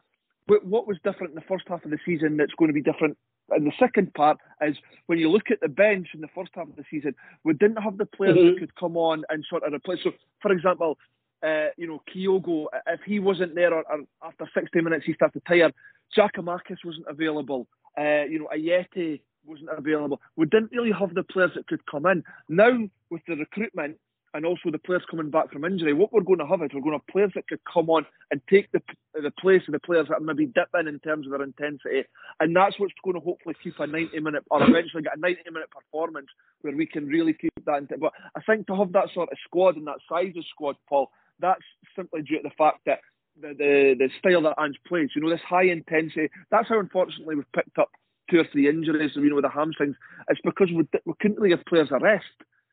what 0.64 0.86
was 0.86 0.96
different 1.04 1.32
in 1.32 1.34
the 1.34 1.46
first 1.46 1.64
half 1.68 1.84
of 1.84 1.90
the 1.90 1.98
season 2.06 2.38
that's 2.38 2.54
going 2.58 2.68
to 2.68 2.80
be 2.80 2.82
different 2.82 3.18
in 3.54 3.64
the 3.64 3.72
second 3.78 4.12
part 4.14 4.38
is 4.60 4.76
when 5.06 5.18
you 5.18 5.30
look 5.30 5.50
at 5.50 5.60
the 5.60 5.68
bench 5.68 6.08
in 6.14 6.20
the 6.20 6.28
first 6.34 6.50
half 6.54 6.68
of 6.68 6.76
the 6.76 6.84
season, 6.90 7.14
we 7.44 7.54
didn't 7.54 7.76
have 7.76 7.96
the 7.96 8.06
players 8.06 8.36
mm-hmm. 8.36 8.54
that 8.54 8.58
could 8.58 8.74
come 8.74 8.96
on 8.96 9.22
and 9.28 9.44
sort 9.48 9.62
of 9.62 9.72
replace. 9.72 10.00
So, 10.02 10.12
for 10.42 10.50
example, 10.50 10.98
uh, 11.42 11.68
you 11.76 11.86
know, 11.86 12.02
Kyogo, 12.14 12.66
if 12.86 13.00
he 13.06 13.18
wasn't 13.18 13.54
there 13.54 13.72
or, 13.72 13.84
or 13.90 14.00
after 14.22 14.48
60 14.52 14.80
minutes 14.80 15.04
he 15.06 15.14
started 15.14 15.42
tired, 15.46 15.74
Giakoumakis 16.16 16.84
wasn't 16.84 17.06
available. 17.08 17.66
Uh, 17.98 18.24
you 18.24 18.38
know, 18.38 18.48
Ajeti 18.54 19.20
wasn't 19.44 19.70
available. 19.76 20.20
We 20.36 20.46
didn't 20.46 20.72
really 20.72 20.92
have 20.92 21.14
the 21.14 21.22
players 21.22 21.52
that 21.54 21.66
could 21.66 21.84
come 21.86 22.06
in. 22.06 22.24
Now, 22.48 22.88
with 23.10 23.22
the 23.26 23.36
recruitment, 23.36 23.98
and 24.36 24.44
also 24.44 24.70
the 24.70 24.78
players 24.78 25.02
coming 25.10 25.30
back 25.30 25.50
from 25.50 25.64
injury, 25.64 25.94
what 25.94 26.12
we're 26.12 26.20
going 26.20 26.38
to 26.38 26.46
have 26.46 26.60
is 26.60 26.68
we're 26.74 26.82
going 26.82 26.92
to 26.92 26.98
have 26.98 27.06
players 27.06 27.32
that 27.34 27.48
could 27.48 27.60
come 27.72 27.88
on 27.88 28.04
and 28.30 28.40
take 28.50 28.70
the 28.72 28.82
the 29.14 29.30
place 29.30 29.62
of 29.66 29.72
the 29.72 29.80
players 29.80 30.08
that 30.10 30.20
maybe 30.20 30.44
dip 30.44 30.68
in 30.78 30.86
in 30.86 30.98
terms 30.98 31.26
of 31.26 31.32
their 31.32 31.42
intensity, 31.42 32.04
and 32.40 32.54
that's 32.54 32.78
what's 32.78 32.92
going 33.02 33.14
to 33.14 33.24
hopefully 33.24 33.54
keep 33.62 33.78
a 33.78 33.86
90 33.86 34.20
minute 34.20 34.44
or 34.50 34.62
eventually 34.62 35.02
get 35.02 35.16
a 35.16 35.20
90 35.20 35.40
minute 35.50 35.70
performance 35.70 36.26
where 36.60 36.76
we 36.76 36.84
can 36.84 37.06
really 37.06 37.32
keep 37.32 37.52
that. 37.64 37.88
But 37.98 38.12
I 38.36 38.40
think 38.42 38.66
to 38.66 38.76
have 38.76 38.92
that 38.92 39.08
sort 39.14 39.30
of 39.32 39.38
squad 39.44 39.76
and 39.76 39.86
that 39.86 40.00
size 40.06 40.34
of 40.36 40.44
squad, 40.50 40.76
Paul, 40.86 41.10
that's 41.40 41.64
simply 41.94 42.22
due 42.22 42.42
to 42.42 42.48
the 42.48 42.54
fact 42.56 42.80
that 42.86 43.00
the 43.40 43.48
the, 43.48 43.94
the 43.98 44.10
style 44.18 44.42
that 44.42 44.60
Ange 44.60 44.78
plays, 44.86 45.10
you 45.14 45.22
know, 45.22 45.30
this 45.30 45.40
high 45.46 45.64
intensity. 45.64 46.28
That's 46.50 46.68
how 46.68 46.80
unfortunately 46.80 47.36
we've 47.36 47.52
picked 47.52 47.78
up 47.78 47.90
two 48.30 48.40
or 48.40 48.44
three 48.50 48.68
injuries, 48.68 49.12
you 49.14 49.28
know, 49.28 49.36
with 49.36 49.44
the 49.44 49.50
hamstrings. 49.50 49.96
It's 50.28 50.40
because 50.44 50.68
we, 50.74 50.86
we 51.04 51.12
couldn't 51.20 51.38
really 51.38 51.54
give 51.54 51.64
players 51.66 51.88
a 51.92 51.98
rest. 51.98 52.24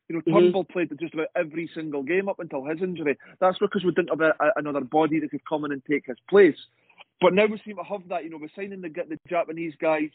You 0.08 0.16
know, 0.16 0.22
mm-hmm. 0.22 0.34
Turnbull 0.34 0.64
played 0.64 0.90
just 1.00 1.14
about 1.14 1.28
every 1.36 1.70
single 1.74 2.02
game 2.02 2.28
up 2.28 2.38
until 2.38 2.64
his 2.64 2.82
injury. 2.82 3.16
That's 3.40 3.58
because 3.58 3.84
we 3.84 3.92
didn't 3.92 4.10
have 4.10 4.20
a, 4.20 4.34
a, 4.40 4.50
another 4.56 4.82
body 4.82 5.20
that 5.20 5.30
could 5.30 5.46
come 5.48 5.64
in 5.64 5.72
and 5.72 5.82
take 5.88 6.06
his 6.06 6.18
place. 6.28 6.56
But 7.20 7.32
now 7.32 7.46
we 7.46 7.60
seem 7.64 7.76
to 7.76 7.84
have 7.84 8.08
that. 8.08 8.24
You 8.24 8.30
know, 8.30 8.38
we're 8.40 8.48
signing 8.54 8.82
the 8.82 8.88
the 8.88 9.18
Japanese 9.28 9.74
guys, 9.80 10.10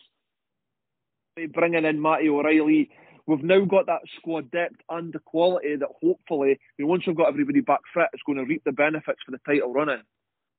bringing 1.53 1.85
in 1.85 2.01
Matty 2.01 2.29
O'Riley. 2.29 2.89
We've 3.29 3.43
now 3.43 3.63
got 3.63 3.85
that 3.85 4.01
squad 4.17 4.49
depth 4.49 4.81
and 4.89 5.13
the 5.13 5.19
quality 5.19 5.75
that 5.75 5.89
hopefully, 6.01 6.59
you 6.77 6.85
know, 6.85 6.89
once 6.89 7.03
we've 7.05 7.15
got 7.15 7.29
everybody 7.29 7.61
back 7.61 7.81
fit, 7.93 8.07
it's 8.11 8.23
going 8.25 8.39
to 8.39 8.43
reap 8.43 8.63
the 8.65 8.71
benefits 8.71 9.19
for 9.23 9.31
the 9.31 9.39
title 9.45 9.71
running. 9.71 10.01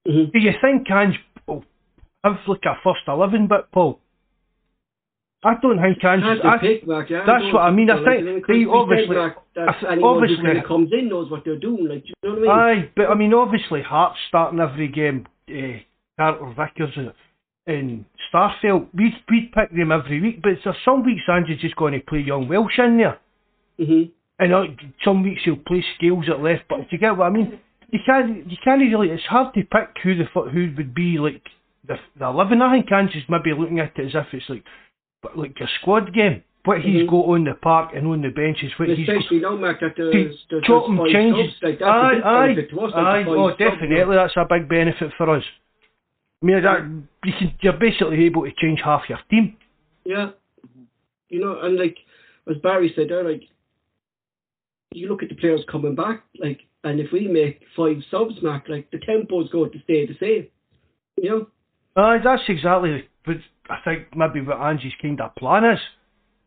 Mm-hmm. 0.06 0.30
Do 0.32 0.38
you 0.38 0.52
think 0.62 0.88
Ange 0.88 1.18
will 1.48 1.64
have 2.22 2.36
like 2.46 2.64
a 2.64 2.74
first 2.84 3.00
eleven 3.08 3.48
bit, 3.48 3.72
Paul? 3.72 3.98
I 5.42 5.54
don't 5.60 5.80
think 5.80 6.00
Kansas. 6.00 6.38
I, 6.44 6.58
pick, 6.58 6.86
Mark, 6.86 7.10
yeah, 7.10 7.24
that's 7.26 7.52
what 7.52 7.62
I 7.62 7.70
mean. 7.70 7.90
I 7.90 8.04
think 8.04 8.46
they 8.46 8.66
obviously, 8.70 9.16
obviously 9.56 10.62
comes 10.68 10.90
in 10.92 11.08
knows 11.08 11.30
what 11.30 11.44
they're 11.44 11.58
doing. 11.58 11.88
Like, 11.88 12.04
do 12.04 12.08
you 12.08 12.14
know 12.22 12.40
what 12.40 12.58
I 12.58 12.74
mean? 12.74 12.84
Aye, 12.84 12.90
but 12.94 13.06
I 13.06 13.14
mean, 13.14 13.34
obviously, 13.34 13.82
Hart's 13.82 14.18
starting 14.28 14.60
every 14.60 14.88
game. 14.88 15.26
Uh, 15.48 15.80
Carter 16.18 16.54
Vickers 16.54 16.94
and, 17.66 17.76
and 17.76 18.04
Starfelt. 18.32 18.88
We 18.94 19.14
we 19.28 19.50
pick 19.54 19.76
them 19.76 19.92
every 19.92 20.20
week, 20.20 20.42
but 20.42 20.52
there's 20.64 20.76
some 20.84 21.04
weeks 21.04 21.22
Ange's 21.28 21.60
just 21.60 21.76
going 21.76 21.94
to 21.94 22.00
play 22.00 22.20
young 22.20 22.48
Welsh 22.48 22.78
in 22.78 22.98
there. 22.98 23.18
Mm-hmm. 23.78 24.10
And 24.38 24.54
uh, 24.54 24.64
some 25.04 25.22
weeks 25.22 25.42
he'll 25.44 25.56
play 25.56 25.84
Scales 25.96 26.26
at 26.28 26.42
left. 26.42 26.64
But 26.68 26.78
do 26.78 26.86
you 26.90 26.98
get 26.98 27.16
what 27.16 27.26
I 27.26 27.30
mean? 27.30 27.60
You 27.90 27.98
can't 28.04 28.50
you 28.50 28.56
can't 28.62 28.80
really. 28.80 29.10
It's 29.10 29.24
hard 29.24 29.54
to 29.54 29.62
pick 29.62 29.96
who 30.02 30.16
the 30.16 30.24
who 30.24 30.72
would 30.76 30.94
be 30.94 31.18
like 31.18 31.42
the 31.86 31.96
the 32.18 32.26
eleven. 32.26 32.62
I 32.62 32.72
think 32.72 32.92
Ange's 32.92 33.24
maybe 33.28 33.52
looking 33.58 33.80
at 33.80 33.98
it 33.98 34.06
as 34.06 34.14
if 34.14 34.26
it's 34.32 34.48
like 34.48 34.64
but 35.22 35.36
like 35.36 35.56
a 35.60 35.66
squad 35.80 36.14
game. 36.14 36.42
What 36.64 36.82
he's 36.82 37.02
mm-hmm. 37.02 37.10
got 37.10 37.24
on 37.24 37.44
the 37.44 37.54
park 37.54 37.92
and 37.96 38.06
on 38.06 38.20
the 38.20 38.28
benches, 38.28 38.70
what 38.76 38.90
he's 38.90 39.08
especially 39.08 39.40
now, 39.40 39.56
Mark, 39.56 39.80
that 39.80 39.94
there's, 39.96 40.36
there's 40.50 40.64
and 40.68 41.10
changes. 41.10 41.54
Like, 41.62 41.78
that's 41.78 41.88
aye, 41.88 42.20
aye, 42.22 42.54
aye. 42.92 43.24
Oh, 43.26 43.50
definitely, 43.56 44.14
that's 44.14 44.36
a 44.36 44.44
big 44.46 44.68
benefit 44.68 45.10
for 45.16 45.34
us. 45.36 45.44
I 46.42 46.46
mean, 46.46 46.62
that 46.62 46.80
you 47.24 47.32
can, 47.38 47.54
you're 47.60 47.74
basically 47.74 48.24
able 48.24 48.44
to 48.44 48.52
change 48.60 48.80
half 48.82 49.02
your 49.08 49.18
team. 49.30 49.56
Yeah, 50.04 50.30
you 51.28 51.40
know, 51.40 51.60
and 51.60 51.78
like 51.78 51.96
as 52.48 52.56
Barry 52.62 52.92
said 52.96 53.10
there, 53.10 53.28
like 53.28 53.42
you 54.92 55.08
look 55.08 55.22
at 55.22 55.28
the 55.28 55.34
players 55.34 55.60
coming 55.70 55.94
back, 55.94 56.22
like, 56.38 56.60
and 56.82 56.98
if 56.98 57.12
we 57.12 57.28
make 57.28 57.62
five 57.76 57.96
subs, 58.10 58.34
Mark, 58.42 58.64
like 58.68 58.90
the 58.90 58.98
tempo 58.98 59.42
is 59.42 59.50
going 59.50 59.70
to 59.72 59.78
stay 59.84 60.06
the 60.06 60.16
same. 60.18 60.46
You 61.16 61.30
know. 61.30 61.46
Aye, 61.96 62.18
that's 62.24 62.42
exactly. 62.48 63.04
But 63.24 63.36
I 63.68 63.76
think 63.84 64.08
maybe 64.16 64.40
what 64.40 64.58
Angie's 64.58 64.92
kind 65.00 65.20
of 65.20 65.34
plan 65.36 65.64
is. 65.64 65.78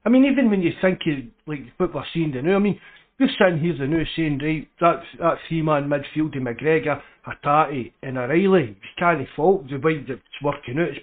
I 0.06 0.10
mean, 0.10 0.26
even 0.26 0.50
when 0.50 0.62
you 0.62 0.72
think 0.82 1.00
of, 1.08 1.24
like 1.48 1.62
what 1.78 1.94
we're 1.94 2.04
seeing 2.14 2.32
now, 2.32 2.56
I 2.56 2.60
mean, 2.60 2.80
we're 3.20 3.30
sitting 3.38 3.60
here 3.60 3.78
the 3.78 3.88
new 3.88 4.04
saying, 4.16 4.40
right, 4.42 4.68
that, 4.82 5.04
that 5.20 5.38
three 5.48 5.62
man 5.62 5.90
midfield 5.90 6.36
of 6.36 6.44
McGregor, 6.44 7.02
Hatate, 7.28 7.94
and 8.02 8.18
O'Riley, 8.18 8.70
you 8.70 8.90
can't 8.98 9.28
fault 9.36 9.70
the 9.70 9.78
way 9.78 10.04
that's 10.08 10.22
working 10.44 10.80
out. 10.80 10.98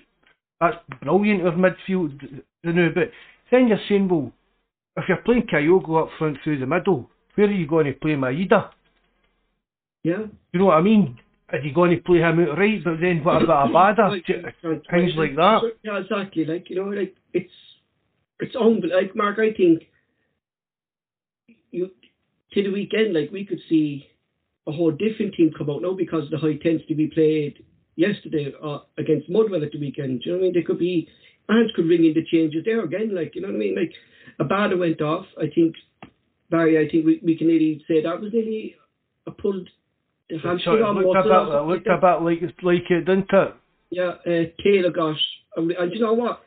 That's 0.60 1.00
brilliant 1.02 1.46
of 1.46 1.54
midfield, 1.54 2.20
the 2.64 2.72
new, 2.72 2.90
but 2.92 3.10
then 3.50 3.68
you're 3.68 3.80
saying, 3.88 4.08
well, 4.08 4.32
if 4.96 5.04
you're 5.08 5.18
playing 5.18 5.46
Kyogo 5.52 6.02
up 6.02 6.10
front 6.18 6.38
through 6.42 6.58
the 6.58 6.66
middle, 6.66 7.08
where 7.34 7.46
are 7.46 7.52
you 7.52 7.66
going 7.66 7.86
to 7.86 7.92
play 7.92 8.12
Maeda? 8.12 8.70
Yeah. 10.02 10.26
You 10.52 10.58
know 10.58 10.66
what 10.66 10.78
I 10.78 10.82
mean? 10.82 11.18
Are 11.52 11.58
you 11.58 11.72
going 11.74 11.90
to 11.90 12.02
play 12.02 12.18
him 12.18 12.40
out 12.40 12.58
right? 12.58 12.82
But 12.84 13.00
then 13.00 13.22
what 13.24 13.42
about 13.42 13.70
Abada? 13.70 14.22
Things 14.90 15.12
like 15.16 15.34
that. 15.36 15.60
Yeah, 15.82 15.98
exactly. 15.98 16.44
Like 16.44 16.70
you 16.70 16.76
know, 16.76 16.90
like 16.90 17.14
it's 17.32 17.52
it's 18.38 18.54
on. 18.54 18.82
Like 18.82 19.16
Mark, 19.16 19.38
I 19.38 19.52
think 19.52 19.82
you 21.72 21.90
to 22.52 22.62
the 22.62 22.70
weekend, 22.70 23.14
like 23.14 23.30
we 23.30 23.44
could 23.44 23.60
see 23.68 24.06
a 24.66 24.72
whole 24.72 24.90
different 24.90 25.34
team 25.34 25.52
come 25.56 25.70
out 25.70 25.82
now 25.82 25.94
because 25.94 26.28
the 26.30 26.38
high 26.38 26.50
intensity 26.50 26.94
we 26.94 27.06
played 27.08 27.64
yesterday 27.96 28.52
uh, 28.62 28.78
against 28.98 29.30
Motherwell 29.30 29.64
at 29.64 29.72
the 29.72 29.80
weekend. 29.80 30.20
Do 30.20 30.30
you 30.30 30.32
know 30.32 30.38
what 30.38 30.42
I 30.42 30.44
mean? 30.46 30.52
There 30.54 30.62
could 30.62 30.78
be 30.78 31.08
Ants 31.48 31.72
could 31.74 31.86
ring 31.86 32.04
in 32.04 32.14
the 32.14 32.24
changes 32.30 32.64
there 32.64 32.84
again. 32.84 33.14
Like 33.14 33.34
you 33.34 33.42
know 33.42 33.48
what 33.48 33.56
I 33.56 33.58
mean? 33.58 33.76
Like 33.76 33.92
Abada 34.40 34.78
went 34.78 35.00
off. 35.00 35.26
I 35.38 35.46
think 35.54 35.74
Barry. 36.50 36.78
I 36.78 36.90
think 36.90 37.06
we, 37.06 37.20
we 37.22 37.36
can 37.36 37.48
nearly 37.48 37.84
say 37.88 38.02
that 38.02 38.20
was 38.20 38.32
nearly 38.32 38.76
a 39.26 39.30
pulled 39.30 39.68
it 40.30 40.44
looked, 40.44 40.66
a 40.66 41.22
bit, 41.22 41.32
it 41.32 41.66
looked 41.66 41.86
a 41.88 41.96
bit 41.96 42.22
like, 42.22 42.54
like 42.62 42.90
it, 42.90 43.04
didn't 43.04 43.26
it? 43.32 43.54
Yeah, 43.90 44.14
uh, 44.24 44.44
Taylor 44.62 44.90
got, 44.90 45.16
and, 45.56 45.70
and 45.72 45.92
you 45.92 46.00
know 46.00 46.12
what? 46.12 46.42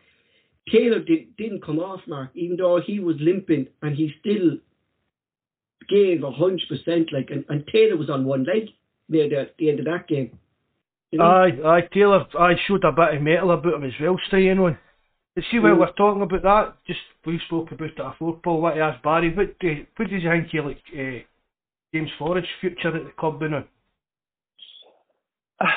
Taylor 0.71 0.99
did, 0.99 1.35
didn't 1.35 1.65
come 1.65 1.79
off, 1.79 1.99
Mark, 2.07 2.29
even 2.35 2.55
though 2.55 2.79
he 2.79 2.99
was 2.99 3.17
limping, 3.19 3.67
and 3.81 3.95
he 3.95 4.13
still 4.21 4.57
gave 5.87 6.23
a 6.23 6.31
hundred 6.31 6.67
percent. 6.69 7.09
Like, 7.11 7.29
and, 7.29 7.45
and 7.49 7.65
Taylor 7.67 7.97
was 7.97 8.09
on 8.09 8.25
one 8.25 8.43
leg 8.43 8.69
near 9.09 9.29
the, 9.29 9.49
the 9.57 9.69
end 9.69 9.79
of 9.79 9.85
that 9.85 10.07
game. 10.07 10.37
You 11.11 11.19
know? 11.19 11.25
Aye, 11.25 11.59
aye, 11.65 11.89
Taylor, 11.93 12.25
I 12.39 12.53
showed 12.67 12.83
a 12.83 12.91
bit 12.91 13.15
of 13.15 13.21
metal 13.21 13.51
about 13.51 13.75
him 13.75 13.83
as 13.83 13.93
well, 14.01 14.17
staying 14.27 14.57
on. 14.59 14.77
But 15.35 15.43
see, 15.51 15.59
while 15.59 15.73
mm. 15.73 15.79
we're 15.79 15.91
talking 15.93 16.21
about 16.21 16.43
that, 16.43 16.75
just 16.87 16.99
we 17.25 17.39
spoke 17.45 17.71
about 17.71 17.89
it 17.89 17.97
before, 17.97 18.39
Paul. 18.43 18.61
What 18.61 18.75
to 18.75 18.81
ask 18.81 19.01
Barry, 19.03 19.33
what 19.35 19.59
do, 19.59 19.85
what 19.95 20.09
do 20.09 20.15
you 20.15 20.29
think 20.29 20.53
you 20.53 20.63
like 20.63 20.81
uh, 20.93 21.23
James 21.93 22.09
Forrest's 22.19 22.49
future 22.61 22.95
at 22.95 23.03
the 23.03 23.11
club 23.17 23.41
now? 23.41 23.63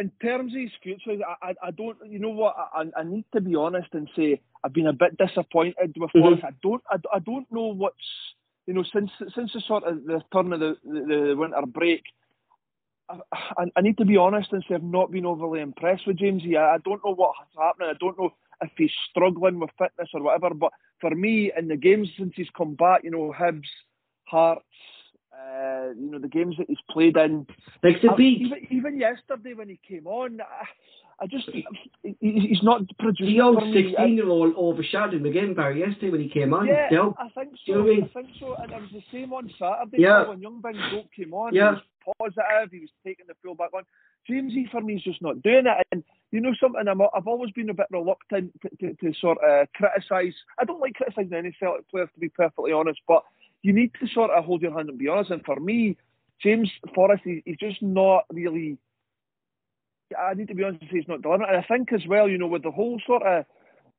in 0.00 0.10
terms 0.22 0.54
of 0.54 0.60
his 0.60 0.70
future, 0.82 1.22
I, 1.42 1.50
I, 1.50 1.54
I 1.68 1.70
don't, 1.72 1.96
you 2.08 2.18
know 2.18 2.30
what, 2.30 2.54
I, 2.56 2.84
I 2.96 3.04
need 3.04 3.24
to 3.34 3.40
be 3.40 3.54
honest 3.54 3.88
and 3.92 4.08
say 4.16 4.40
I've 4.62 4.72
been 4.72 4.86
a 4.86 4.92
bit 4.92 5.16
disappointed 5.18 5.94
with 5.96 6.10
mm-hmm. 6.14 6.44
I 6.44 6.50
don't, 6.62 6.82
I, 6.90 6.96
I 7.14 7.18
don't 7.18 7.50
know 7.50 7.74
what's, 7.74 7.96
you 8.70 8.76
know, 8.76 8.84
since 8.92 9.10
since 9.34 9.52
the 9.52 9.60
sort 9.66 9.82
of 9.82 10.04
the 10.04 10.22
turn 10.32 10.52
of 10.52 10.60
the, 10.60 10.76
the, 10.84 11.00
the 11.00 11.36
winter 11.36 11.66
break, 11.66 12.04
I, 13.10 13.64
I, 13.74 13.80
need 13.80 13.98
to 13.98 14.04
be 14.04 14.16
honest 14.16 14.52
and 14.52 14.64
say 14.68 14.76
I've 14.76 14.84
not 14.84 15.10
been 15.10 15.26
overly 15.26 15.60
impressed 15.60 16.06
with 16.06 16.18
Jamesy. 16.18 16.56
I, 16.56 16.76
I 16.76 16.78
don't 16.78 17.04
know 17.04 17.12
what's 17.12 17.36
happening. 17.58 17.88
I 17.90 17.98
don't 17.98 18.16
know 18.16 18.30
if 18.62 18.70
he's 18.78 18.92
struggling 19.10 19.58
with 19.58 19.70
fitness 19.76 20.10
or 20.14 20.22
whatever. 20.22 20.54
But 20.54 20.70
for 21.00 21.10
me, 21.10 21.50
in 21.58 21.66
the 21.66 21.76
games 21.76 22.10
since 22.16 22.32
he's 22.36 22.46
come 22.56 22.76
back, 22.76 23.02
you 23.02 23.10
know, 23.10 23.34
Hibs, 23.36 23.66
Hearts, 24.28 24.62
uh, 25.40 25.90
you 25.98 26.10
know, 26.10 26.18
the 26.18 26.28
games 26.28 26.56
that 26.58 26.68
he's 26.68 26.78
played 26.90 27.16
in. 27.16 27.46
Like 27.82 28.02
the 28.02 28.12
beat. 28.16 28.42
Even, 28.42 28.66
even 28.70 29.00
yesterday 29.00 29.54
when 29.54 29.68
he 29.68 29.78
came 29.86 30.06
on, 30.06 30.40
I, 30.40 31.24
I 31.24 31.26
just 31.26 31.48
he's 32.02 32.62
not 32.62 32.82
producing. 32.98 33.36
The 33.36 33.42
old 33.42 33.62
sixteen-year-old 33.74 34.54
overshadowed 34.56 35.14
him 35.14 35.26
again, 35.26 35.54
Barry. 35.54 35.80
Yesterday 35.80 36.10
when 36.10 36.20
he 36.20 36.28
came 36.28 36.54
on, 36.54 36.66
yeah, 36.66 36.88
I 37.18 37.28
think 37.34 37.52
so. 37.66 37.72
You 37.72 37.74
know 37.74 37.80
I, 37.80 37.84
mean? 37.84 38.04
I 38.04 38.08
think 38.08 38.28
so, 38.38 38.54
and 38.54 38.72
it 38.72 38.80
was 38.80 38.90
the 38.92 39.02
same 39.12 39.32
on 39.32 39.50
Saturday. 39.58 40.02
Yeah. 40.02 40.28
when 40.28 40.40
young 40.40 40.60
Ben 40.60 40.74
Doak 40.90 41.06
came 41.14 41.34
on, 41.34 41.54
yeah. 41.54 41.72
he 42.06 42.14
was 42.14 42.16
positive. 42.18 42.72
He 42.72 42.80
was 42.80 42.90
taking 43.04 43.26
the 43.28 43.34
full 43.42 43.54
back 43.54 43.70
on. 43.74 43.82
Jamesy 44.28 44.70
for 44.70 44.80
me 44.80 44.94
is 44.94 45.02
just 45.02 45.22
not 45.22 45.42
doing 45.42 45.66
it, 45.66 45.86
and 45.92 46.02
you 46.30 46.40
know 46.40 46.54
something. 46.60 46.86
I'm, 46.88 47.02
I've 47.02 47.26
always 47.26 47.50
been 47.52 47.70
a 47.70 47.74
bit 47.74 47.86
reluctant 47.90 48.52
to, 48.62 48.68
to, 48.80 48.94
to 48.94 49.18
sort 49.20 49.38
of 49.44 49.66
criticise. 49.74 50.34
I 50.58 50.64
don't 50.64 50.80
like 50.80 50.94
criticising 50.94 51.34
any 51.34 51.54
Celtic 51.58 51.90
players, 51.90 52.08
to 52.14 52.20
be 52.20 52.28
perfectly 52.28 52.72
honest, 52.72 53.00
but 53.06 53.24
you 53.62 53.72
need 53.72 53.92
to 54.00 54.06
sort 54.08 54.30
of 54.30 54.44
hold 54.44 54.62
your 54.62 54.74
hand 54.74 54.88
and 54.88 54.98
be 54.98 55.08
honest. 55.08 55.30
And 55.30 55.44
for 55.44 55.60
me, 55.60 55.96
James 56.42 56.70
Forrest, 56.94 57.22
he, 57.24 57.42
he's 57.44 57.58
just 57.58 57.82
not 57.82 58.24
really 58.32 58.78
I 60.18 60.34
need 60.34 60.48
to 60.48 60.54
be 60.54 60.64
honest 60.64 60.82
and 60.82 60.90
say 60.90 60.98
he's 60.98 61.08
not 61.08 61.22
delivering. 61.22 61.48
And 61.48 61.58
I 61.58 61.66
think 61.66 61.92
as 61.92 62.06
well, 62.08 62.28
you 62.28 62.38
know, 62.38 62.46
with 62.46 62.62
the 62.62 62.70
whole 62.70 63.00
sort 63.06 63.22
of 63.22 63.44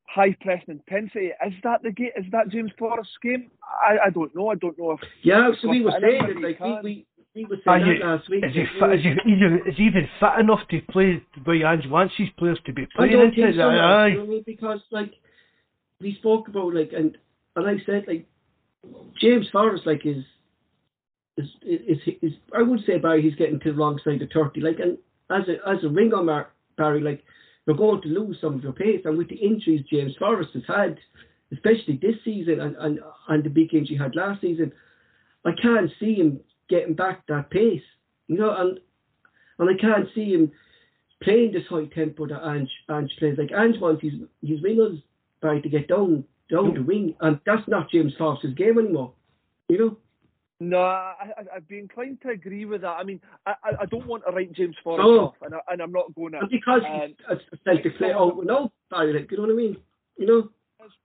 high 0.07 0.35
press 0.41 0.61
intensity, 0.67 1.27
is 1.45 1.53
that 1.63 1.83
the 1.83 1.91
game? 1.91 2.11
Is 2.17 2.25
that 2.31 2.49
James 2.49 2.71
Forrest's 2.77 3.13
game? 3.21 3.51
I, 3.63 4.07
I 4.07 4.09
don't 4.09 4.35
know. 4.35 4.49
I 4.49 4.55
don't 4.55 4.77
know 4.77 4.91
if. 4.91 4.99
Yeah, 5.23 5.51
so 5.61 5.69
we 5.69 5.81
were 5.81 5.93
saying 6.01 6.37
it. 6.37 6.41
Like 6.41 6.59
we, 6.59 6.79
we 6.83 7.05
we 7.33 7.45
were 7.45 7.57
saying 7.65 7.99
that 7.99 8.05
last 8.05 8.29
week. 8.29 8.43
Is 8.43 8.53
he, 8.53 8.65
fit, 8.79 8.93
is, 8.93 9.03
he, 9.03 9.31
even, 9.31 9.61
is 9.65 9.77
he 9.77 9.83
even 9.83 10.07
fit 10.19 10.39
enough 10.39 10.67
to 10.69 10.81
play 10.91 11.23
the 11.35 11.49
way 11.49 11.63
Ange 11.63 11.87
wants 11.87 12.13
his 12.17 12.27
players 12.37 12.59
to 12.65 12.73
be 12.73 12.87
playing? 12.95 13.13
I 13.13 13.15
don't 13.15 13.35
think 13.35 13.55
so. 13.55 13.69
Aye. 13.69 14.07
You 14.07 14.27
know, 14.27 14.41
because 14.45 14.79
like 14.91 15.13
we 16.01 16.15
spoke 16.15 16.47
about 16.49 16.73
like 16.73 16.91
and 16.95 17.17
and 17.55 17.67
I 17.67 17.83
said 17.85 18.05
like 18.07 18.27
James 19.19 19.47
Forrest 19.51 19.85
like 19.85 20.05
is 20.05 20.23
is 21.37 21.47
is, 21.61 21.97
is, 22.05 22.13
is 22.21 22.33
I 22.57 22.61
would 22.61 22.81
say 22.85 22.97
Barry 22.97 23.21
he's 23.21 23.35
getting 23.35 23.59
to 23.59 23.71
the 23.71 23.77
wrong 23.77 23.99
side 24.03 24.21
of 24.21 24.29
thirty. 24.33 24.61
Like 24.61 24.79
and 24.79 24.97
as 25.29 25.47
a 25.47 25.69
as 25.69 25.83
a 25.83 25.89
ringer, 25.89 26.23
Mar- 26.23 26.51
Barry, 26.77 27.01
like 27.01 27.23
you're 27.65 27.77
going 27.77 28.01
to 28.01 28.07
lose 28.07 28.37
some 28.41 28.55
of 28.55 28.63
your 28.63 28.73
pace, 28.73 29.01
and 29.05 29.17
with 29.17 29.29
the 29.29 29.35
injuries 29.35 29.85
James 29.89 30.15
Forrest 30.17 30.51
has 30.53 30.63
had, 30.67 30.97
especially 31.53 31.99
this 32.01 32.15
season 32.25 32.59
and 32.59 32.75
and, 32.77 32.99
and 33.29 33.43
the 33.43 33.49
big 33.49 33.73
injury 33.73 33.95
he 33.95 34.01
had 34.01 34.15
last 34.15 34.41
season, 34.41 34.71
I 35.45 35.51
can't 35.61 35.91
see 35.99 36.15
him 36.15 36.39
getting 36.69 36.95
back 36.95 37.27
that 37.27 37.49
pace, 37.51 37.83
you 38.27 38.37
know, 38.37 38.55
and 38.55 38.79
and 39.59 39.69
I 39.69 39.79
can't 39.79 40.07
see 40.15 40.33
him 40.33 40.51
playing 41.21 41.51
this 41.51 41.67
high 41.69 41.85
tempo 41.85 42.27
that 42.27 42.43
Ange 42.43 42.71
Ange 42.89 43.11
plays. 43.19 43.37
Like 43.37 43.51
Ange 43.51 43.79
wants 43.79 44.01
his 44.01 44.13
his 44.41 44.59
wingers 44.61 45.01
Barry 45.41 45.61
to 45.61 45.69
get 45.69 45.87
down 45.87 46.23
down 46.51 46.73
the 46.73 46.81
wing, 46.81 47.15
and 47.21 47.39
that's 47.45 47.67
not 47.67 47.89
James 47.89 48.13
Forrest's 48.17 48.53
game 48.55 48.77
anymore, 48.77 49.13
you 49.69 49.77
know. 49.77 49.97
No, 50.59 50.77
I, 50.77 51.31
I'd 51.55 51.67
be 51.67 51.79
inclined 51.79 52.21
to 52.21 52.29
agree 52.29 52.65
with 52.65 52.81
that. 52.81 52.97
I 52.99 53.03
mean, 53.03 53.19
I, 53.47 53.55
I 53.81 53.85
don't 53.85 54.05
want 54.05 54.23
to 54.27 54.31
write 54.31 54.53
James 54.53 54.75
Forrest 54.83 55.03
off, 55.03 55.35
and, 55.41 55.55
I, 55.55 55.59
and 55.69 55.81
I'm 55.81 55.91
not 55.91 56.13
going 56.13 56.33
to. 56.33 56.41
because 56.51 56.81
um, 56.87 57.15
it's 57.31 57.63
Celtic 57.63 57.97
player, 57.97 58.15
oh 58.15 58.41
no, 58.45 58.71
Barry, 58.91 59.27
you 59.29 59.37
know 59.37 59.43
what 59.43 59.51
I 59.51 59.55
mean? 59.55 59.77
You 60.17 60.27
know. 60.27 60.49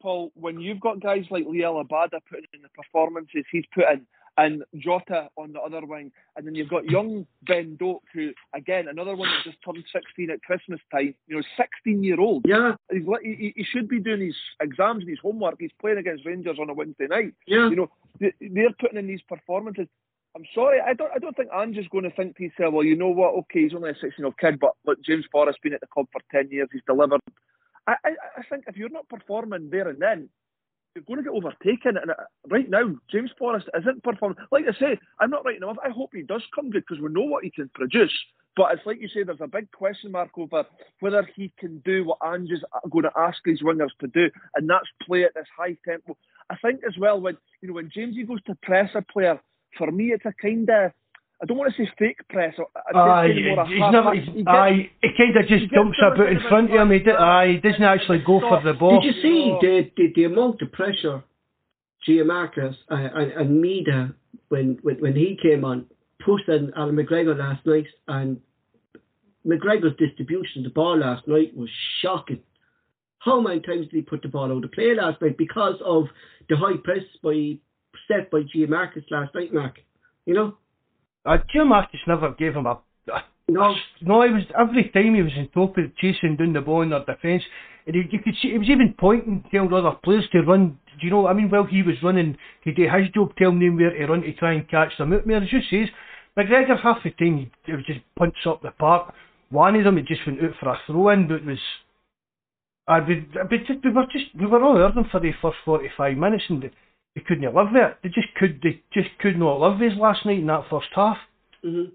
Paul, 0.00 0.32
when 0.34 0.58
you've 0.58 0.80
got 0.80 1.00
guys 1.00 1.24
like 1.30 1.44
Liel 1.44 1.84
Abada 1.84 2.18
putting 2.30 2.46
in 2.54 2.62
the 2.62 2.68
performances 2.74 3.44
he's 3.52 3.64
put 3.74 3.84
in, 3.92 4.06
and 4.38 4.62
Jota 4.76 5.28
on 5.36 5.52
the 5.52 5.60
other 5.60 5.84
wing, 5.84 6.12
and 6.36 6.46
then 6.46 6.54
you've 6.54 6.68
got 6.68 6.84
young 6.84 7.26
Ben 7.46 7.76
Doak, 7.76 8.02
who 8.12 8.32
again 8.54 8.88
another 8.88 9.16
one 9.16 9.28
that 9.28 9.44
just 9.44 9.62
turned 9.64 9.84
16 9.92 10.30
at 10.30 10.42
Christmas 10.42 10.80
time. 10.92 11.14
You 11.26 11.36
know, 11.36 11.42
16 11.56 12.04
year 12.04 12.20
old. 12.20 12.44
Yeah. 12.46 12.74
He's, 12.90 13.02
he, 13.22 13.52
he 13.56 13.64
should 13.64 13.88
be 13.88 14.00
doing 14.00 14.20
his 14.20 14.36
exams 14.60 15.02
and 15.02 15.10
his 15.10 15.18
homework. 15.20 15.56
He's 15.58 15.70
playing 15.80 15.98
against 15.98 16.26
Rangers 16.26 16.58
on 16.60 16.70
a 16.70 16.74
Wednesday 16.74 17.06
night. 17.06 17.34
Yeah. 17.46 17.68
You 17.70 17.76
know, 17.76 17.90
they're 18.20 18.72
putting 18.78 18.98
in 18.98 19.06
these 19.06 19.22
performances. 19.22 19.88
I'm 20.34 20.44
sorry, 20.54 20.80
I 20.86 20.92
don't. 20.92 21.10
I 21.14 21.18
don't 21.18 21.34
think 21.34 21.48
Ange 21.54 21.78
is 21.78 21.88
going 21.88 22.04
to 22.04 22.10
think 22.10 22.36
to 22.36 22.42
himself, 22.42 22.74
well, 22.74 22.84
you 22.84 22.94
know 22.94 23.08
what? 23.08 23.34
Okay, 23.34 23.62
he's 23.62 23.74
only 23.74 23.90
a 23.90 23.94
16 23.94 24.12
year 24.18 24.26
old 24.26 24.38
kid, 24.38 24.60
but 24.60 24.72
look, 24.84 25.02
James 25.02 25.24
Forrest's 25.32 25.60
been 25.62 25.72
at 25.72 25.80
the 25.80 25.86
club 25.86 26.06
for 26.12 26.20
10 26.30 26.50
years. 26.50 26.68
He's 26.70 26.82
delivered. 26.86 27.22
I, 27.86 27.94
I, 28.04 28.10
I 28.38 28.42
think 28.50 28.64
if 28.66 28.76
you're 28.76 28.90
not 28.90 29.08
performing 29.08 29.70
there 29.70 29.88
and 29.88 30.00
then, 30.00 30.28
you're 30.96 31.04
going 31.04 31.18
to 31.18 31.30
get 31.30 31.36
overtaken. 31.36 31.96
And 32.00 32.10
uh, 32.10 32.14
right 32.48 32.68
now, 32.68 32.96
James 33.10 33.30
Forrest 33.38 33.68
isn't 33.78 34.02
performing. 34.02 34.38
Like 34.50 34.64
I 34.68 34.78
say, 34.78 34.98
I'm 35.20 35.30
not 35.30 35.44
writing 35.44 35.62
him 35.62 35.68
off. 35.68 35.76
I 35.84 35.90
hope 35.90 36.10
he 36.12 36.22
does 36.22 36.42
come 36.54 36.70
good 36.70 36.84
because 36.88 37.02
we 37.02 37.12
know 37.12 37.22
what 37.22 37.44
he 37.44 37.50
can 37.50 37.70
produce. 37.74 38.12
But 38.56 38.72
it's 38.72 38.86
like 38.86 39.00
you 39.00 39.08
say, 39.08 39.22
there's 39.22 39.42
a 39.42 39.46
big 39.46 39.70
question 39.72 40.12
mark 40.12 40.30
over 40.38 40.64
whether 41.00 41.28
he 41.36 41.52
can 41.58 41.82
do 41.84 42.04
what 42.06 42.18
Ange 42.24 42.50
is 42.50 42.64
going 42.90 43.04
to 43.04 43.10
ask 43.14 43.36
these 43.44 43.62
wingers 43.62 43.90
to 44.00 44.06
do, 44.06 44.30
and 44.54 44.68
that's 44.68 44.86
play 45.02 45.24
at 45.24 45.34
this 45.34 45.46
high 45.56 45.76
tempo. 45.86 46.16
I 46.48 46.56
think 46.56 46.80
as 46.88 46.96
well 46.98 47.20
when 47.20 47.36
you 47.60 47.68
know 47.68 47.74
when 47.74 47.90
Jamesy 47.90 48.26
goes 48.26 48.42
to 48.44 48.54
press 48.62 48.88
a 48.94 49.02
player, 49.02 49.38
for 49.76 49.90
me 49.92 50.06
it's 50.06 50.24
a 50.24 50.32
kind 50.40 50.70
of 50.70 50.92
I 51.42 51.44
don't 51.44 51.58
want 51.58 51.74
to 51.74 51.84
say 51.84 51.90
fake 51.98 52.16
press. 52.30 52.54
Aye, 52.94 53.28
he's 53.34 53.80
never. 53.92 54.14
He's, 54.14 54.24
he 54.34 54.44
aye, 54.46 54.90
he 55.02 55.08
kind 55.16 55.36
of 55.36 55.46
just 55.46 55.70
dumps 55.70 55.98
a 56.02 56.16
bit 56.16 56.32
in 56.32 56.40
front 56.48 56.70
of 56.70 56.80
him. 56.80 56.90
He, 56.90 57.10
aye, 57.10 57.48
he 57.52 57.56
doesn't 57.58 57.82
actually 57.82 58.20
go 58.20 58.40
for 58.40 58.62
the 58.62 58.72
ball. 58.72 59.00
Did 59.00 59.14
you 59.14 59.22
see 59.22 59.56
the, 59.60 59.90
the, 59.96 60.12
the 60.14 60.24
amount 60.24 60.62
of 60.62 60.72
pressure 60.72 61.22
Giakoumakis 62.08 62.76
uh, 62.90 62.94
and, 62.94 63.32
and 63.32 63.64
Maeda 63.64 64.14
when, 64.48 64.78
when 64.82 64.96
when 64.96 65.14
he 65.14 65.38
came 65.40 65.64
on 65.64 65.86
pushed 66.24 66.48
on 66.48 66.72
Alan 66.74 66.96
McGregor 66.96 67.36
last 67.36 67.66
night, 67.66 67.86
and 68.08 68.40
McGregor's 69.46 69.96
distribution 69.98 70.64
of 70.64 70.64
the 70.64 70.70
ball 70.70 70.98
last 70.98 71.28
night 71.28 71.54
was 71.54 71.68
shocking. 72.00 72.40
How 73.18 73.40
many 73.40 73.60
times 73.60 73.88
did 73.88 73.96
he 73.96 74.02
put 74.02 74.22
the 74.22 74.28
ball 74.28 74.50
out 74.50 74.64
of 74.64 74.72
play 74.72 74.94
last 74.94 75.20
night 75.20 75.36
because 75.36 75.74
of 75.84 76.04
the 76.48 76.56
high 76.56 76.78
press 76.82 77.04
by 77.22 77.58
set 78.08 78.30
by 78.30 78.40
Giakoumakis 78.42 79.04
last 79.10 79.34
night, 79.34 79.52
Mark? 79.52 79.80
You 80.24 80.32
know. 80.32 80.56
Uh, 81.26 81.38
Giakoumakis 81.52 82.06
never 82.06 82.30
gave 82.30 82.54
him 82.54 82.66
a. 82.66 82.80
no, 83.48 83.74
no, 84.00 84.22
he 84.22 84.32
was 84.32 84.44
every 84.58 84.90
time 84.90 85.14
he 85.14 85.22
was 85.22 85.32
in 85.36 85.48
top 85.48 85.76
of 85.76 85.96
chasing 85.96 86.36
down 86.36 86.52
the 86.52 86.60
ball 86.60 86.82
in 86.82 86.90
their 86.90 87.04
defence, 87.04 87.42
and 87.86 87.96
he, 87.96 88.02
you 88.10 88.20
could 88.20 88.34
see 88.40 88.52
he 88.52 88.58
was 88.58 88.68
even 88.70 88.94
pointing, 88.98 89.44
telling 89.50 89.72
other 89.72 89.96
players 90.04 90.24
to 90.32 90.42
run. 90.42 90.78
Do 91.00 91.06
you 91.06 91.10
know? 91.10 91.26
I 91.26 91.32
mean, 91.32 91.50
while 91.50 91.64
he 91.64 91.82
was 91.82 91.96
running, 92.02 92.38
he 92.62 92.70
did 92.72 92.92
his 92.92 93.10
job, 93.12 93.34
telling 93.36 93.58
them 93.58 93.76
where 93.76 93.90
to 93.90 94.06
run 94.06 94.22
to 94.22 94.32
try 94.34 94.52
and 94.52 94.68
catch 94.68 94.96
them 94.98 95.12
out. 95.12 95.28
As 95.28 95.52
you 95.52 95.60
say, 95.68 95.90
McGregor 96.38 96.80
half 96.80 97.02
the 97.02 97.10
time 97.10 97.50
he 97.64 97.72
was 97.72 97.84
just 97.86 98.00
punch 98.16 98.36
up 98.46 98.62
the 98.62 98.70
park. 98.70 99.12
One 99.50 99.74
of 99.76 99.84
them, 99.84 99.98
it 99.98 100.06
just 100.06 100.26
went 100.26 100.42
out 100.42 100.50
for 100.60 100.68
a 100.68 100.78
throw 100.86 101.08
in, 101.10 101.26
but 101.26 101.34
it 101.36 101.46
was. 101.46 101.58
I 102.88 103.00
we, 103.00 103.26
we, 103.50 103.58
just, 103.58 103.84
we 103.84 103.90
were 103.90 104.06
just 104.12 104.26
we 104.38 104.46
were 104.46 104.62
all 104.62 104.76
hurting 104.76 105.08
for 105.10 105.18
the 105.18 105.32
first 105.42 105.56
forty 105.64 105.88
five 105.96 106.16
minutes 106.16 106.44
and 106.48 106.70
they, 107.16 107.20
they 107.20 107.24
couldn't 107.26 107.54
live 107.54 107.74
it. 107.74 107.96
They 108.02 108.08
just 108.10 108.28
could 108.36 108.60
they 108.62 108.82
just 108.92 109.08
could 109.18 109.38
not 109.38 109.60
live 109.60 109.78
this 109.78 109.98
last 109.98 110.26
night 110.26 110.38
in 110.38 110.46
that 110.46 110.64
first 110.70 110.88
half. 110.94 111.16
Mm-hmm. 111.64 111.92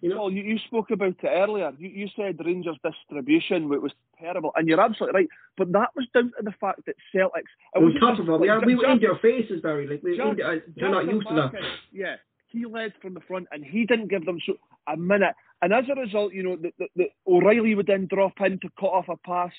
You 0.00 0.10
know, 0.10 0.28
you, 0.28 0.42
you 0.42 0.58
spoke 0.66 0.90
about 0.92 1.08
it 1.08 1.26
earlier. 1.26 1.72
You, 1.76 1.88
you 1.88 2.08
said 2.14 2.38
Rangers 2.44 2.76
distribution 2.84 3.68
was 3.68 3.90
terrible, 4.20 4.52
and 4.54 4.68
you're 4.68 4.80
absolutely 4.80 5.22
right. 5.22 5.28
But 5.56 5.72
that 5.72 5.88
was 5.96 6.06
down 6.14 6.30
to 6.38 6.44
the 6.44 6.54
fact 6.60 6.86
that 6.86 6.94
Celtics. 7.12 7.50
It 7.74 7.82
was 7.82 7.94
top 7.98 8.18
of 8.18 8.28
all, 8.28 8.44
yeah, 8.46 8.60
we 8.64 8.76
were 8.76 8.92
in 8.92 9.00
their 9.00 9.16
faces, 9.16 9.60
Barry. 9.60 9.88
Like 9.88 10.02
we, 10.04 10.16
Jack, 10.16 10.38
in, 10.38 10.62
they're 10.76 10.90
not 10.90 11.06
used 11.06 11.28
to 11.28 11.34
that. 11.34 11.52
Yeah, 11.92 12.14
he 12.46 12.64
led 12.64 12.92
from 13.02 13.14
the 13.14 13.20
front, 13.20 13.48
and 13.50 13.64
he 13.64 13.84
didn't 13.86 14.08
give 14.08 14.24
them 14.24 14.38
so 14.46 14.54
a 14.86 14.96
minute. 14.96 15.34
And 15.62 15.72
as 15.72 15.84
a 15.90 16.00
result, 16.00 16.32
you 16.32 16.44
know, 16.44 16.56
the, 16.56 16.72
the, 16.78 16.86
the 16.94 17.04
O'Riley 17.26 17.74
would 17.74 17.88
then 17.88 18.06
drop 18.06 18.34
in 18.40 18.60
to 18.60 18.68
cut 18.78 18.86
off 18.86 19.08
a 19.08 19.16
pass. 19.16 19.50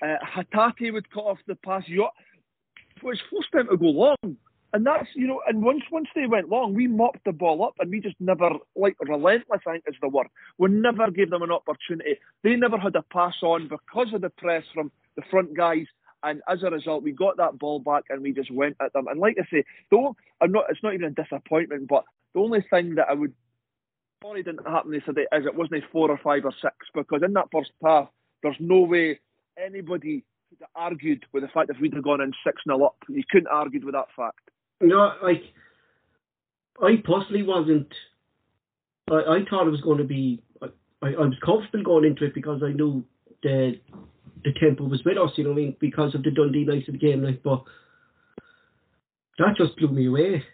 Uh, 0.00 0.16
Hatate 0.34 0.92
would 0.92 1.10
cut 1.12 1.24
off 1.24 1.38
the 1.46 1.54
pass. 1.56 1.82
You, 1.86 2.04
it 2.04 2.10
was 3.02 3.20
forced 3.30 3.52
them 3.52 3.68
to 3.68 3.76
go 3.76 3.86
long. 3.86 4.36
And 4.74 4.86
that's 4.86 5.08
you 5.14 5.26
know, 5.26 5.42
and 5.46 5.62
once 5.62 5.82
once 5.90 6.08
they 6.14 6.26
went 6.26 6.48
long, 6.48 6.72
we 6.72 6.86
mopped 6.86 7.24
the 7.26 7.32
ball 7.32 7.62
up, 7.62 7.74
and 7.78 7.90
we 7.90 8.00
just 8.00 8.16
never 8.20 8.50
like 8.74 8.96
relentless. 9.00 9.60
I 9.66 9.72
think 9.72 9.84
is 9.86 9.96
the 10.00 10.08
word. 10.08 10.28
We 10.56 10.70
never 10.70 11.10
gave 11.10 11.28
them 11.28 11.42
an 11.42 11.52
opportunity. 11.52 12.16
They 12.42 12.56
never 12.56 12.78
had 12.78 12.96
a 12.96 13.02
pass 13.02 13.34
on 13.42 13.68
because 13.68 14.14
of 14.14 14.22
the 14.22 14.30
press 14.30 14.64
from 14.72 14.90
the 15.16 15.22
front 15.30 15.54
guys, 15.54 15.84
and 16.22 16.40
as 16.48 16.62
a 16.62 16.70
result, 16.70 17.02
we 17.02 17.12
got 17.12 17.36
that 17.36 17.58
ball 17.58 17.80
back, 17.80 18.04
and 18.08 18.22
we 18.22 18.32
just 18.32 18.50
went 18.50 18.76
at 18.80 18.94
them. 18.94 19.08
And 19.08 19.20
like 19.20 19.36
I 19.38 19.44
say, 19.50 19.64
don't 19.90 20.16
I'm 20.40 20.52
not. 20.52 20.64
It's 20.70 20.82
not 20.82 20.94
even 20.94 21.06
a 21.06 21.22
disappointment, 21.22 21.86
but 21.86 22.04
the 22.32 22.40
only 22.40 22.64
thing 22.70 22.94
that 22.94 23.08
I 23.10 23.12
would 23.12 23.34
sorry 24.22 24.42
didn't 24.42 24.66
happen 24.66 24.92
yesterday 24.92 25.26
is 25.32 25.44
it 25.44 25.54
wasn't 25.54 25.84
four 25.92 26.10
or 26.10 26.18
five 26.18 26.44
or 26.44 26.52
six 26.62 26.74
because 26.94 27.22
in 27.22 27.32
that 27.34 27.48
first 27.52 27.72
half, 27.84 28.08
there's 28.42 28.56
no 28.60 28.80
way 28.80 29.18
anybody 29.62 30.24
argued 30.74 31.24
with 31.32 31.42
the 31.42 31.48
fact 31.48 31.70
if 31.70 31.80
we'd 31.80 31.94
have 31.94 32.04
gone 32.04 32.20
in 32.20 32.32
six 32.44 32.62
0 32.66 32.84
up. 32.84 32.96
You 33.08 33.22
couldn't 33.30 33.48
argue 33.48 33.84
with 33.84 33.94
that 33.94 34.08
fact. 34.16 34.50
No, 34.80 35.12
like 35.22 35.42
I 36.82 36.96
personally 37.04 37.42
wasn't. 37.42 37.92
I, 39.10 39.14
I 39.14 39.38
thought 39.48 39.66
it 39.66 39.70
was 39.70 39.80
going 39.82 39.98
to 39.98 40.04
be. 40.04 40.42
I, 40.62 40.68
I 41.08 41.10
was 41.10 41.34
comfortable 41.44 41.84
going 41.84 42.04
into 42.04 42.24
it 42.24 42.34
because 42.34 42.62
I 42.62 42.72
knew 42.72 43.04
the 43.42 43.78
the 44.44 44.52
tempo 44.60 44.84
was 44.84 45.04
with 45.04 45.18
us. 45.18 45.30
You 45.36 45.44
know 45.44 45.50
what 45.50 45.58
I 45.58 45.62
mean? 45.62 45.76
Because 45.80 46.14
of 46.14 46.22
the 46.22 46.30
Dundee 46.30 46.64
nights 46.64 46.88
of 46.88 46.94
the 46.94 46.98
game, 46.98 47.22
like, 47.22 47.42
but 47.42 47.62
that 49.38 49.56
just 49.56 49.76
blew 49.76 49.88
me 49.88 50.06
away. 50.06 50.44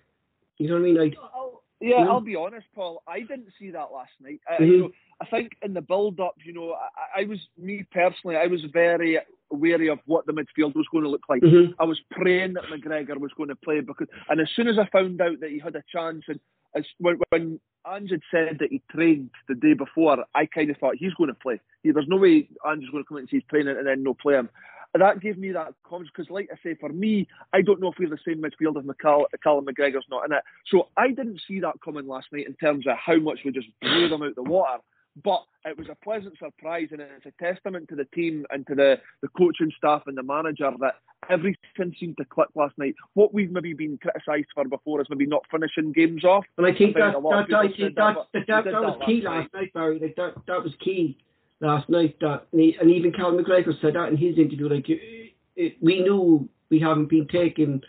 You 0.59 0.69
know 0.69 0.75
what 0.75 0.81
I 0.81 0.83
mean? 0.83 0.99
I, 0.99 1.37
I'll, 1.37 1.63
yeah, 1.81 2.01
Yeah. 2.01 2.09
I'll 2.09 2.21
be 2.21 2.37
honest, 2.37 2.67
Paul. 2.75 3.03
I 3.07 3.21
didn't 3.21 3.49
see 3.59 3.71
that 3.71 3.93
last 3.93 4.13
night. 4.21 4.41
I, 4.49 4.61
Mhm. 4.63 4.69
you 4.69 4.79
know, 4.79 4.91
I 5.21 5.27
think 5.27 5.53
in 5.63 5.75
the 5.75 5.81
build-up, 5.81 6.35
you 6.45 6.53
know, 6.53 6.73
I, 6.73 7.21
I 7.23 7.25
was 7.25 7.39
me 7.57 7.85
personally. 7.91 8.37
I 8.37 8.47
was 8.47 8.63
very 8.73 9.19
wary 9.51 9.89
of 9.89 9.99
what 10.07 10.27
the 10.27 10.33
midfield 10.33 10.75
was 10.75 10.87
going 10.93 11.05
to 11.05 11.11
look 11.11 11.29
like. 11.29 11.43
Mhm. 11.43 11.75
I 11.79 11.85
was 11.85 12.01
praying 12.11 12.55
that 12.55 12.65
McGregor 12.65 13.19
was 13.19 13.33
going 13.37 13.49
to 13.49 13.57
play 13.57 13.81
because, 13.81 14.09
and 14.29 14.41
as 14.41 14.49
soon 14.55 14.69
as 14.69 14.79
I 14.79 14.87
found 14.91 15.21
out 15.21 15.41
that 15.41 15.51
he 15.51 15.59
had 15.59 15.77
a 15.77 15.83
chance, 15.91 16.25
and 16.29 16.39
as 16.75 16.85
when, 16.99 17.19
when 17.31 17.61
Ange 17.91 18.11
had 18.11 18.21
said 18.31 18.59
that 18.61 18.71
he 18.71 18.83
trained 18.91 19.31
the 19.49 19.55
day 19.55 19.75
before, 19.75 20.25
I 20.35 20.47
kind 20.47 20.71
of 20.71 20.77
thought 20.77 20.97
he's 20.97 21.15
going 21.15 21.29
to 21.29 21.35
play. 21.35 21.61
He, 21.83 21.91
there's 21.93 22.09
no 22.09 22.17
way 22.17 22.49
Ange 22.67 22.85
is 22.85 22.91
going 22.91 23.05
to 23.05 23.09
come 23.09 23.17
in 23.19 23.23
and 23.23 23.29
say 23.31 23.39
he's 23.39 23.51
training 23.51 23.77
and 23.77 23.87
then 23.87 24.03
no 24.03 24.15
play 24.15 24.35
him. 24.35 24.51
And 24.95 25.03
that 25.03 25.21
gave 25.21 25.37
me 25.37 25.53
that 25.53 25.75
confidence 25.85 26.11
because, 26.17 26.31
like 26.31 26.49
I 26.51 26.57
say, 26.63 26.75
for 26.81 26.89
me, 26.89 27.29
I 27.53 27.61
don't 27.61 27.81
know 27.81 27.89
if 27.93 27.99
we're 27.99 28.09
the 28.09 28.19
same 28.27 28.43
midfield 28.43 28.79
if 28.79 28.85
McCall, 28.85 29.25
Callum 29.43 29.67
McGregor's 29.67 30.07
not 30.11 30.25
in 30.25 30.33
it. 30.33 30.43
So 30.67 30.89
I 30.97 31.09
didn't 31.09 31.43
see 31.47 31.61
that 31.61 31.75
coming 31.85 32.07
last 32.07 32.29
night 32.33 32.47
in 32.47 32.55
terms 32.55 32.87
of 32.87 32.97
how 32.97 33.17
much 33.19 33.41
we 33.45 33.53
just 33.53 33.69
blew 33.83 34.09
them 34.09 34.23
out 34.23 34.35
the 34.35 34.43
water. 34.43 34.79
But 35.25 35.43
it 35.65 35.77
was 35.77 35.89
a 35.91 35.97
pleasant 36.05 36.39
surprise, 36.39 36.89
and 36.93 37.01
it's 37.01 37.27
a 37.27 37.43
testament 37.43 37.89
to 37.89 37.97
the 37.97 38.05
team 38.15 38.47
and 38.51 38.67
to 38.69 38.75
the, 38.75 38.97
the 39.23 39.29
coaching 39.29 39.73
staff 39.77 40.03
and 40.07 40.17
the 40.17 40.23
manager 40.23 40.71
that 40.81 40.95
everything 41.29 41.95
seemed 41.99 42.17
to 42.19 42.25
click 42.25 42.49
last 42.55 42.77
night. 42.79 42.95
What 43.15 43.35
we've 43.35 43.51
maybe 43.51 43.73
been 43.73 43.99
criticised 43.99 44.49
for 44.55 44.65
before 44.67 45.01
is 45.01 45.09
maybe 45.11 45.27
not 45.27 45.43
finishing 45.51 45.93
games 45.93 46.25
off. 46.25 46.45
And 46.57 46.67
I 46.67 46.73
think 46.77 46.95
that 46.97 47.15
a 47.15 47.19
lot 47.19 47.43
of 47.43 47.49
that, 47.49 47.63
that, 47.79 48.15
that, 48.33 48.47
that, 48.47 48.65
that, 48.65 48.65
but 48.65 48.73
that, 48.73 48.73
we 48.73 48.75
did 48.75 48.77
that 48.77 48.83
was 48.83 49.03
key 49.07 49.23
last 49.23 49.49
last 49.53 49.55
night, 49.55 49.73
Barry. 49.73 49.99
Like 49.99 50.17
that 50.17 50.35
that 50.47 50.63
was 50.63 50.73
key 50.83 51.19
last 51.61 51.89
night. 51.89 52.17
That 52.21 52.47
and 52.53 52.91
even 52.91 53.13
Cal 53.13 53.33
McGregor 53.33 53.81
said 53.81 53.95
that 53.95 54.09
in 54.09 54.17
his 54.17 54.39
interview. 54.39 54.69
Like 54.69 54.89
it, 54.89 55.33
it, 55.57 55.77
we 55.81 56.01
knew 56.01 56.49
we 56.71 56.81
haven't 56.81 57.09
been 57.09 57.27
taking 57.29 57.83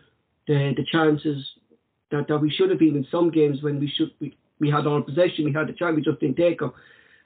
the 0.48 0.74
the 0.76 0.86
chances 0.92 1.46
that, 2.12 2.28
that 2.28 2.40
we 2.40 2.50
should 2.50 2.70
have 2.70 2.80
been 2.80 2.96
in 2.96 3.08
some 3.12 3.30
games 3.30 3.62
when 3.62 3.80
we 3.80 3.88
should 3.88 4.12
we, 4.20 4.36
we 4.60 4.70
had 4.70 4.88
our 4.88 5.02
possession, 5.02 5.46
we 5.46 5.54
had 5.54 5.68
the 5.68 5.74
chance, 5.74 5.96
we 5.96 6.02
just 6.02 6.20
didn't 6.20 6.38
take 6.38 6.60
them. 6.60 6.74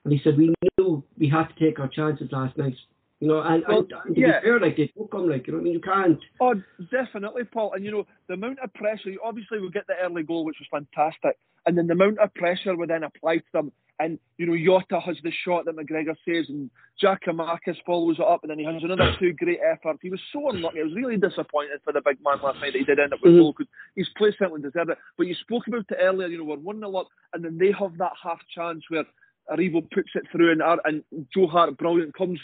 And 0.04 0.14
he 0.14 0.20
said 0.24 0.38
we 0.38 0.54
knew 0.78 1.04
we 1.18 1.30
had 1.30 1.46
to 1.48 1.56
take 1.60 1.80
our 1.80 1.88
chances 1.88 2.30
last 2.32 2.58
night. 2.58 2.76
You 3.20 3.30
know, 3.30 3.40
and, 3.40 3.64
Well, 3.68 3.88
and, 4.06 4.16
to 4.16 4.20
yeah. 4.22 4.40
be 4.42 4.46
fair, 4.48 4.60
like 4.60 4.76
they 4.76 4.88
took 4.88 5.12
them. 5.12 5.30
Like 5.30 5.48
you 5.48 5.54
know, 5.54 5.60
what 5.60 5.62
I 5.62 5.64
mean, 5.64 5.74
you 5.74 5.80
can't. 5.80 6.20
Oh, 6.42 6.56
definitely, 6.92 7.44
Paul. 7.46 7.72
And 7.74 7.86
you 7.86 7.92
know, 7.92 8.06
the 8.28 8.34
amount 8.34 8.60
of 8.60 8.74
pressure, 8.74 9.12
obviously, 9.24 9.60
we 9.60 9.70
get 9.72 9.88
the 9.88 9.94
early 10.04 10.24
goal, 10.24 10.44
which 10.44 10.58
was 10.60 10.68
fantastic. 10.70 11.38
And 11.66 11.78
then 11.78 11.88
the 11.88 11.94
amount 11.94 12.20
of 12.20 12.34
pressure 12.34 12.76
we 12.76 12.86
then 12.86 13.04
apply 13.04 13.38
to 13.38 13.44
them. 13.54 13.72
And, 14.00 14.18
you 14.38 14.48
know, 14.48 14.58
Jota 14.58 15.00
has 15.00 15.16
the 15.24 15.32
shot 15.46 15.66
that 15.66 15.78
McGregor 15.78 16.16
saves, 16.28 16.50
and 16.50 16.70
Giakoumakis 17.02 17.78
follows 17.86 18.18
it 18.20 18.26
up, 18.26 18.42
and 18.42 18.50
then 18.50 18.58
he 18.60 18.66
has 18.66 18.84
another 18.84 19.16
two 19.20 19.34
great 19.34 19.60
efforts. 19.64 20.00
He 20.02 20.10
was 20.10 20.20
so 20.34 20.50
unlucky. 20.50 20.80
I 20.82 20.84
was 20.84 20.96
really 20.96 21.16
disappointed 21.16 21.80
for 21.84 21.94
the 21.94 22.02
big 22.04 22.18
man 22.26 22.40
last 22.44 22.60
night 22.60 22.74
that 22.74 22.80
he 22.80 22.84
did 22.86 23.00
end 23.00 23.14
up 23.14 23.20
with 23.22 23.34
a 23.34 23.36
Mhm. 23.36 23.40
goal 23.40 23.54
because 23.56 23.72
his 23.96 24.10
play 24.18 24.32
certainly 24.38 24.64
deserved 24.64 24.90
it. 24.90 24.98
But 25.16 25.28
you 25.28 25.36
spoke 25.36 25.68
about 25.68 25.86
it 25.90 25.98
earlier, 26.00 26.28
you 26.28 26.40
know, 26.40 26.44
we're 26.44 26.58
1 26.58 26.80
0 26.80 26.96
up, 26.96 27.08
and 27.34 27.46
then 27.46 27.58
they 27.60 27.72
have 27.72 27.96
that 28.00 28.14
half 28.22 28.42
chance 28.48 28.84
where 28.90 29.06
Aribo 29.52 29.90
puts 29.92 30.10
it 30.16 30.24
through, 30.32 30.52
and, 30.52 30.62
and 30.86 31.04
Joe 31.34 31.48
Hart, 31.48 31.78
brilliant, 31.78 32.16
comes, 32.16 32.40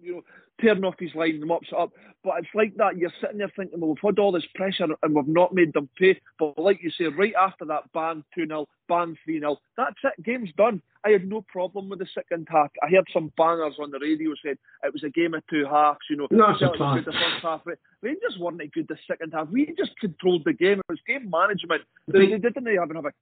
you 0.00 0.14
know, 0.14 0.22
tearing 0.60 0.84
off 0.84 0.94
his 0.98 1.14
line 1.14 1.36
and 1.36 1.46
mops 1.46 1.68
it 1.72 1.78
up. 1.78 1.90
But 2.24 2.34
it's 2.38 2.48
like 2.54 2.74
that. 2.76 2.96
You're 2.96 3.12
sitting 3.20 3.38
there 3.38 3.52
thinking, 3.56 3.80
well, 3.80 3.90
we've 3.90 3.98
had 4.02 4.18
all 4.20 4.30
this 4.32 4.46
pressure 4.54 4.86
and 5.02 5.14
we've 5.14 5.26
not 5.26 5.54
made 5.54 5.72
them 5.72 5.88
pay. 5.98 6.20
But 6.38 6.56
like 6.58 6.80
you 6.82 6.90
say, 6.90 7.04
right 7.06 7.34
after 7.40 7.64
that, 7.66 7.90
ban 7.92 8.22
2 8.34 8.46
0, 8.46 8.66
ban 8.88 9.16
3 9.24 9.40
0, 9.40 9.56
that's 9.76 9.96
it. 10.04 10.22
Game's 10.24 10.50
done. 10.56 10.80
I 11.04 11.10
had 11.10 11.28
no 11.28 11.44
problem 11.48 11.88
with 11.88 11.98
the 11.98 12.06
second 12.14 12.46
half. 12.48 12.70
I 12.80 12.88
heard 12.88 13.06
some 13.12 13.32
bangers 13.36 13.74
on 13.82 13.90
the 13.90 13.98
radio 14.00 14.30
saying 14.44 14.56
it 14.84 14.92
was 14.92 15.02
a 15.02 15.10
game 15.10 15.34
of 15.34 15.42
two 15.50 15.64
halves. 15.68 15.98
You 16.08 16.16
know, 16.16 16.28
No, 16.30 16.54
Celtic 16.58 16.62
a 16.62 16.68
was 16.70 16.76
class. 16.76 16.94
good 16.96 17.04
the 17.06 17.12
first 17.18 17.42
half. 17.42 17.60
Rangers 18.02 18.36
weren't 18.38 18.72
good 18.72 18.86
the 18.88 18.96
second 19.08 19.32
half. 19.32 19.48
We 19.48 19.66
just 19.76 19.98
controlled 19.98 20.42
the 20.44 20.52
game. 20.52 20.78
It 20.78 20.84
was 20.88 21.00
game 21.08 21.28
management. 21.28 21.82
They, 22.06 22.26
they 22.26 22.38
didn't 22.38 22.68
even 22.68 22.94
have 22.94 23.06
a 23.06 23.12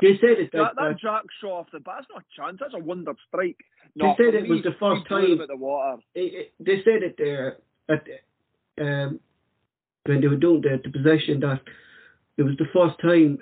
They 0.00 0.18
said 0.20 0.38
it. 0.38 0.50
that, 0.52 0.74
that 0.76 0.88
that, 0.90 1.00
Jack 1.00 1.22
shot 1.40 1.52
off 1.52 1.66
the 1.72 1.80
bat. 1.80 1.94
That's 2.00 2.08
not 2.10 2.22
a 2.22 2.36
chance. 2.36 2.58
That's 2.60 2.74
a 2.74 2.78
wonder 2.78 3.14
strike. 3.28 3.56
They 3.94 4.12
said 4.18 4.34
it 4.34 4.48
was 4.48 4.62
the 4.62 4.76
first 4.78 5.08
we 5.10 5.16
blew 5.16 5.28
them 5.28 5.38
time- 5.38 5.46
the 5.48 5.56
water. 5.56 6.02
it, 6.14 6.20
it, 6.20 6.52
they 6.60 6.82
said 6.84 7.02
it 7.02 7.14
there 7.16 7.56
at 7.88 8.04
um, 8.78 9.20
when 10.04 10.20
they 10.20 10.28
were 10.28 10.36
doing 10.36 10.60
the, 10.60 10.80
the 10.84 10.90
possession 10.90 11.40
that 11.40 11.60
it 12.36 12.42
was 12.42 12.56
the 12.58 12.66
first 12.74 13.00
time 13.00 13.38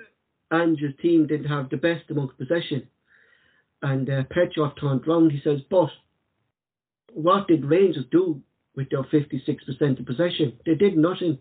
Ange's 0.51 0.93
team 1.01 1.27
didn't 1.27 1.49
have 1.49 1.69
the 1.69 1.77
best 1.77 2.09
amongst 2.09 2.37
possession. 2.37 2.87
And 3.81 4.09
uh, 4.09 4.23
Petrov 4.31 4.73
turned 4.79 5.05
round. 5.05 5.33
He 5.33 5.41
says, 5.43 5.59
"But 5.69 5.89
what 7.13 7.47
did 7.47 7.65
Rangers 7.65 8.05
do 8.11 8.41
with 8.75 8.89
their 8.89 9.03
fifty-six 9.11 9.63
percent 9.65 9.99
of 9.99 10.05
possession? 10.05 10.57
They 10.65 10.75
did 10.75 10.97
nothing. 10.97 11.39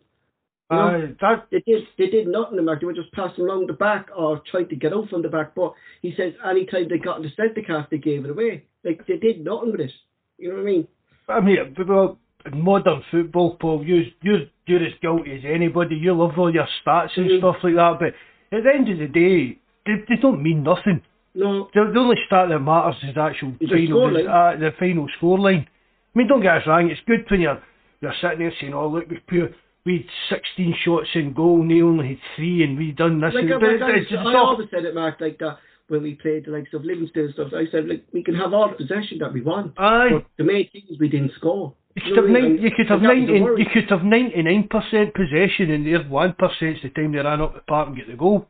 You? 0.75 1.07
Uh, 1.07 1.07
that 1.21 1.47
They 1.51 1.61
did. 1.67 1.85
They 1.99 2.07
did 2.09 2.27
nothing. 2.29 2.65
Mark. 2.65 2.81
They 2.81 2.87
were 2.87 2.93
just 2.93 3.13
passing 3.13 3.45
along 3.45 3.67
the 3.67 3.73
back 3.75 4.09
or 4.17 4.41
trying 4.51 4.69
to 4.69 4.77
get 4.77 4.93
out 4.93 5.09
from 5.09 5.23
the 5.23 5.29
back. 5.29 5.55
But 5.55 5.73
he 6.03 6.15
says 6.17 6.33
anytime 6.49 6.89
they 6.89 6.99
got 6.99 7.17
in 7.19 7.23
the 7.23 7.31
centre 7.37 7.63
cast, 7.63 7.91
they 7.91 7.99
gave 7.99 8.25
it 8.25 8.31
away. 8.31 8.65
Like 8.85 9.07
they 9.07 9.17
did 9.17 9.45
nothing 9.45 9.73
with 9.73 9.81
it. 9.81 9.93
You 10.39 10.49
know 10.51 10.55
what 10.57 10.63
I 10.63 10.65
mean? 10.65 10.89
I 11.29 11.41
mean, 11.41 11.75
well, 11.89 12.19
in 12.45 12.61
modern 12.63 13.03
football, 13.11 13.57
Paul, 13.61 13.85
you 13.87 14.05
you're 14.23 14.43
you're 14.67 14.85
as 14.85 14.93
guilty 15.01 15.33
as 15.37 15.43
anybody. 15.47 15.97
You 15.97 16.15
love 16.15 16.39
all 16.39 16.53
your 16.53 16.69
stats 16.85 17.17
and 17.17 17.31
Mhm. 17.31 17.39
stuff 17.39 17.57
like 17.63 17.75
that, 17.75 17.99
but 17.99 18.09
at 18.57 18.65
the 18.65 18.71
end 18.75 18.89
of 18.89 18.99
the 18.99 19.09
day, 19.09 19.59
they, 19.87 19.95
they 20.09 20.17
don't 20.21 20.43
mean 20.43 20.63
nothing. 20.63 21.03
No. 21.35 21.69
The, 21.75 21.91
the 21.93 21.99
only 21.99 22.17
stat 22.27 22.49
that 22.51 22.61
matters 22.61 22.97
is 23.03 23.15
the 23.15 23.21
actual 23.21 23.53
the 23.61 23.67
final, 23.67 23.99
scoreline. 24.01 24.29
uh, 24.29 24.59
the 24.59 24.71
final 24.79 25.09
scoreline. 25.21 25.67
I 25.67 26.19
mean, 26.19 26.29
don't 26.29 26.43
get 26.43 26.59
us 26.59 26.67
wrong. 26.67 26.91
It's 26.91 27.01
good 27.07 27.25
when 27.31 27.41
you're 27.41 27.61
you're 28.01 28.15
sitting 28.21 28.39
there 28.41 28.53
saying, 28.61 28.75
"Oh, 28.75 28.89
look, 28.89 29.09
we 29.09 29.17
put 29.27 29.55
we 29.85 30.07
had 30.31 30.39
16 30.39 30.75
shots 30.85 31.09
in 31.15 31.33
goal, 31.33 31.61
and 31.61 31.71
they 31.71 31.83
only 31.83 32.09
had 32.09 32.19
three, 32.37 32.63
and 32.65 32.79
we 32.79 32.93
done 32.93 33.21
this." 33.21 33.35
Like, 33.35 33.45
and, 33.45 33.53
like, 33.53 33.83
I, 33.83 33.91
it's, 33.99 34.11
it's 34.11 34.19
I 34.19 34.35
always 34.35 34.69
said 34.71 34.85
it, 34.85 34.95
Mark, 34.95 35.21
like 35.21 35.39
that 35.39 35.59
when 35.89 36.03
we 36.03 36.15
played 36.15 36.47
the 36.47 36.51
likes 36.51 36.73
of 36.73 36.85
Livingston 36.85 37.25
and 37.25 37.35
stuff. 37.35 37.49
I 37.55 37.71
said, 37.71 37.87
like, 37.89 38.05
we 38.13 38.23
can 38.23 38.35
have 38.35 38.55
all 38.55 38.69
the 38.71 38.77
possession 38.77 39.19
that 39.19 39.33
we 39.33 39.43
want, 39.43 39.75
Aye. 39.79 40.09
but 40.13 40.27
the 40.39 40.45
main 40.45 40.71
thing 40.71 40.83
is 40.89 40.99
we 40.99 41.09
didn't 41.09 41.33
score. 41.37 41.75
You 41.97 42.03
could 42.03 42.17
have 42.25 42.31
nine, 42.31 42.59
you 42.61 42.71
could 42.77 42.89
have 42.89 43.03
And 43.03 43.09
that 43.09 43.15
was 43.17 43.27
the 43.27 43.39
ninety, 43.41 43.63
you 43.63 43.69
could 43.73 43.91
have 43.91 44.03
ninety 44.05 44.43
nine 44.43 44.69
percent 44.69 45.15
possession, 45.15 45.71
and 45.71 45.87
their 45.87 46.03
one 46.03 46.35
percent's 46.39 46.83
the 46.83 46.89
time 46.91 47.13
they 47.13 47.19
ran 47.19 47.41
up 47.41 47.55
the 47.55 47.61
park 47.61 47.89
and 47.89 47.97
get 47.97 48.09
the 48.09 48.17
goal. 48.17 48.49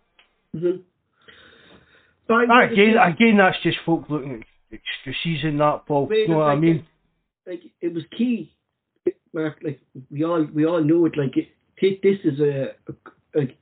Mhm. 0.57 0.80
But 2.26 2.45
again, 2.45 2.97
again, 2.97 3.37
that's 3.37 3.61
just 3.62 3.78
folk 3.85 4.09
looking 4.09 4.41
at 4.41 4.47
excuses 4.70 5.45
in 5.45 5.59
that. 5.59 5.82
Wait, 5.89 6.20
You 6.20 6.28
know 6.28 6.39
what 6.39 6.49
I 6.49 6.57
mean? 6.57 6.87
like 7.47 7.61
it 7.82 7.93
was 7.93 8.05
key, 8.16 8.55
Mark. 9.35 9.59
Like 9.62 9.80
we 10.11 10.24
all 10.24 10.47
we 10.55 10.64
all 10.64 10.82
knew 10.82 11.07
it. 11.07 11.16
Like 11.16 11.37
it, 11.37 11.49
this 12.03 12.18
is 12.24 12.41
a, 12.41 12.74
a, 12.89 13.41
a 13.41 13.57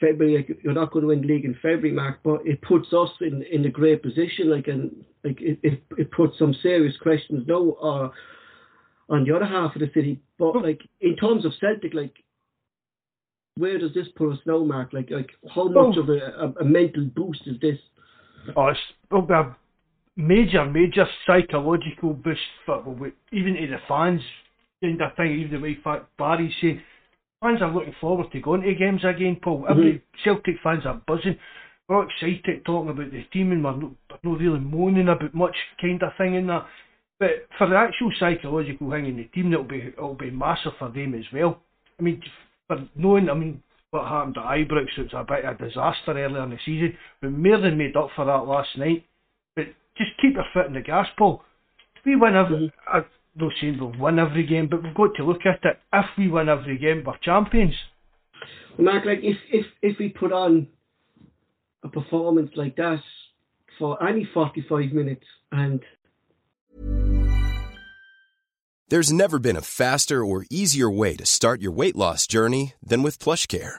February. 0.00 0.36
Like, 0.36 0.58
you're 0.62 0.72
not 0.72 0.92
going 0.92 1.02
to 1.02 1.08
win 1.08 1.20
the 1.22 1.26
league 1.26 1.44
in 1.44 1.54
February, 1.54 1.92
Mark, 1.92 2.20
but 2.24 2.40
it 2.46 2.62
puts 2.62 2.92
us 2.92 3.10
in 3.20 3.42
in 3.50 3.64
a 3.64 3.70
great 3.70 4.02
position. 4.02 4.50
Like 4.50 4.68
and 4.68 5.04
like 5.24 5.40
it 5.40 5.58
it, 5.62 5.82
it 5.98 6.10
puts 6.10 6.38
some 6.38 6.54
serious 6.62 6.96
questions 6.98 7.44
now 7.46 7.72
uh, 7.82 8.10
on 9.08 9.24
the 9.24 9.34
other 9.34 9.46
half 9.46 9.74
of 9.74 9.80
the 9.80 9.90
city. 9.92 10.20
But 10.38 10.62
like 10.62 10.82
in 11.00 11.16
terms 11.16 11.44
of 11.44 11.52
Celtic, 11.60 11.94
like. 11.94 12.14
Where 13.58 13.78
does 13.78 13.94
this 13.94 14.06
put 14.16 14.34
us 14.34 14.38
now, 14.44 14.62
Mark? 14.64 14.92
Like, 14.92 15.10
like 15.10 15.30
how 15.54 15.64
much 15.64 15.96
Well- 15.96 16.00
of 16.00 16.08
a, 16.10 16.58
a, 16.58 16.60
a 16.60 16.64
mental 16.64 17.04
boost 17.04 17.40
is 17.46 17.58
this? 17.60 17.78
Oh, 18.54 18.66
it's 18.68 18.78
be 19.10 19.32
a 19.32 19.56
major, 20.16 20.64
major 20.64 21.06
psychological 21.26 22.12
boost 22.12 22.40
for 22.64 22.84
even 23.32 23.54
to 23.54 23.66
the 23.66 23.78
fans. 23.88 24.20
And 24.82 25.02
I 25.02 25.10
think 25.10 25.38
even 25.38 25.52
the 25.52 25.60
way 25.60 25.78
Barry's 26.18 26.52
saying, 26.60 26.82
fans 27.40 27.62
are 27.62 27.72
looking 27.72 27.94
forward 28.00 28.30
to 28.32 28.40
going 28.40 28.62
to 28.62 28.74
games 28.74 29.04
again, 29.04 29.38
Paul. 29.42 29.66
Every 29.68 29.94
mhm. 29.94 30.02
Celtic 30.24 30.56
fans 30.62 30.84
are 30.86 31.00
buzzing. 31.06 31.38
We're 31.88 31.96
all 31.96 32.08
excited 32.08 32.64
talking 32.64 32.90
about 32.90 33.10
the 33.10 33.22
team 33.32 33.52
and 33.52 33.62
we're 33.62 33.76
not, 33.76 33.92
not 34.22 34.40
really 34.40 34.58
moaning 34.58 35.08
about 35.08 35.34
much 35.34 35.56
kind 35.80 36.02
of 36.02 36.12
thing 36.18 36.34
in 36.34 36.46
that. 36.48 36.66
But 37.18 37.46
for 37.56 37.68
the 37.68 37.76
actual 37.76 38.12
psychological 38.18 38.90
thing 38.90 39.06
in 39.06 39.16
the 39.16 39.24
team, 39.24 39.52
it'll 39.52 39.64
be 39.64 39.92
it'll 39.96 40.14
be 40.14 40.30
massive 40.30 40.72
for 40.78 40.90
them 40.90 41.14
as 41.14 41.24
well. 41.32 41.60
I 41.98 42.02
mean, 42.02 42.22
for 42.66 42.86
knowing, 42.94 43.30
I 43.30 43.34
mean, 43.34 43.62
what 43.90 44.06
happened 44.06 44.36
at 44.36 44.44
Ibrox, 44.44 44.98
it 44.98 45.02
was 45.02 45.14
a 45.14 45.24
bit 45.24 45.44
of 45.44 45.58
a 45.58 45.64
disaster 45.64 46.10
earlier 46.12 46.42
in 46.42 46.50
the 46.50 46.58
season. 46.64 46.96
We 47.22 47.28
more 47.28 47.58
than 47.58 47.78
made 47.78 47.96
up 47.96 48.10
for 48.14 48.26
that 48.26 48.46
last 48.46 48.76
night. 48.76 49.06
But 49.54 49.66
just 49.96 50.10
keep 50.20 50.34
your 50.34 50.44
foot 50.52 50.66
in 50.66 50.74
the 50.74 50.82
gas, 50.82 51.06
Paul. 51.16 51.42
We 52.04 52.16
win 52.16 52.36
every, 52.36 52.72
I'm 52.92 53.02
mhm. 53.02 53.06
Not 53.36 53.52
saying 53.60 53.78
we'll 53.80 53.98
win 53.98 54.18
every 54.18 54.46
game, 54.46 54.68
but 54.70 54.82
we've 54.82 54.94
got 54.94 55.14
to 55.16 55.24
look 55.24 55.44
at 55.46 55.64
it. 55.64 55.78
If 55.92 56.06
we 56.18 56.28
win 56.28 56.48
every 56.48 56.78
game, 56.78 57.02
we're 57.06 57.16
champions. 57.22 57.74
Mark, 58.78 59.04
like 59.04 59.20
if 59.22 59.36
if 59.52 59.66
if 59.82 59.98
we 59.98 60.08
put 60.08 60.32
on 60.32 60.68
a 61.82 61.88
performance 61.88 62.50
like 62.56 62.76
that 62.76 63.00
for 63.78 64.02
any 64.06 64.28
forty 64.34 64.64
five 64.68 64.92
minutes 64.92 65.24
and 65.52 65.80
There's 68.88 69.12
never 69.12 69.40
been 69.40 69.56
a 69.56 69.62
faster 69.62 70.24
or 70.24 70.46
easier 70.48 70.88
way 70.88 71.16
to 71.16 71.26
start 71.26 71.60
your 71.60 71.72
weight 71.72 71.96
loss 71.96 72.24
journey 72.28 72.74
than 72.80 73.02
with 73.02 73.18
PlushCare. 73.18 73.78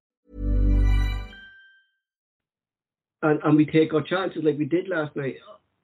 And, 3.23 3.39
and 3.43 3.55
we 3.55 3.65
take 3.65 3.93
our 3.93 4.01
chances 4.01 4.43
like 4.43 4.57
we 4.57 4.65
did 4.65 4.87
last 4.87 5.15
night. 5.15 5.35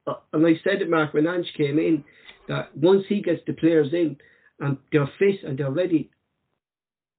Uh, 0.06 0.16
And 0.34 0.46
I 0.46 0.54
said 0.64 0.82
it, 0.82 0.90
Mark, 0.90 1.14
when 1.14 1.28
Ange 1.28 1.52
came 1.56 1.78
in, 1.78 2.04
that 2.48 2.76
once 2.76 3.04
he 3.08 3.22
gets 3.22 3.42
the 3.46 3.54
players 3.54 3.94
in 3.94 4.18
and 4.60 4.78
they're 4.92 5.10
fit 5.20 5.44
and 5.44 5.58
they're 5.58 5.72
ready, 5.72 6.10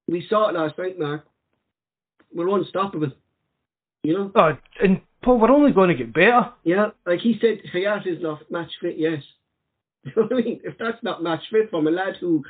we 0.09 0.27
saw 0.29 0.49
it 0.49 0.55
last 0.55 0.79
night, 0.79 0.99
Mark. 0.99 1.27
We're 2.35 2.49
unstoppable. 2.49 3.13
You 4.03 4.15
know? 4.15 4.33
Oh, 4.35 4.57
and 4.83 5.01
Paul, 5.23 5.39
we're 5.39 5.51
only 5.51 5.73
going 5.73 5.89
to 5.89 5.95
get 5.95 6.13
better. 6.13 6.51
Yeah, 6.65 6.91
like 7.07 7.21
he 7.21 7.39
said, 7.41 7.61
Hatate 7.75 8.07
is 8.07 8.23
not 8.23 8.51
match 8.51 8.71
fit, 8.81 8.99
yes. 8.99 9.23
You 10.05 10.13
know 10.17 10.23
what 10.23 10.33
I 10.33 10.37
mean? 10.37 10.61
If 10.65 10.79
that's 10.79 11.03
not 11.03 11.23
match 11.23 11.43
fit 11.51 11.71
from 11.71 11.87
a 11.87 11.91
lad 11.91 12.15
who 12.21 12.43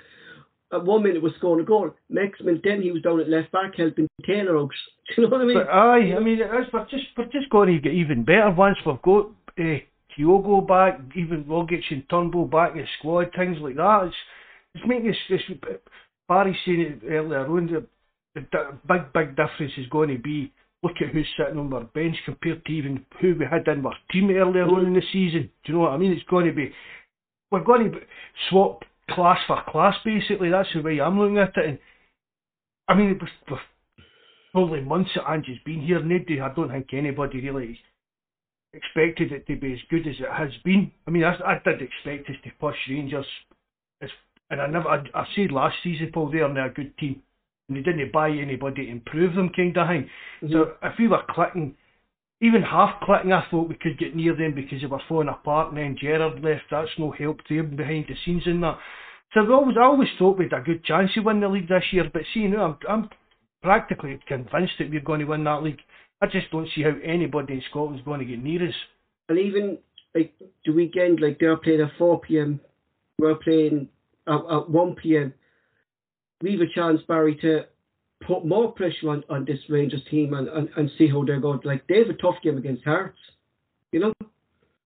at 0.73 0.85
one 0.85 1.03
minute 1.03 1.23
was 1.23 1.33
scoring 1.39 1.65
a 1.65 1.67
goal, 1.67 1.91
next 2.11 2.43
minute 2.43 2.61
then 2.63 2.83
he 2.83 2.91
was 2.91 3.03
down 3.03 3.21
at 3.21 3.29
left 3.29 3.51
back 3.53 3.75
helping 3.77 4.09
Taylor 4.27 4.59
out. 4.59 4.71
Do 5.09 5.23
you 5.23 5.23
know 5.23 5.31
what 5.31 5.41
I 5.41 5.45
mean? 5.45 5.57
But 5.57 5.69
aye, 5.69 6.15
I 6.17 6.21
mean, 6.21 6.39
it's, 6.41 6.73
we're 6.73 6.85
just 6.85 7.05
we're 7.17 7.25
just 7.27 7.51
going 7.51 7.75
to 7.75 7.81
get 7.81 7.95
even 7.95 8.25
better 8.25 8.51
once 8.51 8.77
we've 8.85 9.01
got 9.03 9.27
uh, 9.59 9.79
Kyogo 10.17 10.67
back, 10.67 11.01
even 11.17 11.45
Rogic 11.45 11.83
and 11.91 12.09
Turnbull 12.11 12.47
back 12.47 12.73
in 12.73 12.79
the 12.79 12.85
squad, 12.99 13.31
things 13.37 13.57
like 13.61 13.77
that. 13.77 14.05
It's 14.07 14.17
it's 14.75 14.85
making 14.87 15.11
us. 15.11 15.17
It's, 15.31 15.83
Barry 16.29 16.57
saying 16.67 16.81
it 16.81 17.07
earlier 17.09 17.47
on. 17.47 17.67
The, 17.67 17.87
the 18.35 18.79
big 18.87 19.13
big 19.15 19.31
difference 19.31 19.73
is 19.79 19.87
going 19.89 20.11
to 20.11 20.19
be 20.19 20.53
look 20.83 20.93
at 21.01 21.09
who's 21.09 21.27
sitting 21.37 21.59
on 21.59 21.73
our 21.73 21.85
bench 21.85 22.17
compared 22.25 22.65
to 22.65 22.73
even 22.73 23.05
who 23.21 23.35
we 23.35 23.47
had 23.51 23.67
in 23.67 23.85
our 23.85 23.95
team 24.13 24.31
earlier 24.31 24.65
on 24.65 24.87
in 24.87 24.93
the 24.93 25.03
season. 25.13 25.51
Do 25.65 25.73
you 25.73 25.75
know 25.75 25.81
what 25.81 25.93
I 25.93 25.97
mean? 25.97 26.13
It's 26.13 26.29
going 26.29 26.47
to 26.47 26.53
be 26.53 26.73
we're 27.51 27.65
going 27.65 27.91
to 27.91 27.99
swap 28.51 28.83
class 29.11 29.39
for 29.47 29.63
class 29.69 29.95
basically. 30.05 30.51
That's 30.51 30.69
the 30.75 30.83
way 30.83 31.01
I'm 31.01 31.19
looking 31.19 31.39
at 31.39 31.57
it. 31.57 31.69
And 31.69 31.79
I 32.89 32.95
mean, 32.95 33.11
it 33.11 33.21
was, 33.21 33.31
was 33.51 33.61
probably 34.53 34.81
months 34.81 35.11
that 35.15 35.29
Angie's 35.29 35.59
been 35.65 35.81
here. 35.81 36.03
Nobody, 36.03 36.41
I 36.41 36.53
don't 36.55 36.71
think 36.71 36.89
anybody 36.93 37.41
really 37.41 37.79
expected 38.73 39.33
it 39.33 39.47
to 39.47 39.57
be 39.57 39.73
as 39.73 39.79
good 39.91 40.07
as 40.07 40.17
it 40.19 40.33
has 40.33 40.51
been. 40.65 40.91
I 41.07 41.11
mean, 41.11 41.25
I, 41.25 41.35
I 41.45 41.61
did 41.65 41.83
expect 41.83 42.29
us 42.31 42.37
to 42.45 42.51
push 42.61 42.77
Rangers, 42.89 43.27
as, 44.03 44.11
and 44.51 44.61
I 44.61 44.67
never. 44.67 44.89
I, 44.89 45.03
I 45.15 45.27
said 45.35 45.53
last 45.53 45.77
season, 45.83 46.11
Paul, 46.13 46.31
they're 46.31 46.49
now 46.49 46.67
a 46.67 46.71
good 46.71 46.97
team, 46.99 47.23
and 47.69 47.77
they 47.77 47.83
didn't 47.83 48.13
buy 48.13 48.31
anybody 48.31 48.87
to 48.87 48.91
improve 48.91 49.35
them, 49.35 49.51
kind 49.55 49.77
of 49.77 49.89
thing. 49.89 50.11
Mm-hmm. 50.43 50.53
So 50.53 50.73
if 50.83 50.95
we 50.99 51.09
were 51.09 51.23
clicking, 51.31 51.75
even 52.41 52.63
half 52.63 53.01
clicking, 53.03 53.33
I 53.33 53.45
thought 53.51 53.69
we 53.69 53.75
could 53.75 53.99
get 53.99 54.15
near 54.15 54.35
them 54.37 54.55
because 54.55 54.81
they 54.81 54.87
were 54.87 55.03
falling 55.09 55.29
apart, 55.29 55.69
and 55.69 55.79
then 55.79 55.97
Gerrard 56.01 56.43
left. 56.43 56.65
That's 56.71 56.91
no 56.99 57.11
help 57.11 57.39
to 57.49 57.57
them 57.57 57.77
behind 57.77 58.07
the 58.09 58.15
scenes 58.25 58.45
in 58.47 58.61
that. 58.61 58.79
So 59.35 59.41
I 59.41 59.51
always, 59.51 59.77
I 59.79 59.85
always 59.85 60.09
thought 60.19 60.39
we 60.39 60.45
had 60.45 60.61
a 60.61 60.63
good 60.63 60.85
chance 60.85 61.11
to 61.15 61.21
win 61.21 61.41
the 61.41 61.49
league 61.49 61.69
this 61.69 61.83
year, 61.93 62.09
but 62.13 62.23
see, 62.33 62.47
now 62.47 62.65
I'm, 62.65 62.79
I'm 62.89 63.11
practically 63.63 64.19
convinced 64.27 64.75
that 64.79 64.91
we're 64.91 65.01
going 65.01 65.21
to 65.21 65.27
win 65.27 65.45
that 65.45 65.63
league. 65.63 65.81
I 66.23 66.27
just 66.27 66.51
don't 66.51 66.69
see 66.75 66.83
how 66.83 66.95
anybody 67.05 67.55
in 67.55 67.63
Scotland's 67.71 68.05
going 68.05 68.21
to 68.21 68.27
get 68.27 68.43
near 68.43 68.67
us. 68.67 68.75
And 69.29 69.39
even 69.39 69.79
like 70.15 70.33
the 70.65 70.73
weekend, 70.73 71.21
like 71.21 71.39
they're 71.39 71.57
playing 71.57 71.81
at 71.81 71.91
4 71.99 72.21
p.m., 72.21 72.61
we're 73.19 73.35
playing 73.35 73.89
at, 74.27 74.35
at 74.35 74.71
1 74.71 74.95
p.m. 74.95 75.35
We've 76.41 76.61
a 76.61 76.73
chance, 76.73 77.01
Barry, 77.07 77.37
to 77.43 77.67
put 78.27 78.45
more 78.45 78.73
pressure 78.73 79.11
on, 79.11 79.25
on 79.31 79.45
this 79.45 79.59
Rangers 79.69 80.03
team 80.11 80.35
and, 80.35 80.49
and, 80.49 80.69
and 80.77 80.91
see 80.99 81.09
how 81.09 81.25
they're 81.25 81.41
going. 81.41 81.61
Like 81.65 81.87
they 81.89 81.99
have 81.99 82.09
a 82.11 82.15
tough 82.15 82.37
game 82.43 82.59
against 82.59 82.85
Hearts, 82.85 83.19
you 83.93 84.01
know. 84.01 84.13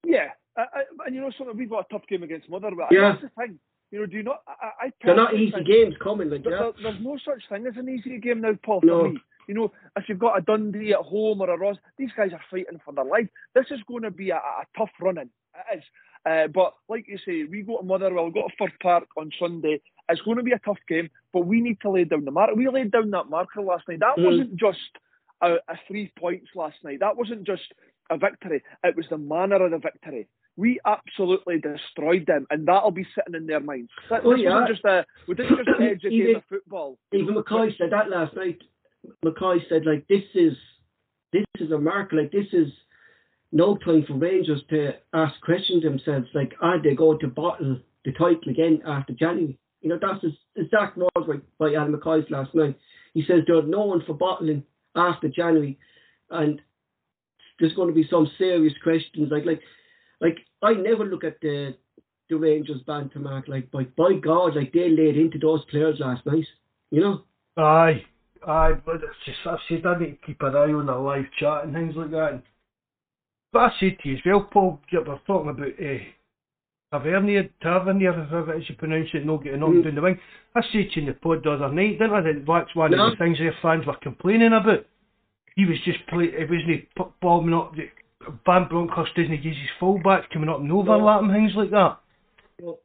Yeah, 0.05 0.29
I, 0.57 0.61
I, 0.63 1.07
and 1.07 1.15
you 1.15 1.21
know 1.21 1.31
something, 1.37 1.57
we've 1.57 1.71
got 1.71 1.87
a 1.89 1.93
tough 1.93 2.07
game 2.09 2.23
against 2.23 2.49
Motherwell. 2.51 2.89
Yeah. 2.91 3.13
That's 3.13 3.23
the 3.23 3.31
thing. 3.43 3.59
You 3.91 4.01
know, 4.01 4.07
do 4.07 4.17
you 4.17 4.23
not? 4.23 4.43
I, 4.47 4.87
I 4.87 4.93
They're 5.05 5.15
not 5.17 5.35
easy 5.35 5.53
think- 5.53 5.67
games 5.67 5.95
coming, 6.03 6.31
like 6.31 6.45
There, 6.45 6.53
that. 6.53 6.75
there- 6.83 6.93
there's 6.93 7.05
no 7.05 7.19
such 7.25 7.43
thing 7.49 7.67
as 7.67 7.75
an 7.77 7.89
easy 7.89 8.19
game 8.19 8.41
now, 8.41 8.53
Paul. 8.65 8.81
For 8.81 8.87
No. 8.87 9.05
me, 9.09 9.19
you 9.49 9.55
know, 9.55 9.73
if 9.97 10.05
you've 10.09 10.19
got 10.19 10.39
a 10.39 10.41
Dundee 10.43 10.93
at 10.93 11.01
home 11.01 11.41
or 11.41 11.51
a 11.51 11.59
Ross, 11.59 11.77
these 11.99 12.11
guys 12.17 12.33
are 12.33 12.41
fighting 12.51 12.81
for 12.85 12.95
their 12.95 13.05
life. 13.05 13.29
This 13.55 13.67
is 13.71 13.81
going 13.89 14.03
to 14.05 14.11
be 14.11 14.31
a, 14.31 14.37
a 14.37 14.65
tough 14.79 14.91
running. 15.01 15.31
It 15.73 15.79
is. 15.79 15.85
Uh, 16.25 16.47
but 16.49 16.75
like 16.89 17.07
you 17.09 17.19
say, 17.19 17.45
we 17.51 17.63
go 17.63 17.79
to 17.79 17.85
Motherwell, 17.85 18.27
we 18.27 18.33
go 18.33 18.47
to 18.47 18.55
Fir 18.59 18.73
Park 18.81 19.09
on 19.17 19.31
Sunday. 19.41 19.81
It's 20.09 20.21
going 20.23 20.37
to 20.37 20.43
be 20.43 20.53
a 20.53 20.59
tough 20.61 20.79
game, 20.89 21.11
but 21.33 21.47
we 21.47 21.61
need 21.61 21.81
to 21.83 21.91
lay 21.91 22.05
down 22.05 22.25
the 22.25 22.31
marker. 22.31 22.55
We 22.55 22.69
laid 22.69 22.93
down 22.93 23.11
that 23.11 23.29
marker 23.31 23.61
last 23.63 23.89
night. 23.89 24.01
That 24.01 24.17
Mm. 24.19 24.25
wasn't 24.27 24.57
just 24.57 24.79
a, 25.41 25.55
a 25.69 25.77
three 25.89 26.13
points 26.19 26.49
last 26.55 26.77
night. 26.85 27.01
That 27.01 27.17
wasn't 27.17 27.45
just 27.45 27.73
a 28.11 28.17
victory. 28.19 28.63
It 28.85 28.97
was 28.97 29.07
the 29.11 29.19
manner 29.19 29.65
of 29.65 29.71
the 29.73 29.79
victory. 29.79 30.29
We 30.57 30.79
absolutely 30.87 31.59
destroyed 31.61 32.27
them, 32.27 32.47
and 32.51 32.67
that'll 32.69 32.91
be 32.91 33.07
sitting 33.15 33.35
in 33.35 33.47
their 33.47 33.61
minds. 33.61 33.91
That, 34.11 34.21
Oh, 34.25 34.35
yeah. 34.35 34.51
wasn't 34.51 34.69
just 34.69 34.85
a 34.85 35.07
we 35.27 35.35
didn't 35.35 35.57
just 35.57 35.71
edge 35.81 36.05
a 36.05 36.11
game 36.11 36.23
Even- 36.23 36.37
of 36.37 36.45
football. 36.49 36.99
Even 37.13 37.35
McCoist 37.35 37.79
said 37.79 37.91
that 37.91 38.11
last 38.11 38.37
night. 38.37 38.59
McCoist 39.25 39.69
said 39.69 39.87
like 39.87 40.07
this 40.09 40.23
is 40.35 40.53
this 41.33 41.45
is 41.59 41.71
a 41.73 41.79
mark. 41.79 42.13
Like 42.13 42.31
this 42.33 42.47
is 42.53 42.69
no 43.53 43.77
time 43.77 44.05
for 44.07 44.15
Rangers 44.15 44.63
to 44.71 44.93
ask 45.13 45.41
questions 45.43 45.83
themselves. 45.83 46.27
Like 46.35 46.55
are 46.61 46.83
they 46.83 46.95
going 46.95 47.19
to 47.21 47.29
bottle 47.29 47.79
the 48.05 48.13
title 48.13 48.49
again 48.51 48.83
after 48.87 49.13
January? 49.13 49.59
You 49.81 49.91
know 49.91 49.99
that's 50.01 50.23
his 50.23 50.33
exact 50.57 50.97
words 50.97 51.11
by, 51.15 51.35
by 51.59 51.75
Alan 51.75 51.95
McCoist 51.95 52.31
last 52.31 52.55
night. 52.55 52.79
He 53.15 53.25
says 53.27 53.43
they're 53.47 53.63
known 53.63 54.03
for 54.07 54.15
bottling 54.15 54.65
after 54.97 55.29
January, 55.29 55.79
and 56.31 56.61
there's 57.61 57.75
going 57.75 57.89
to 57.89 57.95
be 57.95 58.09
some 58.11 58.31
serious 58.39 58.75
questions. 58.83 59.31
Like 59.31 59.45
like 59.45 59.61
like 60.21 60.39
I 60.63 60.75
never 60.75 61.05
look 61.05 61.25
at 61.25 61.41
the 61.41 61.75
the 62.31 62.37
Rangers 62.37 62.81
banter 62.87 63.19
mark. 63.19 63.49
Like 63.49 63.71
by 63.71 63.85
by 63.85 64.15
God, 64.15 64.57
like 64.57 64.73
they 64.73 64.89
laid 64.89 65.17
into 65.17 65.39
those 65.39 65.65
players 65.71 65.99
last 66.01 66.25
night. 66.27 66.47
You 66.91 67.01
know. 67.01 67.23
Aye, 67.57 68.03
aye, 68.47 68.73
but 68.87 68.97
it's 68.97 69.25
just, 69.27 69.39
I've 69.45 69.59
said 69.69 69.85
I 69.85 69.99
need 69.99 70.19
to 70.19 70.27
keep 70.27 70.41
an 70.41 70.57
eye 70.57 70.73
on 70.73 70.87
the 70.87 70.95
live 70.95 71.27
chat 71.39 71.65
and 71.65 71.75
things 71.75 71.95
like 71.95 72.11
that. 72.13 72.43
But 73.53 73.59
I 73.59 73.71
said 73.81 73.99
to 74.03 74.09
you 74.09 74.15
as 74.17 74.21
well, 74.25 74.49
Paul, 74.51 74.81
yeah, 74.91 75.01
we're 75.07 75.19
talking 75.27 75.51
about 75.51 75.69
uh, 75.69 75.99
Tavernier, 76.99 77.49
Tavernier, 77.63 78.13
however 78.13 78.55
it 78.55 78.63
is 78.63 78.69
you 78.71 78.77
pronounce 78.77 79.09
it, 79.13 79.27
not 79.27 79.45
getting 79.45 79.63
on 79.63 79.75
Mm. 79.75 79.85
down 79.85 79.95
the 79.95 80.01
wing. 80.01 80.21
I 80.55 80.63
said 80.63 80.73
to 80.73 81.01
you 81.01 81.03
in 81.03 81.07
the 81.07 81.13
pod 81.15 81.43
the 81.45 81.53
other 81.53 81.69
night, 81.73 81.99
didn't 81.99 82.13
I, 82.15 82.21
that 82.23 82.45
that's 82.47 82.75
one 82.75 82.91
No. 82.93 83.07
of 83.07 83.11
the 83.13 83.17
things 83.17 83.39
their 83.39 83.55
fans 83.63 83.87
were 83.87 83.97
complaining 83.97 84.53
about. 84.53 84.85
He 85.57 85.67
was 85.67 85.79
just 85.85 86.07
play, 86.07 86.27
it 86.27 86.49
wasn't 86.49 86.89
bombing 87.21 87.55
up, 87.55 87.75
the, 87.77 87.91
Van 88.47 88.69
Bronckhorst 88.69 89.15
doesn't 89.17 89.43
use 89.43 89.57
his 89.57 89.71
fullbacks 89.81 90.31
coming 90.31 90.49
up 90.49 90.61
and 90.61 90.71
overlapping, 90.73 91.31
things 91.33 91.53
like 91.57 91.71
that. 91.71 91.99
You 92.59 92.79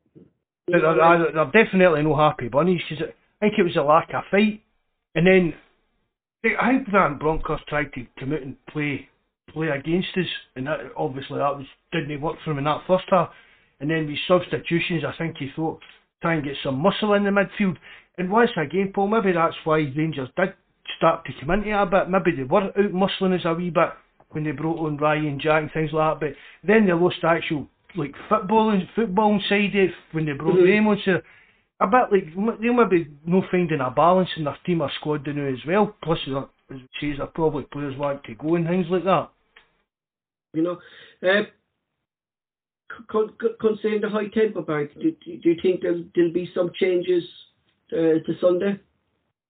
But 0.67 0.81
they're, 0.81 0.95
they're 0.95 1.31
they're 1.31 1.63
definitely 1.63 2.03
no 2.03 2.15
happy 2.15 2.49
bunnies 2.49 2.81
because 2.89 3.07
I 3.09 3.39
think 3.39 3.59
it 3.59 3.63
was 3.63 3.75
a 3.77 3.83
lack 3.83 4.13
of 4.13 4.23
fight. 4.31 4.63
And 5.15 5.27
then 5.27 5.53
I 6.59 6.71
think 6.71 6.89
Van 6.89 7.17
Bronckhorst 7.17 7.67
tried 7.67 7.93
to 7.93 8.05
come 8.19 8.33
out 8.33 8.41
and 8.41 8.65
play 8.67 9.07
play 9.53 9.67
against 9.69 10.09
us, 10.17 10.27
and 10.55 10.67
that, 10.67 10.79
obviously 10.95 11.37
that 11.37 11.57
was 11.57 11.65
didn't 11.91 12.21
work 12.21 12.37
for 12.43 12.51
him 12.51 12.59
in 12.59 12.63
that 12.65 12.81
first 12.87 13.05
half. 13.09 13.29
And 13.79 13.89
then 13.89 14.07
with 14.07 14.17
substitutions, 14.27 15.03
I 15.05 15.13
think 15.17 15.37
he 15.37 15.49
thought 15.55 15.79
try 16.21 16.33
and 16.33 16.43
get 16.43 16.55
some 16.63 16.79
muscle 16.79 17.13
in 17.13 17.23
the 17.23 17.29
midfield. 17.29 17.77
And 18.17 18.31
once 18.31 18.49
again, 18.57 18.91
Paul, 18.93 19.07
maybe 19.07 19.31
that's 19.33 19.55
why 19.63 19.77
Rangers 19.95 20.29
did 20.35 20.53
start 20.97 21.25
to 21.25 21.31
come 21.39 21.51
into 21.51 21.69
it 21.69 21.73
a 21.73 21.85
bit. 21.85 22.09
Maybe 22.09 22.35
they 22.35 22.43
were 22.43 22.63
out 22.63 22.75
muscling 22.75 23.37
us 23.37 23.45
a 23.45 23.53
wee 23.53 23.69
bit 23.69 23.89
when 24.31 24.43
they 24.43 24.51
brought 24.51 24.85
on 24.85 24.97
Ryan 24.97 25.39
Jack 25.39 25.61
and 25.61 25.71
things 25.71 25.91
like 25.93 26.19
that. 26.19 26.25
But 26.25 26.67
then 26.67 26.87
they 26.87 26.93
lost 26.93 27.17
the 27.21 27.27
actual 27.27 27.67
like 27.95 28.13
footballing 28.29 28.87
footballing 28.95 29.47
side 29.47 29.75
of 29.75 29.89
it 29.89 29.95
when 30.11 30.25
they 30.25 30.33
brought 30.33 30.55
Mhm. 30.55 30.75
them 30.75 30.87
on. 30.87 30.97
So 31.05 31.21
a 31.79 31.87
bit 31.87 32.11
like 32.11 32.59
they'll 32.59 32.73
maybe 32.73 33.07
no 33.25 33.41
finding 33.51 33.79
a 33.79 33.91
balance 33.91 34.29
in 34.35 34.45
their 34.45 34.57
team 34.65 34.81
or 34.81 34.89
squad 34.91 35.27
now 35.27 35.45
as 35.45 35.63
well. 35.65 35.95
Plus, 36.01 36.19
as 36.27 36.43
it 36.71 36.89
says, 36.99 37.17
they're 37.17 37.27
probably 37.27 37.63
players 37.65 37.95
want 37.95 38.23
to 38.23 38.33
go 38.35 38.55
and 38.55 38.67
things 38.67 38.89
like 38.89 39.03
that. 39.03 39.29
You 40.53 40.63
know, 40.63 40.79
uh, 41.27 41.43
con- 43.09 43.33
con- 43.39 43.55
concerning 43.59 44.01
the 44.01 44.09
high 44.09 44.27
tempo 44.27 44.61
back, 44.61 44.93
do, 44.95 45.11
do, 45.23 45.49
you 45.49 45.55
think 45.61 45.81
there'll, 45.81 46.03
there'll 46.15 46.33
be 46.33 46.49
some 46.55 46.71
changes 46.79 47.23
uh, 47.93 48.19
to 48.25 48.33
Sunday? 48.41 48.79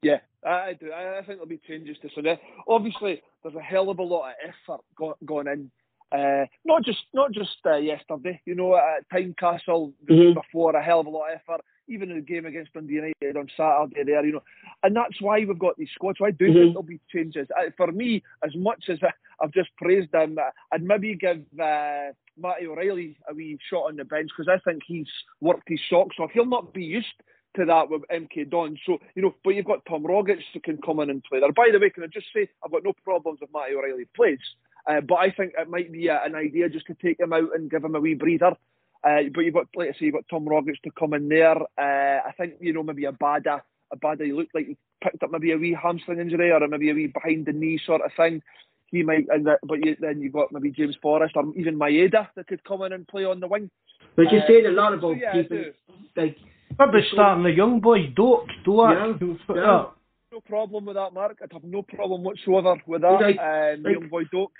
Yeah, 0.01 0.19
I 0.45 0.73
do. 0.73 0.91
I 0.91 1.17
think 1.17 1.39
there'll 1.39 1.45
be 1.45 1.61
changes 1.67 1.97
to 2.01 2.09
Sunday. 2.13 2.39
Obviously, 2.67 3.21
there's 3.43 3.55
a 3.55 3.61
hell 3.61 3.89
of 3.89 3.99
a 3.99 4.03
lot 4.03 4.29
of 4.29 4.35
effort 4.43 4.81
go- 4.95 5.17
gone 5.25 5.47
in 5.47 5.71
Uh, 6.11 6.45
not 6.63 6.83
just 6.83 7.03
not 7.13 7.31
just 7.31 7.57
uh, 7.65 7.75
yesterday, 7.75 8.39
you 8.45 8.55
know, 8.55 8.75
at 8.75 9.07
Tynecastle 9.09 9.93
Mhm. 10.09 10.35
before 10.35 10.75
a 10.75 10.81
hell 10.81 11.01
of 11.01 11.05
a 11.07 11.09
lot 11.09 11.29
of 11.31 11.35
effort. 11.35 11.61
Even 11.89 12.11
in 12.11 12.17
the 12.17 12.21
game 12.21 12.45
against 12.45 12.73
Dundee 12.73 12.95
United 12.95 13.37
on 13.37 13.49
Saturday, 13.55 14.03
there, 14.03 14.25
you 14.25 14.33
know, 14.33 14.43
and 14.83 14.93
that's 14.93 15.21
why 15.21 15.39
we've 15.39 15.57
got 15.57 15.77
these 15.77 15.89
squads. 15.91 16.17
So 16.17 16.25
I 16.25 16.31
do 16.31 16.47
Mhm. 16.47 16.53
think 16.53 16.65
there'll 16.73 16.83
be 16.83 16.99
changes. 17.09 17.47
Uh, 17.57 17.69
for 17.77 17.91
me, 17.93 18.23
as 18.43 18.53
much 18.55 18.89
as 18.89 19.01
I, 19.03 19.11
I've 19.41 19.51
just 19.51 19.73
praised 19.77 20.13
him, 20.13 20.37
uh, 20.37 20.49
I'd 20.71 20.83
maybe 20.83 21.15
give 21.15 21.45
uh, 21.59 22.11
Matty 22.37 22.67
O'Riley 22.67 23.17
a 23.29 23.33
wee 23.33 23.57
shot 23.69 23.85
on 23.87 23.95
the 23.95 24.03
bench 24.05 24.29
because 24.35 24.49
I 24.49 24.59
think 24.69 24.83
he's 24.85 25.09
worked 25.39 25.69
his 25.69 25.79
socks 25.89 26.17
off. 26.19 26.31
He'll 26.31 26.45
not 26.45 26.73
be 26.73 26.83
used 26.83 27.21
to 27.55 27.63
that 27.65 27.89
with 27.89 28.03
MK 28.09 28.49
Don. 28.49 28.77
So, 28.85 28.99
you 29.15 29.21
know, 29.21 29.33
but 29.43 29.51
you've 29.51 29.65
got 29.65 29.85
Tom 29.85 30.03
Rogic 30.03 30.43
who 30.53 30.59
can 30.59 30.77
come 30.81 30.99
in 30.99 31.09
and 31.09 31.23
play 31.23 31.39
there. 31.39 31.51
By 31.53 31.69
the 31.71 31.79
way, 31.79 31.89
can 31.89 32.03
I 32.03 32.07
just 32.07 32.27
say, 32.33 32.49
I've 32.63 32.71
got 32.71 32.83
no 32.83 32.93
problems 33.03 33.39
if 33.41 33.49
Matty 33.53 33.75
O'Riley 33.75 34.05
plays. 34.13 34.39
Uh, 34.87 35.01
but 35.01 35.15
I 35.15 35.31
think 35.31 35.53
it 35.57 35.69
might 35.69 35.91
be 35.91 36.09
uh, 36.09 36.19
an 36.25 36.35
idea 36.35 36.69
just 36.69 36.87
to 36.87 36.93
take 36.95 37.19
him 37.19 37.33
out 37.33 37.49
and 37.55 37.69
give 37.69 37.83
him 37.83 37.95
a 37.95 37.99
wee 37.99 38.13
breather. 38.13 38.55
Uh, 39.03 39.23
but 39.33 39.41
you've 39.41 39.53
got, 39.53 39.67
like 39.75 39.89
I 39.89 39.91
say, 39.93 40.05
you've 40.05 40.13
got 40.15 40.27
Tom 40.29 40.45
Rogic 40.45 40.81
to 40.83 40.91
come 40.97 41.13
in 41.13 41.29
there. 41.29 41.57
Uh, 41.77 42.21
I 42.27 42.31
think, 42.37 42.53
you 42.59 42.73
know, 42.73 42.83
maybe 42.83 43.03
Abada, 43.03 43.61
a 43.91 43.97
Bada, 43.97 44.25
he 44.25 44.31
looked 44.33 44.55
like 44.55 44.67
he 44.67 44.77
picked 45.03 45.21
up 45.23 45.31
maybe 45.31 45.51
a 45.51 45.57
wee 45.57 45.77
hamstring 45.81 46.19
injury 46.19 46.51
or 46.51 46.65
maybe 46.67 46.89
a 46.89 46.93
wee 46.93 47.07
behind 47.07 47.45
the 47.45 47.53
knee 47.53 47.79
sort 47.85 48.01
of 48.01 48.11
thing. 48.17 48.41
He 48.87 49.03
might, 49.03 49.25
and 49.29 49.45
that, 49.45 49.59
but 49.63 49.85
you, 49.85 49.97
then 49.99 50.21
you've 50.21 50.33
got 50.33 50.51
maybe 50.51 50.71
James 50.71 50.95
Forrest 51.01 51.35
or 51.35 51.43
even 51.57 51.77
Maeda 51.77 52.29
that 52.35 52.47
could 52.47 52.63
come 52.63 52.81
in 52.83 52.93
and 52.93 53.07
play 53.07 53.25
on 53.25 53.39
the 53.41 53.47
wing. 53.47 53.69
But 54.15 54.31
you're 54.31 54.41
Uh, 54.43 54.47
saying 54.47 54.65
a 54.65 54.69
lot 54.69 54.91
so 54.93 55.09
about 55.11 55.19
yeah, 55.19 55.31
I 55.33 55.41
people 55.41 55.57
do. 55.57 55.73
like 56.15 56.37
What 56.77 57.03
starting 57.11 57.43
the 57.43 57.51
young 57.51 57.81
boy, 57.81 58.07
Doak, 58.15 58.47
Doak? 58.63 59.19
Yeah, 59.19 59.55
yeah. 59.55 59.85
No 60.31 60.41
problem 60.47 60.85
with 60.85 60.95
that, 60.95 61.13
Mark. 61.13 61.37
I'd 61.43 61.51
have 61.53 61.63
no 61.63 61.81
problem 61.81 62.23
whatsoever 62.23 62.75
with 62.87 63.01
that. 63.01 63.21
Like- 63.21 63.39
um, 63.39 63.83
like- 63.83 63.93
young 63.93 64.07
boy 64.09 64.23
Doak. 64.31 64.51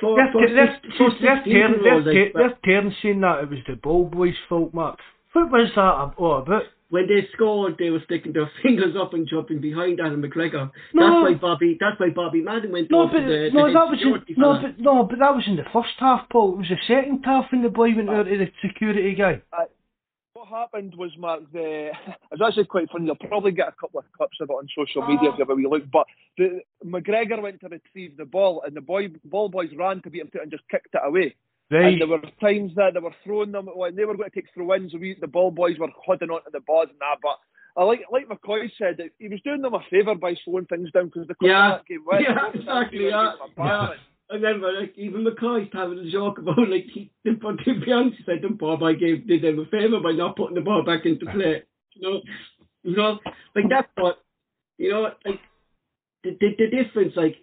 For, 0.00 0.16
They're, 0.16 0.32
for, 0.32 0.48
they're, 0.48 0.80
six- 0.82 0.96
for 0.96 1.10
they're, 1.20 1.36
16 1.36 1.52
tearing, 1.52 1.72
year 1.72 1.82
they're, 1.82 1.94
olds, 1.94 2.06
like, 2.06 2.14
te- 2.14 2.32
they're 2.34 2.58
tearing 2.64 2.94
saying 3.02 3.20
that 3.20 3.42
it 3.44 3.50
was 3.50 3.58
the 3.68 3.76
ball 3.76 4.04
boys' 4.04 4.34
fault, 4.48 4.72
Mark. 4.74 4.98
What 5.32 5.50
was 5.50 5.70
that 5.76 6.14
all 6.16 6.42
about? 6.42 6.64
when 6.90 7.06
they 7.06 7.26
scored, 7.32 7.76
they 7.78 7.90
were 7.90 8.02
sticking 8.04 8.32
their 8.32 8.50
fingers 8.62 8.94
up 9.00 9.14
and 9.14 9.26
jumping 9.26 9.60
behind 9.60 10.00
Alan 10.00 10.20
McGregor. 10.20 10.70
No. 10.92 11.24
That's 11.24 11.32
why 11.32 11.34
Bobby. 11.40 11.78
That's 11.80 11.98
why 11.98 12.10
Bobby 12.10 12.42
Madden 12.42 12.72
went 12.72 12.90
No, 12.90 13.02
off 13.02 13.12
but 13.12 13.20
the, 13.20 13.50
no, 13.54 13.66
the 13.68 13.72
that 13.72 13.88
was 13.88 13.98
in, 14.02 14.36
no, 14.36 14.58
but 14.60 14.78
no, 14.78 15.02
but 15.04 15.18
that 15.20 15.34
was 15.34 15.44
in 15.46 15.56
the 15.56 15.64
first 15.72 15.94
half, 15.98 16.28
Paul. 16.30 16.54
It 16.54 16.58
was 16.58 16.68
the 16.68 16.82
second 16.86 17.22
half 17.24 17.46
when 17.50 17.62
the 17.62 17.68
boy 17.70 17.94
went 17.94 18.10
ah. 18.10 18.20
out 18.20 18.24
to 18.24 18.36
the 18.36 18.50
security 18.60 19.14
guy. 19.14 19.40
What 20.40 20.48
happened 20.48 20.94
was, 20.96 21.10
Mark, 21.18 21.42
the 21.52 21.90
it's 22.32 22.40
actually 22.42 22.64
quite 22.64 22.90
funny. 22.90 23.04
You'll 23.04 23.16
probably 23.16 23.52
get 23.52 23.68
a 23.68 23.72
couple 23.78 24.00
of 24.00 24.06
clips 24.16 24.38
of 24.40 24.48
it 24.48 24.52
on 24.54 24.66
social 24.74 25.06
media 25.06 25.28
if 25.28 25.38
you 25.38 25.44
have 25.44 25.50
a 25.50 25.54
wee 25.54 25.66
look. 25.68 25.82
But 25.90 26.06
the 26.38 26.60
McGregor 26.82 27.42
went 27.42 27.60
to 27.60 27.68
retrieve 27.68 28.16
the 28.16 28.24
ball, 28.24 28.62
and 28.64 28.74
the 28.74 28.80
boy 28.80 29.08
ball 29.26 29.50
boys 29.50 29.68
ran 29.76 30.00
to 30.00 30.08
beat 30.08 30.22
him 30.22 30.30
to 30.32 30.38
it 30.38 30.42
and 30.44 30.50
just 30.50 30.66
kicked 30.70 30.94
it 30.94 31.00
away. 31.04 31.34
Right. 31.70 31.92
And 31.92 32.00
there 32.00 32.08
were 32.08 32.22
times 32.40 32.72
that 32.76 32.94
they 32.94 33.00
were 33.00 33.14
throwing 33.22 33.52
them 33.52 33.66
when 33.66 33.94
they 33.96 34.06
were 34.06 34.16
going 34.16 34.30
to 34.30 34.34
take 34.34 34.48
throw-ins. 34.54 34.94
We, 34.94 35.14
the 35.20 35.26
ball 35.26 35.50
boys 35.50 35.76
were 35.78 35.90
holding 35.94 36.30
onto 36.30 36.50
the 36.50 36.60
ball 36.60 36.82
and 36.82 36.98
that. 37.00 37.18
But 37.22 37.38
I 37.76 37.84
like 37.84 38.04
like 38.10 38.26
McCoy 38.28 38.70
said, 38.78 38.98
he 39.18 39.28
was 39.28 39.42
doing 39.42 39.60
them 39.60 39.74
a 39.74 39.80
favour 39.90 40.14
by 40.14 40.36
slowing 40.42 40.64
things 40.64 40.90
down 40.90 41.08
because 41.08 41.28
the 41.28 41.34
Yeah. 41.42 41.80
game 41.86 42.02
went. 42.06 42.22
Yeah, 42.26 42.50
exactly, 42.54 43.08
yeah. 43.08 43.34
I 44.30 44.34
remember, 44.34 44.72
like, 44.72 44.96
even 44.96 45.24
McCoist 45.24 45.74
having 45.74 45.98
a 45.98 46.10
joke 46.10 46.38
about, 46.38 46.68
like, 46.68 46.86
he, 46.92 47.10
but 47.24 47.56
to 47.64 47.80
be 47.80 47.92
honest, 47.92 48.18
he 48.18 48.24
said 48.24 48.42
the 48.42 48.48
ball 48.50 48.76
by 48.76 48.92
gave 48.92 49.26
did 49.26 49.42
them 49.42 49.58
a 49.58 49.64
favour 49.66 49.98
by 50.00 50.12
not 50.12 50.36
putting 50.36 50.54
the 50.54 50.60
ball 50.60 50.84
back 50.84 51.04
into 51.04 51.26
play. 51.26 51.64
You 51.94 52.02
know, 52.02 52.20
you 52.84 52.96
know, 52.96 53.18
like 53.56 53.64
that's 53.68 53.88
what, 53.96 54.22
you 54.78 54.90
know, 54.90 55.02
like 55.26 55.40
the 56.22 56.36
the, 56.40 56.54
the 56.58 56.70
difference, 56.70 57.14
like 57.16 57.36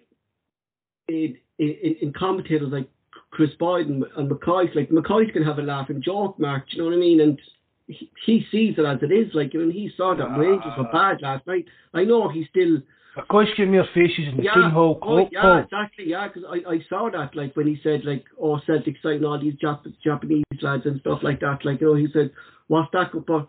in, 1.08 1.36
in 1.58 1.96
in 2.00 2.12
commentators 2.14 2.72
like 2.72 2.88
Kris 3.32 3.50
Boyd 3.58 3.88
and, 3.88 4.04
and 4.16 4.30
McCoist, 4.30 4.74
like 4.74 4.88
McCoist 4.88 5.34
can 5.34 5.44
have 5.44 5.58
a 5.58 5.62
laugh 5.62 5.90
and 5.90 6.02
joke, 6.02 6.38
Mark. 6.38 6.70
Do 6.70 6.76
you 6.76 6.82
know 6.82 6.88
what 6.88 6.96
I 6.96 7.00
mean? 7.00 7.20
And 7.20 7.38
he, 7.86 8.10
he 8.24 8.46
sees 8.50 8.76
it 8.78 8.86
as 8.86 8.98
it 9.02 9.12
is. 9.12 9.34
Like, 9.34 9.52
you 9.52 9.66
know, 9.66 9.70
he 9.70 9.90
saw 9.94 10.14
that 10.14 10.38
wages 10.38 10.72
were 10.78 10.88
bad 10.90 11.20
last 11.20 11.46
night. 11.46 11.66
I 11.92 12.04
know 12.04 12.30
he's 12.30 12.48
still. 12.48 12.80
McCoist 13.18 13.56
giving 13.56 13.72
me 13.72 13.80
faces 13.94 14.28
in 14.30 14.36
the 14.36 14.42
Yeah, 14.44 14.70
Hall 14.70 14.98
oh, 15.02 15.04
Club, 15.06 15.28
yeah, 15.32 15.42
Paul. 15.42 15.58
exactly. 15.58 16.04
Yeah, 16.08 16.28
because 16.28 16.44
I, 16.48 16.70
I 16.74 16.78
saw 16.88 17.10
that 17.10 17.34
like 17.34 17.54
when 17.56 17.66
he 17.66 17.78
said 17.82 18.02
like, 18.04 18.24
oh, 18.40 18.60
Celtic 18.66 18.96
signing 19.02 19.24
all 19.24 19.40
these 19.40 19.54
Jap- 19.54 19.84
Japanese 20.04 20.44
lads 20.62 20.86
and 20.86 21.00
stuff 21.00 21.20
like 21.22 21.40
that. 21.40 21.64
Like, 21.64 21.80
you 21.80 21.88
know, 21.88 21.94
he 21.94 22.08
said, 22.12 22.30
what's 22.68 22.90
that 22.92 23.10
for? 23.26 23.48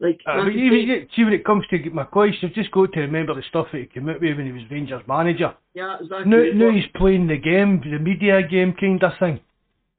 Like, 0.00 0.20
Uh, 0.26 0.36
man, 0.36 0.44
but 0.46 0.54
you 0.54 0.72
even, 0.72 0.78
see- 0.86 1.08
see 1.16 1.24
when 1.24 1.32
it 1.32 1.44
comes 1.44 1.64
to 1.70 1.78
McCoist, 1.90 2.40
you've 2.40 2.54
just 2.54 2.70
got 2.70 2.92
to 2.92 3.00
remember 3.00 3.34
the 3.34 3.42
stuff 3.48 3.66
that 3.72 3.80
he 3.80 3.86
came 3.86 4.08
out 4.08 4.20
with 4.20 4.36
when 4.36 4.46
he 4.46 4.52
was 4.52 4.62
Rangers 4.70 5.02
manager. 5.08 5.54
yeah, 5.74 5.96
exactly. 6.00 6.30
Now, 6.30 6.44
now 6.54 6.70
he's 6.70 6.86
playing 6.94 7.26
the 7.26 7.36
game, 7.36 7.80
the 7.80 7.98
media 7.98 8.40
game 8.48 8.74
kind 8.78 9.02
of 9.02 9.12
thing. 9.18 9.40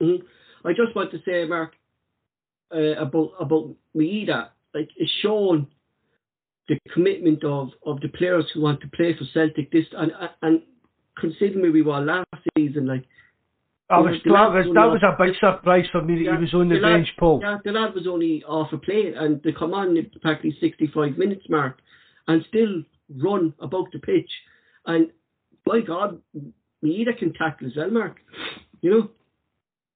Mhm. 0.01 0.23
I 0.63 0.71
just 0.73 0.95
want 0.95 1.11
to 1.11 1.19
say, 1.25 1.45
Mark, 1.45 1.73
uh, 2.73 2.95
about 3.01 3.32
about 3.39 3.75
Maeda, 3.95 4.49
like 4.73 4.89
it's 4.95 5.11
shown 5.21 5.67
the 6.70 6.80
commitment 6.93 7.43
of, 7.43 7.70
of 7.86 7.99
the 8.01 8.07
players 8.09 8.45
who 8.53 8.61
want 8.61 8.80
to 8.82 8.88
play 8.89 9.13
for 9.17 9.26
Celtic. 9.34 9.72
This 9.72 9.86
and 9.97 10.11
and 10.41 10.61
considering 11.20 11.61
where 11.61 11.72
we 11.72 11.82
were 11.82 11.99
last 11.99 12.28
season, 12.57 12.88
like 12.88 13.03
oh, 13.89 13.95
I 13.95 13.99
was 13.99 14.22
the 14.24 14.30
glad, 14.30 14.47
lad 14.53 14.65
was 14.67 14.76
that 14.76 14.86
was 14.86 15.03
a 15.03 15.24
big 15.24 15.36
surprise 15.39 15.86
for 15.91 16.01
me 16.01 16.15
that 16.15 16.22
Yeah, 16.24 16.36
he 16.38 16.41
was 16.43 16.53
on 16.53 16.70
the, 16.70 16.76
the 16.76 16.82
lad- 16.82 16.97
bench, 16.97 17.09
Paul. 17.20 17.39
Yeah, 17.41 17.57
the 17.65 17.72
lad 17.72 17.93
was 17.93 18.07
only 18.07 18.43
off 18.43 18.72
a 18.72 18.78
play 18.78 19.13
and 19.15 19.41
they 19.43 19.51
come 19.51 19.74
on 19.74 19.97
at 19.97 20.22
practically 20.22 20.55
65 20.61 21.17
minutes 21.17 21.45
mark 21.49 21.80
and 22.28 22.45
still 22.47 22.84
run 23.17 23.53
about 23.59 23.91
the 23.91 23.99
pitch. 23.99 24.30
And 24.86 25.09
by 25.65 25.82
God, 25.82 26.22
Maeda 26.84 27.17
can 27.17 27.34
tackle 27.34 27.67
as 27.67 27.74
well, 27.76 27.89
Mark. 27.89 28.17
You 28.82 28.91
know? 28.91 29.09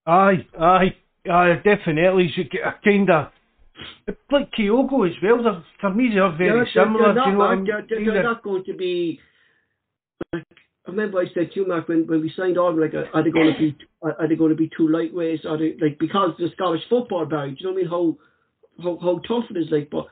Aye, 0.06 0.46
aye, 0.60 0.96
aye, 1.32 1.62
definitely. 1.64 2.28
He's 2.36 2.46
a 2.66 2.74
kind 2.84 3.10
of 3.10 3.28
like 4.32 4.52
Kyogo 4.58 5.08
as 5.10 5.16
well. 5.22 5.44
They're, 5.44 5.64
for 5.82 5.94
me, 5.94 6.10
they're 6.14 6.30
very 6.38 6.38
They're- 6.38 6.58
they're- 6.58 6.84
similar. 6.86 7.14
They're 7.14 7.24
do 7.26 7.30
you 7.32 7.38
not, 7.38 7.38
know 7.38 7.40
what 7.40 7.50
I 7.50 7.56
mean? 7.56 7.66
they're, 7.66 7.86
they're, 7.90 8.14
they're 8.14 8.24
not 8.24 8.44
going 8.44 8.64
to 8.66 8.74
be. 8.74 9.20
Like, 10.32 10.46
I 10.86 10.92
remember 10.92 11.20
I 11.20 11.26
said 11.34 11.52
to 11.52 11.60
you, 11.62 11.68
Mark, 11.68 11.88
when, 11.88 12.06
when 12.08 12.22
we 12.22 12.32
signed 12.36 12.58
on, 12.58 12.80
like, 12.80 12.94
are 12.94 13.24
they 13.24 13.32
going 13.32 13.54
to 13.54 13.58
be, 13.60 13.78
are 14.02 14.28
they 14.28 14.36
going 14.36 14.50
to 14.50 14.56
be 14.56 14.70
two 14.76 14.88
lightweights? 14.88 15.46
Are 15.46 15.58
they 15.58 15.76
like 15.82 15.98
because 16.00 16.32
the 16.38 16.50
Scottish 16.56 16.82
football 16.90 17.26
barrier? 17.26 17.52
Do 17.52 17.58
you 17.60 17.66
know 17.68 17.72
what 17.74 17.80
I 17.80 17.82
mean? 17.84 18.18
How, 18.84 18.84
how, 18.84 19.00
how 19.02 19.20
tough 19.28 19.50
it 19.50 19.58
is, 19.58 19.68
like, 19.72 19.90
but 19.90 20.08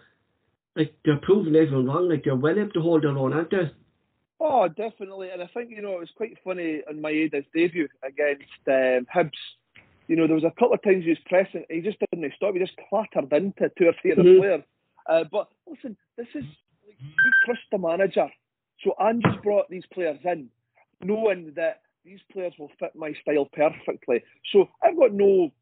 like 0.75 0.93
they're 1.03 1.17
proving 1.21 1.55
everyone 1.55 1.87
wrong. 1.87 2.07
Like 2.09 2.23
they're 2.23 2.35
well 2.35 2.57
able 2.57 2.71
to 2.71 2.81
hold 2.81 3.03
their 3.03 3.09
own, 3.17 3.33
aren't 3.33 3.51
they? 3.51 3.69
Oh, 4.39 4.67
definitely. 4.69 5.29
And 5.31 5.43
I 5.43 5.47
think, 5.53 5.69
you 5.69 5.81
know, 5.81 5.97
it 5.97 5.99
was 5.99 6.09
quite 6.15 6.37
funny 6.43 6.81
in 6.89 7.01
Maeda's 7.01 7.45
debut 7.53 7.87
against 8.03 8.43
um, 8.67 9.05
Hibs. 9.13 9.29
You 10.11 10.17
know, 10.17 10.27
there 10.27 10.35
was 10.35 10.43
a 10.43 10.51
couple 10.59 10.73
of 10.73 10.83
times 10.83 11.05
he 11.05 11.11
was 11.11 11.19
pressing, 11.25 11.63
he 11.69 11.79
just 11.79 11.97
didn't 12.11 12.33
stop. 12.35 12.53
He 12.53 12.59
just 12.59 12.75
clattered 12.89 13.31
into 13.31 13.71
two 13.77 13.87
or 13.87 13.93
three 14.01 14.11
of 14.11 14.17
the 14.17 14.23
Mhm. 14.23 14.39
players. 14.39 14.63
Uh, 15.05 15.23
but 15.23 15.47
listen, 15.65 15.95
this 16.17 16.27
is, 16.35 16.43
like, 16.85 16.97
we 16.99 17.31
trust 17.45 17.61
the 17.71 17.77
manager. 17.77 18.29
So 18.81 18.93
Ange's 18.99 19.37
brought 19.41 19.69
these 19.69 19.85
players 19.85 20.19
in, 20.25 20.51
knowing 20.99 21.53
that 21.53 21.83
these 22.03 22.21
players 22.23 22.53
will 22.59 22.67
fit 22.77 22.93
my 22.93 23.13
style 23.13 23.45
perfectly. 23.53 24.21
So 24.51 24.67
I've 24.83 24.97
got 24.97 25.13
no 25.13 25.53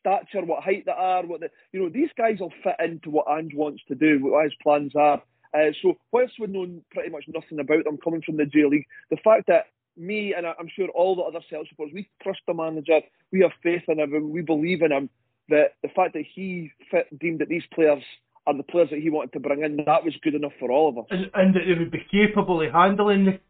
stature, 0.00 0.46
what 0.46 0.62
height 0.62 0.86
they 0.86 0.92
are, 0.92 1.26
what 1.26 1.40
the, 1.40 1.50
you 1.72 1.80
know, 1.80 1.90
these 1.90 2.12
guys 2.16 2.40
will 2.40 2.54
fit 2.62 2.76
into 2.80 3.10
what 3.10 3.28
Ange 3.28 3.52
wants 3.52 3.84
to 3.88 3.94
do, 3.94 4.24
what 4.24 4.44
his 4.44 4.54
plans 4.62 4.96
are. 4.96 5.22
Uh, 5.52 5.72
so 5.82 5.98
whilst 6.12 6.38
we've 6.38 6.48
known 6.48 6.82
pretty 6.92 7.10
much 7.10 7.28
nothing 7.28 7.60
about 7.60 7.84
them 7.84 7.98
coming 7.98 8.22
from 8.22 8.38
the 8.38 8.46
J 8.46 8.64
League, 8.64 8.86
the 9.10 9.18
fact 9.18 9.48
that 9.48 9.66
me 9.98 10.34
and 10.34 10.46
I- 10.46 10.54
I'm 10.58 10.68
sure 10.68 10.88
all 10.90 11.16
the 11.16 11.22
other 11.22 11.40
Celtic 11.50 11.68
supporters, 11.70 11.94
we 11.94 12.08
trust 12.22 12.40
the 12.46 12.54
manager, 12.54 13.00
we 13.32 13.40
have 13.40 13.52
faith 13.62 13.82
in 13.88 13.98
him, 13.98 14.30
we 14.30 14.42
believe 14.42 14.82
in 14.82 14.92
him. 14.92 15.10
That 15.48 15.74
the 15.82 15.88
fact 15.88 16.12
that 16.12 16.24
he 16.34 16.70
fit, 16.90 17.06
deemed 17.18 17.40
that 17.40 17.48
these 17.48 17.64
players 17.74 18.02
are 18.46 18.54
the 18.54 18.62
players 18.62 18.90
that 18.90 19.00
he 19.00 19.10
wanted 19.10 19.32
to 19.32 19.40
bring 19.40 19.62
in, 19.62 19.76
that 19.84 20.04
was 20.04 20.14
good 20.22 20.34
enough 20.34 20.52
for 20.60 20.70
all 20.70 20.88
of 20.90 20.98
us. 20.98 21.06
and, 21.10 21.30
and 21.34 21.54
that 21.54 21.64
they 21.66 21.74
would 21.74 21.90
be 21.90 22.04
capable 22.10 22.60
of 22.62 22.72
handling 22.72 23.24
the, 23.24 23.40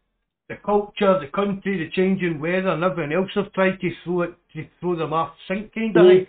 the 0.47 0.55
culture, 0.57 1.19
the 1.19 1.27
country, 1.27 1.77
the 1.77 1.89
changing 1.91 2.39
weather, 2.39 2.69
and 2.69 2.83
everything 2.83 3.13
else. 3.13 3.29
They've 3.35 3.53
tried 3.53 3.79
to 3.81 3.91
throw 4.03 4.21
it, 4.23 4.33
to 4.53 4.65
throw 4.79 4.95
them 4.95 5.13
off 5.13 5.35
sync 5.47 5.73
kind 5.73 5.95
of 5.95 6.03
Mhm. 6.05 6.27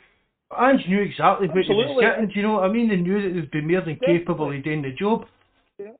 Ange 0.59 0.89
knew 0.89 1.01
exactly 1.01 1.47
what 1.47 1.65
he 1.65 1.73
was 1.73 2.01
getting. 2.01 2.27
Do 2.27 2.35
you 2.35 2.43
know 2.43 2.55
what 2.55 2.65
I 2.65 2.73
mean? 2.73 2.89
They 2.89 2.97
knew 2.97 3.23
that 3.23 3.35
they'd 3.35 3.51
be 3.53 3.61
more 3.61 3.83
than 3.83 3.95
Definitely. 3.95 4.19
capable 4.19 4.51
of 4.53 4.63
doing 4.65 4.83
the 4.83 4.91
job. 4.91 5.27
Yeah. 5.79 5.93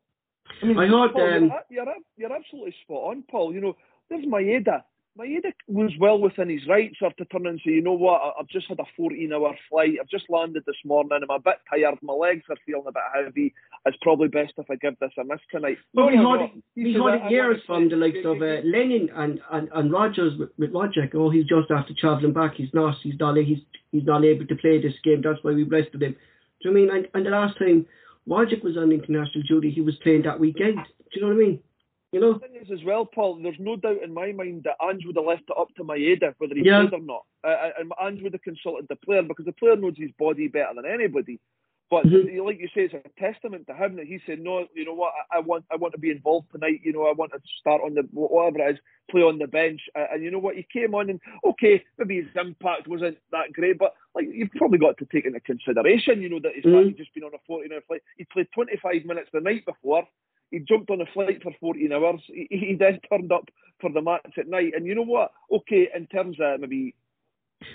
I 0.61 0.67
mean, 0.67 0.77
I 0.77 0.87
heard. 0.89 1.13
Paul, 1.13 1.23
Um, 1.23 1.53
you're, 1.71 1.85
you're, 1.85 1.95
you're 2.17 2.33
absolutely 2.33 2.73
spot 2.83 3.11
on, 3.11 3.23
Paul. 3.31 3.55
You 3.55 3.61
know, 3.61 3.77
there's 4.11 4.27
Maeda. 4.27 4.83
Maeda 5.19 5.53
was 5.67 5.93
well 5.99 6.19
within 6.21 6.49
his 6.49 6.67
rights 6.69 6.97
after 7.03 7.25
turning 7.25 7.45
turn 7.45 7.51
and 7.53 7.61
say, 7.65 7.73
you 7.73 7.83
know 7.83 7.93
what, 7.93 8.35
I've 8.39 8.47
just 8.47 8.69
had 8.69 8.79
a 8.79 8.85
14 8.97 9.33
hour 9.33 9.55
flight, 9.69 9.97
I've 10.01 10.09
just 10.09 10.31
landed 10.31 10.63
this 10.67 10.77
morning, 10.85 11.11
I'm 11.23 11.31
a 11.31 11.39
bit 11.39 11.57
tired, 11.69 11.99
my 12.01 12.13
legs 12.13 12.45
are 12.49 12.57
feeling 12.65 12.85
a 12.87 12.93
bit 12.93 13.03
heavy, 13.13 13.53
it's 13.87 13.97
probably 14.03 14.29
best 14.29 14.53
if 14.57 14.71
I 14.71 14.77
give 14.77 14.99
this 15.01 15.11
a 15.19 15.25
miss 15.25 15.41
tonight. 15.51 15.79
But 15.95 16.07
we 16.07 16.17
No, 16.17 16.31
heard 16.31 16.41
no. 16.41 16.45
it, 16.45 16.51
we 16.77 16.95
it 16.97 17.31
years 17.31 17.61
from 17.67 17.89
the 17.89 17.97
likes 17.97 18.19
of 18.25 18.41
uh, 18.41 18.63
Lennon 18.65 19.11
and, 19.15 19.41
and, 19.51 19.69
and 19.75 19.93
Rodgers 19.93 20.39
with, 20.39 20.51
with. 20.59 20.71
Oh, 21.15 21.31
he's 21.31 21.47
just 21.47 21.71
after 21.71 21.93
travelling 21.99 22.33
back. 22.33 22.55
He's 22.55 22.73
not. 22.73 22.95
He's 23.03 23.19
not. 23.19 23.37
He's 23.37 23.59
he's 23.91 24.05
not 24.05 24.25
able 24.25 24.47
to 24.47 24.57
play 24.57 24.81
this 24.81 24.95
game. 25.03 25.23
That's 25.23 25.43
why 25.43 25.53
we 25.53 25.65
rested 25.65 26.03
him. 26.03 26.13
Do 26.63 26.69
you 26.69 26.75
know 26.75 26.81
what 26.81 26.93
I 26.93 26.95
mean? 26.95 26.97
And, 26.97 27.09
and 27.15 27.27
the 27.27 27.31
last 27.31 27.59
time 27.59 27.87
Roger 28.27 28.57
was 28.63 28.77
on 28.77 28.93
international 28.93 29.43
duty, 29.49 29.71
he 29.71 29.81
was 29.81 29.97
playing 30.03 30.23
that 30.23 30.39
weekend. 30.39 30.77
Do 30.77 31.21
you 31.21 31.23
know 31.23 31.29
what 31.35 31.43
I 31.43 31.47
mean? 31.47 31.61
You 32.13 32.21
know? 32.21 32.33
The 32.35 32.39
thing 32.41 32.57
is, 32.61 32.71
as 32.73 32.85
well, 32.85 33.05
Paul, 33.07 33.37
there's 33.41 33.59
no 33.61 33.77
doubt 33.77 34.03
in 34.03 34.13
my 34.13 34.33
mind 34.33 34.65
that 34.65 34.77
Ange 34.85 35.07
would 35.07 35.17
have 35.17 35.25
left 35.27 35.45
it 35.49 35.57
up 35.59 35.69
to 35.77 35.85
Maeda 35.85 36.35
whether 36.39 36.55
he 36.55 36.63
Yeah. 36.65 36.89
played 36.89 36.95
or 37.01 37.05
not. 37.05 37.25
Uh, 37.45 37.71
and 37.79 37.93
Ange 38.01 38.23
would 38.23 38.33
have 38.33 38.43
consulted 38.43 38.89
the 38.89 38.97
player 38.97 39.23
because 39.23 39.47
the 39.47 39.53
player 39.53 39.77
knows 39.77 39.97
his 39.97 40.11
body 40.19 40.49
better 40.49 40.75
than 40.75 40.87
anybody. 40.87 41.39
But 41.89 42.07
Mhm. 42.07 42.45
like 42.45 42.61
you 42.61 42.69
say, 42.69 42.83
it's 42.83 42.95
a 42.95 43.03
testament 43.19 43.67
to 43.67 43.75
him 43.75 43.97
that 43.97 44.07
he 44.07 44.21
said, 44.21 44.41
"No, 44.41 44.69
you 44.75 44.85
know 44.85 44.95
what? 44.95 45.13
I, 45.33 45.39
I 45.39 45.41
want, 45.41 45.65
I 45.73 45.77
want 45.77 45.93
to 45.95 45.99
be 45.99 46.11
involved 46.13 46.51
tonight. 46.53 46.81
You 46.85 46.93
know, 46.93 47.07
I 47.07 47.13
want 47.13 47.33
to 47.33 47.41
start 47.59 47.83
on 47.83 47.95
the 47.95 48.03
whatever 48.13 48.61
it 48.69 48.75
is, 48.77 48.81
play 49.11 49.23
on 49.23 49.39
the 49.39 49.49
bench." 49.49 49.89
Uh, 49.97 50.07
and 50.13 50.23
you 50.23 50.31
know 50.31 50.39
what? 50.39 50.55
He 50.55 50.63
came 50.73 50.95
on, 50.95 51.11
and 51.11 51.21
okay, 51.45 51.83
maybe 51.99 52.23
his 52.23 52.37
impact 52.37 52.87
wasn't 52.87 53.19
that 53.33 53.53
great, 53.53 53.79
but 53.79 53.95
like 54.15 54.29
you've 54.33 54.53
probably 54.53 54.79
got 54.79 54.99
to 54.99 55.07
take 55.07 55.25
into 55.25 55.41
consideration, 55.41 56.23
you 56.23 56.29
know, 56.29 56.39
that 56.39 56.55
he's 56.55 56.65
Mhm. 56.65 56.97
just 56.97 57.13
been 57.13 57.25
on 57.25 57.35
a 57.35 57.39
40-hour 57.51 57.81
flight. 57.83 58.03
He 58.17 58.25
played 58.25 58.47
25 58.53 59.05
minutes 59.05 59.31
the 59.33 59.41
night 59.41 59.65
before. 59.65 60.07
He 60.51 60.59
jumped 60.61 60.91
on 60.91 61.01
a 61.01 61.07
flight 61.15 61.43
for 61.43 61.53
14 61.61 61.93
hours. 61.93 62.21
He, 62.27 62.47
he 62.51 62.77
then 62.79 63.01
turned 63.11 63.33
up 63.33 63.49
for 63.81 63.91
the 63.93 64.03
match 64.03 64.35
at 64.39 64.49
night. 64.49 64.73
And 64.75 64.87
you 64.87 64.95
know 64.95 65.05
what? 65.05 65.33
Okay, 65.53 65.89
in 65.95 66.07
terms 66.07 66.37
of 66.41 66.61
maybe 66.61 66.95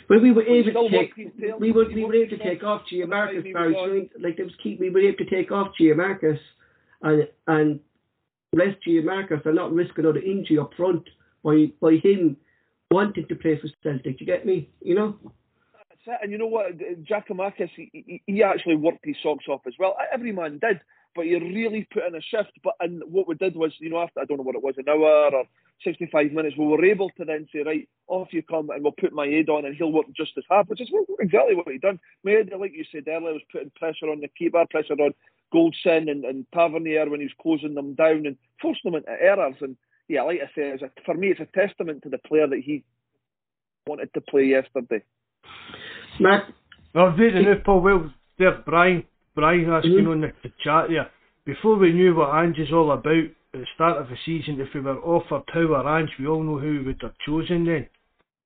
Well, 0.09 0.19
we 0.19 0.32
were 0.32 0.43
able 0.43 0.71
to 0.73 0.89
take, 0.89 0.91
worked 0.93 1.17
his 1.17 1.32
tail. 1.39 1.59
we 1.59 1.71
were 1.71 1.86
we 1.93 2.03
were 2.03 2.15
able 2.15 2.38
to 2.38 2.43
take 2.43 2.63
off 2.63 2.82
Gia 2.89 3.07
By 3.07 3.32
the 3.34 3.41
time 3.41 3.53
Marcus, 3.53 3.53
Barry. 3.53 4.11
Like 4.19 4.38
there 4.38 4.45
was 4.45 4.55
keep, 4.61 4.80
we 4.80 4.89
were 4.89 4.99
able 5.01 5.17
to 5.17 5.30
take 5.30 5.51
off 5.51 5.69
Giakoumakis 5.80 6.39
and 7.01 7.28
and 7.47 7.80
rest 8.53 8.78
Giakoumakis 8.88 9.45
and 9.45 9.55
not 9.55 9.73
risk 9.73 9.97
another 9.97 10.19
injury 10.19 10.59
up 10.59 10.71
front 10.76 11.03
by 11.43 11.67
by 11.82 11.95
him 12.03 12.38
wanting 12.91 13.28
to 13.28 13.36
play 13.36 13.59
for 13.59 13.67
Celtic. 13.84 14.19
You 14.19 14.26
get 14.26 14.45
me? 14.45 14.69
You 14.82 14.95
know? 14.95 15.15
That's 15.89 16.01
it. 16.07 16.19
And 16.23 16.32
you 16.32 16.38
know 16.38 16.47
what? 16.47 16.78
Giakoumakis, 16.78 17.69
he, 17.76 17.89
he, 17.91 18.21
he 18.26 18.43
actually 18.43 18.76
worked 18.76 19.03
his 19.03 19.15
socks 19.23 19.45
off 19.49 19.61
as 19.67 19.73
well. 19.80 19.95
Every 20.13 20.32
man 20.32 20.59
did, 20.59 20.80
but 21.16 21.26
he 21.26 21.36
really 21.36 21.88
put 21.91 22.03
in 22.03 22.16
a 22.16 22.22
shift. 22.22 22.51
But 22.63 22.76
and 22.80 23.01
what 23.07 23.28
we 23.28 23.36
did 23.36 23.55
was, 23.55 23.74
you 23.80 23.89
know, 23.89 24.01
after 24.01 24.20
I 24.20 24.26
don't 24.26 24.38
know 24.38 24.43
what 24.43 24.55
it 24.55 24.63
was, 24.63 24.76
an 24.78 24.89
hour 24.89 25.34
or 25.34 25.45
65 25.84 26.32
minutes, 26.32 26.57
we 26.57 26.68
were 26.68 26.84
able 26.86 27.09
to 27.11 27.26
then 27.26 27.47
say, 27.51 27.59
right, 27.59 27.88
off 28.07 28.28
you 28.32 28.43
come, 28.43 28.70
and 28.70 28.84
we'll 28.84 28.91
put 28.91 29.13
Maeda 29.13 29.49
on, 29.49 29.66
and 29.66 29.76
he'll 29.76 29.91
work 29.91 30.05
just 30.16 30.34
as 30.38 30.43
hard, 30.49 30.68
which 30.68 30.82
is 30.82 30.91
exactly 31.20 31.55
what 31.55 31.68
he 31.68 31.78
done. 31.78 31.99
Maeda, 32.26 32.59
like 32.59 32.74
you 32.74 32.86
said 32.91 33.07
earlier, 33.07 33.34
was 33.34 33.41
putting 33.51 33.72
pressure 33.76 34.09
on 34.09 34.20
the 34.20 34.28
keeper, 34.28 34.66
pressure 34.70 34.93
on 34.93 35.13
Goldson 35.53 36.09
and, 36.09 36.26
and 36.26 36.45
Tavernier 36.53 37.09
when 37.09 37.22
he 37.22 37.28
was 37.28 37.34
closing 37.41 37.76
them 37.76 37.93
down 37.93 38.26
and 38.26 38.38
forcing 38.61 38.91
them 38.91 38.95
into 38.95 39.11
errors. 39.11 39.55
And 39.61 39.78
yeah, 40.07 40.24
like 40.24 40.39
I 40.41 40.47
say, 40.47 40.70
it's 40.70 40.84
a, 40.84 40.91
for 41.05 41.16
me, 41.16 41.30
it's 41.30 41.39
a 41.39 41.45
testament 41.57 42.03
to 42.03 42.09
the 42.09 42.18
player 42.18 42.47
that 42.47 42.59
he 42.59 42.84
wanted 43.88 44.13
to 44.13 44.22
play 44.22 44.45
yesterday. 44.45 45.03
Mark, 46.20 46.45
Well, 46.93 47.16
there 47.16 47.41
now, 47.41 47.55
Paul. 47.63 47.82
Well, 47.82 48.13
there, 48.38 48.63
Brian. 49.36 49.65
Brian 49.65 49.71
asking 49.77 50.05
Mhm. 50.05 50.11
on 50.11 50.21
the, 50.21 50.31
the 50.43 50.51
chat 50.63 50.89
there. 50.89 51.09
Before 51.45 51.75
we 51.77 51.91
knew 51.93 52.15
what 52.15 52.33
Ange 52.33 52.57
is 52.59 52.71
all 52.73 52.91
about 52.91 53.15
at 53.53 53.59
the 53.59 53.65
start 53.75 53.97
of 54.01 54.09
the 54.09 54.17
season, 54.25 54.59
if 54.59 54.73
we 54.73 54.81
were 54.81 54.97
offered 54.99 55.43
our 55.55 55.99
Ange, 55.99 56.09
we 56.19 56.27
all 56.27 56.41
know 56.43 56.57
who 56.57 56.79
we 56.79 56.86
would 56.88 57.01
have 57.01 57.13
chosen 57.25 57.65
then. 57.65 57.88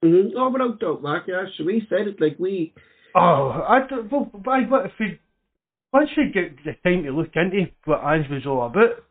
mm-hmm. 0.04 0.38
oh, 0.38 0.50
without 0.50 0.80
doubt, 0.80 1.02
Mark. 1.02 1.24
Yeah, 1.28 1.46
so 1.58 1.64
we 1.64 1.86
said 1.90 2.08
it 2.08 2.20
like 2.20 2.38
we. 2.40 2.74
Oh, 3.16 3.50
I 3.68 3.88
don't, 3.88 4.12
well, 4.12 4.30
why, 4.44 4.64
what 4.66 4.86
if 4.86 4.92
we, 5.00 5.20
once 5.94 6.10
we 6.16 6.30
get 6.32 6.58
the 6.64 6.74
time 6.84 7.04
to 7.04 7.12
look 7.12 7.32
into 7.36 7.68
what 7.86 8.04
Ange 8.04 8.30
was 8.30 8.46
all 8.46 8.66
about, 8.66 9.04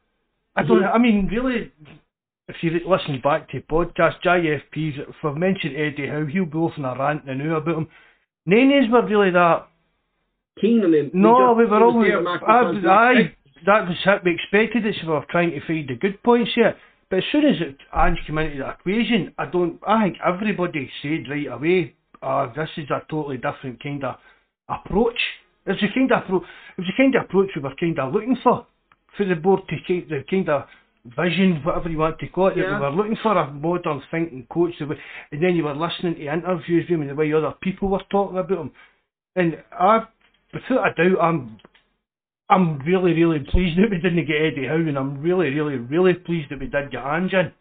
I 0.55 0.62
don't, 0.62 0.83
Mhm. 0.83 0.95
I 0.95 0.99
mean, 0.99 1.29
really, 1.29 1.72
if 2.49 2.57
you 2.62 2.70
listen 2.87 3.20
back 3.20 3.49
to 3.51 3.61
podcast, 3.62 4.20
JFPs, 4.22 4.99
if 4.99 5.24
I've 5.24 5.37
mentioned 5.37 5.76
Eddie 5.76 6.07
Howe, 6.09 6.26
he'll 6.26 6.45
be 6.47 6.59
off 6.59 6.79
on 6.79 6.85
a 6.85 6.95
rant 6.99 7.26
now 7.26 7.57
about 7.57 7.76
him. 7.76 7.89
Nanes 8.49 8.89
were 8.91 9.03
really 9.07 9.31
that 9.31 9.66
Keen 10.61 10.85
on 10.85 10.95
him. 10.95 11.11
No, 11.15 11.53
we 11.55 11.65
just- 11.65 11.71
were 11.73 11.81
was 11.81 11.95
always. 11.95 12.13
I, 12.87 13.11
aye, 13.11 13.35
that 13.67 13.89
was 13.89 13.97
it. 14.07 14.25
We 14.25 14.33
expected 14.35 14.87
it, 14.87 14.95
so 15.01 15.07
we 15.09 15.13
were 15.15 15.27
trying 15.31 15.51
to 15.51 15.61
find 15.67 15.89
the 15.89 15.95
good 15.97 16.23
points 16.23 16.53
here. 16.55 16.75
But 17.11 17.19
as 17.19 17.25
soon 17.33 17.45
as 17.47 17.61
it, 17.61 17.77
Ange 17.95 18.19
came 18.27 18.39
into 18.39 18.59
the 18.59 18.69
equation, 18.71 19.33
I 19.39 19.47
don't. 19.47 19.79
I 19.87 20.03
think 20.05 20.19
everybody 20.25 20.91
said 21.03 21.29
right 21.31 21.47
away, 21.47 21.95
uh, 22.23 22.53
this 22.55 22.69
is 22.77 22.91
a 22.91 23.03
totally 23.11 23.37
different 23.39 23.83
kind 23.83 24.05
of 24.05 24.17
approach. 24.69 25.19
It's 25.67 25.81
the 25.81 25.89
kind 25.95 26.11
of 26.13 26.23
appro- 26.25 26.43
It 26.77 26.79
was 26.79 26.87
the 26.87 26.93
kind 26.97 27.15
of 27.15 27.25
approach 27.25 27.51
we 27.57 27.63
were 27.63 27.75
kind 27.81 27.99
of 27.99 28.13
looking 28.13 28.37
for 28.43 28.67
for 29.17 29.25
the 29.25 29.35
board 29.35 29.63
to 29.69 29.77
take 29.89 30.09
the 30.09 30.23
kind 30.31 30.49
of 30.49 30.65
vision, 31.17 31.61
whatever 31.65 31.89
you 31.89 31.99
want 31.99 32.19
to 32.19 32.29
call 32.29 32.49
it. 32.49 32.57
that 32.57 32.61
Yeah. 32.63 32.75
We 32.79 32.81
were 32.85 32.91
looking 32.93 33.17
for 33.17 33.37
a 33.37 33.51
modern 33.51 34.03
thinking 34.11 34.47
coach, 34.51 34.75
the 34.79 34.87
way- 34.87 35.01
and 35.33 35.43
then 35.43 35.57
you 35.57 35.65
were 35.65 35.75
listening 35.75 36.17
to 36.17 36.21
interviews 36.33 36.85
with 36.85 36.89
him 36.91 37.01
and 37.03 37.11
the 37.11 37.15
way 37.15 37.33
other 37.33 37.55
people 37.61 37.89
were 37.89 38.03
talking 38.11 38.39
about 38.39 38.59
him. 38.59 38.71
And 39.37 39.57
I, 39.73 40.07
without 40.53 40.88
a 40.88 40.94
doubt, 40.94 41.20
I'm, 41.20 41.59
I'm 42.49 42.78
really, 42.80 43.12
really 43.12 43.40
pleased 43.40 43.78
that 43.78 43.90
we 43.90 43.99
didn't 43.99 44.26
get 44.26 44.40
Eddie 44.40 44.66
Howe, 44.66 44.76
and 44.76 44.96
I'm 44.96 45.20
really, 45.20 45.51
really, 45.51 45.76
really 45.76 46.14
pleased 46.14 46.51
that 46.51 46.61
we 46.61 46.66
did 46.66 46.90
get 46.90 47.05
Ange 47.05 47.32
in. 47.32 47.53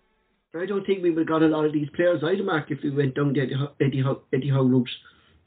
I 0.55 0.65
don't 0.65 0.85
think 0.85 1.03
we 1.03 1.11
would 1.11 1.19
have 1.19 1.27
got 1.27 1.43
a 1.43 1.47
lot 1.47 1.65
of 1.65 1.73
these 1.73 1.89
players 1.95 2.23
either, 2.23 2.43
Mark, 2.43 2.71
if 2.71 2.79
we 2.83 2.89
went 2.89 3.15
down 3.15 3.33
the 3.33 3.41
Eddie 3.41 3.53
Howe, 3.53 3.73
Eddie 3.79 4.01
Howe, 4.01 4.21
Eddie 4.33 4.49
Howe 4.49 4.63
route. 4.63 4.89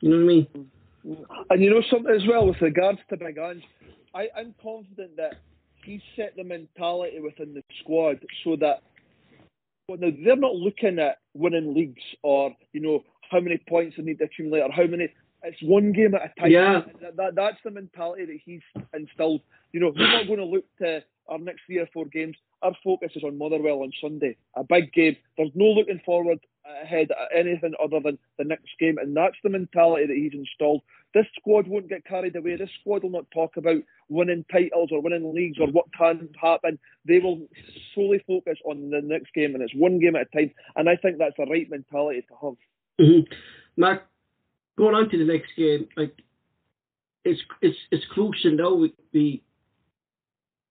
You 0.01 0.11
know 0.11 0.17
what 0.17 0.23
I 0.23 0.27
mean? 0.27 0.71
And 1.51 1.63
you 1.63 1.71
know 1.71 1.83
something 1.91 2.15
as 2.15 2.23
well 2.29 2.47
with 2.47 2.61
regards 2.61 3.01
to 3.09 3.17
Big 3.17 3.39
Ange, 3.39 3.65
I, 4.15 4.29
I'm 4.37 4.55
confident 4.63 5.17
that 5.17 5.35
he's 5.85 6.01
set 6.17 6.37
the 6.37 6.45
mentality 6.45 7.21
within 7.21 7.55
the 7.55 7.63
squad 7.81 8.19
so 8.45 8.57
that 8.57 8.83
well, 9.89 9.99
now 9.99 10.11
they're 10.25 10.37
not 10.37 10.55
looking 10.55 10.99
at 10.99 11.19
winning 11.35 11.75
leagues 11.75 12.03
or 12.23 12.55
you 12.73 12.81
know 12.81 13.03
how 13.31 13.41
many 13.41 13.59
points 13.69 13.97
they 13.97 14.03
need 14.03 14.19
to 14.19 14.25
accumulate 14.25 14.61
or 14.61 14.73
how 14.73 14.87
many. 14.87 15.09
It's 15.43 15.63
one 15.63 15.93
game 15.93 16.15
at 16.15 16.33
a 16.37 16.41
time. 16.41 16.51
Yeah. 16.51 16.83
That, 17.01 17.17
that, 17.17 17.35
that's 17.35 17.57
the 17.65 17.71
mentality 17.71 18.27
that 18.27 18.39
he's 18.45 18.63
instilled. 18.95 19.41
You 19.73 19.81
know, 19.81 19.93
we're 19.97 20.11
not 20.11 20.27
going 20.27 20.39
to 20.39 20.45
look 20.45 20.65
to 20.79 21.03
our 21.29 21.39
next 21.39 21.63
three 21.67 21.79
or 21.79 21.89
four 21.93 22.07
games. 22.07 22.37
Our 22.63 22.73
focus 22.85 23.13
is 23.15 23.25
on 23.25 23.39
Motherwell 23.39 23.83
on 23.83 23.93
Sunday, 24.01 24.37
a 24.55 24.65
big 24.65 24.93
game. 24.93 25.17
There's 25.37 25.53
no 25.55 25.67
looking 25.67 26.01
forward 26.05 26.39
ahead 26.83 27.11
at 27.11 27.39
anything 27.39 27.73
other 27.83 28.01
than 28.01 28.19
the 28.39 28.45
next 28.45 28.69
game, 28.79 28.99
and 28.99 29.17
that's 29.17 29.37
the 29.43 29.49
mentality 29.49 30.07
that 30.07 30.17
he's 30.17 30.35
installed. 30.35 30.83
This 31.15 31.27
squad 31.37 31.67
won't 31.67 31.89
get 31.89 32.05
carried 32.05 32.37
away. 32.37 32.57
This 32.57 32.71
squad 32.81 33.03
will 33.03 33.11
not 33.11 33.31
talk 33.33 33.57
about 33.57 33.83
winning 34.09 34.45
titles 34.53 34.91
or 34.93 35.01
winning 35.01 35.35
leagues 35.35 35.59
or 35.59 35.69
what 35.69 35.87
can 35.97 36.29
happen. 36.41 36.79
They 37.07 37.19
will 37.19 37.41
solely 37.95 38.23
focus 38.27 38.59
on 38.65 38.91
the 38.91 39.01
next 39.03 39.33
game, 39.35 39.55
and 39.55 39.63
it's 39.63 39.75
one 39.75 39.99
game 39.99 40.17
at 40.17 40.29
a 40.33 40.37
time. 40.37 40.53
And 40.77 40.89
I 40.89 40.97
think 40.97 41.19
that's 41.19 41.37
the 41.37 41.47
right 41.47 41.69
mentality 41.71 42.23
to 42.29 42.35
have. 42.43 43.07
hmm 43.07 43.21
Mark, 43.77 44.10
going 44.81 44.95
on 44.95 45.11
to 45.11 45.19
the 45.19 45.31
next 45.31 45.51
game, 45.57 45.87
like 45.97 46.15
it's 47.25 47.41
it's 47.61 47.77
it's 47.91 48.05
crucial 48.13 48.53
now. 48.53 48.75
We 48.75 48.95
we, 49.13 49.43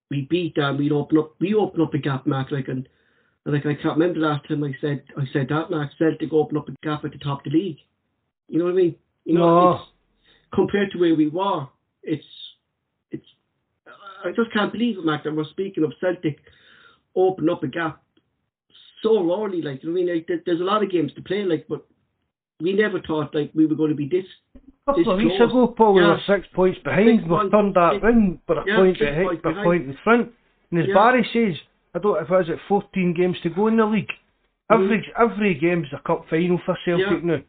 we 0.10 0.28
beat 0.30 0.56
them. 0.56 0.78
We 0.78 0.92
open 0.92 1.20
up 1.20 1.36
we 1.40 1.54
open 1.54 1.82
up 1.82 1.94
a 1.94 2.00
gap, 2.00 2.26
Mark. 2.26 2.52
Like 2.52 2.68
and 2.68 2.90
like 3.46 3.66
I 3.66 3.76
can't 3.76 3.98
remember 3.98 4.20
the 4.20 4.26
last 4.26 4.48
time 4.48 4.64
I 4.64 4.74
said 4.82 5.04
I 5.16 5.24
said 5.32 5.48
that, 5.50 5.70
Mark. 5.70 5.92
Celtic 5.98 6.34
open 6.34 6.58
up 6.58 6.68
a 6.68 6.74
gap 6.84 7.06
at 7.06 7.12
the 7.12 7.20
top 7.20 7.46
of 7.46 7.52
the 7.52 7.58
league. 7.58 7.78
You 8.48 8.58
know 8.58 8.66
what 8.66 8.72
I 8.72 8.78
mean? 8.78 8.96
You 9.26 9.36
know, 9.36 9.46
No. 9.48 9.72
it's, 9.74 9.84
compared 10.54 10.92
to 10.92 10.98
where 10.98 11.14
we 11.16 11.30
were, 11.30 11.68
it's 12.02 12.26
it's. 13.12 13.26
I 14.26 14.32
just 14.36 14.52
can't 14.52 14.72
believe 14.72 14.98
it, 14.98 15.06
Mark. 15.06 15.24
That 15.24 15.36
we're 15.36 15.46
speaking 15.52 15.84
of 15.84 15.94
Celtic 16.02 16.40
open 17.16 17.48
up 17.48 17.64
a 17.64 17.68
gap 17.68 18.02
so 19.04 19.20
early. 19.32 19.62
Like 19.62 19.84
you 19.84 19.90
know 19.90 20.00
I 20.00 20.04
mean, 20.04 20.16
like, 20.16 20.28
there's 20.46 20.62
a 20.62 20.64
lot 20.64 20.84
of 20.84 20.92
games 20.92 21.14
to 21.14 21.22
play, 21.22 21.44
like, 21.44 21.68
but 21.70 21.86
we 22.62 22.74
never 22.74 23.00
thought 23.02 23.34
like 23.34 23.52
we 23.56 23.66
were 23.66 23.76
going 23.76 23.90
to 23.92 23.96
be 23.96 24.08
this. 24.08 24.26
A 24.88 24.94
couple 24.94 25.12
of 25.12 25.18
weeks 25.18 25.36
close. 25.38 25.50
ago, 25.52 25.68
Paul, 25.78 25.94
we 25.94 26.02
were 26.04 26.20
six 26.28 26.48
points 26.54 26.80
behind. 26.84 27.08
Six 27.20 27.22
We've 27.24 27.30
points. 27.30 27.52
turned 27.52 27.76
that 27.76 27.94
Six- 27.94 28.04
round, 28.04 28.40
but 28.48 28.58
a 28.58 28.64
yeah, 28.66 28.76
point 28.78 29.02
ahead, 29.02 29.26
points 29.26 29.42
a 29.46 29.64
point 29.64 29.84
in 29.86 29.98
front. 30.04 30.32
And 30.72 30.80
as 30.82 30.88
Yeah. 30.88 30.94
Barry 30.96 31.24
says, 31.32 31.56
I 31.96 32.00
don't. 32.00 32.14
know 32.14 32.20
If 32.20 32.30
it 32.30 32.34
was 32.34 32.50
at 32.50 32.60
14 32.68 33.14
games 33.14 33.38
to 33.42 33.50
go 33.50 33.68
in 33.68 33.78
the 33.78 33.86
league. 33.86 34.12
Every 34.72 35.00
Mm. 35.00 35.04
every 35.18 35.54
game's 35.56 35.88
a 35.94 36.00
cup 36.00 36.28
final 36.30 36.58
for 36.60 36.78
Celtic 36.86 37.08
Yeah. 37.24 37.30
now. 37.36 37.42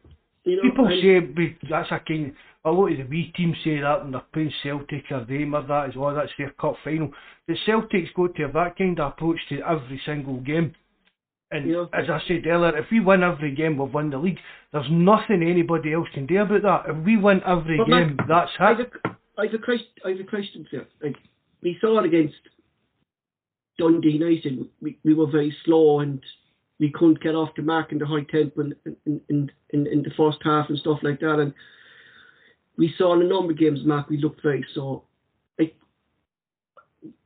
You 0.44 0.56
know, 0.56 0.62
People 0.62 0.86
and- 0.86 1.00
say 1.02 1.18
we, 1.20 1.56
that's 1.68 1.90
a 1.92 1.98
kind. 2.00 2.34
A 2.64 2.70
lot 2.70 2.92
of 2.92 2.98
the 2.98 3.04
wee 3.04 3.32
teams 3.36 3.56
say 3.64 3.80
that 3.80 4.02
when 4.02 4.12
they're 4.12 4.20
playing 4.32 4.52
Celtic 4.62 5.10
or 5.10 5.20
them 5.20 5.54
or 5.54 5.62
that 5.62 5.88
as 5.90 5.96
well. 5.96 6.14
That's 6.14 6.32
their 6.36 6.50
cup 6.50 6.76
final. 6.84 7.12
The 7.46 7.56
Celtic's 7.64 8.10
got 8.12 8.34
to 8.34 8.42
have 8.42 8.52
that 8.52 8.76
kind 8.76 8.98
of 9.00 9.12
approach 9.12 9.38
to 9.48 9.62
every 9.62 9.98
single 10.04 10.36
game. 10.40 10.74
And 11.52 11.66
Yeah. 11.68 11.86
as 11.92 12.08
I 12.08 12.20
said 12.28 12.46
earlier, 12.46 12.76
if 12.76 12.90
we 12.90 13.00
win 13.00 13.22
every 13.24 13.52
game, 13.52 13.76
we've 13.76 13.92
won 13.92 14.10
the 14.10 14.18
league. 14.18 14.38
There's 14.72 14.88
nothing 14.90 15.42
anybody 15.42 15.92
else 15.92 16.08
can 16.10 16.26
do 16.26 16.40
about 16.42 16.62
that. 16.62 16.88
If 16.88 17.04
we 17.04 17.16
win 17.16 17.42
every 17.44 17.76
But, 17.76 17.88
game, 17.88 18.16
that's 18.28 18.52
I've 18.60 18.80
it. 18.80 18.92
a, 19.04 19.16
I've 19.36 19.54
a 19.54 19.58
question. 19.58 19.88
I've 20.04 20.20
a 20.20 20.24
question 20.24 20.64
for 20.66 20.76
you. 20.76 20.86
Like 21.02 21.16
we 21.60 21.76
saw 21.80 21.98
it 21.98 22.04
against 22.06 22.38
Dundee 23.78 24.12
United. 24.12 24.68
We 24.80 24.98
we 25.04 25.14
were 25.14 25.26
very 25.26 25.50
slow 25.64 26.00
and 26.00 26.22
we 26.78 26.90
couldn't 26.90 27.20
get 27.20 27.34
off 27.34 27.54
the 27.56 27.62
mark 27.62 27.90
in 27.92 27.98
the 27.98 28.06
high 28.06 28.22
tempo 28.24 28.60
in 28.60 28.76
in, 29.06 29.20
in, 29.28 29.50
in, 29.70 29.86
in 29.88 30.02
the 30.02 30.10
first 30.16 30.38
half 30.42 30.68
and 30.68 30.78
stuff 30.78 31.02
like 31.02 31.18
that. 31.20 31.40
And 31.40 31.52
we 32.76 32.92
saw 32.96 33.14
in 33.14 33.22
a 33.22 33.28
number 33.28 33.52
of 33.52 33.58
games, 33.58 33.84
Mark, 33.84 34.08
we 34.08 34.18
looked 34.18 34.42
very 34.42 34.64
slow. 34.72 35.02
Like 35.58 35.74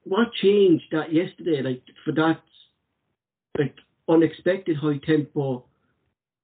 what 0.05 0.33
changed 0.33 0.87
that 0.93 1.12
yesterday? 1.12 1.61
Like 1.62 1.83
for 2.05 2.12
that, 2.12 2.41
like 3.59 3.77
unexpected 4.09 4.77
high 4.77 4.99
tempo 5.05 5.65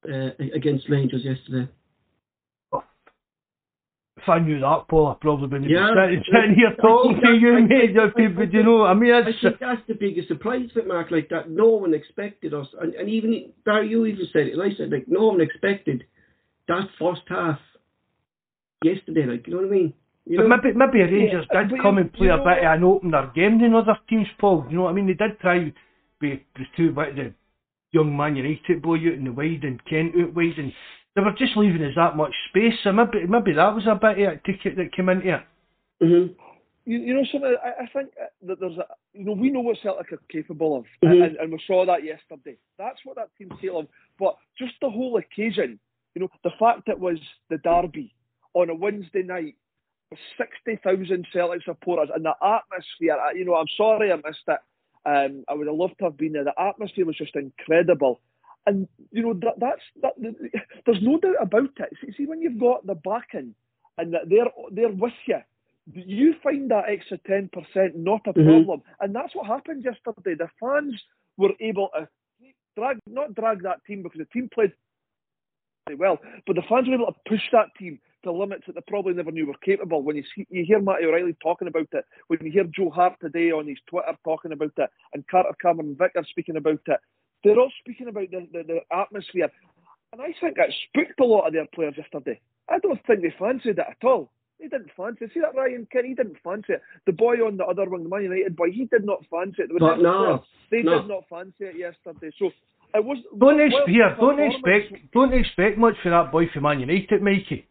uh, 0.08 0.30
against 0.54 0.88
Rangers 0.88 1.24
yesterday. 1.24 1.70
If 4.16 4.28
I 4.28 4.38
knew 4.38 4.60
that, 4.60 4.84
Paul, 4.88 5.08
I 5.08 5.14
probably 5.18 5.46
wouldn't 5.48 5.70
Yeah. 5.70 5.94
be 5.94 6.22
sitting, 6.26 6.54
here 6.54 6.68
I 6.68 6.74
talking 6.74 7.20
to 7.22 7.32
you, 7.38 7.56
I 7.56 7.60
mate. 7.62 7.96
I 7.98 8.08
do 8.10 8.58
you 8.58 8.62
know? 8.62 8.84
I 8.84 8.92
mean, 8.92 9.14
I 9.14 9.24
think 9.24 9.58
that's 9.58 9.80
the 9.88 9.94
biggest 9.94 10.28
surprise 10.28 10.70
for 10.72 10.82
Mark, 10.84 11.10
like 11.10 11.30
that 11.30 11.48
no 11.48 11.68
one 11.68 11.94
expected 11.94 12.52
us, 12.52 12.66
and, 12.80 12.94
and 12.94 13.08
even 13.08 13.52
Barry, 13.64 13.88
you 13.88 14.04
even 14.04 14.26
said 14.30 14.48
it, 14.48 14.52
and 14.54 14.62
I 14.62 14.74
said 14.76 14.90
like 14.90 15.08
no 15.08 15.28
one 15.28 15.40
expected 15.40 16.04
that 16.68 16.88
first 16.98 17.22
half 17.28 17.58
yesterday, 18.84 19.24
like 19.24 19.46
you 19.46 19.54
know 19.54 19.60
what 19.60 19.68
I 19.68 19.70
mean? 19.70 19.94
You 20.26 20.36
But 20.36 20.48
know? 20.48 20.56
maybe 20.56 20.76
maybe 20.76 21.02
Rangers 21.02 21.46
Yeah, 21.50 21.64
did 21.64 21.80
come 21.80 21.96
and 21.96 22.12
play 22.12 22.26
you 22.26 22.32
a 22.32 22.36
know 22.36 22.44
bit 22.44 22.58
of 22.58 22.76
an 22.76 22.84
opener 22.84 23.32
game 23.34 23.58
than 23.60 23.74
other 23.74 23.98
teams, 24.08 24.28
Paul. 24.38 24.66
You 24.68 24.76
know 24.76 24.82
what 24.82 24.90
I 24.90 24.92
mean? 24.92 25.06
They 25.06 25.14
did 25.14 25.38
try 25.40 25.72
the 26.20 26.40
two 26.76 26.92
with 26.92 27.16
the 27.16 27.32
young 27.92 28.16
Man 28.16 28.36
United 28.36 28.82
boy 28.82 28.96
out 28.96 29.14
in 29.14 29.24
the 29.24 29.32
wide 29.32 29.64
and 29.64 29.84
Kent 29.86 30.14
out 30.20 30.34
wide, 30.34 30.58
and 30.58 30.72
they 31.16 31.22
were 31.22 31.32
just 31.36 31.56
leaving 31.56 31.82
us 31.84 31.94
that 31.96 32.16
much 32.16 32.34
space. 32.48 32.74
So 32.84 32.92
maybe 32.92 33.26
maybe 33.28 33.52
that 33.54 33.74
was 33.74 33.86
a 33.86 33.94
bit 33.94 34.18
of 34.26 34.34
a 34.34 34.40
ticket 34.46 34.76
that 34.76 34.92
came 34.92 35.08
into 35.08 35.34
it. 35.34 35.42
Mhm. 36.02 36.34
you, 36.86 36.98
you 36.98 37.14
know 37.14 37.24
something. 37.30 37.56
I, 37.62 37.82
I 37.84 37.86
think 37.92 38.10
that 38.42 38.58
there's 38.60 38.78
a 38.78 38.86
you 39.12 39.24
know 39.24 39.32
we 39.32 39.50
know 39.50 39.60
what 39.60 39.76
Celtic 39.82 40.12
are 40.12 40.20
capable 40.30 40.76
of, 40.76 40.84
Mhm. 41.04 41.24
and, 41.24 41.36
and 41.36 41.52
we 41.52 41.60
saw 41.66 41.84
that 41.86 42.04
yesterday. 42.04 42.56
That's 42.78 43.00
what 43.04 43.16
that 43.16 43.28
team's 43.36 43.52
capable 43.60 43.80
of. 43.80 43.88
But 44.18 44.36
just 44.58 44.74
the 44.80 44.90
whole 44.90 45.16
occasion, 45.16 45.78
you 46.14 46.20
know, 46.22 46.30
the 46.44 46.50
fact 46.58 46.88
it 46.88 46.98
was 46.98 47.18
the 47.50 47.58
derby 47.58 48.14
on 48.54 48.70
a 48.70 48.74
Wednesday 48.74 49.22
night 49.22 49.56
with 50.10 50.20
sixty 50.38 50.76
thousand 50.82 51.26
Celtic 51.32 51.62
supporters 51.64 52.08
and 52.14 52.24
the 52.24 52.34
atmosphere. 52.42 53.16
You 53.34 53.44
know, 53.44 53.56
I'm 53.56 53.68
sorry 53.76 54.10
I 54.12 54.16
missed 54.16 54.46
it. 54.48 54.58
Um, 55.06 55.44
I 55.48 55.54
would 55.54 55.66
have 55.66 55.76
loved 55.76 55.98
to 55.98 56.04
have 56.04 56.16
been 56.16 56.32
there. 56.32 56.44
The 56.44 56.60
atmosphere 56.60 57.06
was 57.06 57.16
just 57.16 57.36
incredible. 57.36 58.20
And 58.66 58.86
you 59.10 59.22
know 59.22 59.34
that, 59.34 59.58
that's 59.58 59.80
that. 60.02 60.12
There's 60.84 61.02
no 61.02 61.18
doubt 61.18 61.36
about 61.40 61.70
it. 61.78 61.96
See, 62.00 62.12
see 62.16 62.26
when 62.26 62.42
you've 62.42 62.60
got 62.60 62.86
the 62.86 62.94
backing 62.94 63.54
and 63.96 64.12
that 64.12 64.28
they're 64.28 64.50
they're 64.70 64.92
with 64.92 65.14
you, 65.26 65.38
you 65.94 66.34
find 66.42 66.70
that 66.70 66.84
extra 66.88 67.18
ten 67.26 67.48
percent 67.48 67.96
not 67.96 68.26
a 68.26 68.34
Mhm. 68.34 68.44
problem, 68.44 68.82
and 69.00 69.14
that's 69.14 69.34
what 69.34 69.46
happened 69.46 69.84
yesterday. 69.84 70.34
The 70.34 70.50
fans 70.60 71.02
were 71.38 71.54
able 71.60 71.88
to 71.94 72.06
drag 72.76 72.98
not 73.06 73.34
drag 73.34 73.62
that 73.62 73.82
team 73.86 74.02
because 74.02 74.18
the 74.18 74.26
team 74.26 74.50
played 74.52 74.72
well, 75.96 76.18
but 76.46 76.54
the 76.56 76.62
fans 76.68 76.86
were 76.86 76.94
able 76.94 77.06
to 77.06 77.18
push 77.26 77.50
that 77.52 77.74
team 77.78 77.98
to 78.24 78.32
limits 78.32 78.64
that 78.66 78.74
they 78.74 78.82
probably 78.86 79.14
never 79.14 79.30
knew 79.30 79.46
were 79.46 79.54
capable. 79.64 80.02
When 80.02 80.16
you 80.16 80.24
see, 80.34 80.46
you 80.50 80.64
hear 80.64 80.80
Matty 80.80 81.06
O'Riley 81.06 81.36
talking 81.42 81.68
about 81.68 81.88
it, 81.92 82.04
when 82.28 82.40
you 82.42 82.50
hear 82.50 82.64
Joe 82.64 82.90
Hart 82.90 83.14
today 83.20 83.50
on 83.50 83.66
his 83.66 83.78
Twitter 83.88 84.16
talking 84.24 84.52
about 84.52 84.72
it, 84.76 84.90
and 85.14 85.26
Carter 85.28 85.54
Cameron 85.60 85.96
Vicker 85.98 86.24
speaking 86.28 86.56
about 86.56 86.80
it, 86.86 87.00
they're 87.42 87.58
all 87.58 87.72
speaking 87.80 88.08
about 88.08 88.30
the, 88.30 88.46
the, 88.52 88.62
the 88.62 88.96
atmosphere. 88.96 89.50
And 90.12 90.20
I 90.20 90.34
think 90.40 90.56
that 90.56 90.70
spooked 90.88 91.20
a 91.20 91.24
lot 91.24 91.46
of 91.46 91.52
their 91.52 91.66
players 91.74 91.94
yesterday. 91.96 92.40
I 92.68 92.78
don't 92.78 93.00
think 93.06 93.22
they 93.22 93.34
fancied 93.38 93.78
it 93.78 93.78
at 93.78 94.04
all. 94.04 94.30
They 94.60 94.68
didn't 94.68 94.90
fancy 94.96 95.24
it. 95.24 95.30
See 95.32 95.40
that 95.40 95.54
Ryan 95.56 95.86
Kenny, 95.90 96.08
he 96.08 96.14
didn't 96.14 96.36
fancy 96.44 96.74
it. 96.74 96.82
The 97.06 97.12
boy 97.12 97.36
on 97.36 97.56
the 97.56 97.64
other 97.64 97.88
wing, 97.88 98.02
the 98.02 98.08
Man 98.10 98.24
United 98.24 98.56
boy, 98.56 98.70
he 98.70 98.84
did 98.84 99.04
not 99.04 99.24
fancy 99.30 99.62
it. 99.62 99.68
There 99.68 99.78
was 99.80 99.96
But 99.96 100.02
no, 100.02 100.44
they 100.70 100.82
no. 100.82 101.00
did 101.00 101.08
not 101.08 101.24
fancy 101.30 101.64
it 101.64 101.78
yesterday. 101.78 102.30
So 102.38 102.50
it 102.94 103.04
was. 103.04 103.18
Don't 103.38 103.56
well, 103.56 103.66
expect 103.66 103.88
here. 103.88 104.16
Don't 104.20 104.40
expect. 104.40 105.12
Don't 105.12 105.32
expect 105.32 105.78
much 105.78 105.94
for 106.02 106.10
that 106.10 106.30
boy 106.30 106.48
from 106.52 106.64
Man 106.64 106.80
United, 106.80 107.22
Mikey. 107.22 107.66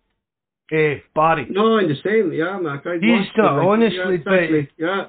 Eh, 0.71 0.99
Barry. 1.15 1.47
No, 1.49 1.77
in 1.79 1.87
the 1.87 1.95
same, 2.03 2.31
yeah, 2.31 2.59
Mark. 2.59 2.85
I 2.85 2.99
He's 3.01 3.09
watched 3.11 3.37
it, 3.37 3.41
not, 3.41 3.57
like, 3.57 3.67
honestly, 3.67 3.97
yeah, 3.97 4.09
exactly, 4.09 4.69
yeah. 4.77 5.05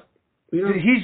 You 0.51 0.61
know, 0.63 0.73
He's, 0.73 1.03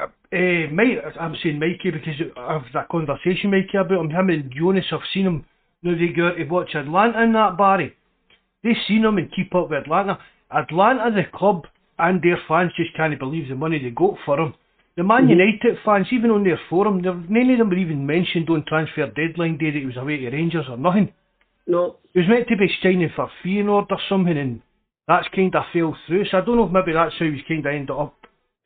uh, 0.00 0.04
uh, 0.04 0.72
Mike, 0.72 0.98
I'm 1.20 1.36
saying 1.42 1.58
Mikey 1.58 1.90
because 1.90 2.20
of 2.36 2.62
that 2.72 2.88
conversation 2.88 3.50
Mikey 3.50 3.76
about 3.76 4.00
him. 4.00 4.10
Him 4.10 4.30
and 4.30 4.52
Jonas 4.56 4.86
have 4.90 5.00
seen 5.12 5.26
him. 5.26 5.44
Now 5.82 5.94
they 5.94 6.08
go 6.08 6.34
to 6.34 6.44
watch 6.44 6.74
Atalanta 6.74 7.22
in 7.22 7.32
that 7.34 7.56
Barry. 7.56 7.94
They've 8.64 8.76
seen 8.88 9.04
him 9.04 9.18
and 9.18 9.30
keep 9.32 9.54
up 9.54 9.70
with 9.70 9.80
Atalanta. 9.80 10.18
Atalanta, 10.50 11.10
the 11.14 11.24
club, 11.38 11.66
and 11.98 12.20
their 12.22 12.38
fans 12.48 12.72
just 12.76 12.94
can't 12.96 13.16
believe 13.18 13.48
the 13.48 13.54
money 13.54 13.78
they 13.78 13.90
got 13.90 14.16
for 14.24 14.40
him. 14.40 14.54
The 14.96 15.04
Man 15.04 15.26
Mhm. 15.26 15.30
United 15.30 15.78
fans, 15.84 16.12
even 16.12 16.30
on 16.30 16.42
their 16.42 16.58
forum, 16.68 17.00
none 17.00 17.50
of 17.50 17.58
them 17.58 17.68
were 17.70 17.76
even 17.76 18.04
mentioned 18.06 18.50
on 18.50 18.64
transfer 18.64 19.06
deadline 19.06 19.56
day 19.56 19.70
that 19.70 19.78
he 19.78 19.86
was 19.86 19.96
away 19.96 20.16
to 20.18 20.30
Rangers 20.30 20.68
or 20.68 20.76
nothing. 20.76 21.12
No, 21.70 21.96
He 22.12 22.20
was 22.20 22.28
meant 22.28 22.48
to 22.48 22.56
be 22.56 22.68
signing 22.82 23.10
for 23.14 23.30
Feyenoord 23.44 23.86
or 23.90 24.00
something, 24.08 24.36
and 24.36 24.60
that's 25.06 25.28
kind 25.34 25.54
of 25.54 25.64
fell 25.72 25.96
through. 26.06 26.24
So 26.26 26.38
I 26.38 26.40
don't 26.40 26.56
know 26.56 26.66
if 26.66 26.72
maybe 26.72 26.92
that's 26.92 27.14
how 27.18 27.26
he's 27.26 27.44
kind 27.48 27.64
of 27.64 27.72
ended 27.72 27.90
up 27.90 28.16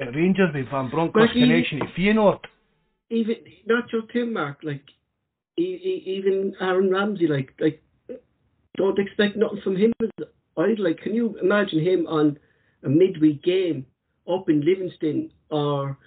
at 0.01 0.15
Rangers 0.15 0.51
with 0.55 0.71
Van 0.71 0.91
Bronckhorst's 0.91 1.35
connection 1.35 1.81
to 1.81 1.87
Feyenoord. 1.97 2.41
even 3.11 3.37
not 3.67 3.89
just 3.91 4.11
him, 4.11 4.33
Mark. 4.33 4.59
Like 4.63 4.85
even 5.57 6.55
Aaron 6.61 6.91
Ramsey, 6.91 7.27
like 7.27 7.53
like 7.61 7.83
don't 8.77 8.99
expect 8.99 9.37
nothing 9.37 9.61
from 9.63 9.77
him. 9.77 9.93
I 10.57 10.75
like. 10.79 10.99
Can 11.03 11.15
you 11.15 11.39
imagine 11.43 11.81
him 11.81 12.07
on 12.07 12.39
a 12.83 12.89
midweek 12.89 13.43
game 13.43 13.87
up 14.29 14.49
in 14.49 14.65
Livingston 14.65 15.31
or? 15.51 15.99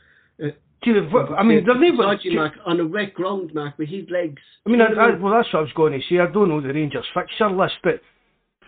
The- 0.84 1.36
I 1.38 1.43
mean, 1.43 1.65
they're 1.65 1.78
never. 1.80 2.03
Dodgy, 2.03 2.36
Mark, 2.36 2.53
on 2.65 2.80
a 2.80 2.86
wet 2.88 3.13
ground, 3.13 3.53
Mark, 3.53 3.78
with 3.78 3.89
his 3.89 4.09
legs. 4.09 4.41
I 4.65 4.69
mean, 4.69 4.82
I, 4.82 4.86
I, 4.86 5.09
well, 5.15 5.34
that's 5.34 5.51
what 5.53 5.59
I 5.59 5.61
was 5.63 5.73
going 5.75 5.93
to 5.93 5.99
say. 6.07 6.19
I 6.19 6.28
don't 6.32 6.49
know 6.49 6.61
the 6.61 6.73
Rangers 6.73 7.05
fixture 7.13 7.49
list, 7.49 7.75
but 7.84 8.01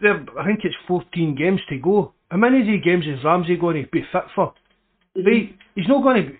I 0.03 0.45
think 0.45 0.61
it's 0.63 0.75
14 0.87 1.35
games 1.35 1.61
to 1.69 1.77
go. 1.77 2.13
How 2.31 2.37
many 2.37 2.61
of 2.61 2.67
these 2.67 2.83
games 2.83 3.05
is 3.05 3.23
Ramsey 3.23 3.55
going 3.57 3.83
to 3.83 3.89
be 3.89 4.01
fit 4.11 4.23
for? 4.35 4.53
Right, 5.15 5.55
he's 5.75 5.87
not 5.87 6.03
going 6.03 6.25
to. 6.25 6.31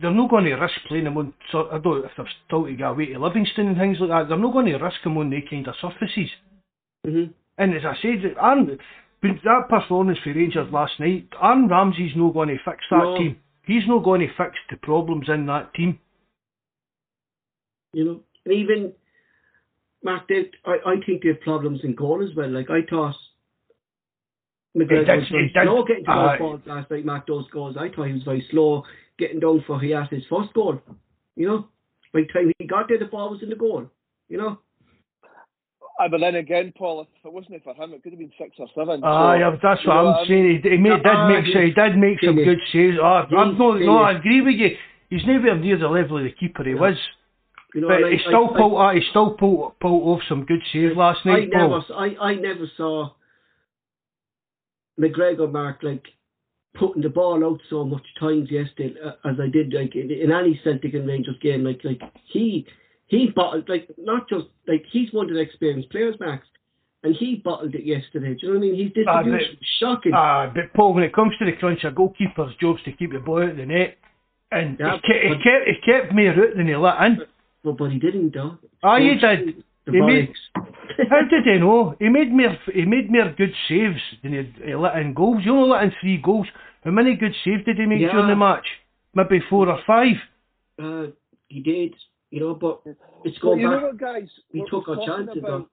They're 0.00 0.10
not 0.10 0.30
going 0.30 0.44
to 0.44 0.54
risk 0.54 0.74
playing 0.88 1.06
him 1.06 1.16
on. 1.16 1.32
So 1.52 1.68
I 1.70 1.78
don't 1.78 2.00
know 2.00 2.04
if 2.04 2.10
they're 2.16 2.26
still 2.46 2.64
to 2.66 2.72
get 2.74 2.88
away 2.88 3.06
to 3.06 3.18
Livingston 3.18 3.68
and 3.68 3.76
things 3.76 3.98
like 4.00 4.10
that. 4.10 4.28
They're 4.28 4.38
not 4.38 4.52
going 4.52 4.66
to 4.66 4.76
risk 4.76 4.96
him 5.04 5.16
on 5.18 5.30
the 5.30 5.40
kind 5.48 5.66
of 5.68 5.74
surfaces. 5.80 6.30
Mhm. 7.06 7.30
And 7.58 7.74
as 7.74 7.82
I 7.84 7.94
said, 8.02 8.34
Aaron, 8.40 8.78
that 9.22 9.68
performance 9.68 10.18
for 10.24 10.32
Rangers 10.34 10.70
last 10.72 10.98
night, 10.98 11.28
Aaron 11.40 11.68
Ramsey's 11.68 12.16
not 12.16 12.34
going 12.34 12.48
to 12.48 12.58
fix 12.64 12.78
that 12.90 12.98
No. 13.04 13.16
team. 13.16 13.36
He's 13.66 13.86
not 13.86 14.04
going 14.04 14.20
to 14.20 14.28
fix 14.36 14.56
the 14.70 14.76
problems 14.76 15.28
in 15.28 15.46
that 15.46 15.72
team. 15.74 15.98
You 17.92 18.04
know, 18.04 18.20
and 18.44 18.54
even 18.54 18.92
Mark, 20.02 20.28
they, 20.28 20.50
I, 20.66 20.76
I 20.86 20.94
think 21.06 21.22
they 21.22 21.28
have 21.28 21.40
problems 21.40 21.80
in 21.82 21.94
goal 21.94 22.26
as 22.28 22.34
well. 22.36 22.50
Like 22.50 22.68
I 22.70 22.80
thought 22.88 23.14
McGregor 24.76 25.18
was 25.18 25.28
very 25.30 25.52
slow 25.54 25.84
getting 25.84 26.04
to 26.04 26.10
uh, 26.10 26.38
balls 26.38 26.60
last 26.66 26.90
night. 26.90 27.04
Mark 27.04 27.26
those 27.26 27.48
goals. 27.50 27.76
I 27.78 27.88
thought 27.88 28.08
he 28.08 28.12
was 28.14 28.24
very 28.24 28.46
slow 28.50 28.82
getting 29.18 29.40
down 29.40 29.64
for 29.66 29.80
he 29.80 29.90
had 29.90 30.08
his 30.08 30.24
first 30.28 30.52
goal. 30.52 30.80
You 31.36 31.46
know, 31.46 31.68
by 32.12 32.20
the 32.22 32.26
time 32.32 32.52
he 32.58 32.66
got 32.66 32.88
there, 32.88 32.98
the 32.98 33.06
ball 33.06 33.30
was 33.30 33.42
in 33.42 33.50
the 33.50 33.56
goal. 33.56 33.86
You 34.28 34.38
know, 34.38 34.58
Ah, 36.00 36.08
but 36.08 36.18
then 36.20 36.34
again, 36.34 36.72
Paul, 36.76 37.02
if 37.02 37.08
it 37.24 37.32
wasn't 37.32 37.62
for 37.62 37.72
him, 37.74 37.92
it 37.94 38.02
could 38.02 38.12
have 38.12 38.18
been 38.18 38.32
six 38.36 38.56
or 38.58 38.66
seven. 38.74 39.00
Ah, 39.04 39.34
So, 39.34 39.38
yeah, 39.38 39.56
that's 39.62 39.86
what 39.86 39.96
I'm 39.96 40.06
I 40.14 40.24
saying. 40.26 40.60
He, 40.62 40.70
he, 40.70 40.76
made, 40.76 40.90
did 41.02 41.06
Ah, 41.06 41.28
make, 41.28 41.44
he 41.44 41.52
he's 41.52 41.74
did 41.74 41.96
make 41.96 42.18
some 42.20 42.34
good 42.36 42.58
saves. 42.72 42.96
Oh, 43.00 43.04
I'm 43.06 43.56
no, 43.58 43.72
no, 43.74 43.98
I 43.98 44.12
agree 44.12 44.40
with 44.40 44.56
you. 44.56 44.76
He's 45.10 45.24
nowhere 45.24 45.56
near 45.56 45.78
the 45.78 45.86
level 45.88 46.18
of 46.18 46.24
the 46.24 46.32
keeper 46.32 46.64
he 46.64 46.74
was. 46.74 46.96
you 47.74 47.80
know. 47.82 47.88
But 47.88 48.02
and 48.02 48.12
he 48.12 48.18
still 48.26 48.50
I, 48.54 48.58
pulled, 48.58 48.80
uh, 48.80 48.90
he 48.90 49.02
still 49.10 49.30
pulled, 49.34 49.78
pulled 49.78 50.02
off 50.08 50.22
some 50.28 50.44
good 50.44 50.62
saves 50.72 50.96
last 50.96 51.20
I, 51.24 51.30
I 51.30 51.32
night, 51.40 51.48
never, 51.52 51.80
Paul. 51.82 51.94
I, 51.96 52.24
I 52.24 52.34
never 52.34 52.66
saw 52.76 53.10
McGregor 55.00 55.50
Mark 55.50 55.78
like 55.82 56.02
putting 56.74 57.02
the 57.02 57.08
ball 57.08 57.44
out 57.44 57.60
so 57.70 57.84
much 57.84 58.02
times 58.18 58.50
yesterday 58.50 58.94
uh, 59.04 59.12
as 59.28 59.36
I 59.40 59.48
did 59.48 59.72
like 59.72 59.94
in, 59.94 60.10
in 60.10 60.32
any 60.32 60.60
Celtic 60.64 60.94
and 60.94 61.06
Rangers 61.06 61.36
game. 61.40 61.62
Like 61.64 61.80
like 61.84 62.00
he 62.32 62.66
he 63.18 63.30
bottled 63.34 63.68
like 63.68 63.88
not 63.98 64.28
just 64.28 64.46
like 64.66 64.84
he's 64.90 65.12
one 65.12 65.28
of 65.28 65.34
the 65.34 65.40
experienced 65.40 65.90
players, 65.90 66.16
Max, 66.20 66.46
and 67.02 67.14
he 67.14 67.36
bottled 67.44 67.74
it 67.74 67.84
yesterday. 67.84 68.34
Do 68.34 68.46
you 68.46 68.52
know 68.54 68.58
what 68.60 68.66
I 68.66 68.70
mean? 68.70 68.92
His 68.94 69.04
Ah, 69.06 69.22
distribution 69.22 69.56
was 69.60 69.68
shocking. 69.80 70.12
Ah, 70.14 70.50
but 70.54 70.72
Paul, 70.74 70.94
when 70.94 71.04
it 71.04 71.12
comes 71.14 71.32
to 71.38 71.44
the 71.44 71.52
crunch, 71.52 71.84
a 71.84 71.90
goalkeeper's 71.90 72.54
job's 72.60 72.82
to 72.84 72.92
keep 72.92 73.12
the 73.12 73.18
ball 73.18 73.42
out 73.42 73.50
of 73.50 73.56
the 73.56 73.66
net. 73.66 73.98
And 74.52 74.76
Yeah, 74.78 74.96
he, 74.96 75.00
kept, 75.00 75.22
he, 75.24 75.28
but- 75.28 75.42
kept, 75.42 75.68
he 75.68 75.92
kept 75.92 76.14
more 76.14 76.28
out 76.30 76.56
than 76.56 76.66
he 76.68 76.76
let 76.76 77.02
in. 77.02 77.18
well, 77.64 77.74
but 77.74 77.90
he 77.90 77.98
didn't 77.98 78.34
though. 78.34 78.58
Ah, 78.82 78.98
he 78.98 79.14
did. 79.16 79.64
The 79.86 79.92
He 79.92 80.00
made-. 80.00 80.32
How 81.10 81.22
did 81.28 81.44
he 81.44 81.58
know? 81.58 81.94
He 81.98 82.08
made 82.08 82.32
more, 82.32 82.56
he 82.72 82.84
made 82.84 83.10
more 83.10 83.30
good 83.36 83.52
saves 83.68 84.00
than 84.22 84.32
he, 84.32 84.52
he 84.64 84.74
let 84.74 84.96
in 84.96 85.12
goals. 85.12 85.42
He 85.44 85.50
only 85.50 85.68
let 85.70 85.82
in 85.84 85.92
three 86.00 86.16
goals. 86.18 86.46
How 86.84 86.90
many 86.90 87.16
good 87.16 87.34
saves 87.44 87.64
did 87.64 87.76
he 87.78 87.86
make 87.86 88.00
Yeah. 88.00 88.12
during 88.12 88.28
the 88.28 88.36
match? 88.36 88.66
Maybe 89.14 89.40
four 89.50 89.68
or 89.68 89.80
five. 89.86 90.16
uh, 90.82 91.06
he 91.48 91.60
did, 91.60 91.94
you 92.34 92.40
know, 92.40 92.54
but 92.54 92.80
it's 93.24 93.40
Well, 93.42 93.54
going 93.54 93.62
know 93.62 93.70
back. 93.76 93.82
what, 93.82 93.96
guys? 93.98 94.28
we 94.52 94.64
took 94.68 94.88
our 94.88 94.96
chances, 95.06 95.38
About, 95.38 95.70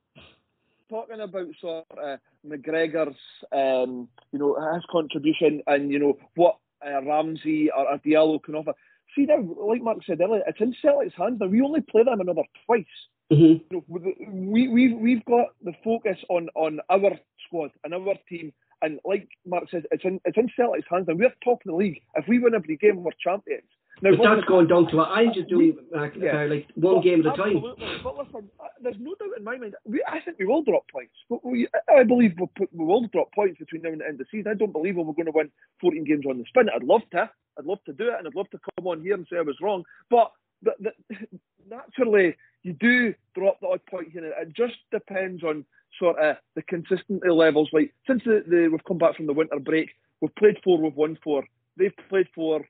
talking 0.89 1.20
about 1.22 1.47
sort 1.59 1.86
of 1.97 2.20
McGregor's, 2.47 3.18
um, 3.51 4.07
you 4.32 4.38
know, 4.39 4.53
his 4.76 4.84
contribution 4.91 5.62
and 5.68 5.91
you 5.91 5.97
know 5.99 6.18
what 6.36 6.57
uh, 6.86 7.01
Ramsey 7.03 7.72
or, 7.72 7.91
or 7.91 7.97
Diallo 7.99 8.41
can 8.43 8.55
offer. 8.55 8.74
See 9.16 9.26
now, 9.26 9.39
like 9.59 9.82
Mark 9.82 9.97
said 10.05 10.22
earlier, 10.22 10.43
it's 10.47 10.62
in 10.62 10.76
Celtic's 10.82 11.16
hands 11.18 11.38
now. 11.39 11.47
We 11.47 11.62
only 11.62 11.82
play 11.82 12.03
them 12.03 12.22
another 12.22 12.43
twice. 12.66 12.86
Mhm. 13.32 13.62
You 13.72 13.84
know, 13.89 14.14
we 14.30 14.68
we've 14.68 14.97
we've 14.97 15.26
got 15.26 15.47
the 15.64 15.74
focus 15.84 16.18
on 16.30 16.47
on 16.55 16.80
our 16.89 17.12
squad 17.47 17.72
and 17.84 17.93
our 17.93 18.16
team. 18.30 18.53
And 18.84 18.99
like 19.05 19.28
Mark 19.45 19.66
said, 19.72 19.86
it's 19.91 20.03
in 20.05 20.20
it's 20.26 20.38
in 20.38 20.49
Celtic's 20.55 20.88
hands, 20.89 21.05
and 21.07 21.18
we're 21.20 21.34
top 21.43 21.59
of 21.62 21.66
the 21.66 21.76
league. 21.76 22.01
If 22.16 22.28
we 22.28 22.39
win 22.39 22.55
every 22.55 22.78
game, 22.78 23.03
we're 23.03 23.12
champions. 23.24 23.70
Now, 24.03 24.15
But 24.15 24.23
that's 24.35 24.47
going 24.47 24.67
down 24.67 24.87
to 24.87 24.95
what 24.97 25.09
I'm 25.09 25.31
just 25.33 25.47
doing, 25.47 25.77
Mark, 25.91 26.15
Yeah. 26.15 26.41
uh, 26.43 26.47
like 26.47 26.67
one 26.73 26.93
Well, 26.95 27.01
game 27.03 27.19
at 27.25 27.33
a 27.33 27.37
time. 27.37 27.57
absolutely. 27.57 27.99
But 28.03 28.17
listen, 28.17 28.49
there's 28.81 28.99
no 28.99 29.13
doubt 29.15 29.37
in 29.37 29.43
my 29.43 29.57
mind. 29.57 29.75
We, 29.85 30.03
I 30.07 30.19
think 30.21 30.39
we 30.39 30.45
will 30.45 30.63
drop 30.63 30.89
points. 30.91 31.13
But 31.29 31.45
we, 31.45 31.67
I 31.87 32.03
believe 32.03 32.33
we'll 32.39 32.51
put, 32.55 32.73
we 32.73 32.83
will 32.83 33.05
drop 33.07 33.31
points 33.33 33.59
between 33.59 33.83
now 33.83 33.89
and 33.89 34.01
the 34.01 34.05
end 34.07 34.19
of 34.19 34.25
the 34.25 34.37
season. 34.37 34.51
I 34.51 34.55
don't 34.55 34.71
believe 34.71 34.95
we're 34.95 35.03
going 35.13 35.25
to 35.27 35.31
win 35.31 35.51
14 35.81 36.03
games 36.03 36.25
on 36.27 36.39
the 36.39 36.45
spin. 36.45 36.69
I'd 36.73 36.83
love 36.83 37.03
to. 37.11 37.29
I'd 37.59 37.65
love 37.65 37.83
to 37.85 37.93
do 37.93 38.07
it, 38.07 38.15
and 38.17 38.27
I'd 38.27 38.35
love 38.35 38.49
to 38.51 38.59
come 38.75 38.87
on 38.87 39.01
here 39.01 39.13
and 39.13 39.27
say 39.29 39.37
I 39.37 39.41
was 39.41 39.59
wrong. 39.61 39.83
But 40.09 40.31
the, 40.63 40.73
the, 40.79 40.91
naturally, 41.69 42.35
you 42.63 42.73
do 42.73 43.13
drop 43.35 43.59
the 43.59 43.67
odd 43.67 43.85
point 43.85 44.09
here. 44.11 44.25
It 44.25 44.53
just 44.55 44.77
depends 44.91 45.43
on 45.43 45.63
sort 45.99 46.17
of 46.17 46.37
the 46.55 46.63
consistency 46.63 47.29
levels. 47.29 47.69
Like 47.71 47.93
since 48.07 48.23
the, 48.23 48.43
the, 48.47 48.67
we've 48.71 48.83
come 48.85 48.97
back 48.97 49.15
from 49.15 49.27
the 49.27 49.33
winter 49.33 49.59
break, 49.59 49.91
we've 50.21 50.33
played 50.35 50.57
four, 50.63 50.79
we've 50.81 50.95
won 50.95 51.17
four. 51.23 51.43
They've 51.77 51.93
played 52.09 52.27
four, 52.33 52.65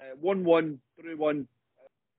uh, 0.00 0.16
won 0.20 0.44
one, 0.44 0.78
drew 1.00 1.16
one, 1.16 1.46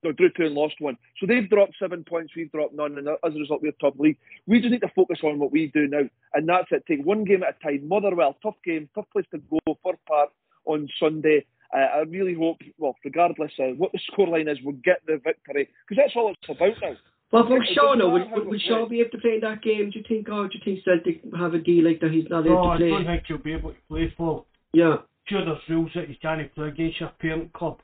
no, 0.02 0.12
drew 0.12 0.30
two 0.36 0.46
and 0.46 0.54
lost 0.54 0.74
one. 0.78 0.96
So 1.18 1.26
they've 1.26 1.48
dropped 1.48 1.74
seven 1.78 2.04
points, 2.04 2.32
we've 2.36 2.52
dropped 2.52 2.74
none, 2.74 2.98
and 2.98 3.08
as 3.08 3.34
a 3.34 3.38
result, 3.38 3.62
we're 3.62 3.72
top 3.72 3.98
league. 3.98 4.18
We 4.46 4.60
just 4.60 4.70
need 4.70 4.80
to 4.82 4.92
focus 4.94 5.18
on 5.22 5.38
what 5.38 5.52
we 5.52 5.70
do 5.72 5.88
now, 5.88 6.02
and 6.34 6.48
that's 6.48 6.68
it. 6.70 6.84
Take 6.86 7.04
one 7.04 7.24
game 7.24 7.42
at 7.42 7.56
a 7.60 7.64
time. 7.64 7.88
Motherwell, 7.88 8.36
tough 8.42 8.56
game, 8.64 8.88
tough 8.94 9.06
place 9.12 9.26
to 9.32 9.38
go. 9.38 9.58
Fir 9.82 9.92
Park 10.06 10.30
on 10.64 10.88
Sunday. 11.00 11.44
Uh, 11.74 11.78
I 11.78 11.98
really 12.02 12.34
hope, 12.34 12.58
well, 12.78 12.94
regardless 13.04 13.52
of 13.58 13.76
what 13.78 13.90
the 13.92 14.00
scoreline 14.12 14.50
is, 14.50 14.58
we'll 14.62 14.76
get 14.84 14.98
the 15.06 15.20
victory 15.24 15.68
because 15.88 16.02
that's 16.02 16.14
all 16.14 16.30
it's 16.30 16.48
about 16.48 16.74
now. 16.80 16.96
Well, 17.32 17.44
for 17.48 17.60
It 17.60 17.68
Shaw 17.74 17.94
doesn't 17.94 17.98
now, 17.98 18.08
will, 18.08 18.18
matter 18.18 18.30
how 18.30 18.36
will, 18.36 18.44
we 18.44 18.50
will 18.50 18.58
Shaw 18.60 18.86
be 18.88 19.00
able 19.00 19.10
to 19.10 19.18
play 19.18 19.34
in 19.34 19.40
that 19.40 19.62
game? 19.62 19.90
Do 19.90 19.98
you 19.98 20.04
think, 20.06 20.28
or 20.28 20.46
do 20.46 20.58
you 20.58 20.64
think 20.64 20.84
Celtic 20.84 21.22
have 21.36 21.54
a 21.54 21.58
deal 21.58 21.84
like 21.84 22.00
that 22.00 22.12
he's 22.12 22.28
not 22.30 22.46
able 22.46 22.54
No, 22.56 22.62
to 22.62 22.68
I 22.68 22.76
play? 22.76 22.88
don't 22.90 23.06
think 23.06 23.22
he'll 23.26 23.38
be 23.38 23.52
able 23.52 23.70
to 23.72 23.78
play 23.88 24.14
for. 24.16 24.44
Yeah. 24.72 24.98
Sure, 25.28 25.44
there's 25.44 25.58
rules 25.68 25.90
that 25.94 26.08
you 26.08 26.14
can't 26.22 26.54
play 26.54 26.68
against 26.68 27.00
your 27.00 27.10
parent 27.20 27.52
club. 27.52 27.78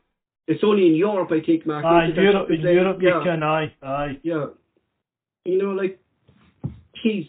It's 0.47 0.63
only 0.65 0.87
in 0.89 0.95
Europe, 0.95 1.31
I 1.33 1.41
think, 1.45 1.67
Mark. 1.67 1.85
Aye? 1.85 2.13
Europe, 2.15 2.51
in 2.51 2.61
Europe 2.61 2.99
yeah. 3.01 3.19
you 3.19 3.25
can, 3.25 3.43
aye, 3.43 3.73
aye. 3.83 4.19
Yeah. 4.23 4.47
You 5.45 5.59
know, 5.59 5.71
like, 5.73 5.99
he's, 7.03 7.27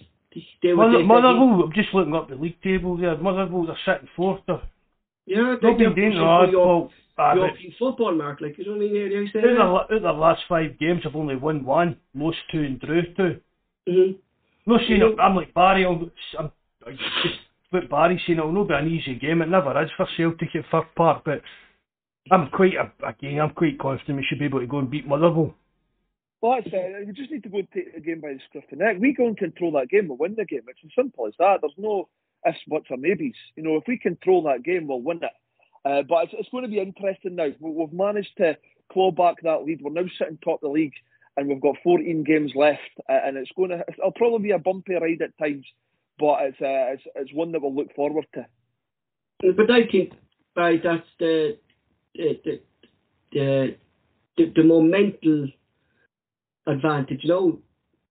they 0.61 0.73
Mother, 0.73 0.91
they 0.91 0.97
said 0.97 1.01
he- 1.01 1.07
Motherwell, 1.07 1.63
I'm 1.63 1.73
just 1.73 1.93
looking 1.93 2.15
up 2.15 2.29
the 2.29 2.35
league 2.35 2.61
table 2.61 2.97
there. 2.97 3.15
Motherwell, 3.15 3.65
they're 3.65 3.77
sitting 3.85 4.07
fourth. 4.15 4.41
They're 4.47 4.61
Yeah, 5.25 5.55
they're 5.61 5.77
been 5.77 5.95
doing 5.95 6.15
well. 6.21 6.91
But 7.15 7.35
European 7.35 7.73
football, 7.77 8.15
Mark. 8.15 8.41
Like, 8.41 8.57
you 8.57 8.65
know 8.65 8.71
what 8.71 8.85
I 8.85 8.89
mean? 8.89 9.27
Out 9.27 9.33
their, 9.33 9.61
out 9.61 9.89
their 9.89 9.99
last 10.13 10.41
five 10.49 10.79
games, 10.79 11.01
they've 11.03 11.15
only 11.15 11.35
won 11.35 11.63
one, 11.63 11.95
lost 12.15 12.37
two 12.51 12.61
and 12.63 12.79
drew 12.79 13.03
two. 13.13 13.39
hmm 13.87 14.11
No, 14.65 14.77
know- 14.77 15.15
I'm 15.19 15.35
like 15.35 15.53
Barry. 15.53 15.85
I'm, 15.85 16.11
I'm 16.39 16.51
just 16.97 17.35
what 17.73 17.89
Barry's 17.89 18.21
saying. 18.25 18.39
It'll 18.39 18.51
not 18.51 18.67
be 18.67 18.73
an 18.75 18.87
easy 18.87 19.15
game. 19.15 19.41
It 19.41 19.49
never 19.49 19.81
is 19.83 19.89
for 19.97 20.07
Celtic 20.17 20.55
at 20.55 20.65
Fir 20.71 20.83
Park, 20.95 21.23
but 21.25 21.41
I'm 22.31 22.49
quite 22.51 22.73
again. 23.05 23.39
I'm 23.41 23.53
quite 23.53 23.79
confident 23.79 24.17
we 24.19 24.25
should 24.27 24.39
be 24.39 24.45
able 24.45 24.59
to 24.61 24.67
go 24.67 24.79
and 24.79 24.89
beat 24.89 25.07
Motherwell. 25.07 25.53
Well, 26.41 26.55
that's 26.61 26.67
it. 26.73 27.07
We 27.07 27.13
just 27.13 27.31
need 27.31 27.43
to 27.43 27.49
go 27.49 27.59
and 27.59 27.67
take 27.73 27.93
the 27.93 28.01
game 28.01 28.19
by 28.21 28.33
the 28.33 28.39
scruff 28.49 28.65
of 28.71 28.77
the 28.77 28.83
neck. 28.83 28.97
We 28.99 29.13
go 29.13 29.27
and 29.27 29.37
control 29.37 29.71
that 29.73 29.89
game, 29.89 30.07
we'll 30.09 30.17
win 30.17 30.35
the 30.37 30.45
game. 30.45 30.61
It's 30.67 30.79
as 30.83 30.91
simple 30.95 31.25
as 31.27 31.33
that. 31.39 31.59
There's 31.61 31.73
no 31.77 32.09
ifs, 32.45 32.57
buts, 32.67 32.87
or 32.89 32.97
maybes. 32.97 33.35
You 33.55 33.63
know, 33.63 33.77
if 33.77 33.83
we 33.87 33.97
control 33.97 34.43
that 34.43 34.63
game, 34.63 34.87
we'll 34.87 35.01
win 35.01 35.21
it. 35.23 35.31
Uh, 35.85 36.01
but 36.07 36.25
it's, 36.25 36.33
it's 36.37 36.49
going 36.49 36.63
to 36.65 36.69
be 36.69 36.79
interesting 36.79 37.35
now. 37.35 37.47
We- 37.59 37.71
We've 37.71 37.93
managed 37.93 38.35
to 38.37 38.57
claw 38.91 39.11
back 39.11 39.37
that 39.43 39.63
lead. 39.65 39.81
We're 39.81 39.91
now 39.93 40.07
sitting 40.19 40.37
top 40.43 40.55
of 40.55 40.61
the 40.61 40.67
league, 40.69 40.93
and 41.37 41.47
we've 41.47 41.61
got 41.61 41.77
14 41.83 42.23
games 42.25 42.51
left. 42.55 42.79
Uh, 43.09 43.19
and 43.25 43.37
it's 43.37 43.51
going 43.55 43.69
to, 43.69 43.83
it'll 43.97 44.11
probably 44.11 44.43
be 44.43 44.51
a 44.51 44.59
bumpy 44.59 44.95
ride 44.95 45.21
at 45.21 45.37
times, 45.37 45.65
but 46.19 46.37
it's 46.41 46.57
uh, 46.61 46.93
it's, 46.93 47.03
it's 47.15 47.33
one 47.33 47.51
that 47.51 47.61
we'll 47.61 47.73
look 47.75 47.93
forward 47.95 48.25
to. 48.35 48.45
But 49.55 49.69
I 49.71 49.87
think, 49.91 50.13
by 50.55 50.77
that's 50.81 51.07
the, 51.19 51.57
the, 52.15 52.39
the, 52.45 52.61
the, 53.33 53.75
the, 54.37 54.53
the 54.55 54.61
momental 54.61 55.51
advantage, 56.65 57.19
you 57.23 57.29
know, 57.29 57.59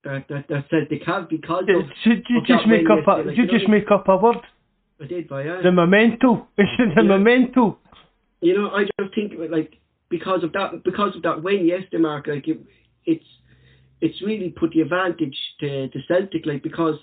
that, 0.04 0.26
that, 0.28 0.48
that 0.48 0.64
Celtic 0.68 1.02
have 1.06 1.28
because 1.28 1.64
Yeah, 1.68 1.78
of, 1.78 1.84
Should 2.02 2.26
you 2.28 2.38
of 2.38 2.46
just 2.46 2.66
make 2.66 2.86
up 2.90 3.06
a? 3.06 3.22
like, 3.22 3.36
You 3.36 3.44
you 3.44 3.46
know 3.46 3.58
just 3.58 3.68
make 3.68 3.90
up 3.90 4.08
a 4.08 4.16
word. 4.16 4.38
I 5.00 5.06
did, 5.06 5.28
by 5.28 5.44
yeah. 5.44 5.62
The 5.62 5.72
memento. 5.72 6.48
It's 6.58 6.70
the 6.76 7.02
Yeah. 7.02 7.16
memento. 7.16 7.78
You 8.40 8.54
know, 8.58 8.70
I 8.70 8.84
just 9.00 9.14
think 9.14 9.32
like 9.50 9.78
because 10.08 10.42
of 10.42 10.52
that 10.52 10.82
because 10.84 11.14
of 11.16 11.22
that 11.22 11.42
win 11.42 11.64
yesterday, 11.64 11.98
Mark. 11.98 12.26
Like 12.26 12.46
it, 12.48 12.58
it's 13.06 13.24
it's 14.00 14.20
really 14.20 14.50
put 14.50 14.72
the 14.72 14.80
advantage 14.80 15.36
to, 15.60 15.88
to 15.88 15.98
Celtic, 16.08 16.44
like 16.44 16.62
because 16.62 16.96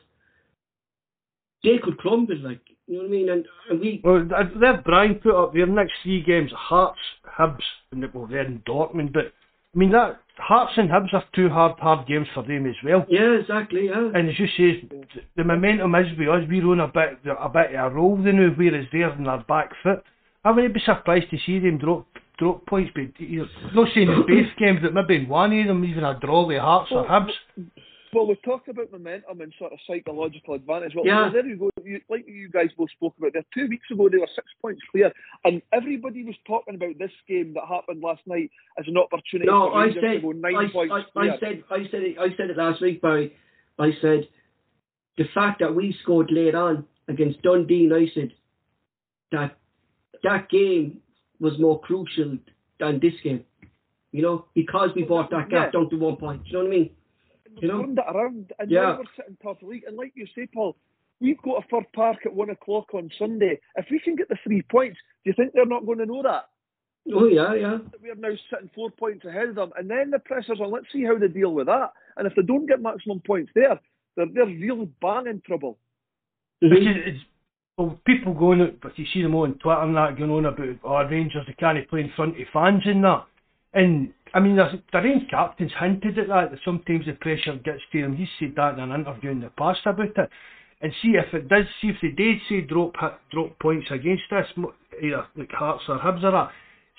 they 1.63 1.77
could 1.83 1.97
crumble, 1.97 2.37
like 2.37 2.61
you 2.87 2.95
know 2.95 3.01
what 3.01 3.07
I 3.07 3.11
mean. 3.11 3.29
And, 3.29 3.45
and 3.69 3.79
we, 3.79 4.01
Well, 4.03 4.27
they've 4.27 4.83
Brian 4.83 5.15
put 5.15 5.35
up 5.35 5.53
their 5.53 5.67
next 5.67 5.93
three 6.03 6.23
games: 6.23 6.51
Hearts, 6.55 6.99
Hibs, 7.37 7.63
and 7.91 8.11
well, 8.13 8.27
they're 8.27 8.45
Dortmund. 8.45 9.13
But 9.13 9.33
I 9.75 9.77
mean 9.77 9.91
that 9.91 10.19
Hearts 10.37 10.73
and 10.77 10.89
Hibs 10.89 11.13
are 11.13 11.23
two 11.35 11.49
hard, 11.49 11.77
hard 11.79 12.07
games 12.07 12.27
for 12.33 12.43
them 12.43 12.65
as 12.65 12.75
well. 12.83 13.05
yeah, 13.09 13.33
exactly, 13.39 13.87
yeah. 13.87 14.09
And 14.13 14.29
as 14.29 14.39
you 14.39 14.47
say, 14.57 14.87
the 15.35 15.43
momentum 15.43 15.93
is 15.95 16.17
with 16.17 16.29
us. 16.29 16.43
We're 16.49 16.65
on 16.71 16.79
a 16.79 16.87
bit, 16.87 17.19
a 17.25 17.49
bit 17.49 17.75
of 17.75 17.91
a 17.91 17.95
roll 17.95 18.17
now, 18.17 18.49
whereas 18.55 18.85
they're 18.91 19.11
on 19.11 19.23
their 19.23 19.43
back 19.47 19.71
foot. 19.83 20.03
I 20.45 20.51
wouldn't 20.51 20.73
be 20.73 20.79
surprised 20.85 21.29
to 21.31 21.37
see 21.45 21.59
them 21.59 21.77
drop 21.77 22.07
drop 22.37 22.65
points, 22.65 22.91
but 22.95 23.19
you 23.19 23.39
know, 23.39 23.47
not 23.73 23.89
saying 23.93 24.09
in 24.09 24.21
both 24.27 24.57
games, 24.57 24.79
but 24.81 24.93
maybe 24.93 25.17
in 25.23 25.27
one 25.27 25.57
of 25.59 25.67
them, 25.67 25.83
even 25.83 26.05
a 26.05 26.17
draw 26.19 26.45
with 26.47 26.59
Hearts 26.59 26.91
or 26.91 27.05
Hibs. 27.05 27.33
Well, 28.11 28.25
we've 28.25 28.41
talked 28.41 28.67
about 28.67 28.91
momentum 28.91 29.39
and 29.41 29.53
sort 29.59 29.71
of 29.71 29.79
psychological 29.85 30.55
advantage. 30.55 30.95
Well, 30.95 31.05
Yeah. 31.05 31.29
there 31.29 31.45
you 31.45 31.57
go. 31.57 31.69
You, 31.83 32.01
like 32.09 32.27
you 32.27 32.49
guys 32.49 32.69
both 32.77 32.89
spoke 32.91 33.15
about 33.17 33.33
there, 33.33 33.45
two 33.53 33.67
weeks 33.67 33.89
ago 33.91 34.09
they 34.09 34.17
were 34.17 34.27
six 34.33 34.47
points 34.61 34.81
clear, 34.91 35.11
and 35.45 35.61
everybody 35.71 36.23
was 36.23 36.35
talking 36.47 36.75
about 36.75 36.97
this 36.97 37.11
game 37.27 37.53
that 37.53 37.65
happened 37.67 38.01
last 38.01 38.25
night 38.25 38.49
as 38.79 38.87
an 38.87 38.97
opportunity 38.97 39.45
No, 39.49 39.73
I 39.73 39.93
said, 39.93 40.21
go 40.21 40.31
nine 40.31 40.55
I, 40.55 40.67
points 40.69 40.93
I. 41.15 41.19
I 41.19 41.37
said, 41.39 41.63
I 41.69 41.87
said 41.91 42.03
it, 42.03 42.17
I 42.19 42.35
said 42.35 42.49
it 42.49 42.57
last 42.57 42.81
week, 42.81 43.01
Barry. 43.01 43.35
I 43.77 43.91
said 44.01 44.27
the 45.17 45.25
fact 45.33 45.59
that 45.59 45.73
we 45.75 45.93
scored 46.01 46.31
late 46.31 46.55
on 46.55 46.85
against 47.07 47.41
Dundee 47.43 47.75
United, 47.75 48.33
that 49.31 49.57
that 50.23 50.49
game 50.49 50.99
was 51.39 51.57
more 51.59 51.79
crucial 51.79 52.37
than 52.79 52.99
this 52.99 53.13
game. 53.23 53.45
You 54.11 54.23
know, 54.23 54.45
because 54.55 54.89
we 54.95 55.03
brought 55.03 55.29
that 55.29 55.49
gap 55.49 55.67
Yeah. 55.73 55.79
down 55.79 55.89
to 55.91 55.95
one 55.97 56.15
point. 56.17 56.43
Do 56.43 56.49
You 56.49 56.53
know 56.57 56.63
what 56.65 56.73
I 56.73 56.77
mean? 56.77 56.89
We've 57.61 57.69
you 57.69 57.77
know? 57.77 57.83
turned 57.83 57.99
it 57.99 58.05
around, 58.07 58.53
and 58.59 58.71
Yeah. 58.71 58.81
now 58.81 58.97
we're 58.97 59.03
sitting 59.15 59.37
top 59.41 59.61
of 59.61 59.67
the 59.67 59.67
league. 59.67 59.83
And 59.87 59.97
like 59.97 60.13
you 60.15 60.27
say, 60.35 60.47
Paul, 60.47 60.75
we've 61.19 61.41
got 61.41 61.63
a 61.63 61.67
Fir 61.67 61.85
Park 61.93 62.25
at 62.25 62.33
one 62.33 62.49
o'clock 62.49 62.93
on 62.93 63.09
Sunday. 63.17 63.59
If 63.75 63.85
we 63.91 63.99
can 63.99 64.15
get 64.15 64.29
the 64.29 64.37
three 64.43 64.61
points, 64.63 64.99
do 65.23 65.29
you 65.29 65.33
think 65.35 65.53
they're 65.53 65.65
not 65.65 65.85
going 65.85 65.99
to 65.99 66.05
know 66.05 66.23
that? 66.23 66.49
Oh 67.11 67.25
yeah, 67.25 67.53
yeah. 67.53 67.77
we're 68.01 68.15
now 68.15 68.35
sitting 68.51 68.69
four 68.75 68.91
points 68.91 69.25
ahead 69.25 69.49
of 69.49 69.55
them, 69.55 69.71
and 69.77 69.89
then 69.89 70.11
the 70.11 70.19
pressure's 70.19 70.59
on. 70.59 70.71
Let's 70.71 70.91
see 70.91 71.03
how 71.03 71.17
they 71.17 71.27
deal 71.27 71.53
with 71.53 71.67
that. 71.67 71.93
And 72.17 72.27
if 72.27 72.35
they 72.35 72.43
don't 72.43 72.67
get 72.67 72.81
maximum 72.81 73.21
points 73.25 73.51
there, 73.55 73.79
they're 74.15 74.27
they're 74.27 74.45
really 74.45 74.89
bang 75.01 75.27
in 75.27 75.41
trouble. 75.41 75.77
Which 76.61 76.81
is, 76.81 76.95
it's, 77.05 77.19
well, 77.77 77.97
people 78.05 78.33
going 78.33 78.61
out, 78.61 78.75
but 78.81 78.99
you 78.99 79.05
see 79.13 79.21
them 79.21 79.35
on 79.35 79.53
Twitter 79.59 79.81
and 79.81 79.95
that 79.95 80.17
going 80.17 80.29
on 80.31 80.45
about, 80.45 80.75
oh, 80.83 81.03
Rangers, 81.09 81.45
they 81.47 81.53
can't 81.53 81.89
play 81.89 82.01
in 82.01 82.11
front 82.15 82.39
of 82.39 82.47
fans 82.51 82.83
and 82.85 83.03
that. 83.05 83.25
And, 83.73 84.13
I 84.33 84.39
mean, 84.39 84.55
the, 84.55 84.81
the 84.91 84.99
Rangers 84.99 85.27
captain's 85.29 85.71
hinted 85.79 86.19
at 86.19 86.27
that, 86.27 86.51
that 86.51 86.59
sometimes 86.63 87.05
the 87.05 87.13
pressure 87.13 87.55
gets 87.63 87.81
to 87.91 88.01
them. 88.01 88.15
He's 88.15 88.27
said 88.39 88.53
that 88.55 88.75
in 88.75 88.79
an 88.79 88.91
interview 88.91 89.31
in 89.31 89.41
the 89.41 89.49
past 89.57 89.79
about 89.85 90.05
it. 90.05 90.29
And 90.81 90.93
see 91.01 91.09
if 91.09 91.33
it 91.33 91.49
does, 91.49 91.65
see 91.81 91.89
if 91.89 91.97
they 92.01 92.09
did 92.09 92.37
say 92.47 92.61
drop 92.61 92.93
drop 93.31 93.59
points 93.59 93.87
against 93.91 94.31
us, 94.31 94.45
either 95.03 95.25
like 95.35 95.51
Hearts 95.51 95.83
or 95.89 95.99
Hibs 95.99 96.23
or 96.23 96.31
that, 96.31 96.51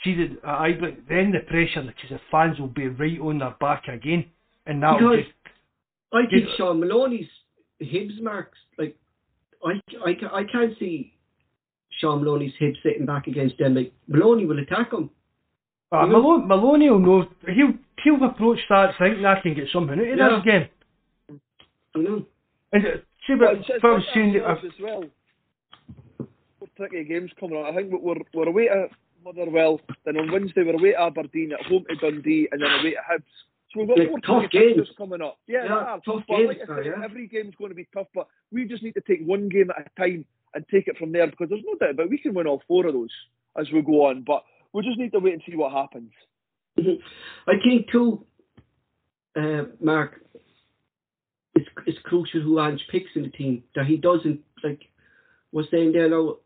see 0.05 0.15
that, 0.17 0.47
uh, 0.47 0.51
I, 0.53 0.73
but 0.79 0.97
then 1.09 1.33
the 1.33 1.41
pressure, 1.49 1.83
because 1.83 2.11
the 2.11 2.21
fans 2.31 2.59
will 2.59 2.69
be 2.69 2.89
right 2.89 3.19
on 3.21 3.39
their 3.39 3.57
back 3.59 3.89
again. 3.89 4.27
And 4.67 4.83
that'll 4.83 5.17
just, 5.17 5.31
I 6.13 6.23
think. 6.31 6.47
Shaun 6.59 6.81
Maloney's 6.81 7.29
Hibs 7.81 8.21
marks 8.21 8.59
like 8.77 8.97
I, 9.65 9.81
I, 10.05 10.41
I 10.41 10.45
can't 10.45 10.79
see 10.79 11.15
Shaun 12.01 12.23
Maloney's 12.23 12.53
Hibs 12.61 12.83
sitting 12.83 13.07
back 13.07 13.29
against 13.29 13.57
them. 13.59 13.75
Like 13.75 13.93
Maloney 14.09 14.45
will 14.45 14.59
attack 14.59 14.93
him. 14.93 15.09
Uh. 15.93 16.07
Maloney, 16.07 16.47
Maloney 16.47 16.91
will 16.91 16.99
know, 17.01 17.27
he'll, 17.47 17.73
he'll 18.05 18.25
approach 18.25 18.59
that 18.69 18.95
thinking 18.99 19.25
I 19.25 19.41
can 19.41 19.55
get 19.55 19.69
something 19.73 19.99
out 19.99 20.09
of 20.09 20.19
Yeah. 20.19 20.29
this 20.37 20.45
game. 20.45 21.41
You 21.97 22.03
know. 22.03 22.27
And 22.73 22.83
see, 23.27 23.35
But 23.35 23.39
but 23.39 23.53
it's, 23.59 23.69
it's 23.69 23.79
if 23.79 23.85
I 23.85 23.89
was 23.91 24.03
like 24.07 24.15
saying 24.15 24.33
that, 24.35 24.65
as 24.65 24.73
well. 24.81 25.05
Four 26.59 26.69
tricky 26.77 27.05
games 27.05 27.31
coming 27.39 27.57
on. 27.57 27.67
I 27.73 27.77
think 27.77 27.91
we're 27.93 28.15
we're 28.35 28.49
away 28.49 28.69
at 28.69 28.91
Motherwell, 29.25 29.81
then 30.05 30.17
on 30.17 30.31
Wednesday 30.31 30.63
we're 30.63 30.75
away 30.79 30.95
at 30.95 31.03
Aberdeen, 31.03 31.53
at 31.53 31.67
home 31.67 31.85
to 31.89 31.97
Dundee, 31.97 32.49
and 32.53 32.63
then 32.63 32.71
away 32.81 32.97
at 32.97 33.05
Hibs. 33.11 33.25
So 33.73 33.81
we've 33.81 33.89
got 33.89 33.99
Yeah, 33.99 34.07
four 34.09 34.21
tough 34.21 34.51
games. 34.51 34.89
coming 34.97 35.21
up. 35.23 35.39
Yeah, 35.47 35.65
Yeah, 35.65 35.99
tough 36.05 36.23
But 36.29 36.37
games, 36.37 36.49
like 36.49 36.59
I 36.63 36.67
sorry, 36.67 36.87
yeah. 36.87 37.05
every 37.05 37.27
game's 37.27 37.55
going 37.57 37.71
to 37.71 37.75
be 37.75 37.87
tough, 37.95 38.07
but 38.15 38.27
we 38.53 38.65
just 38.67 38.83
need 38.83 38.95
to 38.95 39.01
take 39.03 39.25
one 39.25 39.49
game 39.49 39.71
at 39.71 39.87
a 39.87 40.01
time 40.01 40.25
and 40.55 40.65
take 40.71 40.89
it 40.89 40.97
from 40.99 41.13
there 41.13 41.27
because 41.29 41.49
there's 41.51 41.63
no 41.65 41.75
doubt 41.77 41.91
about 41.91 42.07
it, 42.07 42.11
we 42.11 42.19
can 42.19 42.35
win 42.35 42.47
all 42.49 42.63
four 42.67 42.87
of 42.87 42.95
those 42.95 43.11
as 43.59 43.71
we 43.73 43.83
go 43.83 44.07
on. 44.07 44.23
But 44.27 44.43
we 44.73 44.83
just 44.83 44.99
need 44.99 45.13
to 45.13 45.19
wait 45.19 45.35
and 45.35 45.43
see 45.47 45.57
what 45.57 45.73
happens. 45.73 46.11
I 46.79 47.55
think 47.63 47.91
too, 47.91 48.25
uh, 49.37 49.65
Mark, 49.81 50.21
it's 51.55 51.69
it's 51.87 51.99
crucial 52.05 52.41
who 52.43 52.61
Ange 52.61 52.81
picks 52.91 53.11
in 53.15 53.23
the 53.23 53.29
team. 53.29 53.65
That 53.75 53.87
he 53.87 53.97
doesn't 53.97 54.41
like 54.63 54.81
was 55.53 55.67
saying 55.71 55.93
there 55.93 56.09
now. 56.09 56.37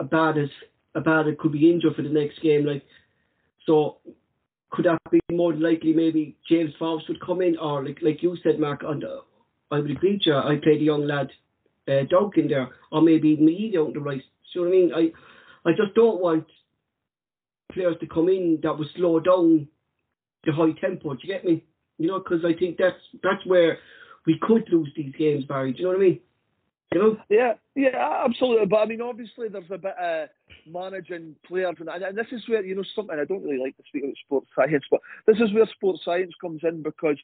Abad 0.00 0.38
is 0.38 0.50
Abad 0.94 1.26
could 1.38 1.52
be 1.52 1.70
injured 1.70 1.94
for 1.96 2.02
the 2.02 2.08
next 2.08 2.40
game. 2.40 2.64
Like 2.64 2.84
so, 3.66 3.98
could 4.70 4.84
that 4.84 4.98
be 5.10 5.20
more 5.30 5.54
likely 5.54 5.92
maybe 5.92 6.36
James 6.48 6.72
Forbes 6.78 7.04
would 7.08 7.20
come 7.20 7.42
in, 7.42 7.56
or 7.58 7.84
like 7.84 7.98
like 8.02 8.22
you 8.22 8.36
said, 8.42 8.58
Mark, 8.58 8.82
on 8.84 9.00
the, 9.00 9.20
I 9.70 9.78
would 9.78 9.90
agree 9.90 10.20
you. 10.24 10.34
I 10.34 10.56
played 10.62 10.80
a 10.80 10.84
young 10.84 11.06
lad, 11.06 11.30
uh, 11.88 12.02
Duncan 12.10 12.48
there, 12.48 12.68
or 12.90 13.02
maybe 13.02 13.36
me 13.36 13.72
down 13.74 13.92
the 13.92 14.00
right. 14.00 14.22
So 14.52 14.66
I 14.66 14.70
mean, 14.70 14.92
I 14.94 15.12
I 15.68 15.72
just 15.72 15.94
don't 15.94 16.20
want 16.20 16.46
players 17.72 17.96
to 18.00 18.06
come 18.06 18.28
in 18.28 18.60
that 18.62 18.78
would 18.78 18.88
slow 18.96 19.20
down 19.20 19.68
the 20.44 20.52
high 20.52 20.72
tempo. 20.80 21.14
Do 21.14 21.20
you 21.22 21.32
get 21.32 21.44
me? 21.44 21.64
You 21.98 22.08
know, 22.08 22.18
because 22.18 22.44
I 22.44 22.58
think 22.58 22.76
that's 22.78 23.00
that's 23.22 23.44
where 23.44 23.78
we 24.26 24.38
could 24.40 24.64
lose 24.70 24.90
these 24.96 25.14
games, 25.18 25.44
Barry. 25.44 25.72
Do 25.72 25.78
you 25.78 25.84
know 25.84 25.90
what 25.90 25.98
I 25.98 26.02
mean? 26.02 26.20
You 26.92 27.00
know? 27.00 27.16
Yeah, 27.28 27.54
yeah, 27.74 28.22
absolutely. 28.24 28.66
But 28.66 28.76
I 28.76 28.86
mean, 28.86 29.02
obviously, 29.02 29.48
there's 29.48 29.70
a 29.70 29.78
bit 29.78 29.94
of 30.00 30.28
managing 30.66 31.36
players, 31.46 31.76
and, 31.80 31.88
and 31.88 32.16
this 32.16 32.26
is 32.32 32.48
where 32.48 32.64
you 32.64 32.74
know 32.74 32.84
something 32.94 33.18
I 33.18 33.24
don't 33.24 33.42
really 33.42 33.62
like 33.62 33.76
to 33.76 33.82
speak 33.88 34.04
about 34.04 34.16
sports 34.24 34.48
science, 34.54 34.84
but 34.90 35.00
this 35.26 35.36
is 35.36 35.52
where 35.52 35.66
sports 35.74 36.00
science 36.04 36.32
comes 36.40 36.60
in 36.62 36.82
because 36.82 37.18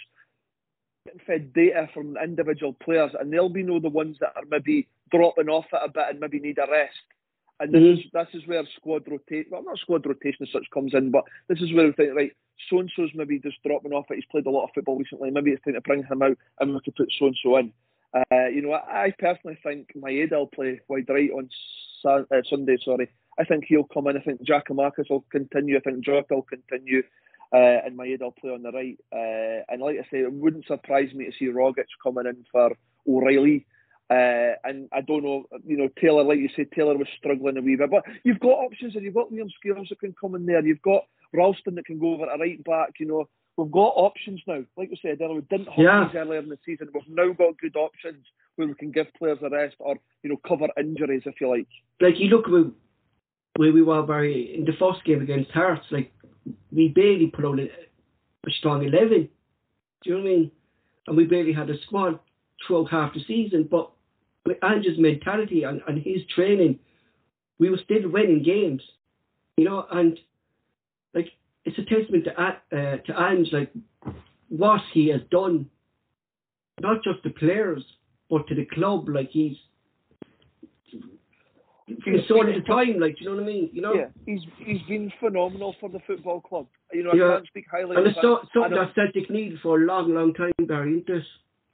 getting 1.06 1.20
fed 1.26 1.52
data 1.54 1.88
from 1.94 2.16
individual 2.22 2.74
players, 2.74 3.12
and 3.18 3.32
they'll 3.32 3.48
be 3.48 3.62
know 3.62 3.80
the 3.80 3.88
ones 3.88 4.16
that 4.20 4.32
are 4.36 4.44
maybe 4.50 4.88
dropping 5.10 5.48
off 5.48 5.66
a 5.72 5.88
bit 5.88 6.04
and 6.10 6.20
maybe 6.20 6.40
need 6.40 6.58
a 6.58 6.70
rest. 6.70 6.92
And 7.60 7.72
this 7.72 7.82
Mhm. 7.82 8.04
is 8.04 8.10
this 8.12 8.28
is 8.34 8.46
where 8.46 8.66
squad 8.66 9.08
rotation, 9.08 9.50
well, 9.50 9.62
not 9.62 9.78
squad 9.78 10.04
rotation 10.06 10.44
as 10.44 10.50
such 10.50 10.68
comes 10.70 10.92
in, 10.92 11.10
but 11.10 11.24
this 11.48 11.60
is 11.60 11.72
where 11.72 11.86
we 11.86 11.92
think, 11.92 12.14
right, 12.14 12.32
so 12.68 12.80
and 12.80 12.90
so's 12.94 13.14
maybe 13.14 13.38
just 13.38 13.62
dropping 13.62 13.92
off 13.92 14.10
it. 14.10 14.16
He's 14.16 14.24
played 14.26 14.46
a 14.46 14.50
lot 14.50 14.64
of 14.64 14.70
football 14.74 14.98
recently. 14.98 15.30
Maybe 15.30 15.52
it's 15.52 15.62
time 15.64 15.74
to 15.74 15.80
bring 15.80 16.02
him 16.02 16.22
out 16.22 16.36
and 16.60 16.74
we 16.74 16.80
could 16.80 16.96
put 16.96 17.12
so 17.12 17.26
and 17.26 17.36
so 17.42 17.56
in. 17.56 17.72
Uh, 18.12 18.46
you 18.46 18.62
know, 18.62 18.72
I, 18.72 19.04
I 19.04 19.10
personally 19.18 19.58
think 19.62 19.92
Maeda 19.94 20.32
will 20.32 20.46
play 20.46 20.80
wide 20.88 21.08
right 21.08 21.30
on 21.30 21.48
uh, 22.04 22.42
Sunday. 22.48 22.76
Sorry, 22.84 23.08
I 23.38 23.44
think 23.44 23.64
he'll 23.66 23.84
come 23.84 24.08
in. 24.08 24.16
I 24.16 24.20
think 24.20 24.42
Giakoumakis 24.42 25.10
will 25.10 25.24
continue. 25.30 25.76
I 25.76 25.80
think 25.80 26.04
Jota 26.04 26.34
will 26.34 26.42
continue, 26.42 27.02
uh, 27.52 27.80
and 27.84 27.96
Maeda 27.98 28.22
will 28.22 28.32
play 28.32 28.50
on 28.50 28.62
the 28.62 28.72
right. 28.72 28.98
Uh, 29.12 29.64
and 29.68 29.80
like 29.80 29.98
I 29.98 30.02
say, 30.10 30.18
it 30.20 30.32
wouldn't 30.32 30.66
surprise 30.66 31.12
me 31.14 31.26
to 31.26 31.32
see 31.32 31.46
Rogic 31.46 31.86
coming 32.02 32.26
in 32.26 32.44
for 32.52 32.76
O'Riley. 33.08 33.66
Uh, 34.10 34.52
and 34.64 34.88
I 34.92 35.00
don't 35.00 35.24
know, 35.24 35.44
you 35.66 35.78
know, 35.78 35.88
Taylor, 36.00 36.24
like 36.24 36.38
you 36.38 36.50
say, 36.54 36.64
Taylor 36.64 36.96
was 36.96 37.08
struggling 37.18 37.56
a 37.56 37.62
wee 37.62 37.76
bit, 37.76 37.90
but 37.90 38.04
you've 38.22 38.40
got 38.40 38.50
options 38.58 38.94
and 38.94 39.04
you've 39.04 39.14
got 39.14 39.32
Liam 39.32 39.50
Scales 39.58 39.88
that 39.88 40.00
can 40.00 40.14
come 40.20 40.34
in 40.34 40.44
there. 40.44 40.64
You've 40.64 40.82
got 40.82 41.04
Ralston 41.32 41.74
that 41.76 41.86
can 41.86 41.98
go 41.98 42.14
over 42.14 42.30
at 42.30 42.38
right 42.38 42.62
back. 42.64 42.94
You 43.00 43.06
know, 43.06 43.28
we've 43.56 43.72
got 43.72 43.94
options 43.96 44.42
now. 44.46 44.62
Like 44.76 44.90
we 44.90 44.98
said 45.00 45.20
earlier, 45.22 45.36
we 45.36 45.40
didn't 45.42 45.68
have 45.72 45.78
Yeah. 45.84 46.04
these 46.06 46.16
earlier 46.16 46.40
in 46.40 46.50
the 46.50 46.58
season. 46.66 46.88
We've 46.92 47.02
now 47.08 47.32
got 47.32 47.58
good 47.58 47.76
options 47.76 48.26
where 48.56 48.68
we 48.68 48.74
can 48.74 48.92
give 48.92 49.06
players 49.14 49.38
a 49.42 49.48
rest 49.48 49.76
or 49.78 49.96
you 50.22 50.30
know 50.30 50.40
cover 50.46 50.68
injuries 50.78 51.22
if 51.24 51.40
you 51.40 51.48
like. 51.48 51.66
like 52.00 52.20
you 52.20 52.28
look 52.28 52.46
where, 52.46 52.70
where 53.56 53.72
we 53.72 53.82
were 53.82 54.02
Barry 54.02 54.54
in 54.54 54.64
the 54.66 54.74
first 54.78 55.02
game 55.04 55.22
against 55.22 55.50
Hearts, 55.50 55.86
like 55.90 56.12
we 56.70 56.88
barely 56.88 57.28
put 57.28 57.44
on 57.46 57.58
a, 57.58 57.64
a 57.64 58.50
strong 58.58 58.84
eleven. 58.84 59.28
Do 60.02 60.10
you 60.10 60.16
know 60.18 60.22
what 60.22 60.28
I 60.30 60.32
mean? 60.34 60.50
And 61.06 61.16
we 61.16 61.24
barely 61.24 61.52
had 61.54 61.70
a 61.70 61.80
squad 61.82 62.18
throughout 62.66 62.90
half 62.90 63.14
the 63.14 63.20
season. 63.26 63.68
But 63.70 63.90
with 64.44 64.58
Ange's 64.62 64.98
mentality 64.98 65.64
and, 65.64 65.80
and 65.88 65.98
his 65.98 66.22
training, 66.34 66.78
we 67.58 67.70
were 67.70 67.80
still 67.84 68.08
winning 68.10 68.42
games. 68.42 68.82
You 69.56 69.64
know, 69.64 69.86
and 69.90 70.18
like 71.14 71.28
it's 71.64 71.78
a 71.78 71.84
testament 71.84 72.24
to 72.24 72.32
uh, 72.40 72.96
to 73.06 73.20
Ange, 73.20 73.48
like 73.52 73.72
what 74.48 74.80
he 74.92 75.08
has 75.08 75.20
done, 75.30 75.70
not 76.80 77.02
just 77.04 77.22
the 77.22 77.30
players, 77.30 77.84
but 78.28 78.46
to 78.48 78.54
the 78.54 78.66
club. 78.66 79.08
Like 79.08 79.30
he's 79.30 79.56
he's 81.86 82.26
so 82.28 82.40
at 82.40 82.54
the 82.54 82.62
time, 82.66 82.98
like 82.98 83.16
do 83.16 83.24
you 83.24 83.30
know 83.30 83.36
what 83.36 83.42
I 83.44 83.46
mean? 83.46 83.70
You 83.72 83.82
know, 83.82 83.94
Yeah, 83.94 84.06
he's 84.26 84.40
he's 84.58 84.82
been 84.88 85.12
phenomenal 85.20 85.76
for 85.80 85.88
the 85.88 86.00
football 86.06 86.40
club. 86.40 86.66
You 86.92 87.04
know, 87.04 87.10
I 87.10 87.16
Yeah. 87.16 87.34
can't 87.34 87.46
speak 87.46 87.66
highly. 87.70 87.96
and 87.96 88.06
of 88.06 88.12
it's 88.12 88.20
so, 88.20 88.40
something 88.52 88.74
that 88.74 88.94
Celtic 88.94 89.30
needed 89.30 89.60
for 89.60 89.80
a 89.80 89.84
long, 89.84 90.14
long 90.14 90.34
time, 90.34 90.52
Barry, 90.66 90.98
isn't 90.98 91.08
it? 91.08 91.24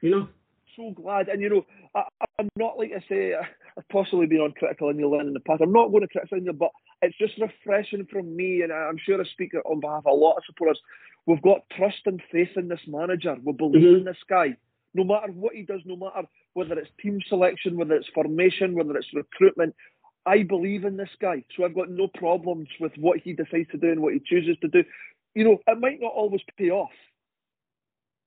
You 0.02 0.10
know? 0.10 0.28
So 0.76 0.92
glad. 0.92 1.28
And 1.28 1.40
you 1.40 1.48
know, 1.48 1.66
I, 1.94 2.02
I'm 2.38 2.48
not 2.56 2.78
like 2.78 2.92
I 2.96 3.04
say, 3.08 3.34
I've 3.34 3.88
possibly 3.90 4.26
been 4.26 4.40
uncritical 4.40 4.90
in 4.90 4.96
Neil 4.96 5.10
Lennon 5.10 5.28
in 5.28 5.34
the 5.34 5.40
past. 5.40 5.62
I'm 5.62 5.72
not 5.72 5.88
going 5.88 6.02
to 6.02 6.08
criticise 6.08 6.46
him, 6.46 6.56
but 6.56 6.70
it's 7.02 7.16
just 7.18 7.38
refreshing 7.38 8.06
from 8.10 8.34
me, 8.34 8.62
and 8.62 8.72
I'm 8.72 8.98
sure 8.98 9.20
I 9.20 9.24
speak 9.24 9.52
on 9.64 9.80
behalf 9.80 10.02
of 10.06 10.12
a 10.12 10.14
lot 10.14 10.36
of 10.36 10.44
supporters. 10.46 10.80
We've 11.26 11.42
got 11.42 11.68
trust 11.76 12.00
and 12.06 12.20
faith 12.32 12.56
in 12.56 12.68
this 12.68 12.80
manager. 12.86 13.36
We 13.42 13.52
believe 13.52 13.82
Mhm. 13.82 13.98
in 13.98 14.04
this 14.04 14.22
guy. 14.28 14.56
No 14.94 15.04
matter 15.04 15.30
what 15.32 15.54
he 15.54 15.62
does, 15.62 15.82
no 15.84 15.96
matter 15.96 16.26
whether 16.54 16.78
it's 16.78 16.90
team 17.00 17.20
selection, 17.28 17.76
whether 17.76 17.94
it's 17.94 18.08
formation, 18.08 18.74
whether 18.74 18.96
it's 18.96 19.12
recruitment, 19.14 19.74
I 20.26 20.42
believe 20.42 20.84
in 20.84 20.96
this 20.96 21.14
guy. 21.20 21.44
So 21.56 21.64
I've 21.64 21.74
got 21.74 21.90
no 21.90 22.08
problems 22.08 22.68
with 22.80 22.92
what 22.98 23.20
he 23.20 23.32
decides 23.32 23.70
to 23.70 23.78
do 23.78 23.90
and 23.90 24.00
what 24.02 24.14
he 24.14 24.20
chooses 24.20 24.56
to 24.60 24.68
do. 24.68 24.84
You 25.34 25.44
know, 25.44 25.60
it 25.66 25.78
might 25.78 26.00
not 26.00 26.12
always 26.12 26.42
pay 26.58 26.70
off 26.70 26.90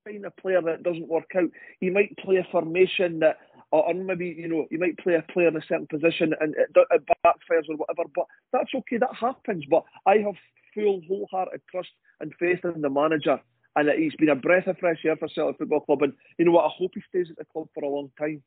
find 0.05 0.25
a 0.25 0.31
player 0.31 0.61
that 0.61 0.83
doesn't 0.83 1.07
work 1.07 1.31
out. 1.35 1.49
He 1.79 1.89
might 1.89 2.17
play 2.17 2.37
a 2.37 2.47
formation 2.51 3.19
that, 3.19 3.37
or, 3.71 3.93
maybe 3.93 4.35
you 4.37 4.47
know, 4.47 4.65
you 4.69 4.79
might 4.79 4.97
play 4.97 5.15
a 5.15 5.31
player 5.31 5.47
in 5.47 5.57
a 5.57 5.61
certain 5.67 5.87
position 5.87 6.33
and 6.39 6.53
it, 6.55 6.69
it 6.91 7.03
backfires 7.25 7.69
or 7.69 7.77
whatever. 7.77 8.09
But 8.15 8.25
that's 8.51 8.73
okay. 8.75 8.97
That 8.97 9.15
happens. 9.19 9.63
But 9.69 9.83
I 10.05 10.17
have 10.17 10.35
full, 10.73 11.01
wholehearted 11.07 11.61
trust 11.71 11.89
and 12.19 12.33
faith 12.39 12.59
in 12.63 12.81
the 12.81 12.89
manager, 12.89 13.39
and 13.75 13.87
that 13.87 13.97
he's 13.97 14.15
been 14.15 14.29
a 14.29 14.35
breath 14.35 14.67
of 14.67 14.77
fresh 14.77 14.99
air 15.05 15.15
for 15.15 15.27
Celtic 15.27 15.57
Football 15.57 15.81
Club. 15.81 16.03
And 16.03 16.13
you 16.37 16.45
know 16.45 16.51
what? 16.51 16.65
I 16.65 16.69
hope 16.77 16.91
he 16.93 17.01
stays 17.09 17.27
at 17.29 17.37
the 17.37 17.45
club 17.45 17.67
for 17.73 17.83
a 17.83 17.89
long 17.89 18.11
time. 18.19 18.43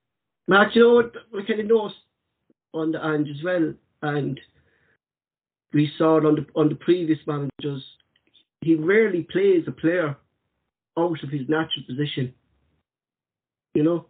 Matt, 0.48 0.74
you 0.76 0.82
know 0.82 0.94
what? 0.94 1.12
We 1.32 1.44
kind 1.44 1.60
of 1.60 1.66
noticed 1.66 2.00
on 2.72 2.92
the 2.92 3.04
end 3.04 3.28
as 3.28 3.42
well, 3.42 3.74
and 4.02 4.40
we 5.72 5.90
saw 5.98 6.18
it 6.18 6.26
on 6.26 6.36
the, 6.36 6.46
on 6.54 6.68
the 6.68 6.76
previous 6.76 7.18
managers. 7.26 7.84
He 8.60 8.74
rarely 8.74 9.22
plays 9.22 9.64
a 9.66 9.72
player 9.72 10.16
out 10.98 11.22
of 11.22 11.30
his 11.30 11.48
natural 11.48 11.84
position. 11.86 12.34
You 13.74 13.82
know? 13.82 14.06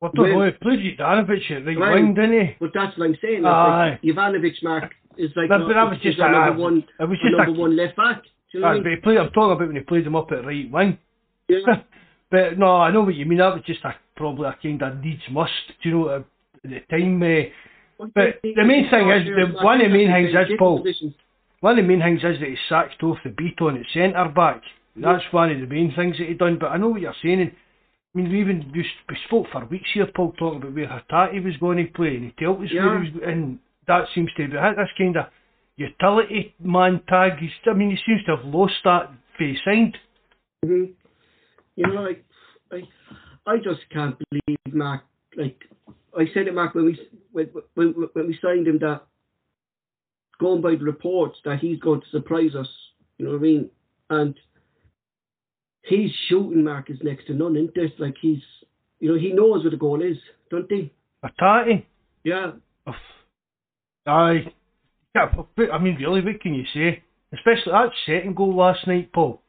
What 0.00 0.12
the 0.14 0.22
Well- 0.22 0.30
hell? 0.32 0.44
He 0.46 0.50
played 0.52 0.98
Juranovic 0.98 1.50
at 1.50 1.66
right 1.66 1.78
Right. 1.78 1.94
wing, 1.94 2.14
didn't 2.14 2.40
he? 2.46 2.54
But 2.60 2.72
that's 2.72 2.96
what 2.96 3.06
I'm 3.06 3.16
saying. 3.16 3.42
Like, 3.42 4.00
Ivanovic, 4.02 4.62
Mark, 4.62 4.94
is 5.16 5.34
like 5.36 5.48
But- 5.48 5.66
but 5.66 5.74
that 5.74 5.90
was 5.90 5.98
just 6.00 6.18
a- 6.18 6.30
number 6.30 6.62
one, 6.62 6.84
it 7.00 7.04
was 7.08 7.18
just 7.18 7.34
a- 7.34 7.36
number 7.36 7.52
one 7.60 7.76
left 7.76 7.96
back. 7.96 8.22
Do 8.22 8.28
you 8.52 8.60
know 8.60 8.66
what 8.68 8.70
I 8.70 8.72
Aye, 8.72 8.74
mean? 8.76 8.82
but 8.84 8.90
he 8.90 8.96
played, 8.96 9.18
I'm 9.18 9.30
talking 9.30 9.52
about 9.52 9.66
when 9.66 9.76
he 9.76 9.82
played 9.82 10.06
him 10.06 10.16
up 10.16 10.32
at 10.32 10.44
right 10.44 10.70
wing. 10.70 10.98
Yeah. 11.48 11.58
but 12.30 12.58
no, 12.58 12.76
I 12.76 12.90
know 12.90 13.02
what 13.02 13.14
you 13.14 13.26
mean. 13.26 13.38
That 13.38 13.54
was 13.54 13.62
just 13.64 13.84
a 13.84 13.94
probably 14.16 14.48
a 14.48 14.52
kind 14.62 14.80
of 14.82 15.04
needs 15.04 15.28
must. 15.30 15.52
Do 15.82 15.88
you 15.88 15.94
know 15.94 16.08
at 16.10 16.24
the 16.64 16.80
time? 16.88 17.22
Uh, 17.22 18.06
But 18.14 18.40
the 18.42 18.64
main 18.64 18.88
thing 18.88 19.10
is, 19.10 19.24
the- 19.26 19.58
one 19.64 19.80
of 19.80 19.90
the 19.90 19.92
main 19.92 20.08
things 20.08 20.34
is, 20.50 20.56
Paul, 20.58 20.84
one 21.60 21.78
of 21.78 21.84
the 21.84 21.88
main 21.88 22.00
things 22.00 22.22
is 22.24 22.38
that 22.38 22.48
he 22.48 22.56
sacked 22.68 23.02
off 23.02 23.20
the 23.24 23.30
beat 23.30 23.60
on 23.60 23.76
at 23.76 23.86
centre 23.88 24.28
back. 24.28 24.62
That's 25.00 25.24
one 25.30 25.50
of 25.50 25.60
the 25.60 25.66
main 25.66 25.92
things 25.94 26.16
that 26.18 26.28
he 26.28 26.34
done. 26.34 26.58
But 26.60 26.68
I 26.68 26.76
know 26.76 26.88
what 26.88 27.00
you're 27.00 27.14
saying. 27.22 27.40
And, 27.40 27.52
I 28.14 28.18
mean, 28.18 28.30
we 28.30 28.40
even 28.40 28.70
we, 28.74 28.84
we 29.08 29.16
spoke 29.26 29.46
for 29.52 29.64
weeks 29.66 29.88
here, 29.94 30.06
Paul, 30.14 30.32
talking 30.38 30.62
about 30.62 30.74
where 30.74 30.86
Hatate 30.86 31.44
was 31.44 31.56
going 31.58 31.78
to 31.78 31.92
play, 31.92 32.16
and 32.16 32.24
he 32.24 32.44
told 32.44 32.62
us 32.64 32.72
where 32.72 33.02
he 33.02 33.10
was, 33.12 33.22
and 33.26 33.58
that 33.86 34.06
seems 34.14 34.30
to 34.36 34.46
be 34.46 34.52
this 34.52 34.88
kind 34.96 35.16
of 35.16 35.26
utility 35.76 36.54
man 36.62 37.00
tag. 37.08 37.38
He's, 37.38 37.50
I 37.66 37.74
mean, 37.74 37.90
he 37.90 37.98
seems 38.06 38.24
to 38.24 38.36
have 38.36 38.44
lost 38.44 38.74
that 38.84 39.10
face 39.38 39.58
signed. 39.64 39.96
hmm 40.64 40.84
You 41.76 41.86
know, 41.86 42.02
like, 42.02 42.24
I, 42.72 42.82
I 43.46 43.56
just 43.58 43.80
can't 43.92 44.16
believe 44.30 44.58
Mark. 44.72 45.02
Like, 45.36 45.60
I 46.18 46.24
said 46.34 46.48
it, 46.48 46.54
Mark, 46.54 46.74
when 46.74 46.86
we 46.86 46.98
when, 47.32 47.50
when, 47.74 47.94
when 48.12 48.26
we 48.26 48.38
signed 48.42 48.66
him 48.66 48.78
that 48.80 49.02
going 50.38 50.62
by 50.62 50.70
the 50.70 50.84
reports 50.84 51.38
that 51.44 51.58
he's 51.58 51.78
going 51.80 52.00
to 52.00 52.06
surprise 52.10 52.54
us. 52.58 52.68
You 53.18 53.26
know 53.26 53.32
what 53.32 53.38
I 53.38 53.42
mean? 53.42 53.70
And 54.10 54.34
his 55.88 56.10
shooting 56.28 56.64
mark 56.64 56.90
is 56.90 56.98
next 57.02 57.26
to 57.26 57.34
none, 57.34 57.56
isn't 57.56 57.76
it? 57.76 57.92
Like 57.98 58.14
he's, 58.20 58.42
you 59.00 59.10
know, 59.10 59.18
he 59.18 59.32
knows 59.32 59.62
where 59.64 59.70
the 59.70 59.76
goal 59.76 60.02
is, 60.02 60.16
don't 60.50 60.70
he? 60.70 60.92
Hatate. 61.24 61.84
Yeah. 62.24 62.52
Oof. 62.88 62.94
Aye. 64.06 64.52
Yeah, 65.14 65.32
but, 65.56 65.70
I 65.72 65.78
mean, 65.78 65.96
really, 65.96 66.20
what 66.20 66.40
can 66.40 66.54
you 66.54 66.64
say? 66.72 67.02
Especially 67.32 67.72
that 67.72 67.90
second 68.06 68.36
goal 68.36 68.54
last 68.54 68.86
night, 68.86 69.12
Paul. 69.12 69.42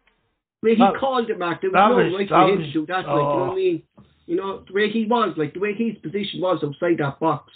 I 0.61 0.65
mean, 0.65 0.75
he 0.77 0.81
That- 0.83 0.97
called 0.99 1.29
it, 1.29 1.39
Mark. 1.39 1.61
There 1.61 1.69
was 1.69 1.77
that 1.77 1.89
no 1.89 1.95
was- 1.95 2.13
right 2.13 2.29
that 2.29 2.45
for 2.47 2.49
him 2.53 2.57
was- 2.59 2.67
to 2.67 2.71
shoot 2.73 2.87
that. 2.87 3.05
Like, 3.05 3.07
you 3.07 3.13
know 3.13 3.21
oh. 3.21 3.39
what 3.39 3.49
I 3.49 3.51
oh. 3.51 3.55
mean? 3.55 3.83
You 4.27 4.35
know, 4.35 4.63
the 4.67 4.73
way 4.73 4.89
he 4.89 5.05
was, 5.05 5.33
like 5.37 5.53
the 5.53 5.59
way 5.59 5.73
his 5.73 5.97
position 5.99 6.41
was 6.41 6.63
outside 6.63 6.97
that 6.99 7.19
box, 7.19 7.51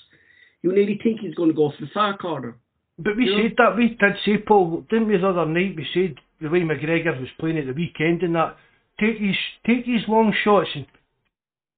you 0.63 0.71
nearly 0.73 0.99
think 1.03 1.19
he's 1.19 1.35
going 1.35 1.49
to 1.49 1.55
go 1.55 1.71
for 1.71 1.85
the 1.85 1.91
far 1.93 2.17
corner. 2.17 2.55
But 2.97 3.15
we 3.17 3.29
Yeah. 3.29 3.43
said 3.43 3.55
that, 3.57 3.75
we 3.75 3.89
did 3.89 4.17
say, 4.25 4.37
Paul, 4.37 4.81
didn't 4.89 5.07
we 5.07 5.17
the 5.17 5.27
other 5.27 5.45
night, 5.45 5.75
we 5.75 5.85
said 5.93 6.15
the 6.39 6.49
way 6.49 6.61
McGregor 6.61 7.19
was 7.19 7.29
playing 7.39 7.57
at 7.57 7.67
the 7.67 7.73
weekend 7.73 8.23
and 8.23 8.35
that, 8.35 8.57
take 9.05 9.19
these, 9.19 9.37
take 9.65 9.85
these 9.85 10.07
long 10.07 10.33
shots 10.43 10.69
and 10.75 10.85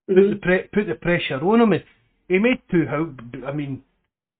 put, 0.07 0.15
the 0.15 0.35
pre- 0.41 0.67
put 0.73 0.87
the 0.87 0.95
pressure 0.95 1.39
on 1.43 1.61
him. 1.61 1.73
And 1.73 1.83
he 2.27 2.39
made 2.39 2.61
two, 2.71 2.85
how, 2.87 3.09
I 3.47 3.51
mean, 3.53 3.83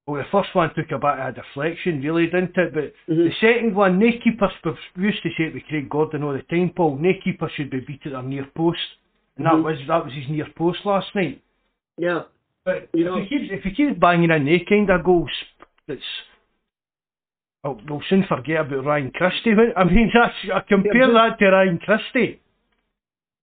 well, 0.08 0.22
the 0.22 0.28
first 0.32 0.54
one 0.54 0.70
took 0.76 0.92
a 0.92 1.00
bit 1.00 1.04
of 1.20 1.20
a 1.20 1.32
deflection, 1.34 2.02
really, 2.02 2.26
didn't 2.26 2.56
it? 2.58 2.74
But 2.74 2.94
Mhm. 3.10 3.30
the 3.30 3.32
second 3.42 3.76
one, 3.76 3.98
no 3.98 4.12
keeper, 4.24 4.52
we 4.96 5.04
used 5.06 5.24
to 5.24 5.30
say 5.32 5.46
it 5.46 5.54
with 5.56 5.66
Craig 5.68 5.90
Gordon 5.90 6.24
all 6.24 6.34
the 6.34 6.44
time, 6.44 6.70
Paul, 6.70 6.98
no 6.98 7.12
keeper 7.24 7.50
should 7.56 7.72
be 7.72 7.80
beat 7.80 8.06
at 8.06 8.12
their 8.12 8.22
near 8.22 8.46
post. 8.56 8.80
And 9.38 9.46
that 9.48 9.54
Mhm. 9.54 9.64
was 9.64 9.88
that 9.88 10.06
was 10.06 10.14
his 10.14 10.30
near 10.30 10.48
post 10.56 10.86
last 10.86 11.14
night. 11.16 11.42
Yeah. 11.98 12.24
But 12.64 12.88
You 12.94 13.02
if 13.02 13.06
know- 13.06 13.18
he 13.22 13.28
keeps 13.28 13.52
if 13.52 13.64
he 13.64 13.72
keeps 13.72 13.98
banging 14.00 14.32
in 14.32 14.46
they 14.46 14.60
kind 14.60 14.90
of 14.90 15.04
goals, 15.04 15.32
it's 15.88 16.04
Oh, 17.64 17.80
we'll 17.90 18.02
soon 18.04 18.24
forget 18.24 18.62
about 18.62 18.86
Ryan 18.86 19.10
Christie. 19.10 19.56
I 19.76 19.84
mean, 19.86 20.12
that's, 20.14 20.36
I 20.54 20.60
compare 20.60 20.96
Yeah, 20.96 21.08
that 21.14 21.40
to 21.40 21.50
Ryan 21.50 21.80
Christie. 21.80 22.40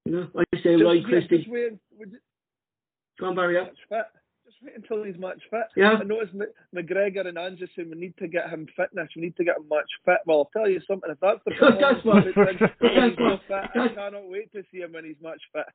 You 0.04 0.12
know, 0.12 0.28
I 0.36 0.42
say 0.62 0.76
Just, 0.76 0.82
yeah, 0.82 1.02
Christie. 1.08 1.38
just 1.38 1.50
wait, 1.50 1.72
would 1.98 2.12
Go 3.20 3.26
on, 3.26 3.34
Barry. 3.36 3.56
Fit. 3.88 4.04
Just 4.44 4.56
wait 4.62 4.74
until 4.76 5.04
he's 5.04 5.16
match 5.18 5.40
fit. 5.50 5.62
Yeah. 5.76 5.92
I 6.00 6.02
noticed 6.02 6.34
McGregor 6.74 7.26
and 7.28 7.38
Ange 7.38 7.60
saying 7.76 7.90
we 7.90 7.96
need 7.96 8.16
to 8.18 8.26
get 8.26 8.50
him 8.50 8.66
fitness. 8.76 9.08
We 9.14 9.22
need 9.22 9.36
to 9.36 9.44
get 9.44 9.56
him 9.58 9.68
match 9.70 9.88
fit. 10.04 10.18
Well, 10.26 10.38
I'll 10.38 10.50
tell 10.62 10.68
you 10.68 10.80
something. 10.88 11.10
If 11.10 11.20
that's 11.20 11.38
the 11.46 11.52
That's 11.80 12.04
what- 12.04 12.24
performance 12.24 12.34
that 12.80 12.90
he's 12.90 13.16
that's 13.16 13.20
what- 13.20 13.40
fit, 13.46 13.80
I 13.80 13.88
cannot 13.94 14.28
wait 14.28 14.52
to 14.52 14.62
see 14.72 14.78
him 14.78 14.92
when 14.92 15.04
he's 15.04 15.16
match 15.22 15.40
fit. 15.52 15.66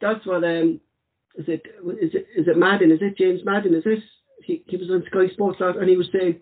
That's 0.00 0.24
what 0.26 0.44
um 0.44 0.80
is 1.36 1.44
it 1.48 1.62
is 2.02 2.10
it 2.14 2.26
is 2.36 2.48
it 2.48 2.58
Madden? 2.58 2.90
Is 2.90 2.98
it 3.00 3.16
James 3.16 3.40
Madden? 3.44 3.74
Is 3.74 3.84
this 3.84 4.00
He 4.44 4.62
he 4.66 4.76
was 4.76 4.90
on 4.90 5.04
Sky 5.06 5.32
Sports 5.32 5.60
last 5.60 5.78
and 5.78 5.88
he 5.88 5.96
was 5.96 6.08
saying, 6.12 6.40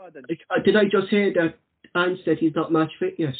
like, 0.00 0.14
uh, 0.50 0.62
did 0.62 0.76
I 0.76 0.84
just 0.84 1.08
hear 1.08 1.32
that 1.34 1.54
Ange 1.98 2.18
said 2.24 2.38
he's 2.38 2.54
not 2.54 2.70
match 2.72 2.92
fit 3.00 3.14
yet? 3.18 3.34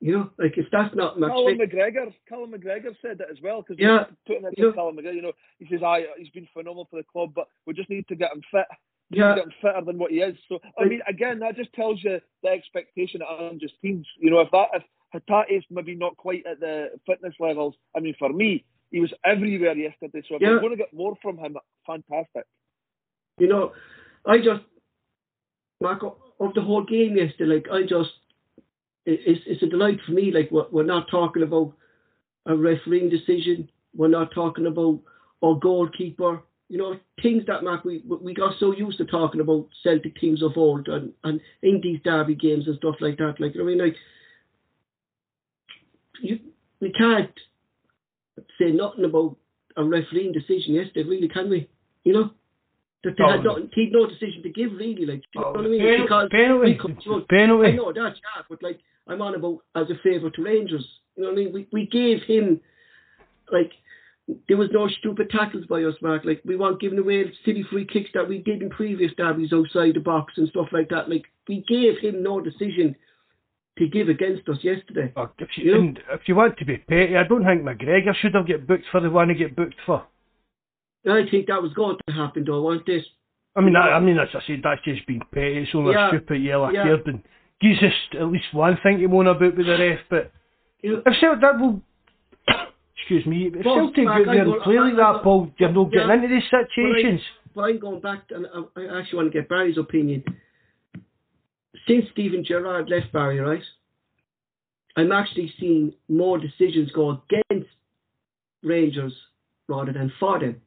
You 0.00 0.12
know, 0.12 0.30
like 0.38 0.56
if 0.56 0.66
that's 0.70 0.94
not 0.94 1.18
Callum 1.18 1.58
fit, 1.58 1.70
McGregor, 1.72 2.14
Callum 2.28 2.52
McGregor 2.52 2.94
said 3.02 3.18
that 3.18 3.30
as 3.30 3.38
well 3.42 3.62
because 3.62 3.78
Yeah, 3.80 4.04
putting 4.26 4.44
it 4.44 4.54
you 4.56 4.64
know- 4.64 4.70
to 4.70 4.74
Callum 4.76 4.96
McGregor, 4.96 5.14
you 5.14 5.22
know, 5.22 5.32
he 5.58 5.66
says, 5.66 5.82
"I 5.82 6.06
he's 6.16 6.30
been 6.30 6.46
phenomenal 6.52 6.86
for 6.88 6.96
the 6.96 7.04
club, 7.04 7.32
but 7.34 7.48
we 7.66 7.74
just 7.74 7.90
need 7.90 8.06
to 8.08 8.14
get 8.14 8.32
him 8.32 8.42
fit, 8.50 8.66
yeah, 9.10 9.34
get 9.34 9.44
him 9.46 9.52
fitter 9.60 9.80
than 9.84 9.98
what 9.98 10.12
he 10.12 10.20
is." 10.20 10.38
So 10.48 10.60
I 10.78 10.84
mean, 10.84 11.02
again, 11.08 11.40
that 11.40 11.56
just 11.56 11.72
tells 11.72 12.02
you 12.04 12.20
the 12.44 12.48
expectation 12.48 13.22
of 13.22 13.40
Ange's 13.52 13.72
teams. 13.82 14.06
You 14.18 14.30
know, 14.30 14.38
if 14.40 14.50
that 14.52 14.68
if 14.74 14.84
Hatate's 15.12 15.66
maybe 15.68 15.96
not 15.96 16.16
quite 16.16 16.46
at 16.46 16.60
the 16.60 16.96
fitness 17.04 17.34
levels, 17.40 17.74
I 17.96 18.00
mean, 18.00 18.14
for 18.20 18.28
me, 18.28 18.64
he 18.92 19.00
was 19.00 19.12
everywhere 19.24 19.76
yesterday. 19.76 20.22
So 20.28 20.36
if 20.36 20.42
Yeah. 20.42 20.50
we're 20.50 20.60
going 20.60 20.72
to 20.72 20.76
get 20.76 20.92
more 20.92 21.16
from 21.16 21.38
him, 21.38 21.56
fantastic. 21.86 22.44
you 23.38 23.48
know, 23.48 23.72
I 24.26 24.38
just 24.38 24.64
Mark 25.80 26.02
of 26.04 26.54
the 26.54 26.60
whole 26.60 26.82
game 26.84 27.16
yesterday. 27.16 27.54
Like 27.56 27.68
I 27.70 27.82
just, 27.84 28.12
it's 29.08 29.40
it's 29.46 29.62
a 29.62 29.66
delight 29.66 29.98
for 30.04 30.12
me. 30.12 30.30
Like 30.32 30.50
we're, 30.50 30.68
we're 30.70 30.82
not 30.84 31.10
talking 31.10 31.42
about 31.42 31.72
a 32.46 32.56
refereeing 32.56 33.08
decision. 33.08 33.70
We're 33.96 34.08
not 34.08 34.32
talking 34.34 34.66
about 34.66 35.00
our 35.42 35.54
goalkeeper. 35.54 36.42
You 36.68 36.78
know, 36.78 36.96
things 37.22 37.44
that 37.46 37.64
Mark 37.64 37.84
we 37.84 38.02
we 38.06 38.34
got 38.34 38.58
so 38.58 38.74
used 38.74 38.98
to 38.98 39.06
talking 39.06 39.40
about 39.40 39.68
Celtic 39.82 40.16
teams 40.16 40.42
of 40.42 40.56
old 40.56 40.88
and 40.88 41.12
and 41.24 41.40
in 41.62 41.80
these 41.82 42.00
derby 42.04 42.34
games 42.34 42.66
and 42.66 42.76
stuff 42.76 42.96
like 43.00 43.16
that. 43.18 43.36
Like 43.40 43.54
I 43.58 43.62
mean, 43.62 43.78
like 43.78 43.96
you 46.20 46.38
we 46.80 46.92
can't 46.92 47.32
say 48.58 48.70
nothing 48.70 49.04
about 49.04 49.36
a 49.76 49.84
refereeing 49.84 50.32
decision 50.32 50.74
yesterday, 50.74 51.08
really, 51.08 51.28
can 51.28 51.48
we? 51.48 51.68
You 52.04 52.12
know. 52.12 52.30
That 53.04 53.14
they 53.16 53.22
had 53.22 53.46
Oh. 53.46 53.58
no, 53.58 53.68
he'd 53.72 53.92
no 53.92 54.06
decision 54.06 54.42
to 54.42 54.48
give 54.50 54.72
really, 54.72 55.06
like 55.06 55.22
you 55.32 55.40
know 55.40 55.52
what 55.52 55.60
I 55.60 55.66
oh, 55.66 55.70
mean? 55.70 55.80
Pen- 55.80 56.02
because 56.02 56.28
penalty, 56.32 56.72
we 56.72 56.78
through- 57.04 57.26
I 57.64 57.70
know 57.70 57.92
that, 57.92 58.16
yeah, 58.16 58.42
but 58.48 58.60
like 58.60 58.80
I'm 59.08 59.22
on 59.22 59.34
about 59.34 59.58
as 59.74 59.90
a 59.90 59.98
favour 60.02 60.30
to 60.30 60.42
Rangers. 60.42 60.86
You 61.16 61.22
know 61.24 61.30
what 61.30 61.38
I 61.38 61.44
mean? 61.44 61.52
We 61.52 61.66
we 61.72 61.86
gave 61.86 62.22
him 62.26 62.60
like 63.50 63.72
there 64.46 64.58
was 64.58 64.68
no 64.72 64.88
stupid 64.88 65.30
tackles 65.30 65.64
by 65.66 65.82
us, 65.84 65.94
Mark. 66.02 66.24
Like 66.24 66.42
we 66.44 66.56
weren't 66.56 66.80
giving 66.80 66.98
away 66.98 67.24
silly 67.44 67.64
free 67.70 67.86
kicks 67.86 68.10
that 68.14 68.28
we 68.28 68.38
did 68.38 68.62
in 68.62 68.70
previous 68.70 69.12
derbies 69.16 69.52
outside 69.52 69.94
the 69.94 70.00
box 70.00 70.34
and 70.36 70.48
stuff 70.50 70.68
like 70.72 70.90
that. 70.90 71.08
Like 71.08 71.24
we 71.48 71.64
gave 71.66 71.98
him 71.98 72.22
no 72.22 72.40
decision 72.40 72.94
to 73.78 73.88
give 73.88 74.08
against 74.08 74.48
us 74.48 74.58
yesterday. 74.62 75.12
Oh, 75.16 75.30
If 75.38 75.48
you, 75.56 75.64
You 75.64 75.72
know- 75.74 75.80
and 75.80 75.98
if 76.12 76.22
you 76.26 76.34
want 76.34 76.58
to 76.58 76.64
be 76.64 76.76
petty, 76.78 77.16
I 77.16 77.22
don't 77.26 77.44
think 77.44 77.62
McGregor 77.62 78.14
should 78.20 78.34
have 78.34 78.46
get 78.46 78.66
booked 78.66 78.84
for 78.90 79.00
the 79.00 79.08
one 79.08 79.28
he 79.30 79.34
get 79.36 79.54
booked 79.56 79.76
for. 79.86 80.04
I 81.08 81.22
think 81.30 81.46
that 81.46 81.62
was 81.62 81.72
going 81.74 81.96
to 82.08 82.12
happen 82.12 82.44
though, 82.44 82.60
wasn't 82.60 82.88
it? 82.88 83.04
I 83.56 83.60
mean, 83.60 83.76
I, 83.76 83.92
I 83.92 84.00
mean, 84.00 84.18
as 84.18 84.28
I 84.34 84.40
said, 84.46 84.60
that's 84.62 84.82
just 84.84 85.06
being 85.06 85.22
petty. 85.32 85.58
It's 85.58 85.70
only 85.74 85.92
Yeah, 85.94 86.08
a 86.08 86.10
stupid 86.10 86.42
yellow 86.42 86.70
yeah. 86.70 86.82
card, 86.84 87.22
gives 87.60 87.82
us 87.82 87.92
at 88.14 88.26
least 88.26 88.52
one 88.52 88.78
thing 88.82 88.98
to 88.98 89.08
moan 89.08 89.26
about 89.26 89.56
with 89.56 89.66
the 89.66 89.76
ref. 89.78 89.98
But 90.08 90.30
if 90.82 91.02
Celtic, 91.20 91.40
that 91.40 91.58
will, 91.58 91.80
excuse 92.96 93.26
me, 93.26 93.50
if 93.54 93.64
Celtic 93.64 94.06
go 94.06 94.24
there 94.24 94.30
I 94.30 94.36
and 94.36 94.52
go- 94.52 94.60
play 94.62 94.78
like 94.78 94.92
I- 94.94 94.96
that, 94.96 95.20
I- 95.20 95.22
Paul, 95.22 95.50
you're 95.58 95.72
not 95.72 95.90
getting 95.92 96.08
yeah, 96.08 96.14
into 96.14 96.28
these 96.28 96.44
situations. 96.50 97.20
But 97.54 97.62
I'm 97.62 97.78
going 97.78 98.00
back, 98.00 98.24
and 98.30 98.46
I, 98.46 98.80
I 98.80 99.00
actually 99.00 99.16
want 99.16 99.32
to 99.32 99.38
get 99.40 99.48
Barry's 99.48 99.78
opinion. 99.78 100.22
Since 101.86 102.04
Stephen 102.12 102.44
Gerrard 102.44 102.88
left 102.90 103.12
Barry, 103.12 103.40
right, 103.40 103.62
I'm 104.96 105.10
actually 105.12 105.52
seeing 105.58 105.94
more 106.08 106.38
decisions 106.38 106.90
go 106.92 107.22
against 107.30 107.70
Rangers 108.62 109.12
rather 109.68 109.92
than 109.92 110.12
for 110.20 110.38
them. 110.38 110.60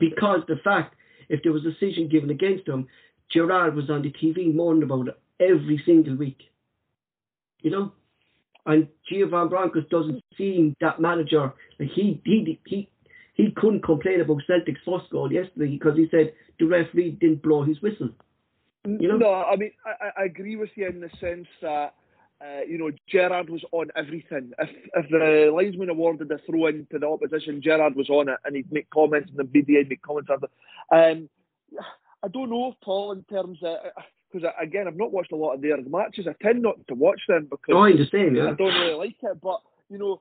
Because 0.00 0.40
the 0.46 0.56
fact, 0.62 0.94
if 1.28 1.42
there 1.42 1.52
was 1.52 1.64
a 1.64 1.70
decision 1.72 2.08
given 2.08 2.30
against 2.30 2.66
them, 2.66 2.86
Gerrard 3.32 3.74
was 3.74 3.90
on 3.90 4.02
the 4.02 4.12
TV 4.12 4.54
moaning 4.54 4.82
about 4.84 5.08
it 5.08 5.20
every 5.40 5.82
single 5.84 6.16
week. 6.16 6.38
You 7.62 7.70
know? 7.70 7.92
And 8.66 8.88
Giovanni 9.08 9.48
Broncos 9.48 9.88
doesn't 9.90 10.22
seem 10.36 10.76
that 10.80 11.00
manager. 11.00 11.52
Like 11.78 11.90
he, 11.94 12.20
he, 12.24 12.58
he, 12.66 12.88
he 13.34 13.50
couldn't 13.52 13.82
complain 13.82 14.20
about 14.20 14.42
Celtic's 14.46 14.80
first 14.84 15.10
goal 15.10 15.32
yesterday 15.32 15.70
because 15.70 15.96
he 15.96 16.08
said 16.10 16.32
the 16.58 16.66
referee 16.66 17.12
didn't 17.12 17.42
blow 17.42 17.62
his 17.62 17.80
whistle. 17.80 18.10
You 18.84 19.08
know? 19.08 19.16
No, 19.16 19.32
I 19.34 19.56
mean, 19.56 19.72
I, 19.84 20.06
I- 20.06 20.22
I 20.22 20.24
agree 20.24 20.56
with 20.56 20.70
you 20.74 20.86
in 20.88 21.00
the 21.00 21.10
sense 21.20 21.46
that, 21.62 21.94
uh, 22.40 22.60
you 22.68 22.78
know, 22.78 22.90
Gerrard 23.10 23.50
was 23.50 23.64
on 23.72 23.90
everything. 23.96 24.52
If 24.58 24.70
if 24.94 25.10
the 25.10 25.50
linesman 25.54 25.88
awarded 25.90 26.30
a 26.30 26.38
throw 26.38 26.66
in 26.66 26.86
to 26.92 26.98
the 26.98 27.06
opposition, 27.08 27.60
Gerrard 27.62 27.96
was 27.96 28.08
on 28.10 28.28
it 28.28 28.38
and 28.44 28.54
he'd 28.54 28.70
make 28.72 28.88
comments 28.90 29.30
and 29.30 29.38
the 29.38 29.44
BDA 29.44 29.78
would 29.78 29.88
make 29.88 30.02
comments 30.02 30.30
after. 30.32 30.46
Um, 30.92 31.28
I 32.22 32.28
don't 32.28 32.50
know, 32.50 32.74
Paul, 32.82 33.12
in 33.12 33.22
terms 33.24 33.58
of, 33.62 33.76
because 34.32 34.48
again, 34.60 34.86
I've 34.88 34.96
not 34.96 35.12
watched 35.12 35.32
a 35.32 35.36
lot 35.36 35.54
of 35.54 35.62
their 35.62 35.76
matches. 35.82 36.26
I 36.28 36.34
tend 36.42 36.62
not 36.62 36.76
to 36.88 36.94
watch 36.94 37.20
them 37.28 37.46
because 37.50 37.74
Oh, 37.74 37.78
I 37.84 37.90
understand, 37.90 38.36
yeah. 38.36 38.48
I 38.48 38.54
don't 38.54 38.74
really 38.74 38.94
like 38.94 39.16
it, 39.22 39.40
but 39.40 39.60
you 39.88 39.98
know, 39.98 40.20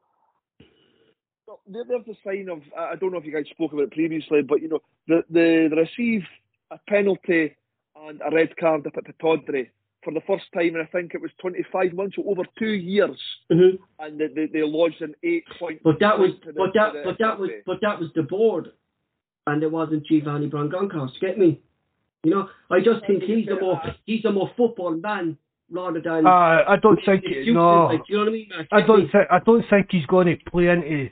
there's 1.68 1.88
a 1.90 2.18
sign 2.26 2.50
of 2.50 2.62
I 2.78 2.96
don't 2.96 3.12
know 3.12 3.18
if 3.20 3.26
you 3.26 3.34
guys 3.34 3.46
spoke 3.50 3.74
about 3.74 3.84
it 3.84 3.92
previously, 3.92 4.42
but 4.42 4.62
you 4.62 4.70
know, 4.70 4.80
the 5.08 5.24
the, 5.30 5.68
the 5.70 5.76
receive 5.78 6.24
a 6.72 6.80
penalty 6.90 7.56
and 7.96 8.22
a 8.26 8.34
red 8.36 8.56
card 8.58 8.86
up 8.86 8.94
at 8.98 9.06
Pittodrie 9.06 9.70
for 10.04 10.14
the 10.14 10.22
first 10.28 10.46
time, 10.54 10.76
and 10.76 10.80
I 10.82 10.86
think 10.86 11.14
it 11.16 11.22
was 11.22 11.32
25 11.42 11.94
months, 11.94 12.16
so 12.16 12.24
over 12.28 12.44
two 12.60 12.72
years, 12.74 13.18
hmm 13.52 13.76
and 14.00 14.20
they, 14.20 14.28
they, 14.28 14.46
they 14.46 14.62
lodged 14.62 15.02
an 15.02 15.16
eight 15.24 15.44
point. 15.58 15.82
But 15.84 16.00
that 16.00 16.18
was, 16.20 16.32
to 16.44 16.52
the- 16.52 16.54
but 16.54 16.74
that, 16.76 16.94
but 17.04 17.18
that 17.20 17.40
was, 17.40 17.50
but 17.66 17.80
that 17.82 18.00
was 18.00 18.10
the 18.16 18.24
board, 18.24 18.72
and 19.48 19.64
it 19.64 19.72
wasn't 19.72 20.06
Giovanni 20.06 20.50
Brangoncos. 20.50 21.20
Get 21.20 21.38
me? 21.38 21.62
You 22.24 22.32
know, 22.32 22.50
I 22.70 22.80
just 22.80 23.06
think 23.06 23.24
he's 23.24 23.48
a 23.48 23.60
more, 23.60 23.82
he's 24.06 24.26
a 24.26 24.32
more 24.32 24.52
football 24.58 24.96
man 24.96 25.38
rather 25.72 26.02
than. 26.02 26.26
Uh, 26.26 26.30
I 26.68 26.76
don't 26.82 27.00
think, 27.06 27.24
excuses, 27.24 27.54
no, 27.54 27.86
like, 27.86 28.06
do 28.06 28.14
you 28.14 28.18
know 28.18 28.24
what 28.24 28.30
I 28.30 28.32
mean? 28.34 28.50
Mark? 28.50 28.68
I 28.72 28.82
don't 28.82 29.04
me? 29.04 29.10
think, 29.12 29.28
I 29.32 29.40
don't 29.40 29.66
think 29.70 29.88
he's 29.92 30.06
going 30.08 30.28
to 30.28 30.50
play 30.50 30.68
into 30.68 31.10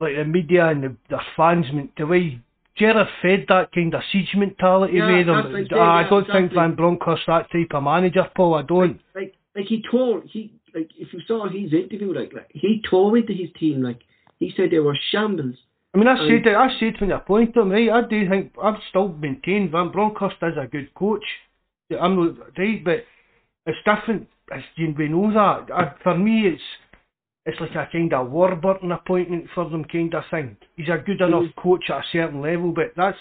like 0.00 0.16
the 0.16 0.24
media 0.24 0.68
and 0.68 0.82
the, 0.84 0.96
the 1.10 1.18
fans, 1.36 1.66
men- 1.72 1.90
the 1.96 2.06
way 2.06 2.40
Gerrard 2.76 3.06
fed 3.22 3.44
that 3.48 3.72
kind 3.72 3.94
of 3.94 4.02
siege 4.10 4.34
mentality 4.36 4.94
Yeah, 4.96 5.06
with 5.06 5.26
that's 5.26 5.26
them. 5.26 5.36
what 5.36 5.80
I'm 5.80 5.80
I 5.80 6.00
yeah, 6.02 6.10
don't 6.10 6.26
think. 6.26 6.52
Van 6.52 6.74
Bronckhorst 6.74 7.22
that 7.26 7.50
type 7.52 7.72
of 7.72 7.82
manager, 7.84 8.28
Paul. 8.34 8.54
I 8.54 8.62
don't. 8.62 9.00
like 9.14 9.34
like 9.54 9.66
he 9.66 9.82
tore 9.90 10.22
he 10.26 10.52
like 10.74 10.90
if 10.98 11.12
you 11.12 11.20
saw 11.28 11.48
his 11.48 11.72
interview 11.72 12.12
like 12.12 12.32
like 12.32 12.50
he 12.52 12.82
tore 12.90 13.16
into 13.16 13.32
his 13.32 13.48
team 13.58 13.82
like 13.82 14.00
he 14.40 14.52
said 14.56 14.70
they 14.72 14.80
were 14.80 14.96
shambles. 15.10 15.54
I 15.94 15.98
mean, 15.98 16.08
I 16.08 16.12
Um, 16.18 16.26
said 16.26 16.46
it. 16.46 16.56
I 16.56 16.68
said 16.78 17.00
when 17.00 17.12
I 17.12 17.16
appointed 17.16 17.56
him, 17.56 17.70
right? 17.70 17.88
I 17.90 18.00
do 18.02 18.28
think 18.28 18.52
I've 18.60 18.82
still 18.88 19.08
maintained 19.08 19.70
Van 19.70 19.90
Bronckhorst 19.90 20.36
is 20.42 20.56
a 20.56 20.66
good 20.66 20.92
coach. 20.94 21.24
Yeah, 21.88 22.02
I'm 22.02 22.16
not 22.16 22.58
right, 22.58 22.82
but 22.82 23.04
it's 23.66 23.78
different. 23.84 24.28
You- 24.76 24.94
we 24.98 25.08
know 25.08 25.30
that. 25.32 25.70
I, 25.72 25.94
for 26.02 26.16
me, 26.16 26.46
it's 26.48 26.62
it's 27.46 27.60
like 27.60 27.74
a 27.74 27.86
kind 27.92 28.12
of 28.14 28.30
Warburton 28.30 28.90
appointment 28.90 29.50
for 29.50 29.68
them, 29.68 29.84
kind 29.84 30.14
of 30.14 30.24
thing. 30.30 30.56
He's 30.76 30.88
a 30.88 30.96
good 30.96 31.20
enough 31.20 31.42
Mm-hmm. 31.44 31.60
coach 31.60 31.90
at 31.90 32.00
a 32.02 32.08
certain 32.10 32.40
level, 32.40 32.72
but 32.72 32.94
that's 32.96 33.18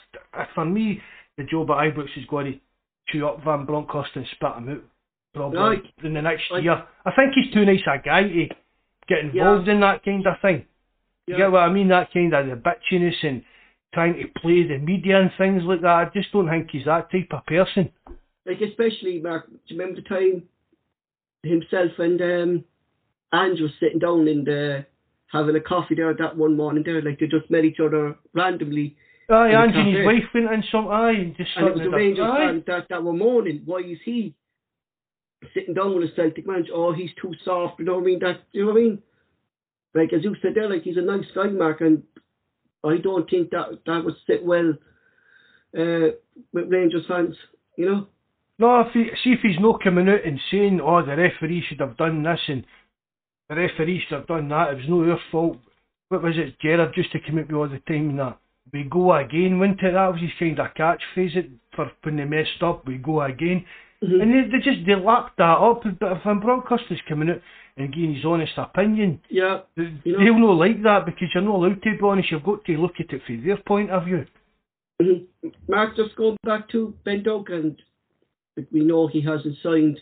for 0.56 0.64
me. 0.66 1.02
The 1.38 1.44
job 1.44 1.70
at 1.72 1.78
Ibrox 1.78 2.16
is 2.18 2.26
going 2.28 2.54
to 2.54 2.60
chew 3.10 3.28
up 3.28 3.44
Van 3.44 3.66
Bronckhorst 3.66 4.16
and 4.16 4.26
spit 4.28 4.56
him 4.56 4.70
out 4.70 4.82
probably 5.34 5.60
Right. 5.60 5.94
in 6.04 6.14
the 6.14 6.22
next 6.22 6.50
Like- 6.52 6.64
year. 6.64 6.84
I 7.06 7.12
think 7.12 7.34
he's 7.34 7.52
too 7.52 7.66
nice 7.66 7.82
a 7.86 7.98
guy 7.98 8.24
to 8.24 8.50
get 9.08 9.20
involved 9.20 9.68
in 9.68 9.80
that 9.82 10.04
kind 10.06 10.26
of 10.26 10.40
thing. 10.40 10.66
You 11.28 11.36
Yeah. 11.36 11.38
get 11.38 11.52
what 11.52 11.64
I 11.64 11.70
mean? 11.70 11.88
That 11.88 12.12
kind 12.12 12.34
of 12.34 12.48
the 12.48 12.56
bitchiness 12.56 13.24
and 13.24 13.44
trying 13.94 14.16
to 14.16 14.28
play 14.40 14.64
the 14.64 14.78
media 14.78 15.22
and 15.22 15.32
things 15.38 15.64
like 15.64 15.82
that. 15.82 15.90
I 15.90 16.06
just 16.14 16.32
don't 16.32 16.50
think 16.50 16.70
he's 16.72 16.86
that 16.86 17.12
type 17.12 17.32
of 17.32 17.46
person. 17.46 17.92
Like 18.46 18.60
especially 18.62 19.20
Mark, 19.22 19.50
do 19.50 19.58
you 19.68 19.80
remember 19.80 20.02
the 20.02 20.08
time 20.08 20.44
himself 21.44 21.98
and 22.00 22.22
um 22.22 22.64
Andrew 23.32 23.70
sitting 23.80 24.00
down 24.00 24.28
and 24.28 24.48
uh, 24.48 24.82
having 25.28 25.56
a 25.56 25.62
coffee 25.62 25.96
there 25.96 26.14
that 26.14 26.38
one 26.38 26.56
morning 26.56 26.84
there, 26.84 27.02
like 27.02 27.20
they 27.20 27.28
just 27.28 27.50
met 27.50 27.66
each 27.66 27.80
other 27.80 28.16
randomly 28.34 28.96
Aye, 29.30 29.50
In 29.50 29.56
and 29.56 29.96
his 29.96 30.06
wife 30.06 30.24
went 30.34 30.52
in 30.52 30.64
some 30.72 30.88
aye 30.88 31.12
and 31.12 31.38
just 31.38 31.52
and 31.56 31.68
it 31.68 31.74
was 31.74 31.84
the 31.84 31.90
Rangers 31.90 32.26
fans 32.26 32.64
that, 32.68 32.88
that 32.90 33.04
were 33.04 33.14
mourning. 33.14 33.62
Why 33.66 33.80
is 33.80 33.98
he 34.04 34.36
sitting 35.54 35.74
down 35.74 35.96
with 35.96 36.12
a 36.12 36.16
Celtic 36.16 36.46
man? 36.46 36.68
Oh, 36.74 36.92
he's 36.92 37.12
too 37.22 37.34
soft. 37.46 37.80
You 37.80 37.86
know 37.86 37.96
what 37.96 38.04
I 38.04 38.06
mean? 38.06 38.20
That 38.20 38.42
you 38.52 38.66
know 38.66 38.74
what 38.74 38.80
I 38.80 38.84
mean? 38.84 39.02
Like 39.94 40.14
as 40.14 40.24
you 40.24 40.36
said 40.42 40.56
there, 40.56 40.70
like 40.70 40.84
he's 40.84 40.98
a 40.98 41.02
nice 41.02 41.26
guy, 41.36 41.48
Mark, 41.48 41.82
and 41.82 42.04
I 42.84 42.98
don't 42.98 43.30
think 43.30 43.52
that 43.52 43.80
that 43.86 44.04
would 44.04 44.16
sit 44.28 44.44
well 44.44 44.74
uh, 45.78 46.08
with 46.52 46.70
Rangers 46.72 47.06
fans. 47.08 47.36
You 47.78 47.86
know? 47.86 48.08
No, 48.60 48.82
if 48.82 48.94
he, 48.94 49.10
see 49.24 49.32
if 49.32 49.40
he's 49.42 49.60
not 49.60 49.84
coming 49.84 50.08
out 50.08 50.26
and 50.26 50.40
saying, 50.52 50.80
oh, 50.82 51.04
the 51.04 51.16
referee 51.16 51.64
should 51.68 51.80
have 51.80 51.98
done 51.98 52.22
this 52.24 52.40
and 52.48 52.66
the 53.50 53.56
referee 53.56 54.04
should 54.08 54.18
have 54.20 54.28
done 54.28 54.50
that, 54.50 54.72
it 54.72 54.76
was 54.78 54.86
no 54.88 55.10
our 55.12 55.20
fault. 55.32 55.58
What 56.10 56.22
was 56.22 56.36
it, 56.38 56.60
Gerrard 56.60 56.96
used 56.96 57.12
to 57.14 57.20
come 57.20 57.40
at 57.40 57.50
me 57.50 57.56
all 57.56 57.68
the 57.68 57.80
time 57.80 58.12
and 58.12 58.20
that, 58.20 58.38
we 58.72 58.84
go 58.84 59.14
again, 59.16 59.60
wasn't 59.60 59.82
it? 59.82 59.94
That 59.94 60.08
was 60.08 60.22
his 60.22 60.30
kind 60.40 60.60
of 60.60 60.68
catchphrase 60.76 61.36
it, 61.36 61.50
for 61.76 61.92
when 62.04 62.18
they 62.18 62.26
messed 62.26 62.62
up, 62.62 62.88
we 62.88 62.98
go 62.98 63.22
again. 63.22 63.66
Mhm. 64.04 64.22
And 64.22 64.32
they, 64.32 64.52
they 64.52 64.64
just, 64.64 64.86
they 64.86 64.96
lapped 64.96 65.38
that 65.38 65.58
up, 65.58 65.84
but 66.00 66.12
if 66.12 66.26
a 66.26 66.36
broadcaster's 66.36 67.02
coming 67.08 67.30
out 67.30 67.42
and 67.78 67.94
giving 67.94 68.16
his 68.16 68.26
honest 68.26 68.54
opinion, 68.58 69.20
Yeah. 69.30 69.62
You 69.76 69.92
know- 70.06 70.20
they'll 70.20 70.40
not 70.40 70.58
like 70.58 70.82
that 70.84 71.06
because 71.06 71.30
you're 71.34 71.44
not 71.44 71.56
allowed 71.56 71.82
to 71.82 71.98
be 71.98 72.04
honest, 72.04 72.32
you've 72.32 72.44
got 72.44 72.64
to 72.66 72.78
look 72.78 73.00
at 73.00 73.12
it 73.12 73.24
from 73.24 73.44
their 73.44 73.58
point 73.58 73.90
of 73.90 74.06
view. 74.06 74.26
Mhm. 75.02 75.28
Mark, 75.68 75.96
just 75.96 76.16
going 76.16 76.38
back 76.44 76.70
to 76.70 76.94
Ben 77.04 77.24
Doak, 77.24 77.50
we 78.72 78.82
know 78.82 79.08
he 79.08 79.22
hasn't 79.22 79.58
signed 79.58 80.00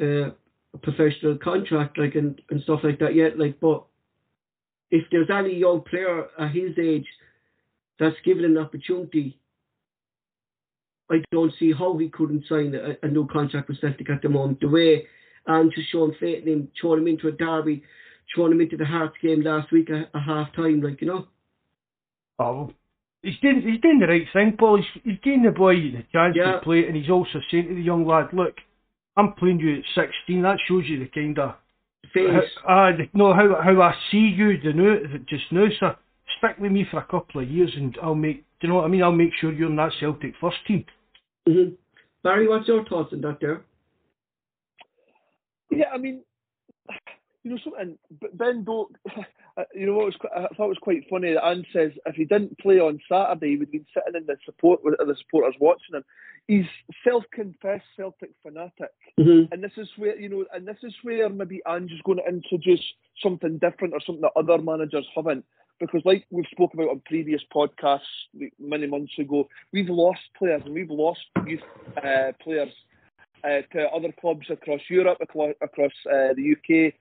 uh, 0.00 0.30
a 0.74 0.78
professional 0.80 1.36
contract, 1.38 1.98
like 1.98 2.14
and, 2.14 2.40
and 2.50 2.62
stuff 2.62 2.80
like 2.84 3.00
that 3.00 3.14
yet. 3.14 3.38
Like, 3.38 3.58
but 3.60 3.84
if 4.90 5.04
there's 5.10 5.28
any 5.28 5.54
young 5.54 5.82
player 5.82 6.28
at 6.38 6.52
his 6.52 6.78
age 6.78 7.06
that's 7.98 8.16
given 8.24 8.44
an 8.44 8.56
opportunity, 8.56 9.38
I 11.10 11.22
don't 11.30 11.52
see 11.58 11.72
how 11.72 11.96
he 11.98 12.08
couldn't 12.08 12.46
sign 12.48 12.74
a, 12.74 12.96
a 13.04 13.08
new 13.08 13.26
contract 13.26 13.68
with 13.68 13.80
Celtic 13.80 14.08
at 14.08 14.22
the 14.22 14.28
moment. 14.28 14.60
The 14.60 14.68
way 14.68 15.06
and 15.48 15.72
just 15.74 15.90
showing 15.90 16.14
faith 16.20 16.44
in 16.46 16.52
him, 16.52 16.68
throwing 16.80 17.00
him 17.00 17.08
into 17.08 17.26
a 17.28 17.32
derby, 17.32 17.82
throwing 18.34 18.52
him 18.52 18.60
into 18.60 18.76
the 18.76 18.84
Hearts 18.84 19.16
game 19.20 19.40
last 19.40 19.72
week 19.72 19.90
at, 19.90 20.10
at 20.14 20.22
half 20.22 20.52
time, 20.54 20.80
like 20.82 21.00
you 21.00 21.08
know. 21.08 21.26
Oh, 22.38 22.70
he's 23.22 23.38
doing 23.42 23.62
he's 23.62 23.80
doing 23.80 23.98
the 23.98 24.06
right 24.06 24.26
thing, 24.32 24.56
Paul. 24.58 24.76
He's, 24.76 25.02
he's 25.02 25.18
giving 25.24 25.42
the 25.42 25.50
boy 25.50 25.74
the 25.74 26.04
chance 26.12 26.36
Yeah. 26.36 26.52
to 26.52 26.58
play, 26.60 26.86
and 26.86 26.96
he's 26.96 27.10
also 27.10 27.40
saying 27.50 27.68
to 27.68 27.74
the 27.74 27.80
young 27.82 28.06
lad, 28.06 28.28
"Look, 28.32 28.54
I'm 29.16 29.32
playing 29.34 29.60
you 29.60 29.78
at 29.78 29.84
16. 29.94 30.42
That 30.42 30.58
shows 30.68 30.84
you 30.86 31.00
the 31.00 31.06
kind 31.08 31.38
of 31.38 31.54
Face. 32.14 32.42
uh, 32.66 32.92
no 33.12 33.34
how 33.34 33.60
how 33.60 33.82
I 33.82 33.94
see 34.10 34.32
you 34.36 34.58
the 34.60 34.72
now 34.72 34.96
just 35.28 35.50
now, 35.50 35.66
sir. 35.80 35.96
Stick 36.38 36.56
with 36.58 36.72
me 36.72 36.86
for 36.90 36.98
a 37.00 37.04
couple 37.04 37.40
of 37.42 37.50
years, 37.50 37.72
and 37.76 37.96
I'll 38.02 38.14
make. 38.14 38.44
Do 38.60 38.66
you 38.66 38.68
know 38.68 38.76
what 38.76 38.84
I 38.84 38.88
mean? 38.88 39.02
I'll 39.02 39.12
make 39.12 39.32
sure 39.40 39.52
you're 39.52 39.68
in 39.68 39.76
that 39.76 39.92
Celtic 40.00 40.34
first 40.40 40.56
team. 40.66 40.84
hmm 41.46 41.70
Barry, 42.22 42.48
what's 42.48 42.66
your 42.68 42.84
thoughts 42.84 43.12
on 43.12 43.20
that 43.22 43.38
there? 43.40 43.62
Yeah, 45.70 45.86
I 45.92 45.98
mean, 45.98 46.22
you 47.44 47.50
know 47.52 47.58
something. 47.62 47.98
Ben 48.34 48.64
Doak, 48.64 48.90
you 49.74 49.86
know 49.86 49.94
what 49.94 50.06
was 50.06 50.16
I 50.34 50.54
thought 50.54 50.66
it 50.66 50.68
was 50.68 50.78
quite 50.80 51.04
funny. 51.08 51.32
that 51.34 51.44
Anne 51.44 51.64
says 51.72 51.92
if 52.06 52.14
he 52.16 52.24
didn't 52.24 52.58
play 52.58 52.78
on 52.80 53.00
Saturday, 53.10 53.50
he 53.50 53.56
would 53.56 53.68
have 53.68 53.72
been 53.72 53.86
sitting 53.94 54.20
in 54.20 54.26
the 54.26 54.36
support 54.44 54.82
with 54.84 54.94
the 54.98 55.16
supporters 55.22 55.54
watching 55.60 55.94
him. 55.94 56.04
He's 56.46 56.66
self-confessed 57.04 57.84
Celtic 57.96 58.30
fanatic, 58.42 58.90
Mm-hmm. 59.20 59.52
and 59.52 59.62
this 59.64 59.72
is 59.76 59.88
where 59.96 60.18
you 60.18 60.28
know, 60.28 60.44
and 60.54 60.66
this 60.66 60.78
is 60.82 60.94
where 61.02 61.28
maybe 61.28 61.60
Ange 61.68 61.90
is 61.92 62.00
going 62.04 62.18
to 62.18 62.28
introduce 62.28 62.84
something 63.22 63.58
different 63.58 63.92
or 63.94 64.00
something 64.00 64.22
that 64.22 64.32
other 64.36 64.58
managers 64.62 65.06
haven't. 65.14 65.44
Because, 65.80 66.02
like 66.04 66.24
we've 66.30 66.44
spoke 66.50 66.74
about 66.74 66.88
on 66.88 67.02
previous 67.06 67.42
podcasts 67.54 68.00
many 68.58 68.86
months 68.86 69.12
ago, 69.18 69.48
we've 69.72 69.88
lost 69.88 70.20
players 70.36 70.62
and 70.64 70.74
we've 70.74 70.90
lost 70.90 71.20
youth 71.46 71.60
uh, 72.02 72.32
players 72.42 72.72
uh, 73.44 73.62
to 73.72 73.88
other 73.94 74.12
clubs 74.20 74.46
across 74.50 74.80
Europe, 74.88 75.18
across, 75.20 75.92
uh, 76.06 76.34
the 76.34 76.54
UK, 76.54 76.94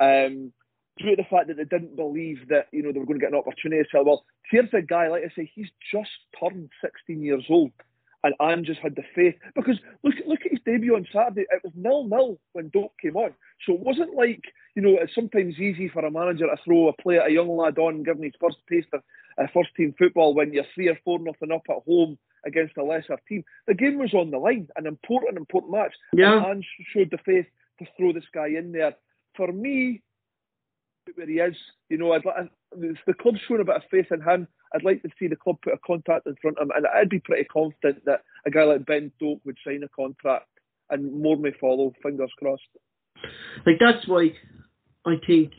um, 0.00 0.52
due 0.98 1.10
to 1.10 1.16
the 1.16 1.28
fact 1.28 1.48
that 1.48 1.56
they 1.56 1.64
didn't 1.64 1.96
believe 1.96 2.48
that 2.48 2.66
you 2.72 2.82
know 2.82 2.92
they 2.92 2.98
were 2.98 3.06
going 3.06 3.18
to 3.18 3.24
get 3.24 3.32
an 3.32 3.38
opportunity. 3.38 3.88
So, 3.90 4.02
well, 4.02 4.24
here's 4.50 4.72
a 4.72 4.82
guy, 4.82 5.08
like 5.08 5.24
I 5.24 5.34
say, 5.34 5.50
he's 5.54 5.70
just 5.92 6.10
turned 6.38 6.70
16 6.80 7.22
years 7.22 7.44
old, 7.48 7.72
and 8.22 8.34
Anne 8.40 8.64
just 8.64 8.80
had 8.80 8.96
the 8.96 9.02
faith 9.14 9.34
because 9.54 9.78
look, 10.02 10.14
look 10.26 10.40
at 10.44 10.52
his 10.52 10.60
debut 10.64 10.94
on 10.94 11.06
Saturday. 11.12 11.46
It 11.50 11.62
was 11.64 11.72
nil 11.76 12.08
nil 12.08 12.38
when 12.52 12.68
Doak 12.68 12.92
came 13.00 13.16
on, 13.16 13.32
so 13.66 13.74
it 13.74 13.80
wasn't 13.80 14.14
like 14.14 14.42
you 14.74 14.82
know 14.82 14.98
it's 15.00 15.14
sometimes 15.14 15.58
easy 15.58 15.88
for 15.88 16.04
a 16.04 16.10
manager 16.10 16.46
to 16.46 16.56
throw 16.64 16.88
a 16.88 16.92
play 17.02 17.16
a 17.16 17.28
young 17.28 17.56
lad 17.56 17.78
on, 17.78 18.02
giving 18.02 18.24
his 18.24 18.34
first 18.40 18.58
taste 18.70 18.88
of 18.92 19.02
uh, 19.38 19.46
first 19.52 19.70
team 19.76 19.94
football 19.98 20.34
when 20.34 20.52
you're 20.52 20.64
three 20.74 20.88
or 20.88 20.98
four 21.04 21.18
nothing 21.18 21.52
up 21.52 21.62
at 21.68 21.82
home 21.86 22.18
against 22.46 22.76
a 22.76 22.84
lesser 22.84 23.18
team. 23.28 23.44
The 23.66 23.74
game 23.74 23.98
was 23.98 24.14
on 24.14 24.30
the 24.30 24.38
line, 24.38 24.68
an 24.76 24.86
important, 24.86 25.36
important 25.36 25.72
match. 25.72 25.94
Yeah. 26.12 26.50
And 26.50 26.64
showed 26.92 27.10
the 27.10 27.18
faith 27.24 27.46
to 27.78 27.86
throw 27.96 28.12
this 28.12 28.24
guy 28.32 28.48
in 28.48 28.72
there. 28.72 28.94
For 29.36 29.50
me, 29.50 30.02
where 31.14 31.26
he 31.26 31.34
is, 31.34 31.56
you 31.88 31.98
know, 31.98 32.12
I'd, 32.12 32.22
if 32.78 32.98
the 33.06 33.14
club's 33.14 33.40
shown 33.46 33.60
a 33.60 33.64
bit 33.64 33.76
of 33.76 33.82
faith 33.90 34.06
in 34.10 34.22
him. 34.22 34.48
I'd 34.74 34.82
like 34.82 35.02
to 35.02 35.08
see 35.18 35.28
the 35.28 35.36
club 35.36 35.56
put 35.62 35.74
a 35.74 35.78
contract 35.86 36.26
in 36.26 36.34
front 36.42 36.58
of 36.58 36.64
him, 36.64 36.72
and 36.74 36.86
I'd 36.86 37.08
be 37.08 37.20
pretty 37.20 37.44
confident 37.44 38.04
that 38.06 38.22
a 38.44 38.50
guy 38.50 38.64
like 38.64 38.86
Ben 38.86 39.12
Doak 39.20 39.40
would 39.44 39.56
sign 39.64 39.84
a 39.84 39.88
contract, 39.88 40.48
and 40.90 41.22
more 41.22 41.36
may 41.36 41.52
follow. 41.60 41.92
Fingers 42.02 42.32
crossed. 42.38 42.62
Like 43.64 43.76
that's 43.78 44.06
why 44.08 44.32
I 45.06 45.14
think 45.26 45.52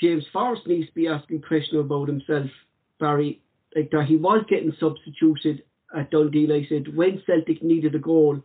James 0.00 0.24
Forrest 0.32 0.66
needs 0.66 0.88
to 0.88 0.94
be 0.94 1.08
asking 1.08 1.42
questions 1.42 1.80
about 1.80 2.08
himself, 2.08 2.50
Barry. 3.00 3.40
Like 3.74 3.90
that 3.90 4.06
he 4.06 4.16
was 4.16 4.44
getting 4.48 4.74
substituted 4.78 5.62
at 5.96 6.10
Dundee, 6.10 6.46
like 6.46 6.64
I 6.64 6.68
said, 6.68 6.96
when 6.96 7.22
Celtic 7.26 7.62
needed 7.62 7.94
a 7.94 7.98
goal 7.98 8.42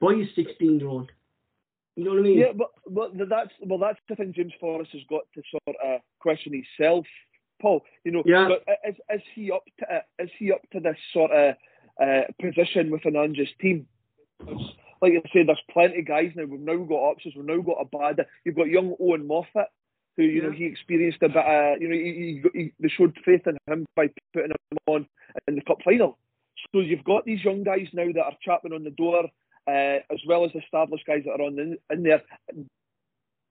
by 0.00 0.14
a 0.14 0.26
sixteen 0.34 0.78
year 0.80 0.88
old. 0.88 1.10
You 1.96 2.04
know 2.04 2.10
what 2.10 2.20
I 2.20 2.22
mean? 2.22 2.38
Yeah, 2.38 2.52
but 2.54 2.70
but 2.88 3.28
that's 3.28 3.50
well, 3.60 3.78
that's 3.78 3.98
the 4.08 4.14
thing. 4.16 4.32
James 4.34 4.52
Forrest 4.60 4.92
has 4.92 5.02
got 5.10 5.22
to 5.34 5.42
sort 5.50 5.76
of 5.84 6.00
question 6.20 6.52
himself, 6.52 7.06
Paul. 7.60 7.84
You 8.04 8.12
know, 8.12 8.22
Yeah. 8.24 8.48
but 8.48 8.78
is 8.88 8.94
is 9.12 9.22
he 9.34 9.50
up 9.50 9.64
to 9.80 9.86
it? 9.90 10.02
Is 10.22 10.30
he 10.38 10.52
up 10.52 10.62
to 10.72 10.80
this 10.80 10.96
sort 11.12 11.32
of 11.32 11.56
uh, 12.00 12.22
position 12.40 12.90
within 12.90 13.16
Ange's 13.16 13.48
team? 13.60 13.86
Like 15.00 15.12
I 15.14 15.28
said, 15.32 15.48
there's 15.48 15.60
plenty 15.70 16.00
of 16.00 16.06
guys 16.06 16.30
now. 16.36 16.44
We've 16.44 16.60
now 16.60 16.76
got 16.76 16.94
options. 16.94 17.34
We've 17.34 17.44
now 17.44 17.60
got 17.60 17.80
a 17.80 17.84
bad. 17.84 18.26
You've 18.44 18.56
got 18.56 18.68
young 18.68 18.94
Owen 19.00 19.26
Moffat, 19.26 19.68
who 20.16 20.22
you 20.22 20.42
know 20.42 20.52
he 20.52 20.66
experienced 20.66 21.22
a 21.22 21.28
bit. 21.28 21.36
Of, 21.36 21.82
you 21.82 21.88
know, 21.88 21.94
he, 21.94 22.40
he, 22.52 22.58
he, 22.60 22.72
they 22.78 22.88
showed 22.88 23.16
faith 23.24 23.46
in 23.46 23.58
him 23.66 23.86
by 23.96 24.10
putting 24.32 24.50
them 24.50 24.78
on 24.86 25.06
in 25.46 25.54
the 25.54 25.62
cup 25.62 25.78
final. 25.84 26.18
So 26.72 26.80
you've 26.80 27.04
got 27.04 27.24
these 27.24 27.44
young 27.44 27.62
guys 27.62 27.86
now 27.92 28.06
that 28.14 28.24
are 28.24 28.36
chapping 28.42 28.72
on 28.72 28.84
the 28.84 28.90
door, 28.90 29.24
uh, 29.66 29.98
as 30.12 30.20
well 30.26 30.44
as 30.44 30.52
the 30.52 30.60
established 30.60 31.06
guys 31.06 31.22
that 31.24 31.32
are 31.32 31.42
on 31.42 31.58
in, 31.58 31.76
in 31.90 32.02
there. 32.02 32.22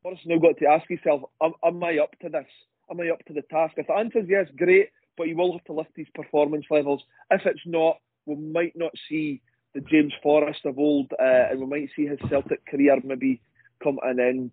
Forrest 0.03 0.23
now 0.25 0.37
got 0.39 0.57
to 0.59 0.67
ask 0.67 0.87
himself, 0.87 1.21
am, 1.41 1.53
am 1.63 1.83
I 1.83 1.99
up 1.99 2.11
to 2.21 2.29
this? 2.29 2.45
Am 2.89 2.99
I 2.99 3.09
up 3.09 3.23
to 3.25 3.33
the 3.33 3.41
task? 3.43 3.73
If 3.77 3.87
the 3.87 3.93
answer 3.93 4.19
is 4.19 4.29
yes, 4.29 4.47
great, 4.57 4.89
but 5.17 5.27
you 5.27 5.35
will 5.35 5.53
have 5.53 5.63
to 5.65 5.73
lift 5.73 5.95
these 5.95 6.07
performance 6.13 6.65
levels. 6.69 7.03
If 7.31 7.41
it's 7.45 7.65
not, 7.65 7.97
we 8.25 8.35
might 8.35 8.73
not 8.75 8.91
see 9.09 9.41
the 9.73 9.81
James 9.81 10.13
Forrest 10.21 10.61
of 10.65 10.77
old, 10.77 11.11
uh, 11.13 11.51
and 11.51 11.59
we 11.59 11.65
might 11.65 11.89
see 11.95 12.05
his 12.05 12.19
Celtic 12.29 12.65
career 12.65 12.97
maybe 13.03 13.41
come 13.83 13.97
to 14.01 14.09
an 14.09 14.19
end 14.19 14.51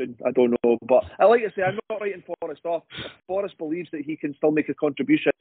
soon. 0.00 0.16
I 0.26 0.30
don't 0.30 0.56
know. 0.64 0.78
But 0.86 1.04
I 1.18 1.24
like 1.24 1.42
to 1.42 1.52
say, 1.56 1.62
I'm 1.62 1.78
not 1.90 2.00
writing 2.00 2.22
Forrest 2.40 2.64
off. 2.64 2.82
If 2.98 3.10
Forrest 3.26 3.58
believes 3.58 3.88
that 3.92 4.02
he 4.02 4.16
can 4.16 4.34
still 4.36 4.50
make 4.50 4.68
a 4.68 4.74
contribution, 4.74 5.32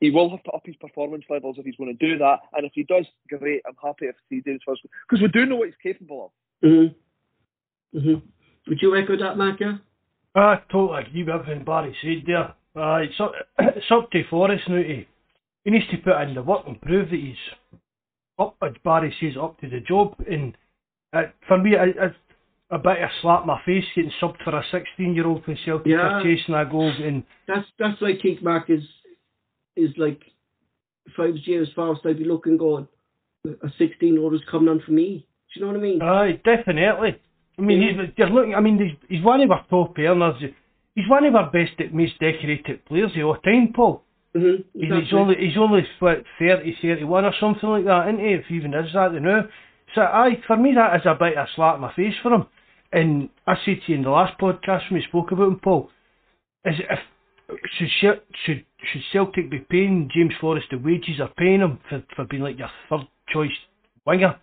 he 0.00 0.10
will 0.10 0.30
have 0.30 0.42
to 0.44 0.50
up 0.50 0.62
his 0.64 0.76
performance 0.76 1.24
levels 1.28 1.56
if 1.58 1.64
he's 1.64 1.76
going 1.76 1.96
to 1.96 2.06
do 2.06 2.18
that. 2.18 2.38
And 2.54 2.66
if 2.66 2.72
he 2.74 2.84
does, 2.84 3.06
great. 3.28 3.62
I'm 3.66 3.76
happy 3.82 4.06
if 4.06 4.16
he 4.30 4.40
does 4.40 4.60
Forrest. 4.64 4.82
Because 5.08 5.22
we 5.22 5.28
do 5.28 5.46
know 5.46 5.56
what 5.56 5.68
he's 5.68 5.74
capable 5.82 6.32
of. 6.62 6.68
Mm-hmm. 6.68 7.98
Mm-hmm. 7.98 8.26
Would 8.68 8.82
you 8.82 8.96
echo 8.96 9.16
that, 9.16 9.36
Mark? 9.36 9.60
Yeah? 9.60 9.78
I 10.34 10.60
totally 10.70 11.02
agree 11.02 11.24
with 11.24 11.34
everything 11.34 11.64
Barry 11.64 11.96
said 12.02 12.24
there. 12.26 12.54
Uh, 12.76 12.98
it's, 12.98 13.18
up, 13.18 13.32
it's 13.58 13.86
up 13.90 14.10
to 14.10 14.22
Forrest 14.28 14.64
now 14.68 14.76
to, 14.76 15.04
he 15.64 15.70
needs 15.70 15.88
to 15.90 15.96
put 15.98 16.20
in 16.22 16.34
the 16.34 16.42
work 16.42 16.64
and 16.66 16.80
prove 16.80 17.10
that 17.10 17.18
he's 17.18 17.36
up, 18.38 18.56
as 18.62 18.72
Barry 18.84 19.14
says, 19.20 19.36
up 19.40 19.60
to 19.60 19.68
the 19.68 19.80
job. 19.80 20.14
And 20.30 20.56
uh, 21.12 21.22
for 21.46 21.58
me, 21.58 21.74
it, 21.74 21.96
it's 21.98 22.16
a 22.70 22.78
bit 22.78 22.98
of 23.02 23.08
a 23.08 23.12
slap 23.22 23.42
in 23.42 23.46
my 23.46 23.60
face 23.64 23.84
getting 23.94 24.10
subbed 24.20 24.42
for 24.44 24.54
a 24.56 24.62
16 24.70 25.14
year 25.14 25.26
old 25.26 25.46
when 25.46 25.56
Celtic 25.64 25.86
Yeah. 25.86 25.96
are 26.18 26.22
chasing 26.22 26.54
a 26.54 26.64
goal. 26.66 26.90
And 27.02 27.22
That's 27.46 27.66
that's 27.78 28.00
why 28.00 28.10
I 28.10 28.18
think 28.20 28.42
Mark 28.42 28.68
is 28.70 28.82
is 29.76 29.90
like 29.96 30.20
if 31.06 31.12
I 31.18 31.26
was 31.30 31.40
James 31.44 31.68
Forrest, 31.74 32.02
I'd 32.04 32.18
be 32.18 32.24
looking 32.24 32.58
going, 32.58 32.86
a 33.46 33.68
sixteen 33.78 34.14
year 34.14 34.22
old 34.22 34.34
is 34.34 34.42
coming 34.50 34.68
on 34.68 34.80
for 34.84 34.92
me. 34.92 35.26
Do 35.54 35.60
you 35.60 35.66
know 35.66 35.72
what 35.72 35.78
I 35.78 35.82
mean? 35.82 36.02
Aye, 36.02 36.40
definitely. 36.44 37.16
I 37.58 37.62
mean, 37.62 37.80
he's, 37.80 38.12
you're 38.16 38.28
looking. 38.28 38.54
I 38.54 38.60
mean, 38.60 38.78
he's, 38.78 38.96
he's 39.08 39.24
one 39.24 39.40
of 39.40 39.50
our 39.50 39.64
top 39.70 39.98
earners. 39.98 40.36
He's 40.94 41.08
one 41.08 41.24
of 41.24 41.34
our 41.34 41.50
best, 41.50 41.80
at 41.80 41.94
most 41.94 42.12
decorated 42.20 42.84
players 42.84 43.10
of 43.16 43.24
all 43.24 43.36
time, 43.36 43.72
Paul. 43.74 44.02
mm-hmm. 44.36 44.62
He's, 44.78 44.92
he's 45.04 45.14
only 45.14 45.36
he's 45.40 45.56
only 45.56 45.82
what, 46.00 46.22
30, 46.38 46.76
31 46.82 47.24
or 47.24 47.32
something 47.40 47.68
like 47.68 47.84
that, 47.86 48.08
isn't 48.08 48.20
he? 48.20 48.34
If 48.34 48.44
he 48.46 48.56
even 48.56 48.74
is 48.74 48.92
that 48.92 49.12
now. 49.14 49.44
So 49.94 50.02
aye, 50.02 50.38
for 50.46 50.56
me 50.58 50.74
that 50.74 50.96
is 50.96 51.06
a 51.06 51.14
bit 51.18 51.38
of 51.38 51.46
a 51.46 51.48
slap 51.56 51.76
in 51.76 51.80
my 51.80 51.94
face 51.94 52.14
for 52.22 52.34
him. 52.34 52.44
And 52.92 53.28
I 53.46 53.54
said 53.64 53.80
to 53.84 53.92
you 53.92 53.98
in 53.98 54.02
the 54.04 54.10
last 54.10 54.38
podcast 54.38 54.90
when 54.90 55.00
we 55.00 55.02
spoke 55.08 55.30
about 55.32 55.48
him, 55.48 55.60
Paul, 55.62 55.90
is 56.64 56.74
if 56.78 56.98
should 57.78 58.20
should 58.44 58.64
should 58.92 59.02
Celtic 59.12 59.50
be 59.50 59.58
paying 59.58 60.10
James 60.14 60.34
Forrest 60.40 60.66
the 60.70 60.78
wages 60.78 61.16
they're 61.18 61.28
paying 61.36 61.60
him 61.60 61.78
for, 61.88 62.02
for 62.14 62.24
being 62.24 62.42
like 62.42 62.58
your 62.58 62.70
third 62.88 63.06
choice 63.32 63.50
winger? 64.06 64.38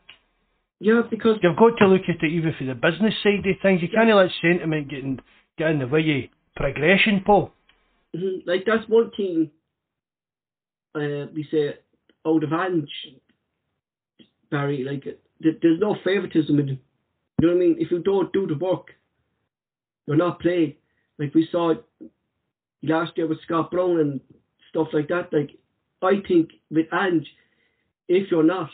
Yeah, 0.80 1.04
because 1.10 1.38
You've 1.42 1.58
got 1.58 1.78
to 1.78 1.88
look 1.88 2.02
at 2.08 2.24
it 2.24 2.32
even 2.32 2.54
for 2.58 2.66
the 2.66 2.76
business 2.76 3.14
side 3.24 3.46
of 3.46 3.56
things. 3.62 3.82
You 3.82 3.88
can't 3.88 4.14
let 4.14 4.30
sentiment 4.42 4.90
get 4.90 5.00
in, 5.00 5.20
get 5.58 5.72
in 5.72 5.80
the 5.80 5.88
way 5.88 6.30
of 6.30 6.56
progression, 6.56 7.24
Paul. 7.26 7.52
mhm, 8.16 8.46
like 8.46 8.66
that's 8.66 8.88
one 8.90 9.12
thing. 9.16 9.52
Uh, 10.94 11.28
we 11.34 11.48
say 11.50 11.76
of 12.26 12.54
Ange, 12.54 12.90
Barry. 14.52 14.84
Like 14.84 15.06
there's 15.40 15.80
no 15.80 15.96
favouritism 16.04 16.60
in. 16.60 16.80
You 17.46 17.52
know 17.52 17.58
what 17.58 17.64
I 17.64 17.68
mean? 17.68 17.78
If 17.78 17.92
you 17.92 18.00
don't 18.00 18.34
do 18.34 18.48
the 18.48 18.56
work, 18.56 18.88
you're 20.08 20.18
not 20.18 20.40
playing. 20.40 20.78
Like 21.20 21.36
we 21.36 21.48
saw 21.52 21.76
last 22.82 23.12
year 23.18 23.28
with 23.28 23.44
Scott 23.44 23.70
Brown 23.70 24.00
and 24.00 24.20
stuff 24.72 24.88
like 24.94 25.10
that. 25.10 25.32
Like 25.32 25.52
I 26.02 26.28
think 26.28 26.50
with 26.72 26.88
Ange, 26.92 27.28
if 28.08 28.32
you're 28.32 28.42
not 28.42 28.72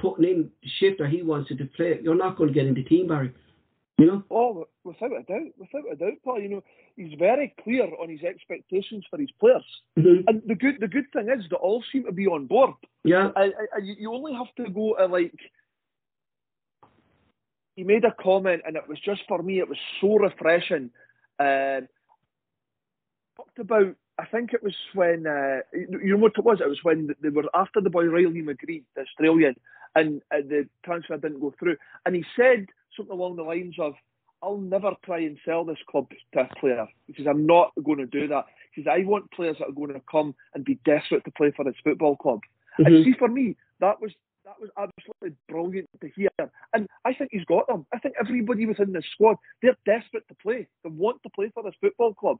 putting 0.00 0.24
in 0.24 0.50
the 0.62 0.68
shift 0.80 1.00
that 1.00 1.10
he 1.10 1.20
wants 1.20 1.50
you 1.50 1.58
to 1.58 1.66
play, 1.76 2.00
you're 2.02 2.16
not 2.16 2.38
going 2.38 2.48
to 2.48 2.54
get 2.54 2.66
in 2.66 2.72
the 2.72 2.82
team, 2.82 3.08
Barry. 3.08 3.34
You 3.98 4.06
know? 4.06 4.24
Oh, 4.30 4.66
without 4.82 5.12
a 5.12 5.22
doubt, 5.24 5.52
without 5.58 5.92
a 5.92 5.96
doubt, 5.96 6.18
Paul. 6.24 6.40
You 6.40 6.48
know, 6.48 6.64
he's 6.96 7.12
very 7.18 7.54
clear 7.62 7.84
on 8.00 8.08
his 8.08 8.22
expectations 8.22 9.04
for 9.10 9.18
his 9.18 9.30
players, 9.38 9.64
mm-hmm. 9.98 10.26
and 10.28 10.40
the 10.46 10.54
good 10.54 10.76
the 10.80 10.88
good 10.88 11.12
thing 11.12 11.28
is 11.28 11.44
that 11.50 11.56
all 11.56 11.84
seem 11.92 12.04
to 12.04 12.12
be 12.12 12.26
on 12.26 12.46
board. 12.46 12.72
Yeah, 13.04 13.32
and, 13.36 13.52
and 13.74 13.86
you 13.86 14.14
only 14.14 14.32
have 14.32 14.54
to 14.64 14.72
go 14.72 14.94
to 14.98 15.06
like. 15.08 15.38
He 17.76 17.84
made 17.84 18.04
a 18.04 18.14
comment, 18.20 18.62
and 18.66 18.76
it 18.76 18.88
was 18.88 18.98
just 18.98 19.22
for 19.28 19.42
me. 19.42 19.60
It 19.60 19.68
was 19.68 19.78
so 20.00 20.16
refreshing. 20.16 20.90
Uh, 21.38 21.82
talked 23.36 23.58
about 23.58 23.94
I 24.18 24.24
think 24.24 24.54
it 24.54 24.62
was 24.62 24.74
when 24.94 25.26
uh, 25.26 25.60
you 25.72 26.12
know 26.12 26.16
what 26.16 26.32
it 26.36 26.44
was. 26.44 26.60
It 26.60 26.68
was 26.68 26.82
when 26.82 27.14
they 27.20 27.28
were 27.28 27.44
after 27.54 27.80
the 27.80 27.90
boy 27.90 28.04
Riley 28.04 28.42
McGree, 28.42 28.82
the 28.94 29.02
Australian, 29.02 29.56
and 29.94 30.22
uh, 30.32 30.38
the 30.38 30.68
transfer 30.84 31.18
didn't 31.18 31.40
go 31.40 31.54
through. 31.58 31.76
And 32.06 32.14
he 32.14 32.24
said 32.34 32.66
something 32.96 33.12
along 33.12 33.36
the 33.36 33.42
lines 33.42 33.74
of, 33.78 33.92
"I'll 34.42 34.56
never 34.56 34.92
try 35.04 35.18
and 35.18 35.36
sell 35.44 35.64
this 35.64 35.78
club 35.90 36.08
to 36.32 36.40
a 36.40 36.54
player." 36.58 36.86
He 37.06 37.14
says, 37.14 37.26
"I'm 37.28 37.46
not 37.46 37.72
going 37.84 37.98
to 37.98 38.06
do 38.06 38.26
that." 38.28 38.46
He 38.72 38.82
says, 38.82 38.90
"I 38.90 39.04
want 39.04 39.30
players 39.32 39.56
that 39.58 39.68
are 39.68 39.72
going 39.72 39.92
to 39.92 40.00
come 40.10 40.34
and 40.54 40.64
be 40.64 40.78
desperate 40.86 41.24
to 41.26 41.30
play 41.32 41.52
for 41.54 41.64
this 41.64 41.76
football 41.84 42.16
club." 42.16 42.40
Mm-hmm. 42.80 42.94
And 42.94 43.04
see, 43.04 43.14
for 43.18 43.28
me, 43.28 43.56
that 43.80 44.00
was 44.00 44.12
that 44.46 44.60
was 44.60 44.70
absolutely 44.78 45.36
brilliant 45.48 45.88
to 46.00 46.08
hear. 46.14 46.30
And 46.72 46.88
I 47.04 47.12
think 47.12 47.30
he's 47.32 47.44
got 47.44 47.66
them. 47.66 47.84
I 47.92 47.98
think 47.98 48.14
everybody 48.18 48.64
within 48.64 48.92
this 48.92 49.04
squad, 49.12 49.36
they're 49.60 49.76
desperate 49.84 50.26
to 50.28 50.34
play. 50.36 50.68
They 50.84 50.90
want 50.90 51.22
to 51.24 51.30
play 51.30 51.50
for 51.52 51.64
this 51.64 51.74
football 51.80 52.14
club. 52.14 52.38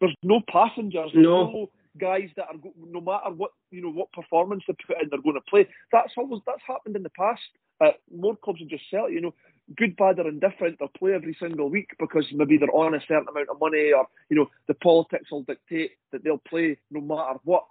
There's 0.00 0.16
no 0.22 0.40
passengers. 0.50 1.10
No. 1.14 1.44
no 1.44 1.70
guys 2.00 2.30
that 2.36 2.46
are 2.46 2.54
no 2.88 3.02
matter 3.02 3.30
what 3.36 3.50
you 3.70 3.82
know 3.82 3.90
what 3.90 4.10
performance 4.12 4.64
they 4.66 4.74
put 4.86 5.00
in, 5.00 5.08
they're 5.10 5.20
going 5.20 5.34
to 5.34 5.50
play. 5.50 5.68
That's 5.92 6.12
always 6.16 6.40
that's 6.46 6.62
happened 6.66 6.96
in 6.96 7.02
the 7.02 7.10
past. 7.10 7.40
Uh, 7.80 7.90
more 8.14 8.36
clubs 8.36 8.60
than 8.60 8.68
just 8.68 8.84
sell. 8.90 9.10
You 9.10 9.20
know, 9.20 9.34
good, 9.76 9.96
bad, 9.96 10.18
or 10.18 10.28
indifferent, 10.28 10.78
they'll 10.78 10.88
play 10.88 11.12
every 11.12 11.36
single 11.38 11.68
week 11.68 11.90
because 11.98 12.24
maybe 12.32 12.56
they're 12.56 12.74
on 12.74 12.94
a 12.94 13.00
certain 13.00 13.28
amount 13.28 13.50
of 13.50 13.60
money, 13.60 13.92
or 13.92 14.06
you 14.30 14.36
know, 14.36 14.48
the 14.68 14.74
politics 14.74 15.30
will 15.30 15.42
dictate 15.42 15.92
that 16.12 16.24
they'll 16.24 16.42
play 16.48 16.78
no 16.90 17.00
matter 17.00 17.38
what. 17.44 17.64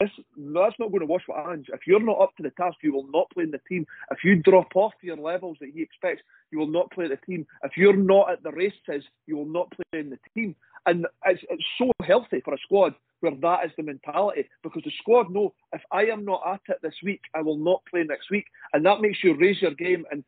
This, 0.00 0.10
that's 0.36 0.74
not 0.78 0.90
going 0.90 1.00
to 1.00 1.06
wash 1.06 1.22
with 1.28 1.36
hands. 1.36 1.66
If 1.72 1.80
you're 1.86 2.02
not 2.02 2.20
up 2.20 2.36
to 2.36 2.42
the 2.42 2.50
task, 2.50 2.78
you 2.82 2.92
will 2.92 3.08
not 3.10 3.30
play 3.30 3.44
in 3.44 3.50
the 3.50 3.60
team. 3.68 3.86
If 4.10 4.24
you 4.24 4.36
drop 4.36 4.74
off 4.74 4.92
your 5.02 5.16
levels 5.16 5.58
that 5.60 5.70
he 5.74 5.82
expects, 5.82 6.22
you 6.50 6.58
will 6.58 6.70
not 6.70 6.90
play 6.90 7.08
the 7.08 7.18
team. 7.26 7.46
If 7.62 7.76
you're 7.76 7.96
not 7.96 8.30
at 8.30 8.42
the 8.42 8.52
races, 8.52 9.04
you 9.26 9.36
will 9.36 9.46
not 9.46 9.70
play 9.70 10.00
in 10.00 10.10
the 10.10 10.18
team. 10.34 10.56
And 10.86 11.06
it's, 11.24 11.42
it's 11.50 11.64
so 11.78 11.90
healthy 12.02 12.40
for 12.44 12.54
a 12.54 12.58
squad 12.58 12.94
where 13.20 13.34
that 13.34 13.64
is 13.64 13.72
the 13.76 13.82
mentality 13.82 14.48
because 14.62 14.82
the 14.84 14.92
squad 15.00 15.30
know 15.30 15.54
if 15.72 15.80
I 15.90 16.04
am 16.04 16.24
not 16.24 16.42
at 16.46 16.60
it 16.68 16.78
this 16.82 16.94
week, 17.02 17.22
I 17.34 17.42
will 17.42 17.58
not 17.58 17.82
play 17.90 18.04
next 18.04 18.30
week. 18.30 18.46
And 18.72 18.84
that 18.86 19.00
makes 19.00 19.22
you 19.24 19.36
raise 19.36 19.60
your 19.60 19.74
game 19.74 20.04
and, 20.10 20.24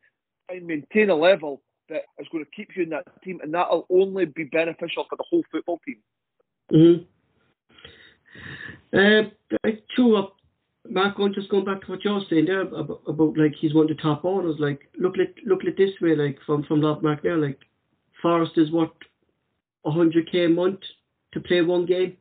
and 0.49 0.65
maintain 0.65 1.09
a 1.09 1.15
level 1.15 1.61
that 1.89 2.03
is 2.19 2.27
going 2.31 2.43
to 2.43 2.51
keep 2.51 2.75
you 2.75 2.83
in 2.83 2.89
that 2.89 3.05
team. 3.23 3.39
And 3.41 3.53
that'll 3.53 3.87
only 3.89 4.25
be 4.25 4.45
beneficial 4.45 5.05
for 5.09 5.15
the 5.15 5.23
whole 5.29 5.43
football 5.51 5.79
team. 5.85 5.97
Mm-hmm. 6.71 7.03
Uh, 8.93 9.29
true 9.95 10.15
up. 10.17 10.35
Mark, 10.89 11.17
just 11.35 11.49
going 11.49 11.65
back 11.65 11.81
to 11.81 11.91
what 11.91 12.03
you're 12.03 12.21
saying 12.29 12.45
there 12.45 12.61
about, 12.61 13.01
about 13.07 13.37
like 13.37 13.53
he's 13.59 13.75
one 13.75 13.89
of 13.89 13.95
the 13.95 14.01
top 14.01 14.25
owners. 14.25 14.55
Like 14.59 14.89
look 14.97 15.15
at 15.19 15.35
look 15.45 15.63
at 15.65 15.77
this 15.77 15.91
way, 16.01 16.15
like 16.15 16.39
from 16.45 16.63
from 16.63 16.81
Lob 16.81 17.03
Mark 17.03 17.21
there, 17.21 17.37
like 17.37 17.59
Forrest 18.21 18.53
is 18.57 18.71
what 18.71 18.93
100k 19.85 20.45
a 20.45 20.49
month 20.49 20.79
to 21.33 21.39
play 21.39 21.61
one 21.61 21.85
game. 21.85 22.17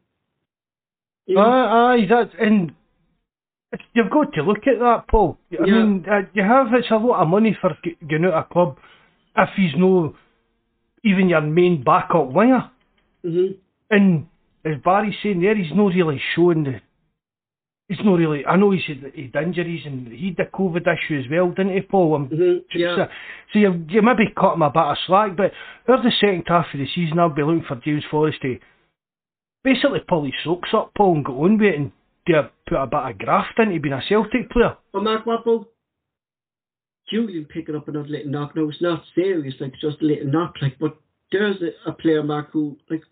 You 1.27 1.37
know? 1.37 1.43
Aye, 1.43 1.95
aye, 1.95 2.07
that's 2.09 2.35
and 2.41 2.73
you've 3.95 4.11
got 4.11 4.33
to 4.35 4.43
look 4.43 4.67
at 4.67 4.79
that, 4.81 5.05
Paul. 5.09 5.39
I 5.53 5.65
Yeah. 5.65 5.73
mean, 5.73 6.05
uh, 6.11 6.23
you 6.35 6.43
have 6.43 6.73
it's 6.75 6.91
a 6.91 6.97
lot 6.97 7.23
of 7.23 7.29
money 7.29 7.57
for 7.61 7.71
out 7.71 7.79
of 8.13 8.35
a 8.35 8.47
club 8.53 8.79
if 9.37 9.51
he's 9.57 9.75
no 9.77 10.15
even 11.05 11.29
your 11.29 11.41
main 11.41 11.83
backup 11.83 12.33
winger. 12.33 12.71
hmm 13.23 13.53
And 13.91 14.27
as 14.69 14.81
Barry's 14.85 15.15
saying 15.23 15.41
there, 15.41 15.57
he's 15.57 15.73
not 15.75 15.95
really 15.95 16.21
showing 16.35 16.65
the. 16.65 16.81
He's 17.89 18.05
not 18.05 18.15
really. 18.19 18.45
I 18.45 18.57
know 18.57 18.71
he's 18.73 18.85
had, 18.87 19.13
he 19.15 19.31
had 19.33 19.43
injuries 19.43 19.83
and 19.87 20.09
he 20.09 20.27
had 20.29 20.37
the 20.37 20.51
COVID 20.57 20.83
issue 20.83 21.19
as 21.19 21.31
well, 21.31 21.49
didn't 21.49 21.73
he, 21.75 21.81
Paul? 21.81 22.17
Um, 22.17 22.27
hmm 22.27 22.59
so, 22.71 22.79
Yeah. 22.79 23.07
so 23.53 23.59
you, 23.59 23.85
you 23.89 24.03
maybe 24.03 24.31
cut 24.39 24.55
him 24.55 24.63
a 24.63 24.71
bit 24.71 24.83
of 24.83 24.97
slack, 25.07 25.37
but 25.37 25.53
there's 25.87 26.03
the 26.05 26.13
second 26.21 26.45
half 26.49 26.67
of 26.75 26.81
the 26.81 26.87
season. 26.95 27.19
I'll 27.19 27.31
be 27.31 27.43
looking 27.43 27.65
for 27.67 27.77
James 27.77 28.05
Forrest 28.11 28.43
to 28.43 28.59
basically 29.65 30.01
pull 30.07 30.25
his 30.25 30.35
socks 30.45 30.69
up, 30.75 30.93
Paul, 30.97 31.17
and 31.17 31.25
go 31.25 31.45
on 31.45 31.57
with 31.59 31.67
it 31.69 31.77
and 31.77 31.93
do 32.27 32.35
a, 32.37 32.51
put 32.69 32.77
a 32.77 32.87
bit 32.87 33.11
of 33.11 33.19
graft 33.19 33.59
into 33.59 33.81
being 33.81 33.95
a 33.95 34.03
Celtic 34.07 34.51
player. 34.51 34.77
But 34.93 35.03
Mark 35.05 35.25
Waffle, 35.25 35.67
Jullien 37.11 37.49
picking 37.49 37.75
up 37.75 37.89
another 37.89 38.09
little 38.09 38.31
knock. 38.31 38.55
No, 38.55 38.69
it's 38.69 38.83
not 38.83 39.03
serious, 39.15 39.55
like 39.61 39.73
it's 39.73 39.81
just 39.81 40.03
a 40.03 40.05
little 40.05 40.31
knock. 40.31 40.57
Like, 40.61 40.79
but 40.79 40.99
there's 41.33 41.57
a, 41.63 41.91
a 41.91 41.93
player, 41.93 42.23
Mark, 42.23 42.51
who 42.53 42.77
like 42.91 43.03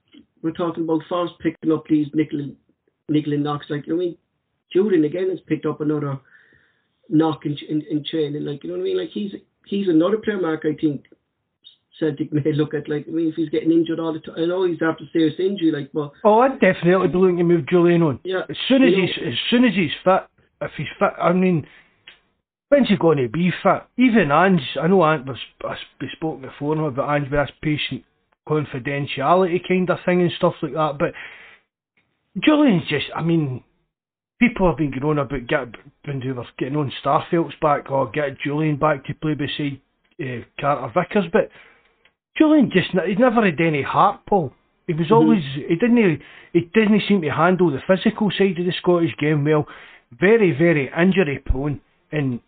we're 0.43 0.53
talking 0.53 0.85
about 0.85 1.03
Forrest 1.09 1.35
picking 1.41 1.73
up 1.73 1.85
these 1.89 2.07
nickel, 2.15 2.51
nickel 3.09 3.33
and 3.33 3.43
knocks. 3.45 3.67
Like, 3.69 3.87
you 3.87 3.93
know 3.93 3.97
what 3.99 4.03
I 4.05 4.07
mean? 4.07 4.19
Jullien 4.75 5.07
again 5.07 5.31
has 5.31 5.39
picked 5.47 5.67
up 5.67 5.81
another 5.81 6.19
knock 7.09 7.47
in, 7.47 7.57
in, 7.69 7.83
in 7.91 8.05
training. 8.05 8.45
Like, 8.45 8.63
you 8.65 8.71
know 8.71 8.77
what 8.77 8.83
I 8.83 8.85
mean? 8.85 8.99
Like 8.99 9.11
he's 9.11 9.33
he's 9.67 9.89
another 9.89 10.19
player, 10.19 10.41
Mark. 10.41 10.63
I 10.65 10.75
think 10.81 11.05
Celtic 11.99 12.33
may 12.33 12.53
look 12.53 12.75
at. 12.75 12.89
Like, 12.89 13.07
I 13.09 13.11
mean, 13.11 13.29
if 13.29 13.35
he's 13.37 13.49
getting 13.49 13.73
injured 13.73 14.01
all 14.01 14.13
the 14.13 14.21
time, 14.21 14.35
I 14.39 14.45
know 14.47 14.65
he's 14.67 14.83
after 14.83 15.05
serious 15.13 15.35
injury. 15.39 15.71
Like, 15.73 15.91
but 15.93 16.13
Oh, 16.25 16.41
I'd 16.41 16.61
definitely 16.61 17.09
be 17.09 17.17
looking 17.19 17.39
to 17.39 17.45
move 17.45 17.65
Jullien 17.67 18.03
on. 18.07 18.21
yeah, 18.25 18.43
As 18.51 18.57
soon 18.69 18.83
as 18.83 18.91
you 18.91 18.97
know- 18.99 19.07
he's 19.07 19.29
as 19.35 19.39
soon 19.51 19.65
as 19.65 19.75
he's 19.75 19.91
fit, 20.05 20.23
if 20.61 20.71
he's 20.77 20.87
fit, 20.99 21.11
I 21.21 21.33
mean, 21.33 21.67
when's 22.69 22.89
he 22.89 22.97
going 22.97 23.19
to 23.19 23.29
be 23.29 23.53
fit? 23.63 23.83
Even 23.97 24.31
Ange, 24.31 24.77
I 24.81 24.87
know 24.89 25.05
Ange 25.05 25.27
was 25.27 25.39
I 25.65 25.77
spoke 26.13 26.41
before 26.41 26.77
about 26.87 27.15
Ange 27.15 27.31
with 27.31 27.41
this 27.41 27.57
patient 27.63 28.05
confidentiality 28.49 29.61
kind 29.67 29.91
of 29.91 29.99
thing 30.05 30.23
and 30.23 30.33
stuff 30.37 30.55
like 30.63 30.73
that, 30.73 30.97
but 30.99 31.13
Jullien's 32.47 32.89
just, 32.89 33.07
I 33.15 33.23
mean, 33.23 33.65
people 34.39 34.69
have 34.69 34.77
been 34.77 34.91
going 34.91 35.19
on 35.19 35.19
about 35.19 35.47
get, 35.47 35.69
when 36.05 36.21
they 36.21 36.31
were 36.31 36.47
getting 36.59 36.77
on 36.77 36.93
Starfelt's 37.03 37.55
back 37.61 37.91
or 37.91 38.11
get 38.11 38.39
Jullien 38.45 38.79
back 38.79 39.05
to 39.07 39.15
play 39.15 39.35
beside 39.35 39.81
uh, 40.21 40.45
Carter 40.61 40.93
Vickers, 40.95 41.31
but 41.33 41.51
Jullien 42.41 42.71
just 42.71 42.91
he's 43.07 43.19
never 43.19 43.45
had 43.45 43.61
any 43.61 43.83
heart, 43.83 44.21
Paul. 44.29 44.53
He 44.87 44.93
was 44.93 45.11
always 45.11 45.43
he 45.55 45.75
didn't 45.75 46.23
he 46.53 46.61
didn't 46.75 47.03
seem 47.09 47.23
to 47.23 47.31
handle 47.31 47.71
the 47.71 47.81
physical 47.87 48.31
side 48.31 48.59
of 48.59 48.67
the 48.67 48.73
Scottish 48.79 49.17
game 49.19 49.45
well. 49.45 49.67
Very 50.21 50.53
very 50.53 50.91
injury 50.97 51.43
prone, 51.45 51.81
and 52.13 52.41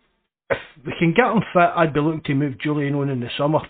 if 0.49 0.57
we 0.85 0.93
can 0.99 1.13
get 1.13 1.25
him 1.31 1.41
fit, 1.53 1.69
I'd 1.75 1.93
be 1.93 1.99
looking 1.99 2.23
to 2.23 2.33
move 2.35 2.55
Jullien 2.65 2.95
on 2.99 3.09
in 3.09 3.19
the 3.19 3.29
summer 3.37 3.61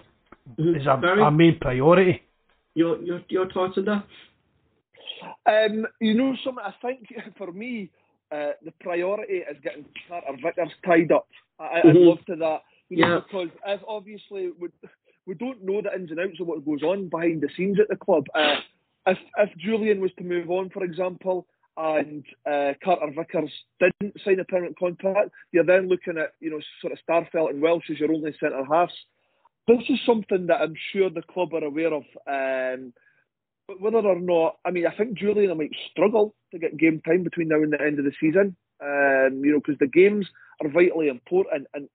Is 0.58 0.78
as 0.82 0.88
a, 0.88 0.98
Barry? 0.98 1.24
a 1.24 1.32
main 1.32 1.58
priority. 1.60 2.22
your 2.76 3.02
your 3.02 3.22
your 3.30 3.50
thoughts 3.52 3.78
on 3.78 3.86
that? 3.86 4.04
Um, 5.46 5.86
you 6.00 6.14
know, 6.14 6.36
something 6.44 6.64
I 6.66 6.74
think 6.82 7.08
for 7.38 7.52
me, 7.52 7.90
uh, 8.32 8.52
the 8.64 8.72
priority 8.80 9.34
is 9.36 9.58
getting 9.64 9.86
Carter 10.08 10.28
Vickers 10.44 10.72
tied 10.86 11.12
up. 11.12 11.28
I, 11.60 11.80
I'd 11.80 11.96
Mhm. 11.96 12.08
love 12.08 12.26
to 12.28 12.36
that. 12.38 12.62
You 12.90 12.98
know, 12.98 13.16
Yeah. 13.16 13.20
because 13.20 13.50
if 13.68 13.82
obviously 13.88 14.52
we, 14.60 14.70
we 15.26 15.36
don't 15.36 15.64
know 15.64 15.82
the 15.82 15.94
ins 15.94 16.12
and 16.12 16.20
outs 16.20 16.40
of 16.40 16.48
what 16.48 16.66
goes 16.66 16.82
on 16.84 17.10
behind 17.10 17.42
the 17.42 17.50
scenes 17.56 17.80
at 17.80 17.88
the 17.90 17.96
club. 17.96 18.26
Uh, 18.34 18.56
if 19.08 19.18
if 19.38 19.50
Jullien 19.58 20.00
was 20.00 20.12
to 20.18 20.24
move 20.24 20.50
on, 20.50 20.70
for 20.70 20.84
example, 20.84 21.48
and 21.80 22.26
uh, 22.46 22.74
Carter 22.84 23.12
Vickers 23.16 23.52
didn't 23.80 24.20
sign 24.24 24.40
a 24.40 24.44
permanent 24.44 24.78
contract, 24.78 25.30
you're 25.52 25.64
then 25.64 25.88
looking 25.88 26.18
at 26.18 26.34
you 26.42 26.52
know 26.52 26.60
sort 26.82 26.94
of 26.94 27.00
Starfelt 27.08 27.52
and 27.52 27.62
Welsh 27.62 27.90
as 27.90 28.00
your 28.00 28.12
only 28.12 28.36
centre 28.40 28.66
halves. 28.70 28.94
This 29.68 29.84
is 29.88 30.00
something 30.06 30.48
that 30.48 30.62
I'm 30.62 30.76
sure 30.92 31.10
the 31.10 31.22
club 31.22 31.54
are 31.54 31.64
aware 31.64 31.94
of. 31.94 32.04
Um, 32.28 32.94
but 33.68 33.80
whether 33.80 34.00
or 34.00 34.20
not, 34.20 34.58
I 34.66 34.72
mean, 34.72 34.88
I 34.88 34.96
think 34.96 35.18
Jullien 35.18 35.56
might 35.56 35.76
struggle 35.92 36.34
to 36.52 36.60
get 36.60 36.76
game 36.76 37.02
time 37.06 37.24
between 37.24 37.50
now 37.50 37.62
and 37.62 37.72
the 37.72 37.82
end 37.82 38.00
of 38.00 38.06
the 38.06 38.12
season. 38.20 38.56
Um, 38.82 39.42
you 39.44 39.52
know, 39.52 39.60
because 39.60 39.78
the 39.80 39.88
games 39.88 40.28
are 40.62 40.70
vitally 40.70 41.08
important, 41.08 41.68
and 41.74 41.88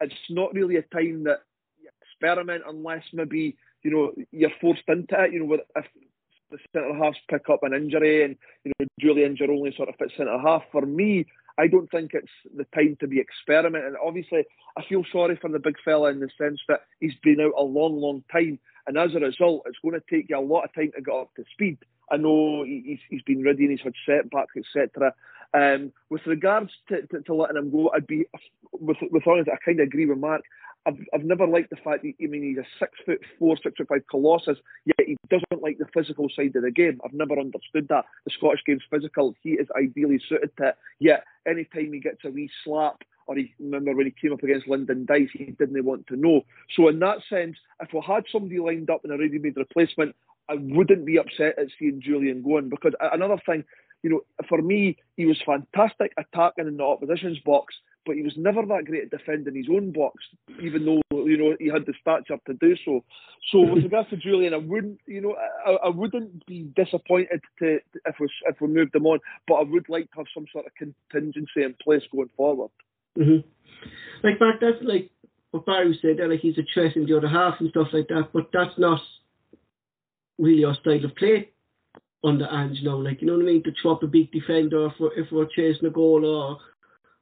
it's 0.00 0.14
not 0.30 0.54
really 0.54 0.76
a 0.76 0.82
time 0.82 1.24
that 1.24 1.40
you 1.82 1.90
experiment 2.00 2.62
unless 2.66 3.02
maybe 3.12 3.56
you 3.82 3.90
know 3.90 4.12
you're 4.30 4.50
forced 4.60 4.82
into 4.88 5.22
it. 5.24 5.32
You 5.32 5.46
know, 5.46 5.58
if 5.74 5.84
the 6.50 6.58
centre 6.72 6.94
halves 6.94 7.18
pick 7.28 7.48
up 7.50 7.62
an 7.62 7.74
injury 7.74 8.24
and 8.24 8.36
you 8.64 8.72
know 8.78 8.86
Jullien's 9.00 9.40
your 9.40 9.50
only 9.50 9.74
sort 9.76 9.88
of 9.88 9.96
fit 9.96 10.12
centre 10.16 10.38
half. 10.38 10.62
For 10.72 10.82
me, 10.82 11.26
I 11.58 11.66
don't 11.66 11.90
think 11.90 12.12
it's 12.14 12.30
the 12.54 12.64
time 12.74 12.96
to 13.00 13.06
be 13.06 13.20
experimenting. 13.20 13.94
Obviously, 14.04 14.44
I 14.76 14.84
feel 14.88 15.04
sorry 15.10 15.36
for 15.36 15.48
the 15.48 15.58
big 15.58 15.76
fella 15.84 16.10
in 16.10 16.20
the 16.20 16.28
sense 16.38 16.60
that 16.68 16.82
he's 17.00 17.14
been 17.22 17.40
out 17.40 17.54
a 17.56 17.62
long, 17.62 17.96
long 17.96 18.22
time, 18.30 18.58
and 18.86 18.98
as 18.98 19.14
a 19.14 19.20
result, 19.20 19.62
it's 19.66 19.78
going 19.82 19.98
to 19.98 20.04
take 20.10 20.28
you 20.28 20.38
a 20.38 20.40
lot 20.40 20.64
of 20.64 20.74
time 20.74 20.92
to 20.94 21.02
get 21.02 21.14
up 21.14 21.34
to 21.36 21.44
speed. 21.52 21.78
I 22.10 22.18
know 22.18 22.62
he- 22.62 22.82
he's, 22.86 22.98
he's 23.10 23.22
been 23.22 23.42
ready 23.42 23.64
and 23.64 23.72
he's 23.72 23.80
had 23.80 23.94
setbacks, 24.04 24.54
etc. 24.56 25.14
Um, 25.54 25.92
with 26.10 26.26
regards 26.26 26.70
to, 26.88 27.02
to, 27.06 27.22
to, 27.22 27.34
letting 27.34 27.56
him 27.56 27.70
go, 27.70 27.90
I'd 27.94 28.06
be 28.06 28.26
with 28.72 28.98
with 29.10 29.26
honest, 29.26 29.48
I 29.48 29.56
kind 29.64 29.80
of 29.80 29.86
agree 29.86 30.06
with 30.06 30.18
Mark. 30.18 30.42
I've, 30.86 30.98
I've 31.12 31.24
never 31.24 31.46
liked 31.46 31.70
the 31.70 31.76
fact 31.76 32.02
that 32.02 32.12
I 32.22 32.26
mean 32.26 32.42
he's 32.42 32.58
a 32.58 32.66
six 32.78 32.92
foot 33.04 33.20
four, 33.38 33.56
six 33.62 33.76
foot 33.76 33.88
five 33.88 34.06
colossus, 34.08 34.58
yet 34.84 35.06
he 35.06 35.16
doesn't 35.28 35.62
like 35.62 35.78
the 35.78 35.86
physical 35.92 36.28
side 36.34 36.54
of 36.54 36.62
the 36.62 36.70
game. 36.70 37.00
I've 37.04 37.12
never 37.12 37.38
understood 37.38 37.88
that. 37.88 38.04
The 38.24 38.30
Scottish 38.36 38.62
game's 38.64 38.82
physical. 38.90 39.34
He 39.42 39.50
is 39.52 39.66
ideally 39.76 40.20
suited 40.28 40.50
to 40.58 40.68
it. 40.68 40.78
Yet 41.00 41.24
anytime 41.46 41.92
he 41.92 42.00
gets 42.00 42.24
a 42.24 42.30
wee 42.30 42.50
slap 42.64 43.02
or 43.26 43.36
he 43.36 43.52
remember 43.58 43.94
when 43.94 44.06
he 44.06 44.12
came 44.12 44.32
up 44.32 44.42
against 44.42 44.68
Lyndon 44.68 45.04
Dykes, 45.04 45.32
he 45.32 45.46
didn't 45.46 45.84
want 45.84 46.06
to 46.06 46.16
know. 46.16 46.42
So 46.76 46.88
in 46.88 47.00
that 47.00 47.18
sense, 47.28 47.56
if 47.80 47.92
we 47.92 48.00
had 48.06 48.24
somebody 48.30 48.58
lined 48.58 48.88
up 48.88 49.02
and 49.02 49.12
a 49.12 49.18
ready-made 49.18 49.56
replacement, 49.56 50.14
I 50.48 50.54
wouldn't 50.54 51.04
be 51.04 51.18
upset 51.18 51.58
at 51.58 51.66
seeing 51.78 52.00
Jullien 52.00 52.44
going 52.44 52.68
because 52.68 52.92
another 53.00 53.38
thing, 53.44 53.64
you 54.04 54.10
know, 54.10 54.20
for 54.48 54.62
me, 54.62 54.96
he 55.16 55.26
was 55.26 55.42
fantastic 55.44 56.12
attacking 56.16 56.68
in 56.68 56.76
the 56.76 56.84
opposition's 56.84 57.40
box, 57.40 57.74
but 58.06 58.14
he 58.14 58.22
was 58.22 58.34
never 58.36 58.62
that 58.62 58.84
great 58.86 59.04
at 59.04 59.10
defending 59.10 59.56
his 59.56 59.66
own 59.70 59.92
box, 59.92 60.24
even 60.62 60.86
though 60.86 61.02
you 61.24 61.36
know 61.36 61.56
he 61.58 61.68
had 61.68 61.84
the 61.84 61.94
stature 62.00 62.38
to 62.46 62.54
do 62.54 62.76
so. 62.84 63.04
So 63.50 63.60
with 63.60 63.84
regards 63.84 64.08
to 64.10 64.16
Jullien, 64.16 64.54
I 64.54 64.58
wouldn't, 64.58 65.00
you 65.06 65.20
know, 65.20 65.34
I, 65.66 65.86
I 65.86 65.88
wouldn't 65.88 66.46
be 66.46 66.70
disappointed 66.76 67.40
to, 67.58 67.78
if 68.06 68.16
we 68.20 68.28
if 68.46 68.60
we 68.60 68.68
moved 68.68 68.94
him 68.94 69.06
on, 69.06 69.18
but 69.48 69.54
I 69.54 69.62
would 69.64 69.88
like 69.88 70.10
to 70.12 70.18
have 70.18 70.26
some 70.32 70.46
sort 70.52 70.66
of 70.66 70.72
contingency 70.74 71.62
in 71.62 71.74
place 71.82 72.02
going 72.12 72.30
forward. 72.36 72.70
Mm-hmm. 73.18 73.46
Like 74.22 74.40
Mark, 74.40 74.56
that's 74.60 74.82
like 74.82 75.10
what 75.50 75.66
Barry 75.66 75.98
said 76.00 76.18
there, 76.18 76.28
like 76.28 76.40
he's 76.40 76.58
a 76.58 76.62
threat 76.72 76.96
in 76.96 77.06
the 77.06 77.16
other 77.16 77.28
half 77.28 77.54
and 77.60 77.70
stuff 77.70 77.88
like 77.92 78.08
that, 78.08 78.28
but 78.32 78.50
that's 78.52 78.78
not 78.78 79.00
really 80.38 80.64
our 80.64 80.76
style 80.76 81.04
of 81.04 81.16
play 81.16 81.50
under 82.24 82.46
Ange 82.46 82.80
now. 82.82 82.96
Like 82.96 83.20
you 83.20 83.26
know 83.26 83.34
what 83.34 83.42
I 83.42 83.46
mean? 83.46 83.62
To 83.62 83.90
up 83.90 84.02
a 84.02 84.06
big 84.06 84.32
defender 84.32 84.86
if 84.86 84.92
we're, 84.98 85.18
if 85.18 85.32
we're 85.32 85.46
chasing 85.46 85.86
a 85.88 85.90
goal 85.90 86.24
or 86.24 86.58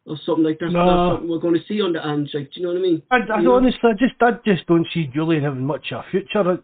or 0.06 0.16
something 0.24 0.44
like 0.44 0.58
that. 0.58 0.70
No. 0.70 0.86
That's 0.86 1.14
something 1.14 1.30
we're 1.30 1.38
going 1.38 1.54
to 1.54 1.66
see 1.66 1.82
under 1.82 2.00
Ange. 2.00 2.30
Like, 2.34 2.52
do 2.52 2.60
you 2.60 2.66
know 2.66 2.72
what 2.72 2.78
I 2.78 2.82
mean? 2.82 3.02
I, 3.10 3.16
I 3.16 3.46
honestly, 3.46 3.80
I 3.82 3.92
just 3.92 4.14
I 4.20 4.32
just 4.44 4.66
don't 4.66 4.86
see 4.92 5.10
Jullien 5.14 5.42
having 5.42 5.64
much 5.64 5.92
of 5.92 6.04
a 6.04 6.10
future 6.10 6.58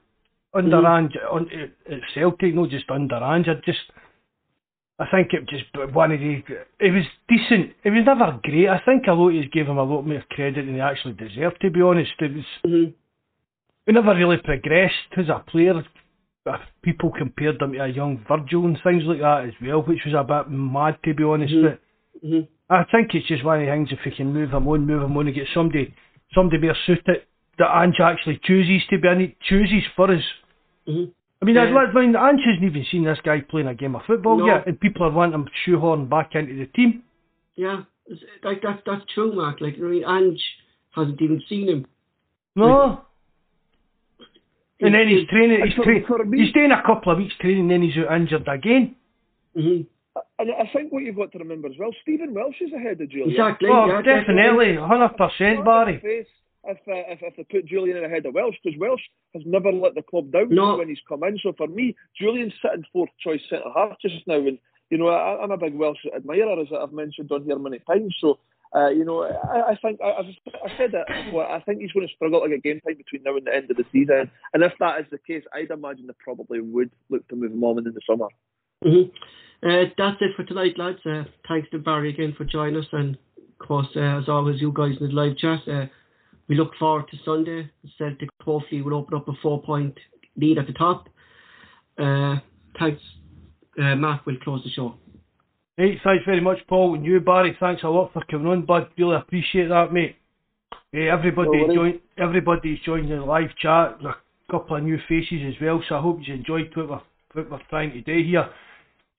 under 0.52 0.76
mm. 0.76 0.98
Ange 0.98 1.16
on, 1.30 1.48
at 1.90 2.00
Celtic. 2.14 2.54
No, 2.54 2.66
just 2.66 2.90
under 2.90 3.16
Ange. 3.16 3.48
I 3.48 3.54
just 3.64 3.80
I 5.00 5.06
think 5.10 5.32
it 5.32 5.48
just 5.48 5.64
one 5.94 6.12
of 6.12 6.20
the. 6.20 6.42
It 6.78 6.92
was 6.92 7.04
decent. 7.26 7.72
It 7.82 7.90
was 7.90 8.04
never 8.04 8.38
great. 8.42 8.68
I 8.68 8.80
think 8.84 9.06
a 9.06 9.12
lot 9.12 9.34
of 9.34 9.50
gave 9.50 9.66
him 9.66 9.78
a 9.78 9.82
lot 9.82 10.02
more 10.02 10.22
credit 10.30 10.66
than 10.66 10.74
he 10.74 10.80
actually 10.80 11.14
deserved. 11.14 11.56
To 11.62 11.70
be 11.70 11.80
honest, 11.80 12.12
it 12.18 12.34
was. 12.34 12.44
Mm-hmm. 12.66 12.90
He 13.86 13.92
never 13.92 14.14
really 14.14 14.36
progressed 14.36 15.16
as 15.16 15.30
a 15.30 15.42
player. 15.50 15.82
People 16.82 17.12
compared 17.16 17.62
him 17.62 17.72
to 17.72 17.82
a 17.82 17.88
young 17.88 18.22
Virgil 18.28 18.66
and 18.66 18.78
things 18.84 19.04
like 19.06 19.20
that 19.20 19.46
as 19.46 19.54
well, 19.62 19.80
which 19.82 20.00
was 20.04 20.14
a 20.14 20.22
bit 20.22 20.52
mad 20.52 20.98
to 21.04 21.14
be 21.14 21.24
honest. 21.24 21.54
Mm-hmm. 21.54 22.40
I 22.70 22.84
think 22.84 23.10
it's 23.14 23.26
just 23.26 23.44
one 23.44 23.60
of 23.60 23.66
the 23.66 23.72
things 23.72 23.88
if 23.90 23.98
we 24.04 24.12
can 24.12 24.32
move 24.32 24.50
him 24.50 24.68
on, 24.68 24.86
move 24.86 25.02
him 25.02 25.16
on, 25.16 25.26
and 25.26 25.34
get 25.34 25.48
somebody, 25.52 25.92
somebody 26.32 26.62
more 26.62 26.76
suited 26.86 27.22
that 27.58 27.82
Ange 27.82 27.96
actually 28.00 28.40
chooses 28.44 28.86
to 28.90 28.98
be, 28.98 29.08
and 29.08 29.34
chooses 29.48 29.82
for 29.96 30.12
us. 30.12 30.22
Mm-hmm. 30.88 31.10
I 31.42 31.44
mean, 31.44 31.56
yeah. 31.56 31.62
I, 31.62 31.90
I 31.90 31.92
mean, 31.92 32.14
Ange 32.14 32.40
hasn't 32.46 32.64
even 32.64 32.86
seen 32.90 33.04
this 33.04 33.18
guy 33.24 33.40
playing 33.40 33.66
a 33.66 33.74
game 33.74 33.96
of 33.96 34.02
football 34.06 34.38
no. 34.38 34.46
yet, 34.46 34.68
and 34.68 34.78
people 34.78 35.04
are 35.04 35.10
wanting 35.10 35.34
him 35.34 35.48
shoehorned 35.66 36.08
back 36.08 36.30
into 36.34 36.54
the 36.56 36.66
team. 36.66 37.02
Yeah, 37.56 37.82
like 38.44 38.62
that's 38.62 38.80
that's 38.86 39.02
true, 39.14 39.34
Mark. 39.34 39.60
Like 39.60 39.74
I 39.76 39.82
mean, 39.82 40.04
Ange 40.04 40.42
hasn't 40.94 41.20
even 41.20 41.42
seen 41.48 41.68
him. 41.68 41.86
No. 42.54 43.02
and 44.80 44.94
then 44.94 45.08
he's 45.08 45.28
training. 45.28 45.60
He's, 45.64 45.74
tra- 45.74 46.36
he's 46.36 46.50
staying 46.50 46.70
a 46.70 46.82
couple 46.86 47.12
of 47.12 47.18
weeks 47.18 47.34
training, 47.40 47.68
then 47.68 47.82
he's 47.82 47.96
out 47.98 48.16
injured 48.16 48.46
again. 48.48 48.94
Mm-hmm. 49.56 49.82
And 50.38 50.50
I 50.50 50.70
think 50.72 50.92
what 50.92 51.02
you've 51.02 51.16
got 51.16 51.32
to 51.32 51.38
remember 51.38 51.68
as 51.68 51.74
well, 51.78 51.90
Stephen 52.02 52.34
Welsh 52.34 52.60
is 52.60 52.72
ahead 52.72 53.00
of 53.00 53.08
Jullien. 53.08 53.32
Exactly. 53.32 53.68
Oh, 53.70 53.86
yeah, 53.86 54.02
definitely, 54.02 54.76
hundred 54.76 55.16
percent, 55.16 55.64
Barry 55.64 56.26
if, 56.64 56.76
uh, 56.88 57.12
if 57.12 57.18
if 57.22 57.36
they 57.36 57.44
put 57.44 57.68
Jullien 57.68 57.96
in 57.96 58.04
ahead 58.04 58.26
of 58.26 58.34
Welsh 58.34 58.56
because 58.62 58.78
Welsh 58.78 59.00
has 59.34 59.42
never 59.46 59.72
let 59.72 59.94
the 59.94 60.02
club 60.02 60.30
down 60.32 60.48
no. 60.50 60.76
when 60.76 60.88
he's 60.88 61.00
come 61.08 61.24
in. 61.24 61.38
So 61.42 61.52
for 61.56 61.66
me, 61.66 61.96
Jullien's 62.20 62.52
sitting 62.62 62.84
fourth 62.92 63.10
choice 63.22 63.40
centre 63.48 63.64
half 63.74 63.96
just 64.00 64.26
now, 64.26 64.36
and 64.36 64.58
you 64.90 64.98
know 64.98 65.08
I, 65.08 65.42
am 65.42 65.50
a 65.50 65.56
big 65.56 65.74
Welsh 65.74 66.04
admirer 66.14 66.60
as 66.60 66.68
I've 66.76 66.92
mentioned 66.92 67.30
on 67.32 67.44
here 67.44 67.58
many 67.58 67.78
times. 67.80 68.14
So. 68.20 68.38
Uh, 68.72 68.88
you 68.88 69.04
know, 69.04 69.24
I, 69.24 69.72
I 69.72 69.76
think 69.82 69.98
I, 70.00 70.12
I've, 70.20 70.26
I 70.64 70.78
said 70.78 70.92
that 70.92 71.24
before. 71.24 71.44
I 71.44 71.60
think 71.62 71.80
he's 71.80 71.90
going 71.90 72.06
to 72.06 72.14
struggle 72.14 72.40
to 72.40 72.48
get 72.48 72.62
game 72.62 72.80
time 72.86 72.98
between 72.98 73.24
now 73.24 73.36
and 73.36 73.44
the 73.44 73.52
end 73.52 73.68
of 73.68 73.76
the 73.76 73.82
season. 73.90 74.30
And 74.54 74.62
if 74.62 74.70
that 74.78 75.00
is 75.00 75.06
the 75.10 75.18
case, 75.18 75.42
I'd 75.52 75.72
imagine 75.72 76.06
they 76.06 76.12
probably 76.22 76.60
would 76.60 76.92
look 77.08 77.26
to 77.30 77.34
move 77.34 77.50
him 77.50 77.64
on 77.64 77.78
in 77.78 77.92
the 77.92 78.00
summer. 78.08 78.28
Mm-hmm. 78.84 79.10
Uh, 79.62 79.84
that's 79.98 80.16
it 80.20 80.34
for 80.36 80.44
tonight, 80.44 80.78
lads. 80.78 80.98
Uh, 81.04 81.24
thanks 81.46 81.68
to 81.70 81.78
Barry 81.78 82.10
again 82.10 82.34
for 82.36 82.44
joining 82.44 82.80
us, 82.80 82.86
and 82.92 83.18
of 83.38 83.66
course, 83.66 83.88
uh, 83.94 84.18
as 84.18 84.28
always, 84.28 84.60
you 84.60 84.72
guys 84.74 84.94
in 85.00 85.08
the 85.08 85.12
live 85.12 85.36
chat. 85.36 85.60
Uh, 85.68 85.86
we 86.48 86.56
look 86.56 86.72
forward 86.78 87.04
to 87.10 87.16
Sunday. 87.24 87.70
Celtic 87.98 88.30
hopefully 88.42 88.80
will 88.80 88.94
open 88.94 89.18
up 89.18 89.28
a 89.28 89.32
four 89.42 89.62
point 89.62 89.98
lead 90.36 90.58
at 90.58 90.66
the 90.66 90.72
top. 90.72 91.08
Uh, 91.98 92.36
thanks, 92.78 93.02
uh, 93.78 93.94
Matt. 93.96 94.24
We'll 94.24 94.38
close 94.38 94.64
the 94.64 94.70
show. 94.70 94.94
Hey, 95.76 96.00
thanks 96.02 96.24
very 96.24 96.40
much, 96.40 96.58
Paul. 96.66 96.94
And 96.94 97.04
you, 97.04 97.20
Barry, 97.20 97.56
thanks 97.60 97.82
a 97.82 97.88
lot 97.88 98.12
for 98.14 98.22
coming 98.30 98.46
on, 98.46 98.64
bud. 98.64 98.88
Really 98.96 99.16
appreciate 99.16 99.68
that, 99.68 99.92
mate. 99.92 100.16
Hey, 100.90 101.08
everybody 101.08 101.66
no 101.66 101.74
joined. 101.74 102.00
Everybody's 102.18 102.80
joined 102.80 103.10
the 103.10 103.16
live 103.16 103.50
chat. 103.60 103.98
There's 104.02 104.14
a 104.48 104.52
couple 104.52 104.76
of 104.76 104.82
new 104.82 104.98
faces 105.06 105.42
as 105.46 105.54
well, 105.60 105.82
so 105.86 105.96
I 105.96 106.00
hope 106.00 106.20
you 106.22 106.34
enjoyed 106.34 106.74
what 106.74 106.88
we're, 106.88 107.42
what 107.42 107.50
we're 107.50 107.68
trying 107.68 107.92
to 107.92 108.00
do 108.00 108.26
here. 108.26 108.48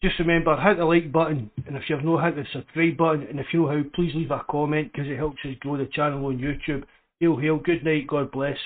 Just 0.03 0.17
remember, 0.17 0.57
hit 0.57 0.77
the 0.77 0.85
like 0.85 1.11
button, 1.11 1.51
and 1.67 1.77
if 1.77 1.83
you've 1.87 2.03
not 2.03 2.23
hit 2.25 2.35
the 2.35 2.45
subscribe 2.51 2.97
button, 2.97 3.27
and 3.29 3.39
if 3.39 3.47
you 3.53 3.61
know 3.61 3.67
how, 3.67 3.83
please 3.93 4.15
leave 4.15 4.31
a 4.31 4.43
comment 4.49 4.91
because 4.91 5.07
it 5.07 5.15
helps 5.15 5.37
us 5.45 5.53
grow 5.59 5.77
the 5.77 5.85
channel 5.85 6.25
on 6.25 6.39
YouTube. 6.39 6.83
Hail, 7.19 7.37
hail, 7.37 7.57
good 7.57 7.85
night, 7.85 8.07
God 8.07 8.31
bless. 8.31 8.57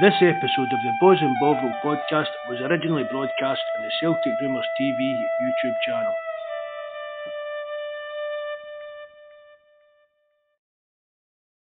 This 0.00 0.14
episode 0.20 0.72
of 0.72 0.80
the 0.84 0.92
Bawz 1.02 1.22
and 1.22 1.36
Bovril 1.40 1.72
podcast 1.84 2.32
was 2.48 2.60
originally 2.60 3.04
broadcast 3.10 3.60
on 3.76 3.84
the 3.84 3.90
Celtic 4.00 4.32
Rumours 4.40 4.66
TV 4.80 4.98
YouTube 5.42 5.74
channel. 5.86 6.14